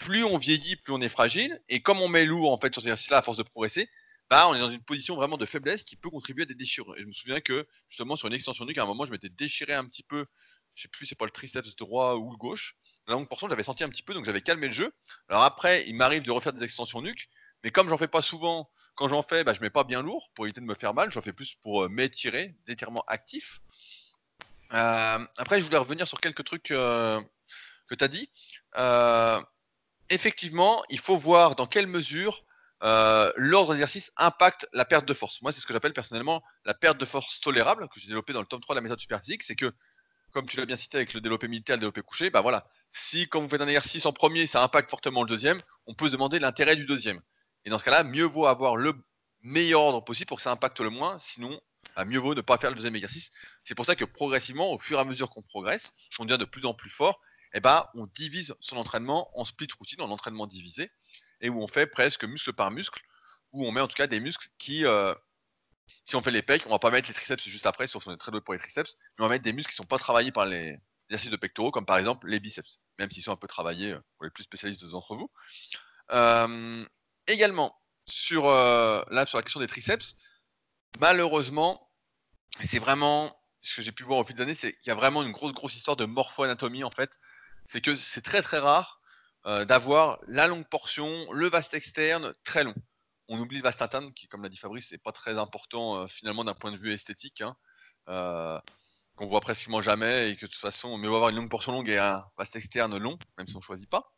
plus 0.00 0.24
on 0.24 0.38
vieillit, 0.38 0.76
plus 0.76 0.92
on 0.92 1.00
est 1.00 1.08
fragile. 1.08 1.60
Et 1.68 1.80
comme 1.80 2.00
on 2.00 2.08
met 2.08 2.24
lourd 2.24 2.52
en 2.52 2.60
fait 2.60 2.72
sur 2.72 2.82
ces 2.82 2.88
exercices-là 2.88 3.18
à 3.18 3.22
force 3.22 3.38
de 3.38 3.42
progresser, 3.42 3.88
bah, 4.30 4.48
on 4.48 4.54
est 4.54 4.60
dans 4.60 4.70
une 4.70 4.82
position 4.82 5.16
vraiment 5.16 5.36
de 5.36 5.46
faiblesse 5.46 5.82
qui 5.82 5.96
peut 5.96 6.10
contribuer 6.10 6.42
à 6.42 6.46
des 6.46 6.54
déchirures. 6.54 6.96
Et 6.96 7.02
je 7.02 7.06
me 7.06 7.12
souviens 7.12 7.40
que 7.40 7.66
justement 7.88 8.16
sur 8.16 8.28
une 8.28 8.34
extension 8.34 8.64
nuque, 8.64 8.78
à 8.78 8.82
un 8.82 8.86
moment, 8.86 9.04
je 9.04 9.10
m'étais 9.10 9.28
déchiré 9.28 9.74
un 9.74 9.84
petit 9.86 10.02
peu. 10.02 10.26
Je 10.74 10.82
sais 10.82 10.88
plus, 10.88 11.06
c'est 11.06 11.14
pas 11.14 11.24
le 11.24 11.30
triceps 11.30 11.76
droit 11.76 12.14
ou 12.14 12.30
le 12.30 12.36
gauche. 12.36 12.76
La 13.06 13.14
longue 13.14 13.28
portion, 13.28 13.48
j'avais 13.48 13.62
senti 13.62 13.84
un 13.84 13.88
petit 13.88 14.02
peu, 14.02 14.14
donc 14.14 14.24
j'avais 14.24 14.40
calmé 14.40 14.66
le 14.68 14.72
jeu. 14.72 14.94
Alors 15.28 15.42
après, 15.42 15.84
il 15.86 15.94
m'arrive 15.94 16.22
de 16.22 16.30
refaire 16.30 16.52
des 16.52 16.64
extensions 16.64 17.02
nuque, 17.02 17.28
mais 17.64 17.70
comme 17.70 17.88
j'en 17.88 17.96
fais 17.96 18.08
pas 18.08 18.20
souvent, 18.20 18.70
quand 18.94 19.08
j'en 19.08 19.22
fais, 19.22 19.42
bah, 19.42 19.54
je 19.54 19.60
mets 19.60 19.70
pas 19.70 19.84
bien 19.84 20.02
lourd 20.02 20.30
pour 20.34 20.44
éviter 20.44 20.60
de 20.60 20.66
me 20.66 20.74
faire 20.74 20.92
mal. 20.92 21.10
J'en 21.10 21.22
fais 21.22 21.32
plus 21.32 21.54
pour 21.56 21.84
euh, 21.84 21.88
m'étirer, 21.88 22.54
d'étirement 22.66 23.02
actif. 23.06 23.60
Euh, 24.74 25.26
après, 25.38 25.60
je 25.60 25.64
voulais 25.64 25.78
revenir 25.78 26.06
sur 26.06 26.20
quelques 26.20 26.44
trucs 26.44 26.70
euh, 26.70 27.20
que 27.88 27.94
tu 27.94 28.04
as 28.04 28.08
dit. 28.08 28.30
Effectivement, 30.10 30.84
il 30.90 30.98
faut 30.98 31.16
voir 31.16 31.56
dans 31.56 31.66
quelle 31.66 31.86
mesure 31.86 32.44
l'ordre 32.82 33.72
d'exercice 33.72 34.12
impacte 34.18 34.68
la 34.74 34.84
perte 34.84 35.06
de 35.06 35.14
force. 35.14 35.40
Moi, 35.40 35.50
c'est 35.50 35.60
ce 35.60 35.66
que 35.66 35.72
j'appelle 35.72 35.94
personnellement 35.94 36.42
la 36.66 36.74
perte 36.74 36.98
de 36.98 37.06
force 37.06 37.40
tolérable, 37.40 37.88
que 37.88 37.98
j'ai 37.98 38.08
développé 38.08 38.34
dans 38.34 38.40
le 38.40 38.46
tome 38.46 38.60
3 38.60 38.74
de 38.74 38.78
la 38.78 38.82
méthode 38.82 39.00
superphysique. 39.00 39.42
C'est 39.42 39.56
que, 39.56 39.72
comme 40.34 40.46
tu 40.46 40.56
l'as 40.56 40.66
bien 40.66 40.76
cité 40.76 40.98
avec 40.98 41.14
le 41.14 41.20
développé 41.20 41.46
militaire 41.48 41.76
le 41.76 41.80
développé 41.80 42.02
couché, 42.02 42.28
bah 42.28 42.42
voilà, 42.42 42.68
si 42.92 43.28
quand 43.28 43.40
vous 43.40 43.48
faites 43.48 43.60
un 43.60 43.68
exercice 43.68 44.04
en 44.04 44.12
premier, 44.12 44.46
ça 44.46 44.62
impacte 44.62 44.90
fortement 44.90 45.22
le 45.22 45.28
deuxième, 45.28 45.62
on 45.86 45.94
peut 45.94 46.06
se 46.06 46.12
demander 46.12 46.40
l'intérêt 46.40 46.76
du 46.76 46.84
deuxième. 46.84 47.20
Et 47.64 47.70
dans 47.70 47.78
ce 47.78 47.84
cas-là, 47.84 48.02
mieux 48.02 48.24
vaut 48.24 48.46
avoir 48.46 48.76
le 48.76 48.92
meilleur 49.42 49.80
ordre 49.80 50.04
possible 50.04 50.26
pour 50.26 50.38
que 50.38 50.42
ça 50.42 50.50
impacte 50.50 50.80
le 50.80 50.90
moins, 50.90 51.18
sinon, 51.20 51.60
bah, 51.94 52.04
mieux 52.04 52.18
vaut 52.18 52.34
ne 52.34 52.40
pas 52.40 52.58
faire 52.58 52.70
le 52.70 52.76
deuxième 52.76 52.96
exercice. 52.96 53.30
C'est 53.62 53.76
pour 53.76 53.86
ça 53.86 53.94
que 53.94 54.04
progressivement, 54.04 54.72
au 54.72 54.78
fur 54.78 54.98
et 54.98 55.00
à 55.00 55.04
mesure 55.04 55.30
qu'on 55.30 55.42
progresse, 55.42 55.92
on 56.18 56.24
devient 56.24 56.38
de 56.38 56.44
plus 56.44 56.66
en 56.66 56.74
plus 56.74 56.90
fort, 56.90 57.20
et 57.52 57.58
eh 57.58 57.60
bah, 57.60 57.92
on 57.94 58.06
divise 58.06 58.56
son 58.58 58.76
entraînement 58.76 59.30
en 59.38 59.44
split 59.44 59.68
routine, 59.78 60.00
en 60.00 60.10
entraînement 60.10 60.48
divisé, 60.48 60.90
et 61.40 61.48
où 61.48 61.62
on 61.62 61.68
fait 61.68 61.86
presque 61.86 62.24
muscle 62.24 62.52
par 62.52 62.72
muscle, 62.72 63.00
où 63.52 63.64
on 63.64 63.70
met 63.70 63.80
en 63.80 63.86
tout 63.86 63.94
cas 63.94 64.08
des 64.08 64.18
muscles 64.18 64.48
qui, 64.58 64.84
euh, 64.84 65.14
si 66.06 66.16
on 66.16 66.22
fait 66.22 66.30
les 66.30 66.42
pecs, 66.42 66.62
on 66.66 66.70
va 66.70 66.78
pas 66.78 66.90
mettre 66.90 67.08
les 67.08 67.14
triceps 67.14 67.44
juste 67.44 67.66
après, 67.66 67.86
sauf 67.86 68.02
si 68.02 68.08
on 68.08 68.12
est 68.12 68.18
très 68.18 68.30
doué 68.30 68.40
pour 68.40 68.54
les 68.54 68.60
triceps, 68.60 68.96
mais 69.18 69.24
on 69.24 69.28
va 69.28 69.34
mettre 69.34 69.44
des 69.44 69.52
muscles 69.52 69.70
qui 69.70 69.76
sont 69.76 69.84
pas 69.84 69.98
travaillés 69.98 70.32
par 70.32 70.44
les 70.44 70.78
exercices 71.08 71.30
de 71.30 71.36
pectoraux, 71.36 71.70
comme 71.70 71.86
par 71.86 71.98
exemple 71.98 72.28
les 72.28 72.40
biceps, 72.40 72.80
même 72.98 73.10
s'ils 73.10 73.22
sont 73.22 73.32
un 73.32 73.36
peu 73.36 73.48
travaillés 73.48 73.92
euh, 73.92 74.00
pour 74.16 74.24
les 74.24 74.30
plus 74.30 74.44
spécialistes 74.44 74.84
d'entre 74.88 75.14
vous. 75.14 75.30
Euh, 76.12 76.84
également, 77.26 77.76
sur, 78.06 78.44
là, 78.46 79.24
sur 79.26 79.38
la 79.38 79.42
question 79.42 79.60
des 79.60 79.66
triceps, 79.66 80.14
malheureusement, 81.00 81.90
c'est 82.62 82.78
vraiment 82.78 83.34
ce 83.64 83.76
que 83.76 83.82
j'ai 83.82 83.92
pu 83.92 84.04
voir 84.04 84.20
au 84.20 84.24
fil 84.24 84.36
des 84.36 84.42
années, 84.42 84.54
c'est 84.54 84.72
qu'il 84.72 84.88
y 84.88 84.90
a 84.90 84.94
vraiment 84.94 85.22
une 85.22 85.32
grosse, 85.32 85.52
grosse 85.52 85.74
histoire 85.74 85.96
de 85.96 86.04
morpho-anatomie 86.04 86.84
en 86.84 86.90
fait. 86.90 87.18
C'est 87.66 87.80
que 87.80 87.94
c'est 87.94 88.20
très, 88.20 88.42
très 88.42 88.58
rare 88.58 89.00
euh, 89.46 89.64
d'avoir 89.64 90.18
la 90.28 90.46
longue 90.46 90.68
portion, 90.68 91.32
le 91.32 91.48
vaste 91.48 91.74
externe 91.74 92.34
très 92.44 92.62
long. 92.62 92.74
On 93.28 93.38
oublie 93.38 93.58
le 93.58 93.62
vaste 93.62 93.82
interne, 93.82 94.12
qui, 94.12 94.28
comme 94.28 94.42
l'a 94.42 94.48
dit 94.48 94.56
Fabrice, 94.56 94.88
c'est 94.88 95.02
pas 95.02 95.12
très 95.12 95.38
important 95.38 95.96
euh, 95.96 96.06
finalement 96.08 96.44
d'un 96.44 96.54
point 96.54 96.72
de 96.72 96.76
vue 96.76 96.92
esthétique, 96.92 97.40
hein, 97.40 97.56
euh, 98.08 98.60
qu'on 99.16 99.26
voit 99.26 99.40
pratiquement 99.40 99.80
jamais 99.80 100.30
et 100.30 100.36
que 100.36 100.46
de 100.46 100.50
toute 100.50 100.60
façon, 100.60 100.88
on 100.88 100.98
mieux 100.98 101.08
avoir 101.08 101.30
une 101.30 101.36
longue 101.36 101.50
portion 101.50 101.72
longue 101.72 101.88
et 101.88 101.98
un 101.98 102.24
vaste 102.36 102.56
externe 102.56 102.96
long, 102.98 103.18
même 103.38 103.46
si 103.46 103.56
on 103.56 103.60
choisit 103.60 103.88
pas. 103.88 104.12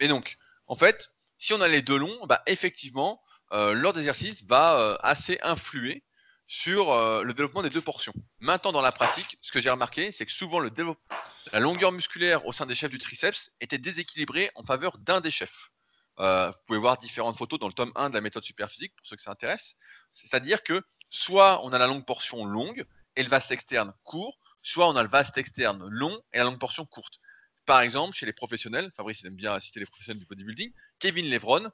et 0.00 0.08
donc, 0.08 0.36
en 0.66 0.76
fait, 0.76 1.10
si 1.38 1.52
on 1.52 1.60
a 1.60 1.68
les 1.68 1.82
deux 1.82 1.98
longs, 1.98 2.26
bah, 2.26 2.42
effectivement, 2.46 3.22
l'ordre 3.50 3.94
d'exercice 3.94 4.44
va 4.44 4.98
assez 5.02 5.38
influer 5.42 6.04
sur 6.46 6.92
le 7.22 7.32
développement 7.32 7.62
des 7.62 7.70
deux 7.70 7.80
portions. 7.80 8.12
Maintenant, 8.38 8.72
dans 8.72 8.82
la 8.82 8.92
pratique, 8.92 9.38
ce 9.40 9.50
que 9.50 9.60
j'ai 9.60 9.70
remarqué, 9.70 10.12
c'est 10.12 10.26
que 10.26 10.32
souvent 10.32 10.60
la 10.60 11.60
longueur 11.60 11.92
musculaire 11.92 12.46
au 12.46 12.52
sein 12.52 12.66
des 12.66 12.74
chefs 12.74 12.90
du 12.90 12.98
triceps 12.98 13.50
était 13.60 13.78
déséquilibrée 13.78 14.50
en 14.54 14.64
faveur 14.64 14.98
d'un 14.98 15.20
des 15.20 15.30
chefs. 15.30 15.70
Vous 16.18 16.58
pouvez 16.66 16.78
voir 16.78 16.98
différentes 16.98 17.36
photos 17.36 17.58
dans 17.58 17.68
le 17.68 17.72
tome 17.72 17.92
1 17.96 18.10
de 18.10 18.14
la 18.14 18.20
méthode 18.20 18.44
superphysique 18.44 18.94
pour 18.96 19.06
ceux 19.06 19.16
que 19.16 19.22
ça 19.22 19.30
intéresse. 19.30 19.76
C'est-à-dire 20.12 20.62
que 20.62 20.82
soit 21.10 21.64
on 21.64 21.72
a 21.72 21.78
la 21.78 21.86
longue 21.86 22.04
portion 22.04 22.44
longue 22.44 22.84
et 23.16 23.22
le 23.22 23.28
vaste 23.28 23.50
externe 23.50 23.92
court, 24.02 24.38
soit 24.62 24.88
on 24.88 24.96
a 24.96 25.02
le 25.02 25.08
vaste 25.08 25.38
externe 25.38 25.86
long 25.88 26.20
et 26.32 26.38
la 26.38 26.44
longue 26.44 26.58
portion 26.58 26.84
courte. 26.84 27.18
Par 27.66 27.80
exemple, 27.80 28.14
chez 28.14 28.26
les 28.26 28.32
professionnels, 28.32 28.90
Fabrice 28.96 29.24
aime 29.24 29.36
bien 29.36 29.58
citer 29.60 29.80
les 29.80 29.86
professionnels 29.86 30.20
du 30.20 30.26
bodybuilding, 30.26 30.72
Kevin 30.98 31.30
Levron 31.30 31.70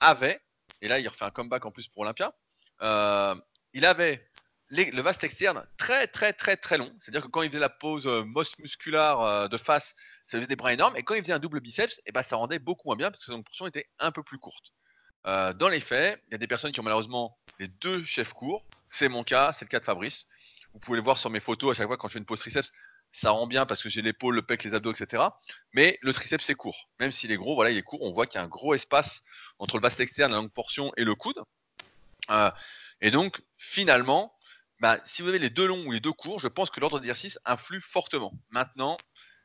avait, 0.00 0.40
et 0.80 0.88
là 0.88 0.98
il 0.98 1.08
refait 1.08 1.24
un 1.24 1.30
comeback 1.30 1.66
en 1.66 1.70
plus 1.70 1.88
pour 1.88 2.02
Olympia, 2.02 2.34
euh, 2.82 3.34
il 3.72 3.84
avait 3.84 4.30
le 4.70 5.02
vaste 5.02 5.24
externe 5.24 5.64
très 5.76 6.06
très 6.06 6.32
très 6.32 6.56
très 6.56 6.78
long. 6.78 6.92
C'est-à-dire 7.00 7.22
que 7.22 7.28
quand 7.28 7.42
il 7.42 7.48
faisait 7.48 7.60
la 7.60 7.68
pose 7.68 8.06
euh, 8.06 8.24
musculaire 8.58 9.20
euh, 9.20 9.48
de 9.48 9.58
face, 9.58 9.94
ça 10.26 10.38
faisait 10.38 10.46
des 10.46 10.56
bras 10.56 10.72
énormes. 10.72 10.96
Et 10.96 11.02
quand 11.02 11.14
il 11.14 11.22
faisait 11.22 11.32
un 11.32 11.38
double 11.38 11.60
biceps, 11.60 11.98
et 11.98 12.02
eh 12.06 12.12
ben, 12.12 12.22
ça 12.22 12.36
rendait 12.36 12.58
beaucoup 12.58 12.88
moins 12.88 12.96
bien 12.96 13.10
parce 13.10 13.24
que 13.24 13.30
son 13.32 13.42
portion 13.42 13.66
était 13.66 13.88
un 13.98 14.10
peu 14.10 14.22
plus 14.22 14.38
courte. 14.38 14.72
dans 15.24 15.68
les 15.70 15.80
faits, 15.80 16.20
il 16.28 16.32
y 16.32 16.34
a 16.34 16.38
des 16.38 16.46
personnes 16.46 16.72
qui 16.72 16.80
ont 16.80 16.84
malheureusement 16.84 17.38
les 17.58 17.68
deux 17.68 18.04
chefs 18.04 18.32
courts. 18.32 18.64
C'est 18.88 19.08
mon 19.08 19.24
cas, 19.24 19.52
c'est 19.52 19.64
le 19.64 19.70
cas 19.70 19.80
de 19.80 19.84
Fabrice. 19.84 20.26
Vous 20.72 20.80
pouvez 20.80 20.96
le 20.96 21.04
voir 21.04 21.18
sur 21.18 21.30
mes 21.30 21.40
photos 21.40 21.72
à 21.72 21.74
chaque 21.74 21.86
fois 21.86 21.96
quand 21.96 22.08
je 22.08 22.14
fais 22.14 22.18
une 22.18 22.26
pose 22.26 22.40
triceps 22.40 22.72
ça 23.14 23.30
rend 23.30 23.46
bien 23.46 23.64
parce 23.64 23.80
que 23.80 23.88
j'ai 23.88 24.02
l'épaule, 24.02 24.34
le 24.34 24.42
pec, 24.42 24.64
les 24.64 24.74
abdos, 24.74 24.92
etc. 24.92 25.22
Mais 25.72 25.98
le 26.02 26.12
triceps 26.12 26.44
c'est 26.44 26.56
court. 26.56 26.90
Même 26.98 27.12
s'il 27.12 27.30
est 27.30 27.36
gros, 27.36 27.54
voilà, 27.54 27.70
il 27.70 27.76
est 27.76 27.82
court. 27.82 28.02
On 28.02 28.10
voit 28.10 28.26
qu'il 28.26 28.38
y 28.38 28.42
a 28.42 28.44
un 28.44 28.48
gros 28.48 28.74
espace 28.74 29.22
entre 29.60 29.76
le 29.76 29.82
vaste 29.82 30.00
externe, 30.00 30.32
la 30.32 30.38
longue 30.38 30.50
portion 30.50 30.92
et 30.96 31.04
le 31.04 31.14
coude. 31.14 31.40
Euh, 32.30 32.50
et 33.00 33.12
donc, 33.12 33.40
finalement, 33.56 34.33
bah, 34.84 34.98
si 35.06 35.22
vous 35.22 35.28
avez 35.28 35.38
les 35.38 35.48
deux 35.48 35.66
longs 35.66 35.86
ou 35.86 35.92
les 35.92 36.00
deux 36.00 36.12
courts, 36.12 36.40
je 36.40 36.48
pense 36.48 36.68
que 36.68 36.78
l'ordre 36.78 37.00
d'exercice 37.00 37.38
influe 37.46 37.80
fortement. 37.80 38.34
Maintenant, 38.50 38.98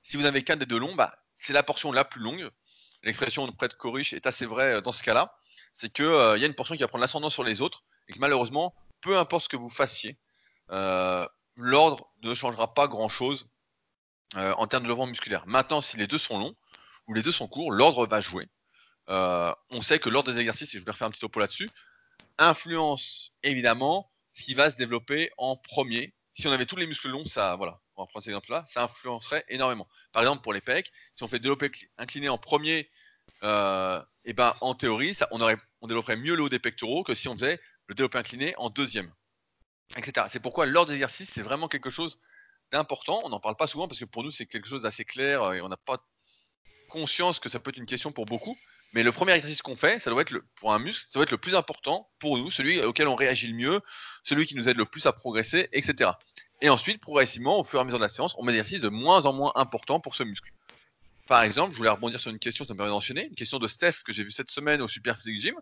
si 0.03 0.17
vous 0.17 0.23
n'avez 0.23 0.43
qu'un 0.43 0.57
des 0.57 0.65
deux 0.65 0.77
longs, 0.77 0.95
bah, 0.95 1.17
c'est 1.37 1.53
la 1.53 1.63
portion 1.63 1.93
la 1.93 2.03
plus 2.03 2.19
longue. 2.19 2.49
L'expression 3.03 3.47
de 3.47 3.51
prêtre 3.51 3.77
Coriche 3.77 4.11
est 4.11 4.27
assez 4.27 4.45
vraie 4.45 4.73
euh, 4.73 4.81
dans 4.81 4.91
ce 4.91 5.01
cas-là. 5.01 5.33
C'est 5.71 5.93
qu'il 5.93 6.03
euh, 6.03 6.37
y 6.37 6.43
a 6.43 6.45
une 6.45 6.55
portion 6.55 6.75
qui 6.75 6.81
va 6.81 6.89
prendre 6.89 7.03
l'ascendant 7.03 7.29
sur 7.29 7.45
les 7.45 7.61
autres 7.61 7.85
et 8.09 8.13
que 8.13 8.19
malheureusement, 8.19 8.75
peu 8.99 9.17
importe 9.17 9.45
ce 9.45 9.49
que 9.49 9.55
vous 9.55 9.69
fassiez, 9.69 10.19
l'ordre 11.55 12.13
ne 12.21 12.33
changera 12.33 12.73
pas 12.73 12.89
grand-chose 12.89 13.47
euh, 14.35 14.53
en 14.57 14.67
termes 14.67 14.83
de 14.83 14.87
développement 14.87 15.07
musculaire. 15.07 15.47
Maintenant, 15.47 15.79
si 15.79 15.95
les 15.95 16.05
deux 16.05 16.17
sont 16.17 16.37
longs 16.37 16.55
ou 17.07 17.13
les 17.13 17.21
deux 17.21 17.31
sont 17.31 17.47
courts, 17.47 17.71
l'ordre 17.71 18.05
va 18.05 18.19
jouer. 18.19 18.47
Euh, 19.09 19.51
on 19.71 19.81
sait 19.81 19.99
que 19.99 20.09
l'ordre 20.09 20.31
des 20.31 20.39
exercices, 20.39 20.75
et 20.75 20.79
je 20.79 20.85
vais 20.85 20.91
refaire 20.91 21.07
un 21.07 21.11
petit 21.11 21.21
topo 21.21 21.39
là-dessus, 21.39 21.69
influence 22.37 23.31
évidemment 23.41 24.11
ce 24.33 24.43
qui 24.43 24.53
va 24.53 24.69
se 24.71 24.77
développer 24.77 25.31
en 25.37 25.55
premier. 25.57 26.13
Si 26.33 26.47
on 26.47 26.51
avait 26.51 26.65
tous 26.65 26.75
les 26.75 26.87
muscles 26.87 27.09
longs, 27.09 27.25
ça, 27.25 27.55
voilà, 27.55 27.81
on 27.95 28.03
va 28.03 28.07
prendre 28.07 28.23
cet 28.23 28.31
exemple-là, 28.31 28.63
ça 28.67 28.83
influencerait 28.83 29.43
énormément. 29.49 29.87
Par 30.11 30.21
exemple, 30.21 30.41
pour 30.41 30.53
les 30.53 30.61
pecs, 30.61 30.91
si 31.15 31.23
on 31.23 31.27
fait 31.27 31.39
développer 31.39 31.71
incliné 31.97 32.29
en 32.29 32.37
premier, 32.37 32.89
euh, 33.43 34.01
et 34.25 34.33
ben 34.33 34.55
en 34.61 34.75
théorie, 34.75 35.13
ça, 35.13 35.27
on, 35.31 35.41
aurait, 35.41 35.57
on 35.81 35.87
développerait 35.87 36.17
mieux 36.17 36.35
le 36.35 36.43
haut 36.43 36.49
des 36.49 36.59
pectoraux 36.59 37.03
que 37.03 37.13
si 37.13 37.27
on 37.27 37.35
faisait 37.35 37.59
le 37.87 37.95
développé 37.95 38.17
incliné 38.17 38.53
en 38.57 38.69
deuxième, 38.69 39.13
etc. 39.97 40.27
C'est 40.29 40.39
pourquoi 40.39 40.65
l'ordre 40.65 40.91
d'exercice, 40.91 41.29
c'est 41.29 41.41
vraiment 41.41 41.67
quelque 41.67 41.89
chose 41.89 42.19
important. 42.71 43.21
On 43.23 43.29
n'en 43.29 43.39
parle 43.39 43.55
pas 43.55 43.67
souvent 43.67 43.87
parce 43.87 43.99
que 43.99 44.05
pour 44.05 44.23
nous, 44.23 44.31
c'est 44.31 44.45
quelque 44.45 44.67
chose 44.67 44.83
d'assez 44.83 45.05
clair 45.05 45.53
et 45.53 45.61
on 45.61 45.69
n'a 45.69 45.77
pas 45.77 46.05
conscience 46.89 47.39
que 47.39 47.49
ça 47.49 47.59
peut 47.59 47.69
être 47.69 47.77
une 47.77 47.85
question 47.85 48.11
pour 48.11 48.25
beaucoup. 48.25 48.57
Mais 48.93 49.03
le 49.03 49.11
premier 49.11 49.33
exercice 49.33 49.61
qu'on 49.61 49.75
fait, 49.75 49.99
ça 49.99 50.09
doit 50.09 50.21
être 50.21 50.31
le, 50.31 50.43
pour 50.55 50.73
un 50.73 50.79
muscle, 50.79 51.05
ça 51.07 51.19
doit 51.19 51.23
être 51.23 51.31
le 51.31 51.37
plus 51.37 51.55
important 51.55 52.09
pour 52.19 52.37
nous, 52.37 52.49
celui 52.49 52.81
auquel 52.81 53.07
on 53.07 53.15
réagit 53.15 53.47
le 53.47 53.53
mieux, 53.53 53.81
celui 54.23 54.45
qui 54.45 54.55
nous 54.55 54.67
aide 54.67 54.77
le 54.77 54.85
plus 54.85 55.05
à 55.05 55.13
progresser, 55.13 55.69
etc. 55.73 56.11
Et 56.61 56.69
ensuite, 56.69 56.99
progressivement, 56.99 57.59
au 57.59 57.63
fur 57.63 57.79
et 57.79 57.81
à 57.81 57.85
mesure 57.85 57.99
de 57.99 58.03
la 58.03 58.09
séance, 58.09 58.35
on 58.37 58.43
met 58.43 58.51
des 58.51 58.59
exercices 58.59 58.81
de 58.81 58.89
moins 58.89 59.25
en 59.25 59.33
moins 59.33 59.51
importants 59.55 59.99
pour 59.99 60.15
ce 60.15 60.23
muscle. 60.23 60.51
Par 61.27 61.43
exemple, 61.43 61.73
je 61.73 61.77
voulais 61.77 61.89
rebondir 61.89 62.19
sur 62.19 62.31
une 62.31 62.39
question, 62.39 62.65
ça 62.65 62.73
me 62.73 62.77
permet 62.77 62.91
d'enchaîner, 62.91 63.27
une 63.27 63.35
question 63.35 63.59
de 63.59 63.67
Steph 63.67 64.01
que 64.03 64.11
j'ai 64.11 64.23
vue 64.23 64.31
cette 64.31 64.49
semaine 64.49 64.81
au 64.81 64.87
Superphysique 64.87 65.39
Gym, 65.39 65.55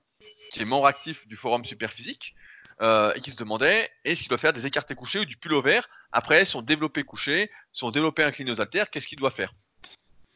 qui 0.51 0.61
est 0.61 0.65
membre 0.65 0.87
actif 0.87 1.27
du 1.27 1.35
forum 1.35 1.65
Superphysique, 1.65 2.33
euh, 2.81 3.11
et 3.15 3.19
qui 3.19 3.31
se 3.31 3.35
demandait 3.35 3.89
est-ce 4.05 4.21
qu'il 4.21 4.29
doit 4.29 4.37
faire 4.37 4.53
des 4.53 4.65
écartés 4.65 4.95
couchés 4.95 5.19
ou 5.19 5.25
du 5.25 5.35
pull 5.35 5.61
vert 5.61 5.89
après 6.11 6.45
son 6.45 6.61
développé 6.61 7.03
couché, 7.03 7.51
son 7.71 7.91
développé 7.91 8.23
incliné 8.23 8.51
aux 8.51 8.61
haltères, 8.61 8.89
qu'est-ce 8.89 9.07
qu'il 9.07 9.17
doit 9.17 9.31
faire? 9.31 9.51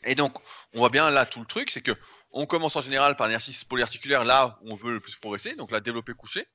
Et 0.04 0.16
donc, 0.16 0.38
on 0.74 0.80
voit 0.80 0.90
bien 0.90 1.10
là 1.10 1.26
tout 1.26 1.40
le 1.40 1.46
truc, 1.46 1.72
c'est 1.72 1.82
que 1.82 1.92
On 2.32 2.46
commence 2.46 2.76
en 2.78 2.82
général 2.82 3.16
par 3.18 3.28
un 3.28 3.30
exercice 3.30 3.64
polyarticulaire 3.66 4.24
là 4.24 4.58
où 4.62 4.72
on 4.72 4.76
veut 4.76 4.94
le 4.94 5.00
plus 5.02 5.16
progresser, 5.16 5.56
donc 5.56 5.72
la 5.72 5.82
développer 5.82 6.14
couché. 6.14 6.48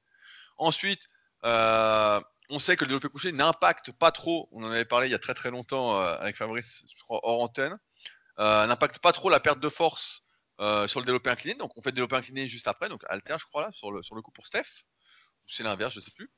Ensuite, 0.56 1.08
euh, 1.44 2.20
on 2.48 2.58
sait 2.58 2.76
que 2.76 2.84
le 2.84 2.88
développé 2.88 3.08
couché 3.08 3.32
n'impacte 3.32 3.92
pas 3.92 4.10
trop, 4.10 4.48
on 4.52 4.64
en 4.64 4.70
avait 4.70 4.86
parlé 4.86 5.08
il 5.08 5.10
y 5.10 5.14
a 5.14 5.18
très 5.18 5.34
très 5.34 5.50
longtemps 5.50 6.00
euh, 6.00 6.16
avec 6.18 6.36
Fabrice, 6.36 6.84
je 6.88 7.02
crois, 7.02 7.20
hors 7.22 7.42
antenne, 7.42 7.78
euh, 8.38 8.66
n'impacte 8.66 9.00
pas 9.00 9.12
trop 9.12 9.28
la 9.28 9.40
perte 9.40 9.60
de 9.60 9.68
force 9.68 10.22
sur 10.86 11.00
le 11.00 11.04
développé 11.04 11.28
incliné. 11.30 11.54
Donc 11.56 11.72
on 11.76 11.82
fait 11.82 11.90
le 11.90 11.96
développé 11.96 12.16
incliné 12.16 12.48
juste 12.48 12.68
après, 12.68 12.88
donc 12.88 13.02
alter 13.08 13.36
je 13.38 13.44
crois 13.44 13.62
là, 13.62 13.70
sur 13.72 13.92
le, 13.92 14.02
sur 14.02 14.14
le 14.14 14.22
coup 14.22 14.32
pour 14.32 14.46
Steph. 14.46 14.84
Ou 15.44 15.48
c'est 15.48 15.62
l'inverse, 15.62 15.94
je 15.94 16.00
ne 16.00 16.04
sais 16.04 16.12
plus. 16.12 16.30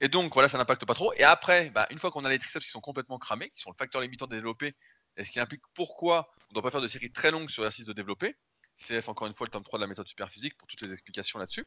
et 0.00 0.08
donc 0.08 0.32
voilà, 0.32 0.48
ça 0.48 0.56
n'impacte 0.58 0.84
pas 0.86 0.94
trop. 0.94 1.12
Et 1.14 1.24
après, 1.24 1.70
bah, 1.70 1.86
une 1.90 1.98
fois 1.98 2.10
qu'on 2.10 2.24
a 2.24 2.30
les 2.30 2.38
triceps 2.38 2.64
qui 2.64 2.70
sont 2.70 2.80
complètement 2.80 3.18
cramés, 3.18 3.50
qui 3.50 3.60
sont 3.60 3.70
le 3.70 3.76
facteur 3.76 4.00
limitant 4.00 4.26
des 4.26 4.36
développés, 4.36 4.74
et 5.16 5.24
ce 5.24 5.30
qui 5.30 5.40
implique 5.40 5.62
pourquoi 5.74 6.30
on 6.42 6.46
ne 6.50 6.54
doit 6.54 6.62
pas 6.62 6.70
faire 6.70 6.80
de 6.80 6.88
séries 6.88 7.12
très 7.12 7.30
longues 7.30 7.50
sur 7.50 7.62
l'exercice 7.62 7.86
de 7.86 7.92
développé. 7.92 8.36
CF, 8.76 9.08
encore 9.08 9.26
une 9.26 9.34
fois, 9.34 9.46
le 9.46 9.50
tome 9.50 9.62
3 9.62 9.78
de 9.78 9.84
la 9.84 9.88
méthode 9.88 10.08
superphysique 10.08 10.56
pour 10.56 10.66
toutes 10.66 10.82
les 10.82 10.92
explications 10.92 11.38
là-dessus. 11.38 11.66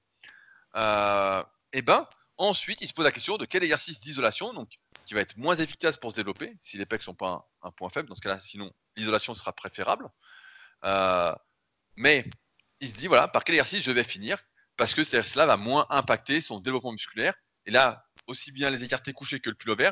Euh, 0.76 1.44
et 1.74 1.82
ben, 1.82 2.08
ensuite, 2.38 2.82
il 2.82 2.88
se 2.88 2.94
pose 2.94 3.06
la 3.06 3.12
question 3.12 3.38
de 3.38 3.46
quel 3.46 3.64
exercice 3.64 4.00
d'isolation, 4.00 4.54
donc 4.54 4.78
qui 5.06 5.14
va 5.14 5.22
être 5.22 5.38
moins 5.38 5.56
efficace 5.56 5.96
pour 5.98 6.12
se 6.12 6.18
développer, 6.18 6.58
si 6.60 6.78
les 6.78 6.86
pecs 6.86 7.02
sont 7.02 7.16
pas 7.16 7.50
un, 7.62 7.72
point 7.72 7.90
faible. 7.90 8.10
Dans 8.10 8.16
ce 8.16 8.22
cas-là, 8.22 8.40
sinon, 8.40 8.74
l'isolation 8.98 9.34
sera 9.36 9.54
préférable. 9.54 10.10
Euh, 10.84 11.34
mais 11.96 12.30
il 12.82 12.90
se 12.90 12.94
dit, 12.94 13.08
voilà, 13.08 13.28
par 13.28 13.44
quel 13.44 13.56
exercice 13.56 13.84
je 13.84 13.92
vais 13.92 14.04
finir, 14.04 14.38
parce 14.76 14.94
que 14.94 15.04
cela 15.04 15.46
va 15.46 15.58
moins 15.58 15.88
impacter 15.90 16.42
son 16.42 16.60
développement 16.60 16.92
musculaire. 16.92 17.36
Et 17.66 17.72
là, 17.72 18.06
aussi 18.28 18.52
bien 18.52 18.70
les 18.70 18.84
écartés 18.84 19.14
couchés 19.14 19.40
que 19.40 19.50
le 19.50 19.56
pullover 19.56 19.92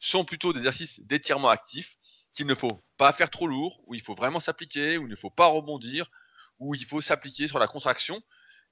sont 0.00 0.24
plutôt 0.24 0.52
des 0.52 0.60
exercices 0.60 1.00
d'étirement 1.00 1.48
actif 1.48 1.98
qu'il 2.34 2.46
ne 2.46 2.54
faut 2.54 2.82
pas 2.96 3.12
faire 3.12 3.30
trop 3.30 3.46
lourd, 3.46 3.80
où 3.86 3.94
il 3.94 4.02
faut 4.02 4.14
vraiment 4.14 4.40
s'appliquer, 4.40 4.98
où 4.98 5.06
il 5.06 5.10
ne 5.10 5.16
faut 5.16 5.30
pas 5.30 5.46
rebondir, 5.46 6.10
où 6.58 6.74
il 6.74 6.84
faut 6.84 7.00
s'appliquer 7.00 7.48
sur 7.48 7.58
la 7.58 7.66
contraction, 7.66 8.22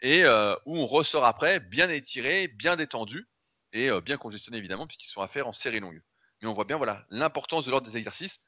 et 0.00 0.24
euh, 0.24 0.54
où 0.66 0.76
on 0.76 0.86
ressort 0.86 1.24
après 1.24 1.60
bien 1.60 1.88
étiré, 1.88 2.48
bien 2.48 2.76
détendu, 2.76 3.28
et 3.72 3.88
euh, 3.88 4.00
bien 4.00 4.16
congestionné 4.16 4.58
évidemment, 4.58 4.86
puisqu'ils 4.86 5.08
sont 5.08 5.22
à 5.22 5.28
faire 5.28 5.46
en 5.46 5.52
série 5.52 5.80
longue. 5.80 6.02
Mais 6.40 6.48
on 6.48 6.52
voit 6.52 6.64
bien 6.64 6.76
voilà 6.76 7.06
l'importance 7.10 7.64
de 7.64 7.70
l'ordre 7.70 7.86
des 7.86 7.96
exercices. 7.96 8.40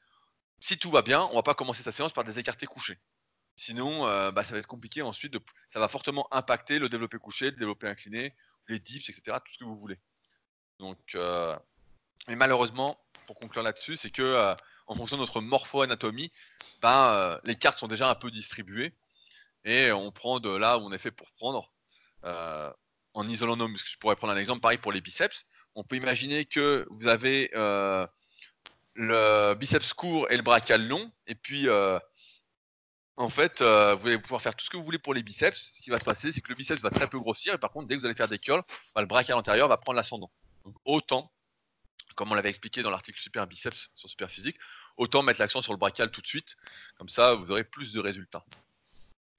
Si 0.59 0.77
tout 0.77 0.91
va 0.91 1.01
bien, 1.01 1.23
on 1.31 1.35
va 1.35 1.43
pas 1.43 1.53
commencer 1.53 1.81
sa 1.81 1.91
séance 1.91 2.13
par 2.13 2.23
des 2.23 2.39
écartés 2.39 2.65
couchés. 2.65 2.99
Sinon, 3.55 4.05
euh, 4.05 4.31
bah, 4.31 4.43
ça 4.43 4.51
va 4.51 4.59
être 4.59 4.67
compliqué 4.67 5.01
ensuite. 5.01 5.31
De, 5.31 5.39
ça 5.71 5.79
va 5.79 5.87
fortement 5.87 6.27
impacter 6.31 6.77
le 6.77 6.89
développé 6.89 7.17
couché, 7.17 7.51
le 7.51 7.57
développé 7.57 7.87
incliné, 7.87 8.35
les 8.67 8.79
dips, 8.79 9.09
etc. 9.09 9.37
Tout 9.43 9.53
ce 9.53 9.59
que 9.59 9.63
vous 9.63 9.77
voulez. 9.77 9.99
Donc, 10.79 11.15
mais 12.27 12.35
malheureusement, 12.35 12.99
pour 13.27 13.37
conclure 13.39 13.63
là-dessus, 13.63 13.95
c'est 13.95 14.09
que 14.09 14.55
en 14.87 14.95
fonction 14.95 15.17
de 15.17 15.21
notre 15.21 15.41
morpho-anatomie, 15.41 16.31
ben, 16.81 17.07
euh, 17.07 17.39
les 17.43 17.55
cartes 17.55 17.79
sont 17.79 17.87
déjà 17.87 18.09
un 18.09 18.15
peu 18.15 18.31
distribuées 18.31 18.93
et 19.63 19.91
on 19.91 20.11
prend 20.11 20.39
de 20.39 20.49
là 20.49 20.77
où 20.77 20.81
on 20.81 20.91
est 20.91 20.99
fait 20.99 21.11
pour 21.11 21.31
prendre 21.31 21.71
euh, 22.23 22.71
en 23.13 23.27
isolant 23.27 23.57
nos 23.57 23.67
muscles. 23.67 23.89
Je 23.89 23.97
pourrais 23.97 24.15
prendre 24.15 24.33
un 24.33 24.37
exemple 24.37 24.61
pareil 24.61 24.77
pour 24.77 24.91
les 24.91 25.01
biceps. 25.01 25.47
On 25.75 25.83
peut 25.83 25.95
imaginer 25.95 26.45
que 26.45 26.87
vous 26.91 27.07
avez 27.07 27.51
euh, 27.55 28.05
le 28.93 29.55
biceps 29.55 29.93
court 29.93 30.27
et 30.29 30.37
le 30.37 30.43
brachial 30.43 30.87
long, 30.87 31.11
et 31.27 31.35
puis 31.35 31.67
en 33.17 33.29
fait, 33.29 33.61
vous 33.61 34.07
allez 34.07 34.19
pouvoir 34.19 34.41
faire 34.41 34.55
tout 34.55 34.65
ce 34.65 34.69
que 34.69 34.77
vous 34.77 34.83
voulez 34.83 34.99
pour 34.99 35.13
les 35.13 35.23
biceps. 35.23 35.71
Ce 35.73 35.81
qui 35.81 35.89
va 35.89 35.99
se 35.99 36.05
passer, 36.05 36.31
c'est 36.31 36.41
que 36.41 36.49
le 36.49 36.55
biceps 36.55 36.81
va 36.81 36.91
très 36.91 37.09
peu 37.09 37.19
grossir, 37.19 37.53
et 37.53 37.57
par 37.57 37.71
contre, 37.71 37.87
dès 37.87 37.95
que 37.95 37.99
vous 38.01 38.05
allez 38.05 38.15
faire 38.15 38.27
des 38.27 38.39
curls, 38.39 38.63
bah, 38.93 39.01
le 39.01 39.07
brachial 39.07 39.37
antérieur 39.37 39.67
va 39.67 39.77
prendre 39.77 39.97
l'ascendant. 39.97 40.31
Autant 40.85 41.31
comme 42.15 42.31
on 42.31 42.35
l'avait 42.35 42.49
expliqué 42.49 42.81
dans 42.81 42.91
l'article 42.91 43.19
Super 43.19 43.47
Biceps 43.47 43.91
sur 43.95 44.09
Super 44.09 44.29
Physique, 44.29 44.57
autant 44.97 45.23
mettre 45.23 45.39
l'accent 45.39 45.61
sur 45.61 45.73
le 45.73 45.77
brachial 45.77 46.09
tout 46.11 46.21
de 46.21 46.27
suite, 46.27 46.55
comme 46.97 47.09
ça 47.09 47.35
vous 47.35 47.51
aurez 47.51 47.63
plus 47.63 47.91
de 47.91 47.99
résultats. 47.99 48.45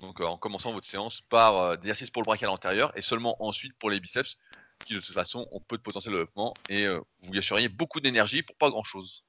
Donc 0.00 0.20
euh, 0.20 0.24
en 0.24 0.36
commençant 0.36 0.72
votre 0.72 0.86
séance 0.86 1.22
par 1.22 1.56
euh, 1.56 1.76
des 1.76 1.88
exercices 1.88 2.10
pour 2.10 2.22
le 2.22 2.26
brachial 2.26 2.50
antérieur 2.50 2.92
et 2.96 3.02
seulement 3.02 3.42
ensuite 3.42 3.74
pour 3.78 3.90
les 3.90 4.00
biceps, 4.00 4.38
qui 4.84 4.94
de 4.94 5.00
toute 5.00 5.14
façon 5.14 5.48
ont 5.52 5.60
peu 5.60 5.76
de 5.76 5.82
potentiel 5.82 6.12
de 6.12 6.18
développement 6.18 6.54
et 6.68 6.86
euh, 6.86 7.00
vous 7.22 7.32
gâcheriez 7.32 7.68
beaucoup 7.68 8.00
d'énergie 8.00 8.42
pour 8.42 8.56
pas 8.56 8.68
grand 8.68 8.84
chose. 8.84 9.24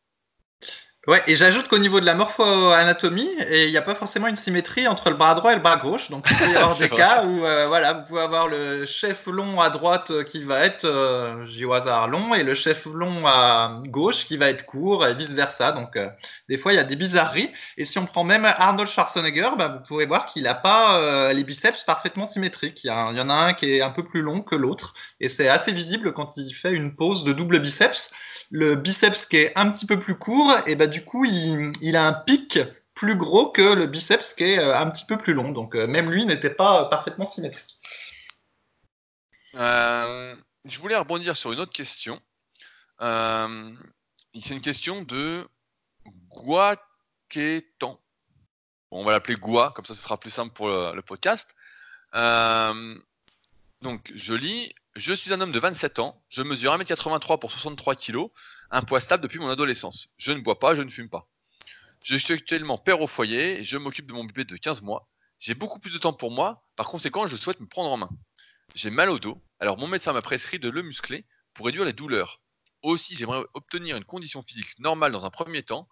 Ouais, 1.08 1.24
et 1.26 1.36
j'ajoute 1.36 1.70
qu'au 1.70 1.78
niveau 1.78 2.02
de 2.02 2.06
la 2.06 2.16
morpho-anatomie, 2.16 3.30
il 3.50 3.70
n'y 3.70 3.78
a 3.78 3.82
pas 3.82 3.96
forcément 3.96 4.28
une 4.28 4.36
symétrie 4.36 4.90
entre 4.90 5.10
le 5.10 5.16
bras 5.16 5.36
droit 5.36 5.54
et 5.54 5.56
le 5.56 5.62
bras 5.62 5.78
gauche. 5.78 6.10
Donc, 6.10 6.28
il 6.30 6.36
peut 6.36 6.52
y 6.52 6.56
avoir 6.58 6.76
des 6.80 6.90
cas 6.90 7.24
où 7.24 7.46
euh, 7.46 7.68
voilà, 7.68 7.94
vous 7.94 8.08
pouvez 8.08 8.20
avoir 8.20 8.50
le 8.50 8.86
chef 8.86 9.26
long 9.26 9.62
à 9.62 9.70
droite 9.70 10.12
qui 10.26 10.44
va 10.44 10.66
être, 10.66 10.84
euh, 10.84 11.46
j'ai 11.46 11.64
au 11.64 11.72
hasard, 11.72 12.10
long, 12.10 12.34
et 12.34 12.44
le 12.44 12.56
chef 12.56 12.84
long 12.84 13.26
à 13.26 13.82
gauche 13.86 14.26
qui 14.26 14.36
va 14.36 14.50
être 14.50 14.66
court, 14.66 15.08
et 15.08 15.14
vice-versa. 15.14 15.72
Donc, 15.72 15.96
euh, 15.96 16.10
des 16.50 16.58
fois, 16.58 16.74
il 16.74 16.76
y 16.76 16.80
a 16.80 16.84
des 16.84 16.98
bizarreries. 16.98 17.52
Et 17.78 17.86
si 17.86 17.98
on 18.00 18.06
prend 18.06 18.26
même 18.26 18.44
Arnold 18.44 18.90
Schwarzenegger, 18.90 19.52
bah, 19.58 19.70
vous 19.70 19.88
pouvez 19.88 20.08
voir 20.08 20.26
qu'il 20.26 20.44
n'a 20.44 20.56
pas 20.56 21.00
euh, 21.00 21.32
les 21.32 21.46
biceps 21.46 21.86
parfaitement 21.86 22.30
symétriques. 22.30 22.84
Il 22.84 22.88
y, 22.88 23.14
il 23.14 23.18
y, 23.18 23.22
en 23.22 23.30
a 23.30 23.34
un 23.34 23.54
qui 23.54 23.78
est 23.78 23.82
un 23.82 23.92
peu 23.92 24.04
plus 24.04 24.22
long 24.22 24.42
que 24.42 24.56
l'autre. 24.56 24.94
Et 25.22 25.30
c'est 25.30 25.48
assez 25.48 25.72
visible 25.72 26.12
quand 26.12 26.34
il 26.36 26.54
fait 26.54 26.74
une 26.74 26.98
pose 26.98 27.24
de 27.24 27.32
double 27.32 27.60
biceps 27.60 28.12
le 28.50 28.76
biceps 28.76 29.26
qui 29.26 29.38
est 29.38 29.58
un 29.58 29.72
petit 29.72 29.86
peu 29.86 30.00
plus 30.00 30.16
court, 30.16 30.58
et 30.66 30.76
bah 30.76 30.88
du 30.88 31.04
coup, 31.04 31.26
il, 31.26 31.96
a 31.96 32.06
un 32.06 32.14
pic 32.14 32.60
plus 32.94 33.16
gros 33.16 33.52
que 33.52 33.62
le 33.62 33.88
biceps 33.88 34.34
qui 34.36 34.46
est 34.46 34.60
euh, 34.60 34.78
un 34.78 34.90
petit 34.90 35.06
peu 35.06 35.18
plus 35.18 35.34
long. 35.34 35.52
Donc 35.52 35.76
euh, 35.76 35.88
même 35.88 36.10
lui 36.10 36.26
n'était 36.26 36.50
pas 36.50 36.84
euh, 36.84 36.86
parfaitement 36.86 37.30
symétrique. 37.30 37.78
je 39.54 40.80
voulais 40.80 40.96
rebondir 40.96 41.36
sur 41.38 41.52
une 41.52 41.60
autre 41.60 41.74
question. 41.74 42.22
c'est 43.00 44.54
une 44.54 44.62
question 44.62 45.02
de 45.04 45.48
Guaquetan. 46.30 48.00
on 48.92 49.04
va 49.04 49.12
l'appeler 49.12 49.36
Gua, 49.36 49.72
comme 49.76 49.86
ça 49.86 49.94
ce 49.94 50.02
sera 50.02 50.20
plus 50.20 50.32
simple 50.32 50.54
pour 50.54 50.68
le, 50.68 51.02
podcast. 51.02 51.56
donc 52.14 54.12
je 54.16 54.34
lis 54.34 54.74
je 54.98 55.14
suis 55.14 55.32
un 55.32 55.40
homme 55.42 55.52
de 55.52 55.60
27 55.60 56.00
ans, 56.00 56.24
je 56.28 56.42
mesure 56.42 56.76
1m83 56.76 57.40
pour 57.40 57.52
63 57.52 57.96
kg, 57.96 58.26
un 58.72 58.82
poids 58.82 59.00
stable 59.00 59.22
depuis 59.22 59.38
mon 59.38 59.48
adolescence. 59.48 60.10
Je 60.18 60.32
ne 60.32 60.42
bois 60.42 60.58
pas, 60.58 60.74
je 60.74 60.82
ne 60.82 60.90
fume 60.90 61.08
pas. 61.08 61.30
Je 62.02 62.16
suis 62.16 62.34
actuellement 62.34 62.80
père 62.80 63.00
au 63.02 63.08
foyer 63.08 63.60
et 63.60 63.64
je 63.64 63.78
m'occupe 63.78 64.08
de 64.08 64.14
mon 64.14 64.24
bébé 64.24 64.44
de 64.44 64.58
15 64.58 64.82
mois. 64.82 65.08
J'ai 65.40 65.54
beaucoup 65.54 65.80
plus 65.80 65.94
de 65.94 66.00
temps 66.00 66.14
pour 66.14 66.32
moi, 66.32 66.64
par 66.76 66.88
conséquent, 66.88 67.28
je 67.28 67.36
souhaite 67.36 67.60
me 67.60 67.68
prendre 67.68 67.92
en 67.92 67.98
main. 67.98 68.10
J'ai 68.74 68.90
mal 68.90 69.12
au 69.12 69.20
dos, 69.20 69.40
alors 69.60 69.78
mon 69.78 69.88
médecin 69.88 70.14
m'a 70.14 70.24
prescrit 70.24 70.58
de 70.58 70.70
le 70.70 70.82
muscler 70.82 71.26
pour 71.54 71.68
réduire 71.68 71.86
les 71.86 71.94
douleurs. 71.94 72.42
Aussi, 72.82 73.16
j'aimerais 73.16 73.44
obtenir 73.54 73.98
une 73.98 74.04
condition 74.04 74.42
physique 74.42 74.80
normale 74.80 75.12
dans 75.12 75.28
un 75.28 75.30
premier 75.30 75.62
temps, 75.62 75.88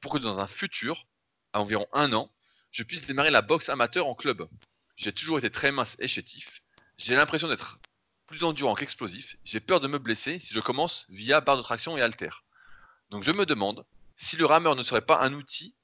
pour 0.00 0.12
que 0.12 0.18
dans 0.18 0.40
un 0.40 0.48
futur, 0.48 1.06
à 1.52 1.60
environ 1.60 1.86
un 1.92 2.12
an, 2.12 2.32
je 2.72 2.82
puisse 2.82 3.06
démarrer 3.06 3.30
la 3.30 3.42
boxe 3.42 3.68
amateur 3.68 4.08
en 4.08 4.16
club. 4.16 4.48
J'ai 4.96 5.12
toujours 5.12 5.38
été 5.38 5.48
très 5.48 5.70
mince 5.70 5.96
et 6.00 6.08
chétif. 6.08 6.62
J'ai 6.96 7.14
l'impression 7.14 7.46
d'être 7.46 7.78
plus 8.28 8.44
endurant 8.44 8.74
qu'explosif, 8.74 9.36
j'ai 9.42 9.58
peur 9.58 9.80
de 9.80 9.88
me 9.88 9.98
blesser 9.98 10.38
si 10.38 10.54
je 10.54 10.60
commence 10.60 11.06
via 11.08 11.40
barre 11.40 11.56
de 11.56 11.62
traction 11.62 11.96
et 11.96 12.02
halter. 12.02 12.30
Donc 13.10 13.24
je 13.24 13.32
me 13.32 13.46
demande 13.46 13.84
si 14.14 14.36
le 14.36 14.44
rameur 14.44 14.76
ne 14.76 14.82
serait 14.82 15.00
pas 15.00 15.20
un 15.22 15.32
outil, 15.32 15.74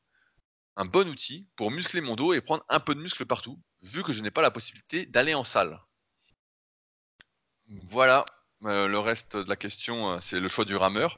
un 0.76 0.84
bon 0.84 1.08
outil 1.08 1.48
pour 1.56 1.70
muscler 1.70 2.02
mon 2.02 2.14
dos 2.14 2.34
et 2.34 2.40
prendre 2.40 2.64
un 2.68 2.80
peu 2.80 2.94
de 2.94 3.00
muscle 3.00 3.24
partout, 3.24 3.60
vu 3.82 4.02
que 4.02 4.12
je 4.12 4.20
n'ai 4.20 4.30
pas 4.30 4.42
la 4.42 4.50
possibilité 4.50 5.06
d'aller 5.06 5.34
en 5.34 5.42
salle. 5.42 5.80
Voilà, 7.88 8.26
euh, 8.64 8.88
le 8.88 8.98
reste 8.98 9.38
de 9.38 9.48
la 9.48 9.56
question, 9.56 10.12
euh, 10.12 10.18
c'est 10.20 10.38
le 10.38 10.48
choix 10.48 10.66
du 10.66 10.76
rameur. 10.76 11.16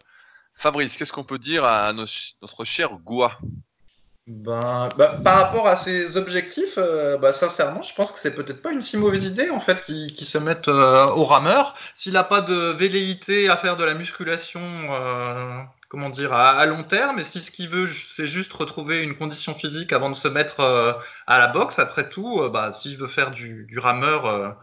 Fabrice, 0.54 0.96
qu'est-ce 0.96 1.12
qu'on 1.12 1.24
peut 1.24 1.40
dire 1.40 1.64
à 1.64 1.92
notre 1.92 2.64
cher 2.64 2.98
Goua 2.98 3.38
ben, 4.26 4.88
bah, 4.98 5.20
par 5.22 5.36
rapport 5.36 5.68
à 5.68 5.76
ses 5.76 6.16
objectifs, 6.16 6.74
euh, 6.78 7.16
bah, 7.16 7.32
sincèrement, 7.32 7.82
je 7.82 7.94
pense 7.94 8.10
que 8.10 8.18
c'est 8.18 8.34
peut-être 8.34 8.60
pas 8.60 8.72
une 8.72 8.82
si 8.82 8.96
mauvaise 8.96 9.24
idée 9.24 9.50
en 9.50 9.60
fait 9.60 9.84
qui 9.84 10.24
se 10.24 10.38
mette 10.38 10.66
euh, 10.66 11.06
au 11.06 11.24
rameur. 11.24 11.76
S'il 11.94 12.14
n'a 12.14 12.24
pas 12.24 12.40
de 12.40 12.72
velléité 12.72 13.48
à 13.48 13.56
faire 13.56 13.76
de 13.76 13.84
la 13.84 13.94
musculation, 13.94 14.60
euh, 14.90 15.62
comment 15.88 16.10
dire, 16.10 16.32
à, 16.32 16.66
long 16.66 16.82
terme, 16.82 17.20
et 17.20 17.24
si 17.24 17.40
ce 17.40 17.52
qu'il 17.52 17.68
veut, 17.68 17.88
c'est 18.16 18.26
juste 18.26 18.52
retrouver 18.52 19.00
une 19.00 19.16
condition 19.16 19.54
physique 19.54 19.92
avant 19.92 20.10
de 20.10 20.16
se 20.16 20.26
mettre 20.26 20.60
à 21.28 21.38
la 21.38 21.46
boxe, 21.46 21.78
après 21.78 22.08
tout, 22.08 22.48
bah, 22.52 22.72
s'il 22.72 22.96
veut 22.98 23.06
faire 23.06 23.30
du, 23.30 23.78
rameur, 23.78 24.56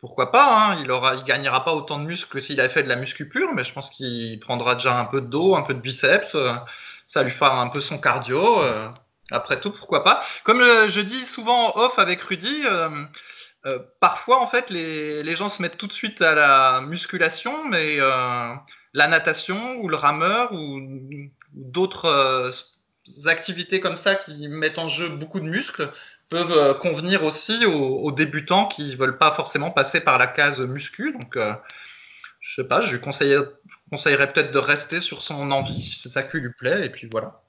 pourquoi 0.00 0.32
pas 0.32 0.72
hein, 0.72 0.78
Il 0.82 0.90
aura, 0.90 1.16
il 1.16 1.24
gagnera 1.24 1.62
pas 1.64 1.74
autant 1.74 1.98
de 1.98 2.06
muscles 2.06 2.30
que 2.30 2.40
s'il 2.40 2.58
avait 2.60 2.70
fait 2.72 2.82
de 2.82 2.88
la 2.88 2.96
muscu 2.96 3.28
pure, 3.28 3.52
mais 3.54 3.64
je 3.64 3.72
pense 3.74 3.90
qu'il 3.90 4.40
prendra 4.40 4.74
déjà 4.76 4.98
un 4.98 5.04
peu 5.04 5.20
de 5.20 5.26
dos, 5.26 5.56
un 5.56 5.62
peu 5.62 5.74
de 5.74 5.80
biceps. 5.80 6.34
ça 7.06 7.22
lui 7.22 7.32
fera 7.32 7.60
un 7.60 7.68
peu 7.68 7.80
son 7.82 7.98
cardio. 7.98 8.62
Après 9.30 9.60
tout, 9.60 9.70
pourquoi 9.70 10.02
pas 10.04 10.22
Comme 10.44 10.60
euh, 10.60 10.88
je 10.88 11.00
dis 11.00 11.24
souvent 11.26 11.76
off 11.76 11.98
avec 11.98 12.20
Rudy, 12.22 12.62
euh, 12.64 13.04
euh, 13.66 13.78
parfois 14.00 14.40
en 14.40 14.48
fait 14.48 14.70
les, 14.70 15.36
gens 15.36 15.50
se 15.50 15.62
mettent 15.62 15.76
tout 15.76 15.86
de 15.86 15.92
suite 15.92 16.20
à 16.20 16.34
la 16.34 16.80
musculation, 16.80 17.64
mais 17.64 17.98
la 17.98 19.06
natation 19.06 19.76
ou 19.76 19.88
le 19.88 19.96
rameur 19.96 20.52
ou, 20.52 20.80
d'autres 21.52 22.52
activités 23.26 23.80
comme 23.80 23.96
ça 23.96 24.14
qui 24.14 24.46
mettent 24.48 24.78
en 24.78 24.88
jeu 24.88 25.08
beaucoup 25.08 25.40
de 25.40 25.46
muscles 25.46 25.90
peuvent 26.28 26.78
convenir 26.78 27.24
aussi 27.24 27.66
aux, 27.66 28.12
débutants 28.12 28.66
qui 28.66 28.94
veulent 28.94 29.18
pas 29.18 29.34
forcément 29.34 29.72
passer 29.72 30.00
par 30.00 30.16
la 30.18 30.28
case 30.28 30.60
muscu. 30.60 31.12
Donc, 31.12 31.36
je 31.36 32.54
sais 32.54 32.68
pas, 32.68 32.82
je 32.82 32.92
lui 32.92 33.00
conseillerais 33.00 34.32
peut-être 34.32 34.52
de 34.52 34.58
rester 34.58 35.00
sur 35.00 35.22
son 35.22 35.50
envie 35.50 35.82
si 35.82 36.00
c'est 36.00 36.08
ça 36.08 36.22
lui 36.32 36.52
plaît, 36.52 36.86
et 36.86 36.90
puis 36.90 37.08
voilà. 37.10 37.42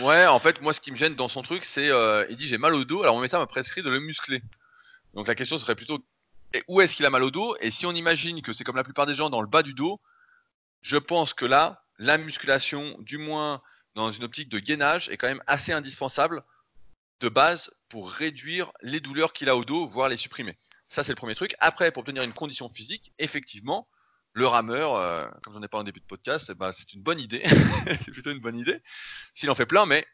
Ouais, 0.00 0.26
en 0.26 0.38
fait, 0.38 0.60
moi, 0.62 0.72
ce 0.72 0.80
qui 0.80 0.90
me 0.90 0.96
gêne 0.96 1.14
dans 1.14 1.28
son 1.28 1.42
truc, 1.42 1.64
c'est 1.64 1.90
euh, 1.90 2.24
il 2.30 2.36
dit 2.36 2.48
j'ai 2.48 2.58
mal 2.58 2.74
au 2.74 2.84
dos, 2.84 3.02
alors 3.02 3.14
mon 3.14 3.20
médecin 3.20 3.38
m'a 3.38 3.46
prescrit 3.46 3.82
de 3.82 3.90
le 3.90 4.00
muscler. 4.00 4.42
Donc 5.14 5.28
la 5.28 5.34
question 5.34 5.58
serait 5.58 5.74
plutôt 5.74 6.02
où 6.68 6.80
est-ce 6.80 6.96
qu'il 6.96 7.06
a 7.06 7.10
mal 7.10 7.22
au 7.22 7.30
dos? 7.30 7.56
Et 7.60 7.70
si 7.70 7.86
on 7.86 7.92
imagine 7.92 8.42
que 8.42 8.52
c'est 8.52 8.64
comme 8.64 8.76
la 8.76 8.84
plupart 8.84 9.06
des 9.06 9.14
gens 9.14 9.30
dans 9.30 9.42
le 9.42 9.48
bas 9.48 9.62
du 9.62 9.74
dos, 9.74 10.00
je 10.80 10.96
pense 10.96 11.34
que 11.34 11.44
là, 11.44 11.84
la 11.98 12.18
musculation, 12.18 12.96
du 13.00 13.18
moins 13.18 13.62
dans 13.94 14.10
une 14.10 14.24
optique 14.24 14.48
de 14.48 14.58
gainage, 14.58 15.08
est 15.10 15.16
quand 15.16 15.28
même 15.28 15.42
assez 15.46 15.72
indispensable 15.72 16.42
de 17.20 17.28
base 17.28 17.70
pour 17.88 18.10
réduire 18.10 18.72
les 18.80 19.00
douleurs 19.00 19.32
qu'il 19.32 19.48
a 19.48 19.56
au 19.56 19.64
dos, 19.64 19.86
voire 19.86 20.08
les 20.08 20.16
supprimer. 20.16 20.58
Ça, 20.86 21.04
c'est 21.04 21.12
le 21.12 21.16
premier 21.16 21.34
truc. 21.34 21.54
Après, 21.60 21.92
pour 21.92 22.00
obtenir 22.00 22.22
une 22.22 22.32
condition 22.32 22.68
physique, 22.70 23.12
effectivement, 23.18 23.88
le 24.34 24.46
rameur, 24.46 24.96
euh, 24.96 25.28
comme 25.42 25.54
j'en 25.54 25.62
ai 25.62 25.68
parlé 25.68 25.82
en 25.82 25.84
début 25.84 26.00
de 26.00 26.06
podcast, 26.06 26.50
eh 26.50 26.54
ben, 26.54 26.72
c'est 26.72 26.92
une 26.94 27.02
bonne 27.02 27.20
idée. 27.20 27.42
c'est 28.04 28.10
plutôt 28.10 28.30
une 28.30 28.40
bonne 28.40 28.56
idée. 28.56 28.82
S'il 29.34 29.50
en 29.50 29.54
fait 29.54 29.66
plein, 29.66 29.86
mais 29.86 30.06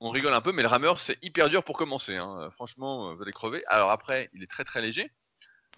on 0.00 0.10
rigole 0.10 0.34
un 0.34 0.40
peu, 0.40 0.52
mais 0.52 0.62
le 0.62 0.68
rameur, 0.68 0.98
c'est 0.98 1.22
hyper 1.22 1.48
dur 1.48 1.62
pour 1.62 1.76
commencer. 1.76 2.16
Hein. 2.16 2.50
Franchement, 2.52 3.14
vous 3.14 3.22
allez 3.22 3.32
crever. 3.32 3.64
Alors 3.66 3.90
après, 3.90 4.30
il 4.32 4.42
est 4.42 4.50
très 4.50 4.64
très 4.64 4.80
léger. 4.80 5.10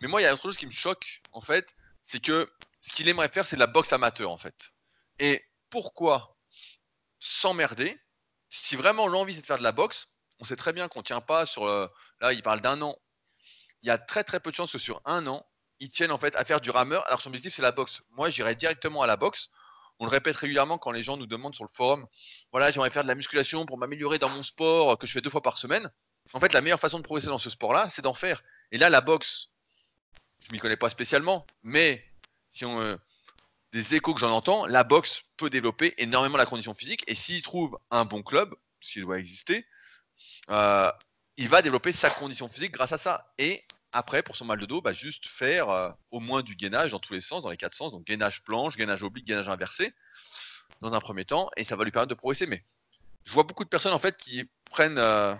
Mais 0.00 0.08
moi, 0.08 0.20
il 0.20 0.24
y 0.24 0.26
a 0.26 0.32
autre 0.32 0.42
chose 0.42 0.56
qui 0.56 0.66
me 0.66 0.72
choque, 0.72 1.22
en 1.32 1.40
fait, 1.40 1.76
c'est 2.06 2.20
que 2.20 2.50
ce 2.80 2.94
qu'il 2.96 3.08
aimerait 3.08 3.28
faire, 3.28 3.46
c'est 3.46 3.56
de 3.56 3.60
la 3.60 3.66
boxe 3.66 3.92
amateur, 3.92 4.30
en 4.30 4.36
fait. 4.36 4.72
Et 5.18 5.44
pourquoi 5.70 6.36
s'emmerder 7.20 7.98
si 8.48 8.76
vraiment 8.76 9.06
l'envie, 9.06 9.34
c'est 9.34 9.40
de 9.40 9.46
faire 9.46 9.58
de 9.58 9.62
la 9.62 9.72
boxe? 9.72 10.08
On 10.40 10.44
sait 10.44 10.56
très 10.56 10.72
bien 10.72 10.88
qu'on 10.88 11.02
tient 11.02 11.20
pas 11.20 11.46
sur. 11.46 11.66
Euh, 11.66 11.86
là, 12.20 12.32
il 12.32 12.42
parle 12.42 12.60
d'un 12.60 12.82
an. 12.82 12.96
Il 13.82 13.86
y 13.86 13.90
a 13.90 13.98
très 13.98 14.24
très 14.24 14.40
peu 14.40 14.50
de 14.50 14.56
chances 14.56 14.72
que 14.72 14.78
sur 14.78 15.00
un 15.04 15.26
an, 15.26 15.46
ils 15.82 15.90
tiennent 15.90 16.12
en 16.12 16.18
fait 16.18 16.34
à 16.36 16.44
faire 16.44 16.60
du 16.60 16.70
rameur, 16.70 17.04
alors 17.06 17.20
son 17.20 17.28
objectif 17.28 17.52
c'est 17.52 17.62
la 17.62 17.72
boxe. 17.72 18.02
Moi 18.10 18.30
j'irai 18.30 18.54
directement 18.54 19.02
à 19.02 19.06
la 19.06 19.16
boxe. 19.16 19.50
On 19.98 20.06
le 20.06 20.10
répète 20.10 20.36
régulièrement 20.36 20.78
quand 20.78 20.92
les 20.92 21.02
gens 21.02 21.16
nous 21.16 21.26
demandent 21.26 21.54
sur 21.54 21.64
le 21.64 21.70
forum, 21.72 22.06
voilà 22.52 22.70
j'aimerais 22.70 22.90
faire 22.90 23.02
de 23.02 23.08
la 23.08 23.14
musculation 23.14 23.66
pour 23.66 23.78
m'améliorer 23.78 24.18
dans 24.18 24.30
mon 24.30 24.42
sport 24.42 24.96
que 24.98 25.06
je 25.06 25.12
fais 25.12 25.20
deux 25.20 25.30
fois 25.30 25.42
par 25.42 25.58
semaine. 25.58 25.90
En 26.32 26.40
fait 26.40 26.52
la 26.52 26.60
meilleure 26.60 26.80
façon 26.80 26.98
de 26.98 27.04
progresser 27.04 27.28
dans 27.28 27.38
ce 27.38 27.50
sport-là, 27.50 27.88
c'est 27.90 28.02
d'en 28.02 28.14
faire. 28.14 28.42
Et 28.70 28.78
là 28.78 28.90
la 28.90 29.00
boxe, 29.00 29.50
je 30.46 30.52
m'y 30.52 30.58
connais 30.58 30.76
pas 30.76 30.88
spécialement, 30.88 31.46
mais 31.62 32.04
si 32.52 32.64
on, 32.64 32.80
euh, 32.80 32.96
des 33.72 33.94
échos 33.94 34.14
que 34.14 34.20
j'en 34.20 34.30
entends, 34.30 34.66
la 34.66 34.84
boxe 34.84 35.24
peut 35.36 35.50
développer 35.50 35.94
énormément 35.98 36.36
la 36.36 36.46
condition 36.46 36.74
physique. 36.74 37.02
Et 37.06 37.14
s'il 37.14 37.42
trouve 37.42 37.78
un 37.90 38.04
bon 38.04 38.22
club, 38.22 38.54
ce 38.80 38.92
qui 38.92 39.00
doit 39.00 39.18
exister, 39.18 39.66
euh, 40.50 40.92
il 41.36 41.48
va 41.48 41.62
développer 41.62 41.92
sa 41.92 42.10
condition 42.10 42.48
physique 42.48 42.72
grâce 42.72 42.92
à 42.92 42.98
ça. 42.98 43.32
Après, 43.92 44.22
pour 44.22 44.36
son 44.36 44.46
mal 44.46 44.58
de 44.58 44.66
dos, 44.66 44.80
bah, 44.80 44.92
juste 44.92 45.26
faire 45.28 45.68
euh, 45.68 45.90
au 46.10 46.20
moins 46.20 46.42
du 46.42 46.56
gainage 46.56 46.92
dans 46.92 46.98
tous 46.98 47.12
les 47.12 47.20
sens, 47.20 47.42
dans 47.42 47.50
les 47.50 47.56
quatre 47.58 47.74
sens. 47.74 47.92
Donc 47.92 48.04
gainage 48.04 48.42
planche, 48.42 48.76
gainage 48.76 49.02
oblique, 49.02 49.26
gainage 49.26 49.48
inversé, 49.48 49.94
dans 50.80 50.92
un 50.92 51.00
premier 51.00 51.24
temps, 51.26 51.50
et 51.56 51.64
ça 51.64 51.76
va 51.76 51.84
lui 51.84 51.92
permettre 51.92 52.10
de 52.10 52.14
progresser. 52.14 52.46
Mais 52.46 52.64
je 53.24 53.32
vois 53.32 53.44
beaucoup 53.44 53.64
de 53.64 53.68
personnes 53.68 53.92
en 53.92 53.98
fait 53.98 54.16
qui 54.16 54.48
prennent 54.70 54.98
euh, 54.98 55.34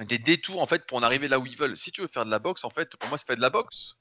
des 0.00 0.18
détours 0.18 0.62
en 0.62 0.66
fait 0.66 0.86
pour 0.86 0.98
en 0.98 1.02
arriver 1.02 1.26
là 1.26 1.40
où 1.40 1.46
ils 1.46 1.56
veulent. 1.56 1.76
Si 1.76 1.90
tu 1.90 2.02
veux 2.02 2.08
faire 2.08 2.24
de 2.24 2.30
la 2.30 2.38
boxe, 2.38 2.64
en 2.64 2.70
fait, 2.70 2.96
pour 2.96 3.08
moi, 3.08 3.18
c'est 3.18 3.26
fait 3.26 3.36
de 3.36 3.40
la 3.40 3.50
boxe. 3.50 3.96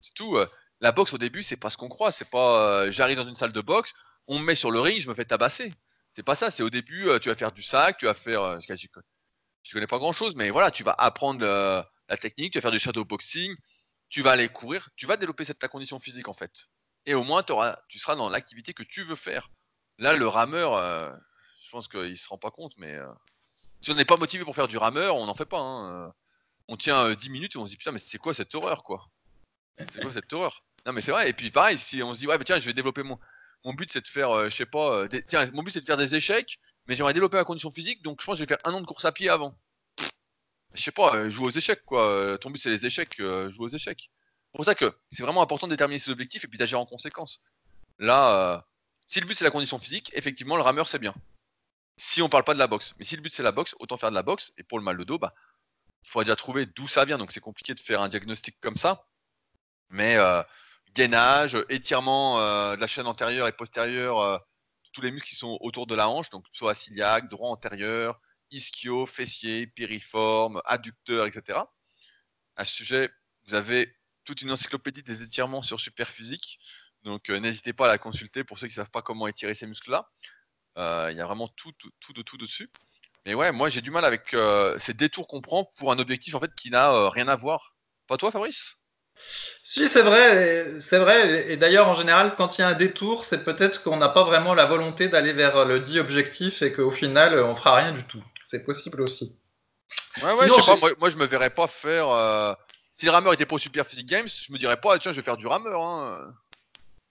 C'est 0.00 0.14
tout. 0.14 0.36
Euh. 0.36 0.46
la 0.80 0.92
boxe 0.92 1.14
au 1.14 1.18
début, 1.18 1.42
c'est 1.44 1.56
pas 1.56 1.70
ce 1.70 1.76
qu'on 1.76 1.88
croit. 1.88 2.10
C'est 2.10 2.28
pas 2.28 2.90
j'arrive 2.90 3.16
dans 3.16 3.28
une 3.28 3.36
salle 3.36 3.52
de 3.52 3.60
boxe, 3.60 3.94
on 4.26 4.38
me 4.40 4.44
met 4.44 4.56
sur 4.56 4.70
le 4.72 4.80
ring, 4.80 5.00
je 5.00 5.08
me 5.08 5.14
fais 5.14 5.24
tabasser. 5.24 5.72
C'est 6.16 6.24
pas 6.24 6.34
ça. 6.34 6.50
C'est 6.50 6.64
au 6.64 6.70
début, 6.70 7.08
tu 7.22 7.28
vas 7.28 7.36
faire 7.36 7.52
du 7.52 7.62
sac, 7.62 7.98
tu 7.98 8.06
vas 8.06 8.14
faire. 8.14 8.60
je 8.60 9.72
connais 9.72 9.86
pas 9.86 9.98
grand 9.98 10.12
chose, 10.12 10.34
mais 10.34 10.50
voilà, 10.50 10.70
tu 10.72 10.82
vas 10.82 10.94
apprendre 10.98 11.86
la 12.08 12.16
technique, 12.16 12.52
tu 12.52 12.58
vas 12.58 12.62
faire 12.62 12.70
du 12.70 12.78
shadow 12.78 13.04
boxing, 13.04 13.54
tu 14.08 14.22
vas 14.22 14.32
aller 14.32 14.48
courir, 14.48 14.88
tu 14.96 15.06
vas 15.06 15.16
développer 15.16 15.44
cette 15.44 15.58
ta 15.58 15.68
condition 15.68 15.98
physique 15.98 16.28
en 16.28 16.34
fait. 16.34 16.68
Et 17.06 17.14
au 17.14 17.24
moins, 17.24 17.42
tu 17.88 17.98
seras 17.98 18.16
dans 18.16 18.28
l'activité 18.28 18.72
que 18.72 18.82
tu 18.82 19.04
veux 19.04 19.14
faire. 19.14 19.50
Là, 19.98 20.14
le 20.14 20.26
rameur, 20.26 20.74
euh, 20.74 21.14
je 21.62 21.70
pense 21.70 21.88
qu'il 21.88 22.10
ne 22.10 22.14
se 22.14 22.28
rend 22.28 22.38
pas 22.38 22.50
compte, 22.50 22.72
mais 22.78 22.94
euh, 22.94 23.12
si 23.80 23.90
on 23.90 23.94
n'est 23.94 24.04
pas 24.04 24.16
motivé 24.16 24.44
pour 24.44 24.54
faire 24.54 24.68
du 24.68 24.78
rameur, 24.78 25.16
on 25.16 25.26
n'en 25.26 25.34
fait 25.34 25.44
pas. 25.44 25.58
Hein, 25.58 26.06
euh. 26.06 26.10
On 26.68 26.76
tient 26.78 27.12
10 27.12 27.28
minutes 27.28 27.56
et 27.56 27.58
on 27.58 27.66
se 27.66 27.72
dit 27.72 27.76
putain, 27.76 27.92
mais 27.92 27.98
c'est 27.98 28.16
quoi 28.16 28.32
cette 28.32 28.54
horreur 28.54 28.82
quoi? 28.82 29.06
C'est 29.90 30.00
quoi 30.00 30.12
cette 30.12 30.32
horreur? 30.32 30.64
Non, 30.86 30.92
mais 30.92 31.02
c'est 31.02 31.10
vrai. 31.10 31.28
Et 31.28 31.34
puis 31.34 31.50
pareil, 31.50 31.76
si 31.76 32.02
on 32.02 32.14
se 32.14 32.18
dit 32.18 32.26
ouais, 32.26 32.38
bah, 32.38 32.44
tiens, 32.44 32.58
je 32.58 32.64
vais 32.64 32.72
développer 32.72 33.02
mon. 33.02 33.18
Mon 33.64 33.74
but 33.74 33.90
c'est 33.90 34.02
de 34.02 34.06
faire, 34.06 34.50
je 34.50 34.54
sais 34.54 34.66
pas, 34.66 35.08
tiens, 35.26 35.50
mon 35.52 35.62
but 35.62 35.72
c'est 35.72 35.80
de 35.80 35.86
faire 35.86 35.96
des 35.96 36.14
échecs, 36.14 36.58
mais 36.86 36.94
j'aimerais 36.94 37.14
développer 37.14 37.38
ma 37.38 37.44
condition 37.44 37.70
physique, 37.70 38.02
donc 38.02 38.20
je 38.20 38.26
pense 38.26 38.34
que 38.34 38.38
je 38.40 38.44
vais 38.44 38.48
faire 38.48 38.58
un 38.64 38.74
an 38.74 38.80
de 38.82 38.86
course 38.86 39.06
à 39.06 39.12
pied 39.12 39.30
avant 39.30 39.56
je 40.74 40.82
sais 40.82 40.92
pas, 40.92 41.14
euh, 41.14 41.30
joue 41.30 41.46
aux 41.46 41.50
échecs, 41.50 41.84
quoi. 41.84 42.08
Euh, 42.08 42.36
ton 42.36 42.50
but, 42.50 42.60
c'est 42.60 42.70
les 42.70 42.84
échecs, 42.84 43.20
euh, 43.20 43.48
joue 43.50 43.64
aux 43.64 43.68
échecs. 43.68 44.10
C'est 44.52 44.56
pour 44.56 44.64
ça 44.64 44.74
que 44.74 44.92
c'est 45.10 45.22
vraiment 45.22 45.42
important 45.42 45.66
de 45.66 45.72
déterminer 45.72 45.98
ses 45.98 46.10
objectifs 46.10 46.44
et 46.44 46.48
puis 46.48 46.58
d'agir 46.58 46.80
en 46.80 46.86
conséquence. 46.86 47.40
Là, 47.98 48.66
si 49.06 49.20
le 49.20 49.26
but, 49.26 49.36
c'est 49.36 49.44
la 49.44 49.50
condition 49.50 49.78
physique, 49.78 50.10
effectivement, 50.14 50.56
le 50.56 50.62
rameur, 50.62 50.88
c'est 50.88 50.98
bien. 50.98 51.14
Si 51.96 52.22
on 52.22 52.28
parle 52.28 52.44
pas 52.44 52.54
de 52.54 52.58
la 52.58 52.66
boxe. 52.66 52.94
Mais 52.98 53.04
si 53.04 53.16
le 53.16 53.22
but, 53.22 53.32
c'est 53.32 53.42
la 53.42 53.52
boxe, 53.52 53.74
autant 53.78 53.96
faire 53.96 54.10
de 54.10 54.14
la 54.16 54.22
boxe. 54.22 54.52
Et 54.58 54.64
pour 54.64 54.78
le 54.78 54.84
mal 54.84 54.96
de 54.96 55.04
dos, 55.04 55.18
bah, 55.18 55.34
il 56.04 56.10
faudra 56.10 56.24
déjà 56.24 56.36
trouver 56.36 56.66
d'où 56.66 56.88
ça 56.88 57.04
vient. 57.04 57.18
Donc, 57.18 57.32
c'est 57.32 57.40
compliqué 57.40 57.74
de 57.74 57.80
faire 57.80 58.00
un 58.00 58.08
diagnostic 58.08 58.58
comme 58.60 58.76
ça. 58.76 59.06
Mais 59.90 60.16
gainage, 60.94 61.56
étirement 61.68 62.38
de 62.38 62.80
la 62.80 62.86
chaîne 62.86 63.06
antérieure 63.06 63.48
et 63.48 63.52
postérieure, 63.52 64.40
tous 64.92 65.02
les 65.02 65.12
muscles 65.12 65.28
qui 65.28 65.36
sont 65.36 65.58
autour 65.60 65.86
de 65.86 65.94
la 65.94 66.08
hanche, 66.08 66.30
donc 66.30 66.44
soit 66.52 66.74
ciliaque, 66.74 67.28
droit 67.28 67.50
antérieur, 67.50 68.20
ischio, 68.50 69.06
fessier, 69.06 69.66
piriforme, 69.66 70.60
adducteur, 70.64 71.26
etc. 71.26 71.60
À 72.56 72.64
ce 72.64 72.74
sujet, 72.74 73.10
vous 73.46 73.54
avez 73.54 73.94
toute 74.24 74.42
une 74.42 74.50
encyclopédie 74.50 75.02
des 75.02 75.22
étirements 75.22 75.62
sur 75.62 75.80
Superphysique. 75.80 76.58
Donc 77.02 77.30
euh, 77.30 77.38
n'hésitez 77.38 77.72
pas 77.72 77.86
à 77.86 77.88
la 77.88 77.98
consulter 77.98 78.44
pour 78.44 78.58
ceux 78.58 78.66
qui 78.66 78.72
ne 78.72 78.76
savent 78.76 78.90
pas 78.90 79.02
comment 79.02 79.26
étirer 79.26 79.54
ces 79.54 79.66
muscles-là. 79.66 80.08
Euh, 80.78 81.08
il 81.10 81.18
y 81.18 81.20
a 81.20 81.26
vraiment 81.26 81.48
tout, 81.48 81.72
tout, 82.00 82.12
de 82.12 82.22
tout 82.22 82.36
dessus. 82.36 82.70
Mais 83.26 83.34
ouais, 83.34 83.52
moi 83.52 83.68
j'ai 83.68 83.80
du 83.80 83.90
mal 83.90 84.04
avec 84.04 84.34
euh, 84.34 84.78
ces 84.78 84.94
détours 84.94 85.28
qu'on 85.28 85.40
prend 85.40 85.70
pour 85.78 85.92
un 85.92 85.98
objectif 85.98 86.34
en 86.34 86.40
fait 86.40 86.54
qui 86.54 86.70
n'a 86.70 87.10
rien 87.10 87.28
à 87.28 87.36
voir. 87.36 87.76
Pas 88.06 88.16
toi, 88.16 88.30
Fabrice? 88.30 88.76
Si, 89.62 89.88
c'est 89.88 90.02
vrai, 90.02 90.74
c'est 90.90 90.98
vrai. 90.98 91.50
Et 91.50 91.56
d'ailleurs, 91.56 91.88
en 91.88 91.94
général, 91.94 92.34
quand 92.36 92.58
il 92.58 92.60
y 92.60 92.64
a 92.64 92.68
un 92.68 92.74
détour, 92.74 93.24
c'est 93.24 93.42
peut-être 93.42 93.82
qu'on 93.82 93.96
n'a 93.96 94.10
pas 94.10 94.24
vraiment 94.24 94.54
la 94.54 94.66
volonté 94.66 95.08
d'aller 95.08 95.32
vers 95.32 95.64
le 95.64 95.80
dit 95.80 95.98
objectif 95.98 96.60
et 96.60 96.72
qu'au 96.72 96.90
final, 96.90 97.38
on 97.38 97.56
fera 97.56 97.76
rien 97.76 97.92
du 97.92 98.04
tout. 98.04 98.22
C'est 98.54 98.60
possible 98.60 99.00
aussi. 99.00 99.36
Ouais, 100.22 100.32
ouais, 100.32 100.46
je 100.46 100.52
sais 100.52 100.62
pas, 100.62 100.76
moi, 101.00 101.08
je 101.08 101.16
me 101.16 101.24
verrais 101.24 101.50
pas 101.50 101.66
faire. 101.66 102.08
Euh, 102.08 102.54
si 102.94 103.04
le 103.04 103.10
rameur 103.10 103.32
était 103.32 103.46
pas 103.46 103.56
au 103.56 103.58
Super 103.58 103.84
Physique 103.84 104.06
Games, 104.06 104.28
je 104.28 104.52
me 104.52 104.58
dirais 104.58 104.76
pas, 104.76 104.96
tiens, 105.00 105.10
je 105.10 105.16
vais 105.16 105.24
faire 105.24 105.36
du 105.36 105.48
rameur. 105.48 105.82
Hein. 105.82 106.32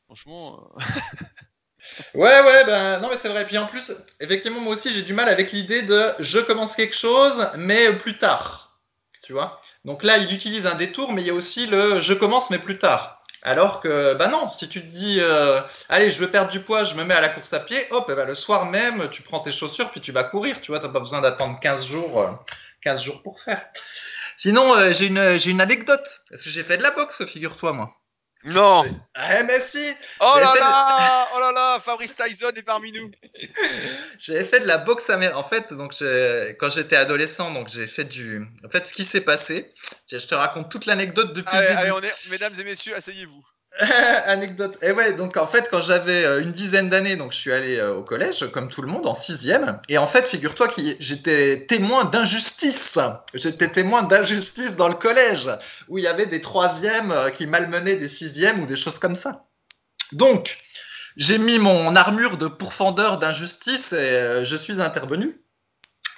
Franchement. 0.06 0.72
Euh. 0.78 2.18
ouais, 2.18 2.42
ouais, 2.44 2.64
ben 2.64 3.02
non, 3.02 3.10
mais 3.10 3.18
c'est 3.22 3.28
vrai. 3.28 3.46
Puis 3.46 3.58
en 3.58 3.68
plus, 3.68 3.92
effectivement, 4.22 4.62
moi 4.62 4.78
aussi, 4.78 4.94
j'ai 4.94 5.02
du 5.02 5.12
mal 5.12 5.28
avec 5.28 5.52
l'idée 5.52 5.82
de 5.82 6.14
je 6.20 6.40
commence 6.40 6.78
quelque 6.78 6.96
chose, 6.96 7.50
mais 7.58 7.92
plus 7.98 8.18
tard. 8.18 8.80
Tu 9.24 9.34
vois 9.34 9.60
Donc 9.84 10.02
là, 10.02 10.18
il 10.18 10.34
utilise 10.34 10.66
un 10.66 10.76
détour, 10.76 11.12
mais 11.12 11.24
il 11.24 11.28
y 11.28 11.32
a 11.32 11.34
aussi 11.34 11.68
le 11.68 12.00
je 12.00 12.14
commence, 12.14 12.50
mais 12.52 12.60
plus 12.60 12.80
tard. 12.80 13.23
Alors 13.46 13.82
que, 13.82 14.14
bah 14.14 14.28
non, 14.28 14.50
si 14.50 14.70
tu 14.70 14.82
te 14.82 14.88
dis, 14.88 15.18
euh, 15.20 15.60
allez, 15.90 16.12
je 16.12 16.20
veux 16.20 16.32
perdre 16.32 16.50
du 16.50 16.62
poids, 16.62 16.86
je 16.86 16.94
me 16.94 17.04
mets 17.04 17.14
à 17.14 17.20
la 17.20 17.28
course 17.28 17.52
à 17.52 17.60
pied, 17.60 17.86
hop, 17.92 18.10
et 18.10 18.16
bah, 18.16 18.24
le 18.24 18.36
soir 18.36 18.66
même, 18.68 19.10
tu 19.10 19.22
prends 19.22 19.42
tes 19.42 19.52
chaussures, 19.52 19.92
puis 19.92 20.00
tu 20.00 20.14
vas 20.14 20.24
courir, 20.24 20.62
tu 20.62 20.72
vois, 20.72 20.80
tu 20.80 20.86
n'as 20.86 20.94
pas 20.94 21.02
besoin 21.02 21.20
d'attendre 21.20 21.60
15 21.60 21.88
jours, 21.88 22.40
15 22.84 23.00
euh, 23.00 23.04
jours 23.04 23.22
pour 23.22 23.42
faire. 23.42 23.66
Sinon, 24.40 24.74
euh, 24.76 24.94
j'ai 24.94 25.08
une, 25.08 25.38
une 25.46 25.62
anecdote, 25.62 26.04
parce 26.30 26.42
que 26.42 26.50
j'ai 26.50 26.64
fait 26.64 26.78
de 26.78 26.84
la 26.84 26.92
boxe, 26.92 27.26
figure-toi, 27.26 27.74
moi. 27.74 27.94
Non 28.46 28.84
Ah 29.16 29.42
mais 29.44 29.66
si 29.72 29.94
Oh 30.20 30.34
là 30.36 30.54
là 30.60 31.23
Fabrice 31.94 32.16
Tyson 32.16 32.50
est 32.56 32.64
parmi 32.64 32.92
nous 32.92 33.12
J'avais 34.18 34.46
fait 34.46 34.60
de 34.62 34.66
la 34.66 34.78
boxe 34.78 35.08
américaine. 35.12 35.38
En 35.38 35.48
fait, 35.48 35.72
donc 35.72 35.94
quand 36.60 36.70
j'étais 36.72 36.96
adolescent, 36.96 37.52
donc 37.52 37.70
j'ai 37.70 37.88
fait 37.88 38.06
du. 38.06 38.48
En 38.66 38.70
fait, 38.70 38.88
ce 38.88 38.94
qui 38.94 39.06
s'est 39.06 39.22
passé, 39.22 39.72
je 40.12 40.18
te 40.18 40.34
raconte 40.34 40.72
toute 40.72 40.88
l'anecdote 40.88 41.34
depuis. 41.34 41.56
Allez, 41.56 41.68
allez, 41.68 41.92
on 41.92 42.02
est... 42.02 42.14
mesdames 42.32 42.54
et 42.60 42.64
messieurs, 42.64 42.96
asseyez-vous. 42.96 43.44
Anecdote. 43.80 44.78
Et 44.82 44.92
ouais, 44.92 45.14
donc 45.14 45.38
en 45.38 45.48
fait, 45.48 45.68
quand 45.70 45.82
j'avais 45.82 46.26
euh, 46.26 46.42
une 46.42 46.52
dizaine 46.52 46.90
d'années, 46.90 47.16
donc 47.16 47.32
je 47.32 47.38
suis 47.38 47.52
allé 47.52 47.78
euh, 47.78 47.96
au 47.96 48.04
collège, 48.04 48.48
comme 48.52 48.70
tout 48.70 48.82
le 48.82 48.88
monde, 48.88 49.06
en 49.06 49.16
sixième. 49.16 49.80
Et 49.88 50.00
en 50.00 50.08
fait, 50.08 50.28
figure-toi 50.28 50.70
que 50.70 50.82
j'étais 51.00 51.66
témoin 51.68 52.06
d'injustice. 52.06 52.98
J'étais 53.36 53.70
témoin 53.70 54.02
d'injustice 54.02 54.72
dans 54.76 54.90
le 54.90 54.96
collège, 54.96 55.50
où 55.90 56.00
il 56.00 56.04
y 56.04 56.08
avait 56.08 56.28
des 56.28 56.42
troisièmes 56.42 57.12
euh, 57.12 57.30
qui 57.30 57.46
malmenaient 57.46 57.98
des 57.98 58.10
sixièmes 58.10 58.64
ou 58.64 58.66
des 58.66 58.78
choses 58.78 58.98
comme 58.98 59.16
ça. 59.16 59.44
Donc, 60.12 60.56
j'ai 61.18 61.38
mis 61.38 61.60
mon 61.60 61.96
armure 61.96 62.38
de 62.38 62.48
pourfendeur 62.48 63.20
d'injustice 63.20 63.92
et 63.92 64.44
je 64.46 64.56
suis 64.56 64.82
intervenu. 64.82 65.40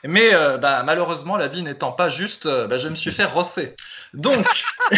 Mais 0.03 0.31
bah, 0.59 0.83
malheureusement, 0.83 1.35
la 1.37 1.47
vie 1.47 1.63
n'étant 1.63 1.91
pas 1.91 2.09
juste, 2.09 2.45
bah, 2.45 2.77
je 2.79 2.87
me 2.87 2.95
suis 2.95 3.11
fait 3.11 3.25
rosser. 3.25 3.75
Donc, 4.13 4.45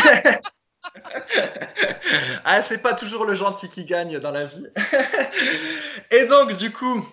ah, 2.46 2.62
c'est 2.68 2.80
pas 2.80 2.94
toujours 2.94 3.26
le 3.26 3.36
gentil 3.36 3.70
qui 3.70 3.86
gagne 3.86 4.20
dans 4.20 4.32
la 4.32 4.46
vie. 4.46 4.68
et 6.12 6.26
donc, 6.26 6.58
du 6.58 6.72
coup, 6.72 7.08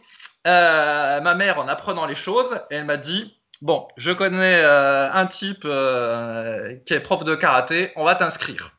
euh, 0.46 1.20
ma 1.20 1.34
mère, 1.34 1.58
en 1.58 1.68
apprenant 1.68 2.06
les 2.06 2.14
choses, 2.14 2.60
elle 2.70 2.84
m'a 2.84 2.96
dit 2.96 3.34
Bon, 3.62 3.88
je 3.96 4.10
connais 4.10 4.58
euh, 4.58 5.10
un 5.10 5.26
type 5.26 5.64
euh, 5.64 6.76
qui 6.86 6.92
est 6.92 7.00
prof 7.00 7.24
de 7.24 7.34
karaté, 7.34 7.92
on 7.96 8.04
va 8.04 8.14
t'inscrire. 8.14 8.72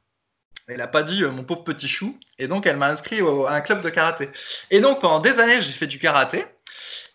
Elle 0.68 0.78
n'a 0.78 0.88
pas 0.88 1.04
dit 1.04 1.24
mon 1.24 1.44
pauvre 1.44 1.64
petit 1.64 1.88
chou. 1.88 2.18
Et 2.40 2.48
donc, 2.48 2.66
elle 2.66 2.78
m'a 2.78 2.88
inscrit 2.88 3.20
à 3.20 3.52
un 3.54 3.62
club 3.62 3.82
de 3.82 3.90
karaté. 3.90 4.30
Et 4.72 4.80
donc, 4.80 5.02
pendant 5.02 5.20
des 5.20 5.38
années, 5.40 5.62
j'ai 5.62 5.72
fait 5.72 5.88
du 5.88 6.00
karaté. 6.00 6.46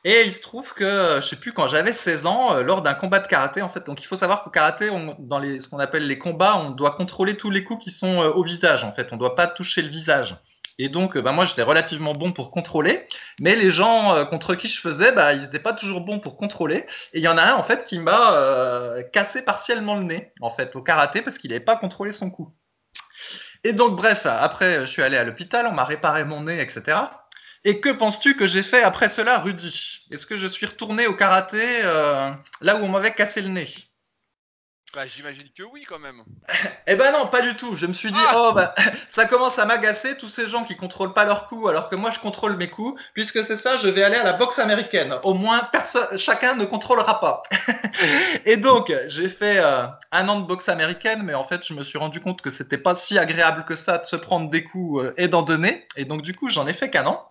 Et 0.05 0.23
il 0.27 0.35
se 0.35 0.41
trouve 0.41 0.73
que, 0.75 1.19
je 1.21 1.27
sais 1.27 1.37
plus, 1.37 1.53
quand 1.53 1.69
j'avais 1.69 1.93
16 1.93 2.25
ans, 2.25 2.55
euh, 2.55 2.63
lors 2.63 2.81
d'un 2.81 2.95
combat 2.95 3.19
de 3.19 3.27
karaté, 3.27 3.61
en 3.61 3.69
fait, 3.69 3.85
donc 3.85 4.03
il 4.03 4.07
faut 4.07 4.17
savoir 4.17 4.43
qu'au 4.43 4.51
karaté, 4.51 4.89
on, 4.89 5.15
dans 5.19 5.39
les, 5.39 5.61
ce 5.61 5.69
qu'on 5.69 5.79
appelle 5.79 6.07
les 6.07 6.17
combats, 6.17 6.57
on 6.57 6.71
doit 6.71 6.93
contrôler 6.93 7.37
tous 7.37 7.51
les 7.51 7.65
coups 7.65 7.85
qui 7.85 7.91
sont 7.91 8.23
euh, 8.23 8.31
au 8.31 8.43
visage, 8.43 8.83
en 8.83 8.93
fait. 8.93 9.13
On 9.13 9.19
doit 9.19 9.35
pas 9.35 9.47
toucher 9.47 9.83
le 9.83 9.89
visage. 9.89 10.37
Et 10.81 10.89
donc, 10.89 11.15
euh, 11.15 11.21
bah, 11.21 11.33
moi, 11.33 11.45
j'étais 11.45 11.63
relativement 11.63 12.15
bon 12.15 12.33
pour 12.33 12.51
contrôler, 12.51 13.07
mais 13.39 13.55
les 13.55 13.71
gens 13.71 14.15
euh, 14.15 14.25
contre 14.25 14.55
qui 14.55 14.67
je 14.67 14.81
faisais, 14.81 15.13
bah, 15.13 15.35
ils 15.35 15.43
n'étaient 15.43 15.59
pas 15.59 15.75
toujours 15.75 16.01
bons 16.01 16.21
pour 16.21 16.39
contrôler. 16.39 16.87
Et 17.13 17.19
il 17.19 17.23
y 17.23 17.29
en 17.29 17.37
a 17.37 17.43
un, 17.43 17.55
en 17.55 17.63
fait, 17.65 17.85
qui 17.85 17.99
m'a 17.99 18.33
euh, 18.33 19.03
cassé 19.13 19.43
partiellement 19.43 19.97
le 19.97 20.05
nez, 20.05 20.33
en 20.41 20.49
fait, 20.49 20.75
au 20.77 20.83
karaté, 20.83 21.21
parce 21.21 21.37
qu'il 21.37 21.51
n'avait 21.51 21.63
pas 21.63 21.77
contrôlé 21.77 22.13
son 22.13 22.31
coup. 22.31 22.55
Et 23.65 23.73
donc, 23.73 23.97
bref, 23.97 24.25
après, 24.27 24.87
je 24.87 24.91
suis 24.93 25.03
allé 25.03 25.17
à 25.17 25.25
l'hôpital, 25.25 25.67
on 25.67 25.73
m'a 25.73 25.85
réparé 25.85 26.25
mon 26.25 26.43
nez, 26.45 26.61
etc. 26.61 26.99
Et 27.65 27.81
que 27.81 27.91
penses-tu 27.91 28.37
que 28.37 28.47
j'ai 28.47 28.63
fait 28.63 28.83
après 28.83 29.11
cela, 29.11 29.39
Rudy? 29.39 30.01
Est-ce 30.11 30.27
que 30.27 30.39
je 30.39 30.47
suis 30.47 30.67
retourné 30.67 31.07
au 31.07 31.15
karaté 31.15 31.83
euh, 31.85 32.31
là 32.63 32.77
où 32.77 32.81
on 32.85 32.89
m'avait 32.89 33.15
cassé 33.15 33.43
le 33.43 33.49
nez? 33.49 33.90
Bah, 34.93 35.07
j'imagine 35.07 35.47
que 35.57 35.63
oui, 35.63 35.85
quand 35.89 36.01
même. 36.01 36.23
Eh 36.87 36.97
ben 36.97 37.13
non, 37.13 37.29
pas 37.29 37.43
du 37.43 37.55
tout. 37.55 37.77
Je 37.77 37.87
me 37.87 37.93
suis 37.93 38.11
dit, 38.11 38.19
Ah 38.33 38.43
oh 38.49 38.53
bah, 38.53 38.75
ça 39.11 39.27
commence 39.27 39.57
à 39.61 39.65
m'agacer 39.65 40.17
tous 40.17 40.29
ces 40.29 40.49
gens 40.49 40.65
qui 40.65 40.77
contrôlent 40.77 41.13
pas 41.13 41.25
leurs 41.25 41.47
coups, 41.47 41.69
alors 41.69 41.89
que 41.89 41.95
moi 41.95 42.11
je 42.11 42.19
contrôle 42.19 42.57
mes 42.57 42.69
coups. 42.69 43.01
Puisque 43.15 43.45
c'est 43.45 43.57
ça, 43.57 43.77
je 43.77 43.87
vais 43.87 44.03
aller 44.03 44.17
à 44.17 44.25
la 44.25 44.33
boxe 44.33 44.59
américaine. 44.59 45.15
Au 45.23 45.35
moins, 45.35 45.69
personne, 45.71 46.19
chacun 46.19 46.57
ne 46.57 46.65
contrôlera 46.65 47.21
pas. 47.21 47.45
Et 48.45 48.57
donc, 48.57 48.93
j'ai 49.07 49.29
fait 49.29 49.59
euh, 49.59 49.87
un 50.11 50.29
an 50.29 50.41
de 50.41 50.47
boxe 50.47 50.69
américaine, 50.69 51.23
mais 51.23 51.35
en 51.35 51.45
fait, 51.45 51.65
je 51.65 51.75
me 51.75 51.85
suis 51.85 51.99
rendu 51.99 52.21
compte 52.21 52.43
que 52.43 52.51
c'était 52.51 52.79
pas 52.79 52.97
si 52.97 53.17
agréable 53.19 53.65
que 53.67 53.77
ça 53.77 53.99
de 53.99 54.07
se 54.07 54.17
prendre 54.17 54.51
des 54.51 54.65
coups 54.65 55.05
euh, 55.05 55.15
et 55.17 55.29
d'en 55.29 55.43
donner. 55.43 55.87
Et 55.97 56.05
donc, 56.05 56.23
du 56.23 56.35
coup, 56.35 56.49
j'en 56.49 56.67
ai 56.67 56.75
fait 56.75 56.91
qu'un 56.91 57.07
an. 57.07 57.29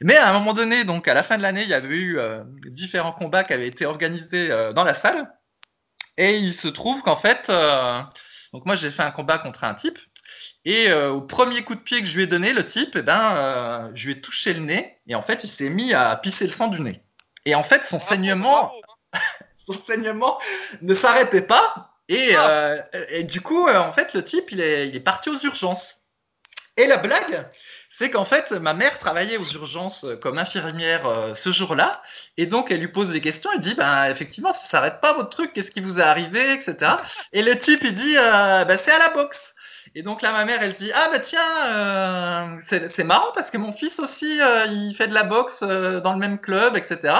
Mais 0.00 0.16
à 0.16 0.28
un 0.28 0.32
moment 0.32 0.54
donné, 0.54 0.82
donc 0.82 1.06
à 1.06 1.14
la 1.14 1.22
fin 1.22 1.36
de 1.36 1.42
l'année, 1.42 1.62
il 1.62 1.68
y 1.68 1.74
avait 1.74 1.88
eu 1.88 2.18
euh, 2.18 2.42
différents 2.66 3.12
combats 3.12 3.44
qui 3.44 3.52
avaient 3.52 3.68
été 3.68 3.86
organisés 3.86 4.48
dans 4.74 4.84
la 4.84 4.94
salle. 4.94 5.28
Et 6.18 6.36
il 6.36 6.54
se 6.60 6.68
trouve 6.68 7.00
qu'en 7.02 7.16
fait, 7.16 7.48
euh, 7.48 8.00
donc 8.52 8.66
moi 8.66 8.74
j'ai 8.74 8.90
fait 8.90 9.02
un 9.02 9.12
combat 9.12 9.38
contre 9.38 9.64
un 9.64 9.74
type. 9.74 9.98
Et 10.64 10.90
euh, 10.90 11.10
au 11.12 11.22
premier 11.22 11.62
coup 11.62 11.74
de 11.76 11.80
pied 11.80 12.00
que 12.02 12.06
je 12.06 12.14
lui 12.16 12.24
ai 12.24 12.26
donné, 12.26 12.52
le 12.52 12.66
type, 12.66 12.96
eh 12.96 13.02
ben, 13.02 13.36
euh, 13.36 13.90
je 13.94 14.06
lui 14.06 14.12
ai 14.14 14.20
touché 14.20 14.52
le 14.52 14.60
nez. 14.60 14.98
Et 15.06 15.14
en 15.14 15.22
fait, 15.22 15.44
il 15.44 15.50
s'est 15.50 15.70
mis 15.70 15.94
à 15.94 16.16
pisser 16.16 16.44
le 16.44 16.50
sang 16.50 16.66
du 16.66 16.80
nez. 16.80 17.00
Et 17.46 17.54
en 17.54 17.62
fait, 17.64 17.82
son 17.88 17.96
Bravo, 17.96 18.10
saignement, 18.10 18.50
bravo. 18.50 18.82
son 19.66 19.84
saignement 19.86 20.38
ne 20.82 20.92
s'arrêtait 20.94 21.42
pas. 21.42 21.92
Et, 22.08 22.34
Ah. 22.36 22.74
et 23.10 23.22
du 23.22 23.40
coup, 23.40 23.68
en 23.68 23.92
fait, 23.92 24.12
le 24.12 24.24
type, 24.24 24.50
il 24.50 24.60
est, 24.60 24.88
il 24.88 24.96
est 24.96 25.00
parti 25.00 25.30
aux 25.30 25.38
urgences. 25.38 25.96
Et 26.76 26.86
la 26.86 26.96
blague, 26.98 27.48
c'est 27.98 28.10
qu'en 28.10 28.24
fait, 28.24 28.52
ma 28.52 28.74
mère 28.74 28.98
travaillait 29.00 29.38
aux 29.38 29.44
urgences 29.44 30.04
euh, 30.04 30.16
comme 30.16 30.38
infirmière 30.38 31.06
euh, 31.06 31.34
ce 31.34 31.50
jour-là. 31.50 32.00
Et 32.36 32.46
donc, 32.46 32.70
elle 32.70 32.78
lui 32.78 32.88
pose 32.88 33.10
des 33.10 33.20
questions. 33.20 33.50
Elle 33.52 33.60
dit, 33.60 33.74
ben, 33.74 34.04
effectivement, 34.04 34.52
ça 34.52 34.68
s'arrête 34.70 35.00
pas 35.00 35.14
votre 35.14 35.30
truc. 35.30 35.52
Qu'est-ce 35.52 35.72
qui 35.72 35.80
vous 35.80 35.98
est 35.98 36.02
arrivé, 36.02 36.52
etc. 36.52 36.92
Et 37.32 37.42
le 37.42 37.58
type, 37.58 37.80
il 37.82 37.94
dit, 37.96 38.14
euh, 38.16 38.64
ben, 38.64 38.78
c'est 38.84 38.92
à 38.92 38.98
la 38.98 39.10
boxe. 39.10 39.52
Et 39.96 40.02
donc 40.02 40.22
là, 40.22 40.30
ma 40.30 40.44
mère, 40.44 40.62
elle 40.62 40.74
dit, 40.74 40.92
ah, 40.94 41.08
bah 41.10 41.18
tiens, 41.18 41.40
euh, 41.66 42.88
c'est 42.94 43.04
marrant 43.04 43.32
parce 43.34 43.50
que 43.50 43.56
mon 43.56 43.72
fils 43.72 43.98
aussi, 43.98 44.38
il 44.38 44.94
fait 44.96 45.08
de 45.08 45.14
la 45.14 45.22
boxe 45.22 45.62
dans 45.62 46.12
le 46.12 46.18
même 46.18 46.38
club, 46.38 46.76
etc. 46.76 47.14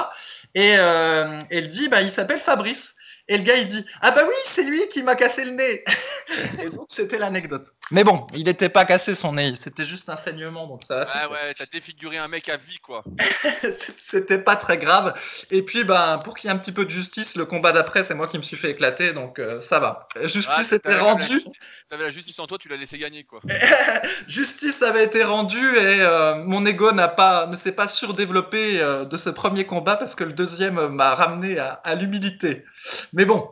Et 0.55 0.73
elle 0.73 1.69
dit, 1.69 1.89
bah, 1.89 2.03
il 2.03 2.13
s'appelle 2.13 2.41
Fabrice. 2.41 2.95
Et 3.31 3.37
le 3.37 3.45
gars, 3.45 3.57
il 3.57 3.69
dit 3.69 3.85
Ah 4.01 4.11
bah 4.11 4.23
oui, 4.27 4.35
c'est 4.55 4.63
lui 4.63 4.89
qui 4.89 5.03
m'a 5.03 5.15
cassé 5.15 5.45
le 5.45 5.51
nez. 5.51 5.85
et 6.63 6.71
donc, 6.71 6.87
c'était 6.89 7.19
l'anecdote. 7.19 7.67
Mais 7.91 8.03
bon, 8.05 8.27
il 8.35 8.45
n'était 8.45 8.71
pas 8.71 8.85
cassé 8.85 9.15
son 9.15 9.35
nez, 9.35 9.55
c'était 9.65 9.85
juste 9.85 10.09
un 10.09 10.17
saignement, 10.19 10.67
donc 10.67 10.83
ça. 10.85 11.01
Ouais, 11.01 11.33
ouais, 11.33 11.55
t'as 11.55 11.67
défiguré 11.67 12.17
un 12.19 12.29
mec 12.29 12.49
à 12.49 12.57
vie, 12.57 12.79
quoi. 12.79 13.05
c'était 14.11 14.39
pas 14.39 14.57
très 14.57 14.79
grave. 14.79 15.15
Et 15.51 15.63
puis, 15.63 15.85
bah, 15.85 16.21
pour 16.25 16.37
qu'il 16.37 16.49
y 16.49 16.53
ait 16.53 16.57
un 16.57 16.59
petit 16.59 16.73
peu 16.73 16.85
de 16.85 16.91
justice, 16.91 17.35
le 17.37 17.45
combat 17.45 17.73
d'après, 17.73 18.05
c'est 18.05 18.15
moi 18.15 18.29
qui 18.29 18.39
me 18.39 18.43
suis 18.43 18.57
fait 18.57 18.71
éclater, 18.71 19.13
donc 19.13 19.39
euh, 19.39 19.61
ça 19.69 19.79
va. 19.79 20.09
Justice 20.25 20.69
Ah, 20.71 20.75
était 20.75 20.95
rendue. 20.95 21.43
T'avais 21.89 22.05
la 22.05 22.11
justice 22.11 22.39
en 22.39 22.47
toi, 22.47 22.59
tu 22.59 22.69
l'as 22.69 22.77
laissé 22.77 22.99
gagner, 22.99 23.25
quoi. 23.25 23.41
Justice 24.29 24.81
avait 24.83 25.05
été 25.07 25.25
rendue 25.25 25.77
et 25.79 26.01
euh, 26.03 26.35
mon 26.45 26.67
ego 26.67 26.93
n'a 26.93 27.09
pas, 27.09 27.47
ne 27.47 27.57
s'est 27.57 27.73
pas 27.73 27.89
surdéveloppé 27.89 28.81
euh, 28.81 29.07
de 29.07 29.17
ce 29.17 29.31
premier 29.31 29.65
combat 29.65 29.97
parce 29.97 30.15
que 30.15 30.25
le 30.25 30.35
deuxième 30.35 30.89
m'a 30.89 31.15
ramené 31.15 31.59
à, 31.59 31.73
à 31.85 31.95
l'humilité. 31.95 32.65
Mais 33.15 33.25
bon, 33.25 33.51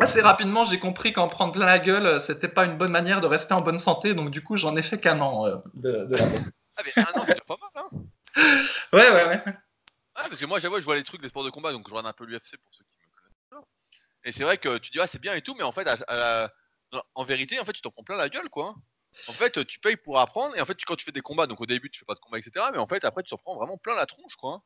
assez 0.00 0.20
rapidement, 0.20 0.64
j'ai 0.64 0.78
compris 0.78 1.12
qu'en 1.12 1.26
prendre 1.26 1.52
plein 1.52 1.66
la 1.66 1.80
gueule, 1.80 2.06
euh, 2.06 2.20
c'était 2.20 2.46
pas 2.48 2.64
une 2.64 2.78
bonne 2.78 2.92
manière 2.92 3.20
de 3.20 3.26
rester 3.26 3.54
en 3.54 3.60
bonne 3.60 3.80
santé. 3.80 4.14
Donc 4.14 4.30
du 4.30 4.40
coup, 4.42 4.56
j'en 4.56 4.76
ai 4.76 4.82
fait 4.82 5.00
qu'un 5.00 5.20
an 5.20 5.44
euh, 5.46 5.56
de, 5.74 6.04
de 6.04 6.16
la 6.16 6.26
boxe. 6.26 6.44
Ah, 6.76 6.82
mais 6.84 6.92
un 7.02 7.02
an, 7.20 7.24
c'est 7.24 7.32
déjà 7.32 7.44
pas 7.44 7.56
mal, 7.60 7.84
hein. 7.84 7.98
Ouais, 8.92 9.10
ouais, 9.10 9.26
ouais. 9.26 9.42
Ah, 10.14 10.26
parce 10.28 10.38
que 10.38 10.46
moi, 10.46 10.60
j'avoue, 10.60 10.78
je 10.78 10.84
vois 10.84 10.94
les 10.94 11.02
trucs 11.02 11.22
des 11.22 11.28
sports 11.28 11.44
de 11.44 11.50
combat, 11.50 11.72
donc 11.72 11.88
je 11.88 11.90
regarde 11.92 12.06
un 12.06 12.12
peu 12.12 12.24
l'UFC 12.24 12.56
pour 12.62 12.72
ceux 12.72 12.84
qui 12.84 12.98
me 13.04 13.12
connaissent. 13.16 13.66
Et 14.24 14.30
c'est 14.30 14.44
vrai 14.44 14.58
que 14.58 14.78
tu 14.78 14.92
dis, 14.92 15.00
ah, 15.00 15.08
c'est 15.08 15.20
bien 15.20 15.34
et 15.34 15.42
tout, 15.42 15.56
mais 15.56 15.64
en 15.64 15.72
fait, 15.72 15.88
à- 15.88 15.96
à- 16.06 16.48
en 17.14 17.24
vérité, 17.24 17.58
en 17.60 17.64
fait, 17.64 17.72
tu 17.72 17.80
t'en 17.82 17.90
prends 17.90 18.02
plein 18.04 18.16
la 18.16 18.28
gueule, 18.28 18.48
quoi. 18.50 18.74
En 19.28 19.32
fait, 19.32 19.64
tu 19.66 19.78
payes 19.78 19.96
pour 19.96 20.18
apprendre, 20.18 20.56
et 20.56 20.60
en 20.60 20.66
fait, 20.66 20.76
quand 20.84 20.96
tu 20.96 21.04
fais 21.04 21.12
des 21.12 21.20
combats, 21.20 21.46
donc 21.46 21.60
au 21.60 21.66
début, 21.66 21.88
tu 21.90 22.00
fais 22.00 22.04
pas 22.04 22.14
de 22.14 22.18
combat, 22.20 22.38
etc., 22.38 22.66
mais 22.72 22.78
en 22.78 22.86
fait, 22.86 23.04
après, 23.04 23.22
tu 23.22 23.30
t'en 23.30 23.36
prends 23.38 23.56
vraiment 23.56 23.76
plein 23.78 23.94
la 23.94 24.06
tronche, 24.06 24.34
quoi. 24.36 24.60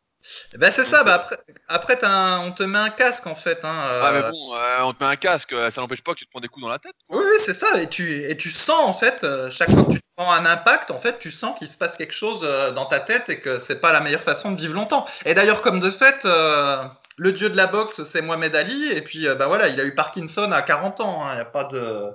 Ben 0.54 0.72
c'est 0.74 0.84
ça. 0.86 1.00
euh, 1.00 1.04
Bah 1.04 1.14
après, 1.14 1.38
après 1.68 2.04
un- 2.04 2.40
on 2.40 2.52
te 2.52 2.64
met 2.64 2.78
un 2.78 2.90
casque 2.90 3.24
en 3.28 3.36
fait. 3.36 3.60
Hein, 3.62 3.86
euh, 3.86 4.02
Ah, 4.04 4.10
mais 4.12 4.22
bon, 4.30 4.54
euh, 4.56 4.82
on 4.82 4.92
te 4.92 5.04
met 5.04 5.08
un 5.08 5.14
casque, 5.16 5.54
ça 5.70 5.80
n'empêche 5.80 6.02
pas 6.02 6.12
que 6.12 6.18
tu 6.18 6.24
te 6.26 6.30
prends 6.30 6.40
des 6.40 6.48
coups 6.48 6.64
dans 6.64 6.68
la 6.70 6.80
tête, 6.80 6.96
quoi. 7.08 7.18
Oui, 7.18 7.24
oui, 7.24 7.42
c'est 7.46 7.54
ça. 7.60 7.80
Et 7.80 7.88
tu, 7.88 8.28
et 8.28 8.36
tu 8.36 8.50
sens, 8.50 8.80
en 8.80 8.94
fait, 8.94 9.24
chaque 9.52 9.70
fois 9.70 9.84
que 9.84 9.92
tu 9.92 10.00
prends 10.16 10.32
un 10.32 10.44
impact, 10.44 10.90
en 10.90 10.98
fait, 11.00 11.20
tu 11.20 11.30
sens 11.30 11.56
qu'il 11.58 11.68
se 11.68 11.76
passe 11.76 11.96
quelque 11.96 12.12
chose 12.14 12.40
dans 12.74 12.86
ta 12.86 12.98
tête 12.98 13.28
et 13.28 13.40
que 13.40 13.60
c'est 13.68 13.80
pas 13.80 13.92
la 13.92 14.00
meilleure 14.00 14.24
façon 14.24 14.50
de 14.50 14.60
vivre 14.60 14.74
longtemps. 14.74 15.06
Et 15.24 15.34
d'ailleurs, 15.34 15.62
comme 15.62 15.78
de 15.78 15.90
fait, 15.92 16.24
euh, 16.24 16.84
le 17.18 17.32
dieu 17.32 17.50
de 17.50 17.56
la 17.56 17.66
boxe, 17.66 18.02
c'est 18.04 18.22
Mohamed 18.22 18.54
Ali. 18.54 18.90
Et 18.90 19.02
puis, 19.02 19.26
euh, 19.26 19.34
bah 19.34 19.48
voilà, 19.48 19.68
il 19.68 19.78
a 19.80 19.84
eu 19.84 19.94
Parkinson 19.94 20.50
à 20.52 20.62
40 20.62 21.00
ans. 21.00 21.24
hein, 21.24 21.32
Il 21.32 21.36
n'y 21.36 21.42
a 21.42 21.44
pas 21.44 21.64
de. 21.64 22.10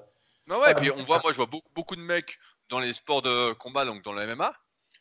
Non, 0.47 0.59
ouais, 0.59 0.71
et 0.71 0.75
puis 0.75 0.91
on 0.91 1.03
voit, 1.03 1.19
moi, 1.21 1.31
je 1.31 1.37
vois 1.37 1.45
beaucoup, 1.45 1.69
beaucoup 1.75 1.95
de 1.95 2.01
mecs 2.01 2.39
dans 2.69 2.79
les 2.79 2.93
sports 2.93 3.21
de 3.21 3.51
combat, 3.53 3.85
donc 3.85 4.01
dans 4.03 4.13
le 4.13 4.25
MMA, 4.25 4.53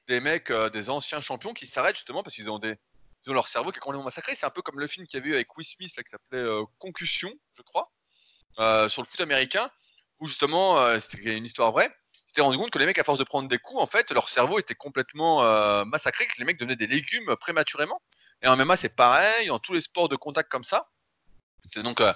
des 0.08 0.20
mecs, 0.20 0.50
euh, 0.50 0.70
des 0.70 0.90
anciens 0.90 1.20
champions 1.20 1.54
qui 1.54 1.66
s'arrêtent 1.66 1.96
justement 1.96 2.22
parce 2.22 2.34
qu'ils 2.34 2.50
ont 2.50 2.58
des. 2.58 2.76
Ils 3.24 3.30
ont 3.30 3.34
leur 3.34 3.46
cerveau 3.46 3.70
qui 3.70 3.76
est 3.76 3.80
complètement 3.80 4.04
massacré. 4.04 4.34
C'est 4.34 4.46
un 4.46 4.50
peu 4.50 4.62
comme 4.62 4.80
le 4.80 4.88
film 4.88 5.06
qu'il 5.06 5.20
y 5.20 5.22
avait 5.22 5.30
eu 5.30 5.34
avec 5.34 5.56
Will 5.56 5.64
Smith 5.64 5.92
là, 5.96 6.02
qui 6.02 6.10
s'appelait 6.10 6.40
euh, 6.40 6.64
Concussion, 6.80 7.32
je 7.56 7.62
crois, 7.62 7.92
euh, 8.58 8.88
sur 8.88 9.00
le 9.00 9.06
foot 9.06 9.20
américain, 9.20 9.70
où 10.18 10.26
justement, 10.26 10.98
c'était 10.98 11.36
une 11.36 11.44
histoire 11.44 11.70
vraie. 11.70 11.88
Tu 12.26 12.32
t'es 12.34 12.40
rendu 12.40 12.58
compte 12.58 12.70
que 12.70 12.80
les 12.80 12.86
mecs, 12.86 12.98
à 12.98 13.04
force 13.04 13.18
de 13.18 13.24
prendre 13.24 13.48
des 13.48 13.58
coups, 13.58 13.80
en 13.80 13.86
fait, 13.86 14.10
leur 14.10 14.28
cerveau 14.28 14.58
était 14.58 14.74
complètement 14.74 15.84
massacré, 15.84 16.26
que 16.26 16.32
les 16.38 16.44
mecs 16.44 16.58
devenaient 16.58 16.74
des 16.74 16.88
légumes 16.88 17.36
prématurément. 17.36 18.00
Et 18.42 18.48
en 18.48 18.56
MMA, 18.56 18.76
c'est 18.76 18.88
pareil, 18.88 19.46
dans 19.46 19.58
tous 19.58 19.72
les 19.72 19.80
sports 19.80 20.08
de 20.08 20.16
contact 20.16 20.50
comme 20.50 20.64
ça. 20.64 20.88
C'est 21.68 21.82
donc, 21.82 22.00
euh, 22.00 22.12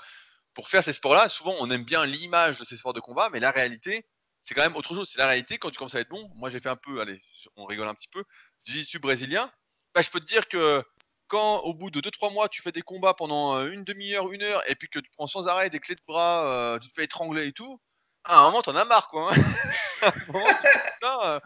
pour 0.55 0.69
faire 0.69 0.83
ces 0.83 0.93
sports-là, 0.93 1.29
souvent, 1.29 1.55
on 1.61 1.71
aime 1.71 1.85
bien 1.85 2.05
l'image 2.05 2.59
de 2.59 2.65
ces 2.65 2.77
sports 2.77 2.95
de 2.95 3.01
combat, 3.01 3.29
mais 3.33 3.41
la 3.41 3.51
réalité, 3.51 4.07
c'est 4.45 4.55
quand 4.55 4.63
même 4.63 4.77
autre 4.77 4.95
chose. 4.95 5.09
C'est 5.11 5.19
la 5.19 5.29
réalité 5.29 5.59
quand 5.59 5.71
tu 5.71 5.79
commences 5.79 5.95
à 5.95 6.01
être 6.01 6.09
bon. 6.09 6.31
Moi, 6.35 6.51
j'ai 6.51 6.61
fait 6.61 6.69
un 6.69 6.77
peu, 6.77 7.01
allez, 7.01 7.23
on 7.57 7.65
rigole 7.65 7.89
un 7.89 7.95
petit 7.95 8.09
peu, 8.09 8.25
jiu-jitsu 8.65 8.99
brésilien. 8.99 9.51
Bah, 9.95 10.03
je 10.03 10.11
peux 10.11 10.21
te 10.21 10.27
dire 10.27 10.49
que 10.49 10.83
quand, 11.29 11.59
au 11.61 11.75
bout 11.75 11.91
de 11.91 12.01
2-3 12.01 12.33
mois, 12.33 12.49
tu 12.49 12.63
fais 12.63 12.73
des 12.73 12.83
combats 12.83 13.15
pendant 13.15 13.57
euh, 13.57 13.71
une 13.71 13.85
demi-heure, 13.85 14.33
une 14.33 14.43
heure, 14.43 14.63
et 14.69 14.75
puis 14.75 14.89
que 14.89 14.99
tu 14.99 15.11
prends 15.17 15.27
sans 15.27 15.49
arrêt 15.49 15.71
des 15.71 15.81
clés 15.81 15.95
de 15.95 16.03
bras, 16.07 16.47
euh, 16.47 16.79
tu 16.79 16.89
te 16.89 16.95
fais 16.95 17.05
étrangler 17.05 17.47
et 17.47 17.53
tout, 17.53 17.81
à 18.25 18.39
un 18.39 18.43
moment, 18.43 18.63
t'en 18.63 18.77
as 18.77 18.85
marre, 18.85 19.09
quoi. 19.09 19.33
hein. 19.33 19.37
à 20.03 20.09
un 20.09 20.33
moment, 20.33 21.25
euh. 21.25 21.41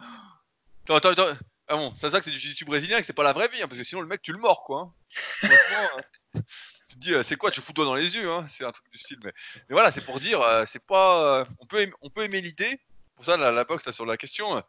Ah 1.73 1.77
bon, 1.77 1.95
ça, 1.95 2.11
ça 2.11 2.19
que 2.19 2.25
c'est 2.25 2.33
du 2.33 2.39
jiu-jitsu 2.39 2.65
brésilien 2.65 2.97
et 2.99 3.01
que 3.01 3.07
c'est 3.07 3.13
pas 3.13 3.23
la 3.23 3.33
vraie 3.33 3.47
vie, 3.49 3.63
hein, 3.63 3.69
parce 3.69 3.79
que 3.79 3.85
sinon, 3.85 4.01
le 4.01 4.09
mec, 4.09 4.21
tu 4.23 4.33
le 4.33 4.39
mords, 4.39 4.65
quoi. 4.65 4.81
hein. 4.83 4.93
Franchement, 5.49 6.03
euh, 6.35 6.41
tu 6.89 6.97
te 6.97 7.01
dis, 7.01 7.15
euh, 7.15 7.23
c'est 7.23 7.37
quoi, 7.37 7.51
tu 7.53 7.61
fous 7.61 7.73
toi 7.73 7.85
dans 7.85 7.95
les 7.95 8.17
yeux, 8.17 8.29
hein, 8.31 8.45
c'est 8.49 8.65
un 8.65 8.73
truc 8.73 8.91
du 8.91 8.99
style. 8.99 9.19
Mais, 9.23 9.33
mais 9.69 9.75
voilà, 9.75 9.93
c'est 9.93 10.05
pour 10.05 10.19
dire, 10.19 10.41
euh, 10.43 10.65
c'est 10.67 10.85
pas. 10.85 11.41
euh, 11.41 11.45
on, 11.61 11.67
peut 11.67 11.81
aimer, 11.81 11.93
on 12.01 12.11
peut 12.11 12.23
aimer 12.25 12.41
l'idée. 12.41 12.81
Pour 13.15 13.25
ça, 13.25 13.37
la, 13.37 13.53
la 13.53 13.65
boxe, 13.65 13.87
là, 13.87 13.93
sur 13.93 14.05
la 14.05 14.17
question, 14.17 14.63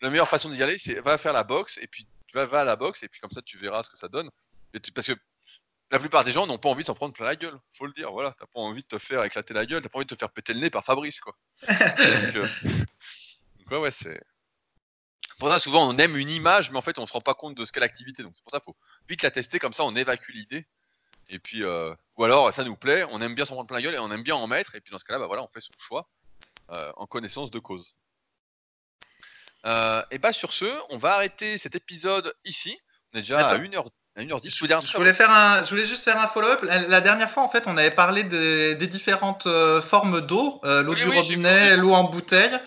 la 0.00 0.10
meilleure 0.10 0.28
façon 0.30 0.48
d'y 0.48 0.62
aller, 0.62 0.78
c'est 0.78 0.98
va 1.00 1.18
faire 1.18 1.34
la 1.34 1.44
boxe, 1.44 1.78
et 1.82 1.86
puis 1.86 2.06
tu 2.26 2.34
vas, 2.36 2.46
va 2.46 2.60
à 2.60 2.64
la 2.64 2.76
boxe, 2.76 3.02
et 3.02 3.08
puis 3.08 3.20
comme 3.20 3.32
ça, 3.32 3.42
tu 3.42 3.58
verras 3.58 3.82
ce 3.82 3.90
que 3.90 3.98
ça 3.98 4.08
donne. 4.08 4.30
Et 4.72 4.80
tu- 4.80 4.92
parce 4.92 5.06
que 5.08 5.14
la 5.90 5.98
plupart 5.98 6.24
des 6.24 6.32
gens 6.32 6.46
n'ont 6.46 6.58
pas 6.58 6.68
envie 6.70 6.82
de 6.82 6.86
s'en 6.86 6.94
prendre 6.94 7.12
plein 7.14 7.26
la 7.26 7.36
gueule, 7.36 7.58
faut 7.76 7.86
le 7.86 7.92
dire. 7.92 8.10
Voilà, 8.12 8.34
t'as 8.38 8.46
pas 8.46 8.60
envie 8.60 8.82
de 8.82 8.86
te 8.88 8.98
faire 8.98 9.22
éclater 9.24 9.52
la 9.54 9.66
gueule, 9.66 9.82
t'as 9.82 9.88
pas 9.90 9.98
envie 9.98 10.06
de 10.06 10.14
te 10.14 10.18
faire 10.18 10.30
péter 10.30 10.54
le 10.54 10.60
nez 10.60 10.70
par 10.70 10.84
Fabrice, 10.84 11.20
quoi. 11.20 11.36
Donc, 11.68 12.32
donc 13.58 13.70
ouais, 13.70 13.78
ouais, 13.78 13.90
c'est. 13.90 14.20
Pour 15.38 15.50
ça, 15.50 15.58
souvent, 15.58 15.86
on 15.88 15.98
aime 15.98 16.16
une 16.16 16.30
image, 16.30 16.70
mais 16.70 16.78
en 16.78 16.82
fait, 16.82 16.98
on 16.98 17.06
se 17.06 17.12
rend 17.12 17.20
pas 17.20 17.34
compte 17.34 17.54
de 17.54 17.64
ce 17.64 17.72
qu'est 17.72 17.80
l'activité. 17.80 18.22
Donc, 18.22 18.32
c'est 18.34 18.42
pour 18.42 18.52
ça 18.52 18.58
qu'il 18.58 18.72
faut 18.72 18.76
vite 19.08 19.22
la 19.22 19.30
tester, 19.30 19.58
comme 19.58 19.74
ça, 19.74 19.84
on 19.84 19.94
évacue 19.94 20.32
l'idée. 20.32 20.66
Et 21.28 21.38
puis, 21.38 21.62
euh, 21.62 21.94
ou 22.16 22.24
alors, 22.24 22.52
ça 22.52 22.64
nous 22.64 22.76
plaît, 22.76 23.04
on 23.10 23.20
aime 23.20 23.34
bien 23.34 23.44
s'en 23.44 23.54
prendre 23.54 23.66
plein 23.66 23.78
la 23.78 23.82
gueule 23.82 23.94
et 23.94 23.98
on 23.98 24.10
aime 24.10 24.22
bien 24.22 24.36
en 24.36 24.46
mettre. 24.46 24.74
Et 24.76 24.80
puis, 24.80 24.92
dans 24.92 24.98
ce 24.98 25.04
cas-là, 25.04 25.18
bah 25.18 25.26
voilà, 25.26 25.42
on 25.42 25.48
fait 25.48 25.60
son 25.60 25.72
choix 25.78 26.08
euh, 26.70 26.92
en 26.96 27.06
connaissance 27.06 27.50
de 27.50 27.58
cause. 27.58 27.94
Euh, 29.66 30.02
et 30.10 30.18
bah, 30.18 30.32
sur 30.32 30.52
ce, 30.52 30.66
on 30.90 30.96
va 30.96 31.14
arrêter 31.14 31.58
cet 31.58 31.74
épisode 31.74 32.32
ici. 32.44 32.78
On 33.12 33.18
est 33.18 33.22
déjà 33.22 33.40
à 33.40 33.50
Attends. 33.50 33.62
1h, 33.62 33.86
à 34.16 34.22
1h10. 34.22 34.54
Je, 34.54 34.72
un 34.72 34.80
je 34.80 34.96
voulais 34.96 35.12
faire 35.12 35.30
un, 35.30 35.64
je 35.64 35.70
voulais 35.70 35.86
juste 35.86 36.04
faire 36.04 36.18
un 36.18 36.28
follow-up. 36.28 36.60
La, 36.62 37.00
dernière 37.00 37.30
fois, 37.32 37.42
en 37.42 37.50
fait, 37.50 37.64
on 37.66 37.76
avait 37.76 37.90
parlé 37.90 38.22
des, 38.22 38.76
des 38.76 38.86
différentes 38.86 39.48
formes 39.90 40.20
d'eau, 40.22 40.60
l'eau 40.62 40.92
Oui, 40.92 40.96
du 40.96 41.08
oui, 41.08 41.18
robinet, 41.18 41.76
l'eau 41.76 41.92
en 41.92 42.04
bouteille. 42.04 42.58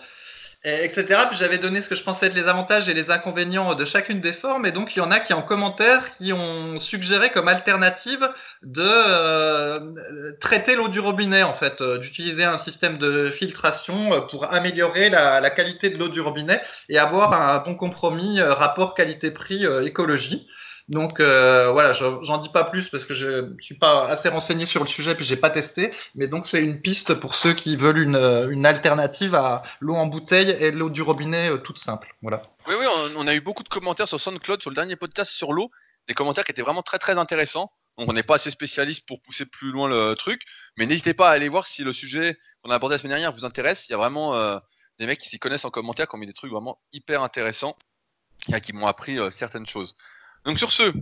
Etc. 0.62 1.30
J'avais 1.32 1.58
donné 1.58 1.80
ce 1.80 1.88
que 1.88 1.94
je 1.94 2.02
pensais 2.02 2.26
être 2.26 2.34
les 2.34 2.46
avantages 2.46 2.88
et 2.88 2.94
les 2.94 3.10
inconvénients 3.10 3.74
de 3.74 3.84
chacune 3.84 4.20
des 4.20 4.32
formes. 4.32 4.66
Et 4.66 4.72
donc, 4.72 4.94
il 4.94 4.98
y 4.98 5.02
en 5.02 5.10
a 5.10 5.20
qui, 5.20 5.32
en 5.32 5.42
commentaire, 5.42 6.14
qui 6.16 6.32
ont 6.32 6.78
suggéré 6.80 7.30
comme 7.30 7.48
alternative 7.48 8.28
de 8.62 8.84
euh, 8.84 10.32
traiter 10.40 10.76
l'eau 10.76 10.88
du 10.88 11.00
robinet, 11.00 11.42
en 11.42 11.54
fait, 11.54 11.80
euh, 11.80 11.98
d'utiliser 11.98 12.44
un 12.44 12.58
système 12.58 12.98
de 12.98 13.30
filtration 13.30 14.12
euh, 14.12 14.20
pour 14.20 14.52
améliorer 14.52 15.08
la, 15.08 15.40
la 15.40 15.50
qualité 15.50 15.88
de 15.88 15.98
l'eau 15.98 16.08
du 16.08 16.20
robinet 16.20 16.60
et 16.88 16.98
avoir 16.98 17.32
un 17.32 17.58
bon 17.58 17.74
compromis 17.74 18.40
rapport 18.42 18.94
qualité-prix 18.94 19.64
écologie. 19.84 20.46
Donc 20.90 21.20
euh, 21.20 21.70
voilà, 21.70 21.92
j'en 21.92 22.38
dis 22.38 22.48
pas 22.48 22.64
plus 22.64 22.88
parce 22.88 23.04
que 23.04 23.14
je 23.14 23.42
ne 23.42 23.60
suis 23.60 23.76
pas 23.76 24.08
assez 24.08 24.28
renseigné 24.28 24.66
sur 24.66 24.82
le 24.82 24.88
sujet 24.88 25.14
puis 25.14 25.24
j'ai 25.24 25.36
pas 25.36 25.50
testé. 25.50 25.94
Mais 26.16 26.26
donc 26.26 26.48
c'est 26.48 26.60
une 26.60 26.80
piste 26.80 27.14
pour 27.14 27.36
ceux 27.36 27.54
qui 27.54 27.76
veulent 27.76 27.98
une, 27.98 28.16
une 28.50 28.66
alternative 28.66 29.36
à 29.36 29.62
l'eau 29.78 29.94
en 29.94 30.06
bouteille 30.06 30.50
et 30.50 30.72
l'eau 30.72 30.90
du 30.90 31.02
robinet 31.02 31.48
euh, 31.48 31.58
toute 31.58 31.78
simple. 31.78 32.12
Voilà. 32.22 32.42
Oui, 32.66 32.74
oui, 32.76 32.86
on, 33.16 33.26
a 33.28 33.34
eu 33.34 33.40
beaucoup 33.40 33.62
de 33.62 33.68
commentaires 33.68 34.08
sur 34.08 34.18
SoundCloud 34.18 34.60
sur 34.60 34.70
le 34.70 34.74
dernier 34.74 34.96
podcast 34.96 35.30
sur 35.30 35.52
l'eau, 35.52 35.70
des 36.08 36.14
commentaires 36.14 36.42
qui 36.42 36.50
étaient 36.50 36.62
vraiment 36.62 36.82
très 36.82 36.98
très 36.98 37.16
intéressants. 37.18 37.70
Donc 37.96 38.08
on 38.08 38.12
n'est 38.12 38.24
pas 38.24 38.34
assez 38.34 38.50
spécialiste 38.50 39.06
pour 39.06 39.22
pousser 39.22 39.46
plus 39.46 39.70
loin 39.70 39.88
le 39.88 40.14
truc, 40.14 40.42
mais 40.76 40.86
n'hésitez 40.86 41.14
pas 41.14 41.30
à 41.30 41.32
aller 41.32 41.48
voir 41.48 41.68
si 41.68 41.84
le 41.84 41.92
sujet 41.92 42.36
qu'on 42.62 42.70
a 42.72 42.74
abordé 42.74 42.94
la 42.94 42.98
semaine 42.98 43.10
dernière 43.10 43.30
vous 43.30 43.44
intéresse. 43.44 43.88
Il 43.88 43.92
y 43.92 43.94
a 43.94 43.98
vraiment 43.98 44.34
euh, 44.34 44.58
des 44.98 45.06
mecs 45.06 45.20
qui 45.20 45.28
s'y 45.28 45.38
connaissent 45.38 45.64
en 45.64 45.70
commentaire, 45.70 46.08
qui 46.08 46.16
ont 46.16 46.18
mis 46.18 46.26
des 46.26 46.32
trucs 46.32 46.50
vraiment 46.50 46.80
hyper 46.92 47.22
intéressants 47.22 47.76
et 48.52 48.60
qui 48.60 48.72
m'ont 48.72 48.88
appris 48.88 49.18
certaines 49.30 49.66
choses. 49.66 49.94
Donc 50.44 50.58
sur 50.58 50.72
ce, 50.72 50.92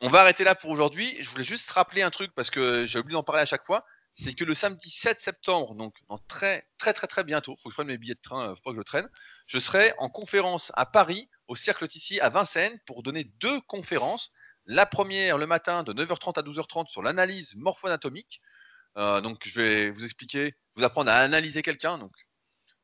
on 0.00 0.10
va 0.10 0.20
arrêter 0.20 0.44
là 0.44 0.54
pour 0.54 0.70
aujourd'hui. 0.70 1.16
Je 1.20 1.30
voulais 1.30 1.44
juste 1.44 1.70
rappeler 1.70 2.02
un 2.02 2.10
truc 2.10 2.32
parce 2.34 2.50
que 2.50 2.84
j'ai 2.84 2.98
oublié 2.98 3.14
d'en 3.14 3.22
parler 3.22 3.42
à 3.42 3.46
chaque 3.46 3.64
fois. 3.64 3.84
C'est 4.18 4.32
que 4.32 4.44
le 4.44 4.54
samedi 4.54 4.90
7 4.90 5.20
septembre, 5.20 5.74
donc 5.74 5.94
dans 6.08 6.18
très 6.26 6.66
très 6.78 6.94
très 6.94 7.06
très 7.06 7.22
bientôt, 7.22 7.54
faut 7.56 7.68
que 7.68 7.72
je 7.72 7.76
prenne 7.76 7.88
mes 7.88 7.98
billets 7.98 8.14
de 8.14 8.20
train, 8.20 8.50
euh, 8.50 8.54
faut 8.56 8.62
pas 8.62 8.70
que 8.72 8.78
je 8.78 8.82
traîne. 8.82 9.08
Je 9.46 9.58
serai 9.58 9.92
en 9.98 10.08
conférence 10.08 10.72
à 10.74 10.86
Paris, 10.86 11.28
au 11.48 11.54
Cercle 11.54 11.86
Tissier 11.86 12.20
à 12.22 12.30
Vincennes, 12.30 12.78
pour 12.86 13.02
donner 13.02 13.24
deux 13.40 13.60
conférences. 13.62 14.32
La 14.64 14.86
première 14.86 15.38
le 15.38 15.46
matin 15.46 15.82
de 15.82 15.92
9h30 15.92 16.38
à 16.38 16.42
12h30 16.42 16.88
sur 16.88 17.02
l'analyse 17.02 17.56
morpho-anatomique. 17.56 18.40
Euh, 18.96 19.20
donc 19.20 19.42
je 19.46 19.60
vais 19.60 19.90
vous 19.90 20.04
expliquer, 20.04 20.54
vous 20.76 20.82
apprendre 20.82 21.10
à 21.10 21.16
analyser 21.16 21.62
quelqu'un. 21.62 21.98
Donc 21.98 22.12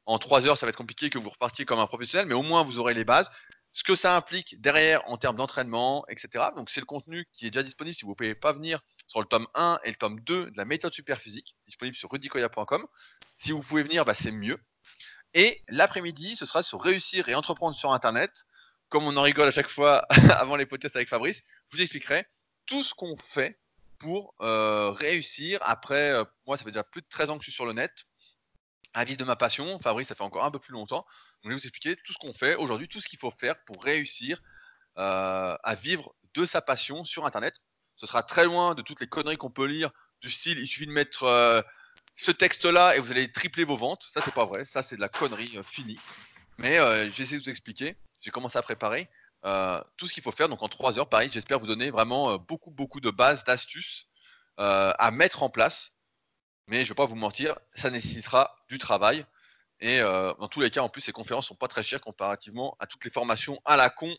en 0.04 0.18
trois 0.18 0.46
heures, 0.46 0.58
ça 0.58 0.66
va 0.66 0.70
être 0.70 0.76
compliqué 0.76 1.10
que 1.10 1.18
vous 1.18 1.30
repartiez 1.30 1.64
comme 1.64 1.78
un 1.78 1.86
professionnel, 1.86 2.26
mais 2.26 2.34
au 2.34 2.42
moins 2.42 2.62
vous 2.62 2.78
aurez 2.78 2.94
les 2.94 3.04
bases 3.04 3.30
ce 3.74 3.84
que 3.84 3.94
ça 3.94 4.16
implique 4.16 4.60
derrière 4.60 5.02
en 5.08 5.16
termes 5.16 5.36
d'entraînement, 5.36 6.04
etc. 6.08 6.46
Donc 6.56 6.70
c'est 6.70 6.80
le 6.80 6.86
contenu 6.86 7.26
qui 7.32 7.46
est 7.46 7.50
déjà 7.50 7.62
disponible 7.62 7.94
si 7.94 8.04
vous 8.04 8.10
ne 8.10 8.14
pouvez 8.14 8.34
pas 8.34 8.52
venir 8.52 8.80
sur 9.06 9.20
le 9.20 9.26
tome 9.26 9.46
1 9.54 9.78
et 9.84 9.90
le 9.90 9.96
tome 9.96 10.20
2 10.20 10.50
de 10.50 10.56
la 10.56 10.64
méthode 10.64 10.92
superphysique, 10.92 11.56
disponible 11.66 11.96
sur 11.96 12.10
rudicoya.com. 12.10 12.86
Si 13.38 13.52
vous 13.52 13.62
pouvez 13.62 13.82
venir, 13.82 14.04
bah, 14.04 14.14
c'est 14.14 14.32
mieux. 14.32 14.58
Et 15.34 15.62
l'après-midi, 15.68 16.36
ce 16.36 16.44
sera 16.44 16.62
sur 16.62 16.80
réussir 16.82 17.28
et 17.28 17.34
entreprendre 17.34 17.74
sur 17.74 17.92
Internet. 17.92 18.46
Comme 18.88 19.04
on 19.04 19.16
en 19.16 19.22
rigole 19.22 19.48
à 19.48 19.50
chaque 19.50 19.70
fois 19.70 20.06
avant 20.38 20.56
les 20.56 20.66
podcasts 20.66 20.96
avec 20.96 21.08
Fabrice, 21.08 21.42
je 21.70 21.76
vous 21.76 21.82
expliquerai 21.82 22.26
tout 22.66 22.82
ce 22.82 22.92
qu'on 22.94 23.16
fait 23.16 23.58
pour 23.98 24.34
euh, 24.42 24.90
réussir. 24.90 25.58
Après, 25.62 26.10
euh, 26.10 26.24
moi, 26.46 26.58
ça 26.58 26.64
fait 26.64 26.70
déjà 26.70 26.84
plus 26.84 27.00
de 27.00 27.06
13 27.08 27.30
ans 27.30 27.38
que 27.38 27.44
je 27.44 27.50
suis 27.50 27.56
sur 27.56 27.64
le 27.64 27.72
net, 27.72 28.04
à 28.94 29.04
vivre 29.04 29.18
de 29.18 29.24
ma 29.24 29.36
passion. 29.36 29.78
Fabrice, 29.80 30.08
ça 30.08 30.14
fait 30.14 30.22
encore 30.22 30.44
un 30.44 30.50
peu 30.50 30.58
plus 30.58 30.72
longtemps 30.72 31.06
je 31.42 31.48
vais 31.48 31.54
vous 31.54 31.66
expliquer 31.66 31.96
tout 32.04 32.12
ce 32.12 32.18
qu'on 32.18 32.32
fait 32.32 32.54
aujourd'hui, 32.54 32.88
tout 32.88 33.00
ce 33.00 33.08
qu'il 33.08 33.18
faut 33.18 33.30
faire 33.30 33.62
pour 33.64 33.82
réussir 33.82 34.40
euh, 34.98 35.56
à 35.62 35.74
vivre 35.74 36.14
de 36.34 36.44
sa 36.44 36.60
passion 36.60 37.04
sur 37.04 37.26
Internet. 37.26 37.54
Ce 37.96 38.06
sera 38.06 38.22
très 38.22 38.44
loin 38.44 38.74
de 38.74 38.82
toutes 38.82 39.00
les 39.00 39.06
conneries 39.06 39.36
qu'on 39.36 39.50
peut 39.50 39.66
lire, 39.66 39.90
du 40.20 40.30
style 40.30 40.58
il 40.58 40.66
suffit 40.66 40.86
de 40.86 40.92
mettre 40.92 41.24
euh, 41.24 41.62
ce 42.16 42.30
texte-là 42.30 42.96
et 42.96 43.00
vous 43.00 43.10
allez 43.10 43.30
tripler 43.30 43.64
vos 43.64 43.76
ventes. 43.76 44.04
Ça, 44.10 44.22
c'est 44.24 44.34
pas 44.34 44.44
vrai. 44.44 44.64
Ça, 44.64 44.82
c'est 44.82 44.96
de 44.96 45.00
la 45.00 45.08
connerie 45.08 45.56
euh, 45.56 45.62
finie. 45.62 45.98
Mais 46.58 46.78
j'essaie 47.10 47.36
de 47.36 47.40
vous 47.40 47.50
expliquer. 47.50 47.96
J'ai 48.20 48.30
commencé 48.30 48.56
à 48.56 48.62
préparer 48.62 49.08
tout 49.96 50.06
ce 50.06 50.12
qu'il 50.12 50.22
faut 50.22 50.30
faire. 50.30 50.48
Donc 50.48 50.62
en 50.62 50.68
trois 50.68 50.98
heures, 50.98 51.08
pareil, 51.08 51.28
j'espère 51.32 51.58
vous 51.58 51.66
donner 51.66 51.90
vraiment 51.90 52.36
beaucoup, 52.36 52.70
beaucoup 52.70 53.00
de 53.00 53.10
bases, 53.10 53.42
d'astuces 53.42 54.06
à 54.58 55.10
mettre 55.10 55.42
en 55.42 55.50
place. 55.50 55.91
Mais 56.66 56.78
je 56.78 56.82
ne 56.82 56.88
vais 56.88 56.94
pas 56.94 57.06
vous 57.06 57.16
mentir, 57.16 57.58
ça 57.74 57.90
nécessitera 57.90 58.56
du 58.68 58.78
travail. 58.78 59.26
Et 59.82 60.00
euh, 60.00 60.32
dans 60.38 60.48
tous 60.48 60.60
les 60.60 60.70
cas, 60.70 60.80
en 60.80 60.88
plus, 60.88 61.00
ces 61.00 61.12
conférences 61.12 61.48
sont 61.48 61.56
pas 61.56 61.66
très 61.66 61.82
chères 61.82 62.00
comparativement 62.00 62.76
à 62.78 62.86
toutes 62.86 63.04
les 63.04 63.10
formations 63.10 63.60
à 63.64 63.76
la 63.76 63.90
con 63.90 64.16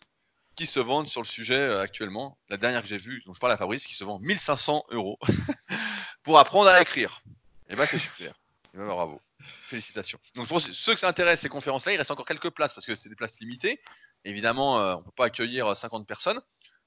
qui 0.55 0.65
se 0.65 0.79
vendent 0.81 1.07
sur 1.07 1.21
le 1.21 1.25
sujet 1.25 1.57
euh, 1.57 1.81
actuellement. 1.81 2.37
La 2.49 2.57
dernière 2.57 2.81
que 2.81 2.87
j'ai 2.87 2.97
vue, 2.97 3.23
dont 3.25 3.33
je 3.33 3.39
parle 3.39 3.53
à 3.53 3.57
Fabrice, 3.57 3.87
qui 3.87 3.95
se 3.95 4.03
vend 4.03 4.19
1500 4.19 4.85
euros 4.89 5.17
pour 6.23 6.37
apprendre 6.37 6.69
à 6.69 6.81
écrire. 6.81 7.21
Et 7.69 7.73
eh 7.73 7.75
ben 7.77 7.85
c'est 7.85 7.97
super. 7.97 8.31
Et 8.31 8.35
eh 8.73 8.77
ben, 8.77 8.87
bravo. 8.87 9.21
Félicitations. 9.67 10.19
Donc 10.35 10.49
pour 10.49 10.59
ceux 10.59 10.93
que 10.93 10.99
ça 10.99 11.07
intéresse 11.07 11.39
ces 11.39 11.49
conférences-là, 11.49 11.93
il 11.93 11.97
reste 11.97 12.11
encore 12.11 12.25
quelques 12.25 12.49
places 12.49 12.73
parce 12.73 12.85
que 12.85 12.95
c'est 12.95 13.09
des 13.09 13.15
places 13.15 13.39
limitées. 13.39 13.81
Évidemment, 14.25 14.79
euh, 14.79 14.95
on 14.95 14.99
ne 14.99 15.03
peut 15.05 15.11
pas 15.15 15.25
accueillir 15.25 15.75
50 15.75 16.05
personnes. 16.05 16.41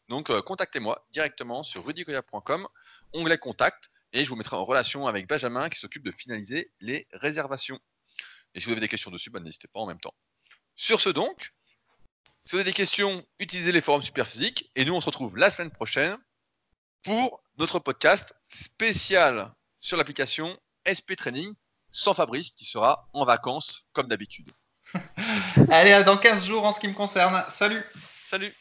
Donc 0.09 0.31
contactez-moi 0.43 1.05
directement 1.13 1.65
sur 1.65 1.85
rudicoya.com, 1.85 2.69
onglet 3.15 3.39
contact, 3.39 3.91
et 4.17 4.25
je 4.25 4.31
vous 4.31 4.37
mettrai 4.37 4.57
en 4.57 4.65
relation 4.65 5.07
avec 5.07 5.29
Benjamin 5.29 5.69
qui 5.69 5.79
s'occupe 5.79 6.03
de 6.03 6.11
finaliser 6.11 6.73
les 6.81 7.07
réservations. 7.13 7.79
Et 8.55 8.61
si 8.61 8.67
vous 8.67 8.73
avez 8.73 8.81
des 8.81 8.89
questions 8.89 9.11
dessus, 9.11 9.29
bah, 9.29 9.41
n'hésitez 9.41 9.69
pas 9.69 9.81
en 9.81 9.87
même 9.87 10.01
temps. 10.01 10.15
Sur 10.75 11.03
ce 11.03 11.11
donc, 11.11 11.53
si 12.47 12.53
vous 12.53 12.57
avez 12.57 12.65
des 12.65 12.73
questions, 12.73 13.23
utilisez 13.39 13.73
les 13.73 13.83
forums 13.83 14.03
Superphysique. 14.03 14.71
Et 14.75 14.87
nous, 14.87 14.95
on 14.95 15.03
se 15.03 15.07
retrouve 15.07 15.37
la 15.37 15.51
semaine 15.51 15.71
prochaine 15.71 16.17
pour 17.03 17.43
notre 17.59 17.79
podcast 17.79 18.35
spécial 18.49 19.53
sur 19.81 19.99
l'application 19.99 20.59
SP 20.89 21.15
Training 21.15 21.53
sans 21.91 22.15
Fabrice 22.15 22.53
qui 22.53 22.65
sera 22.65 23.11
en 23.13 23.27
vacances 23.27 23.87
comme 23.93 24.09
d'habitude. 24.09 24.51
Allez, 25.71 26.05
dans 26.05 26.17
15 26.17 26.47
jours 26.47 26.65
en 26.65 26.73
ce 26.73 26.81
qui 26.81 26.89
me 26.89 26.95
concerne. 26.95 27.45
Salut 27.59 27.85
Salut 28.27 28.55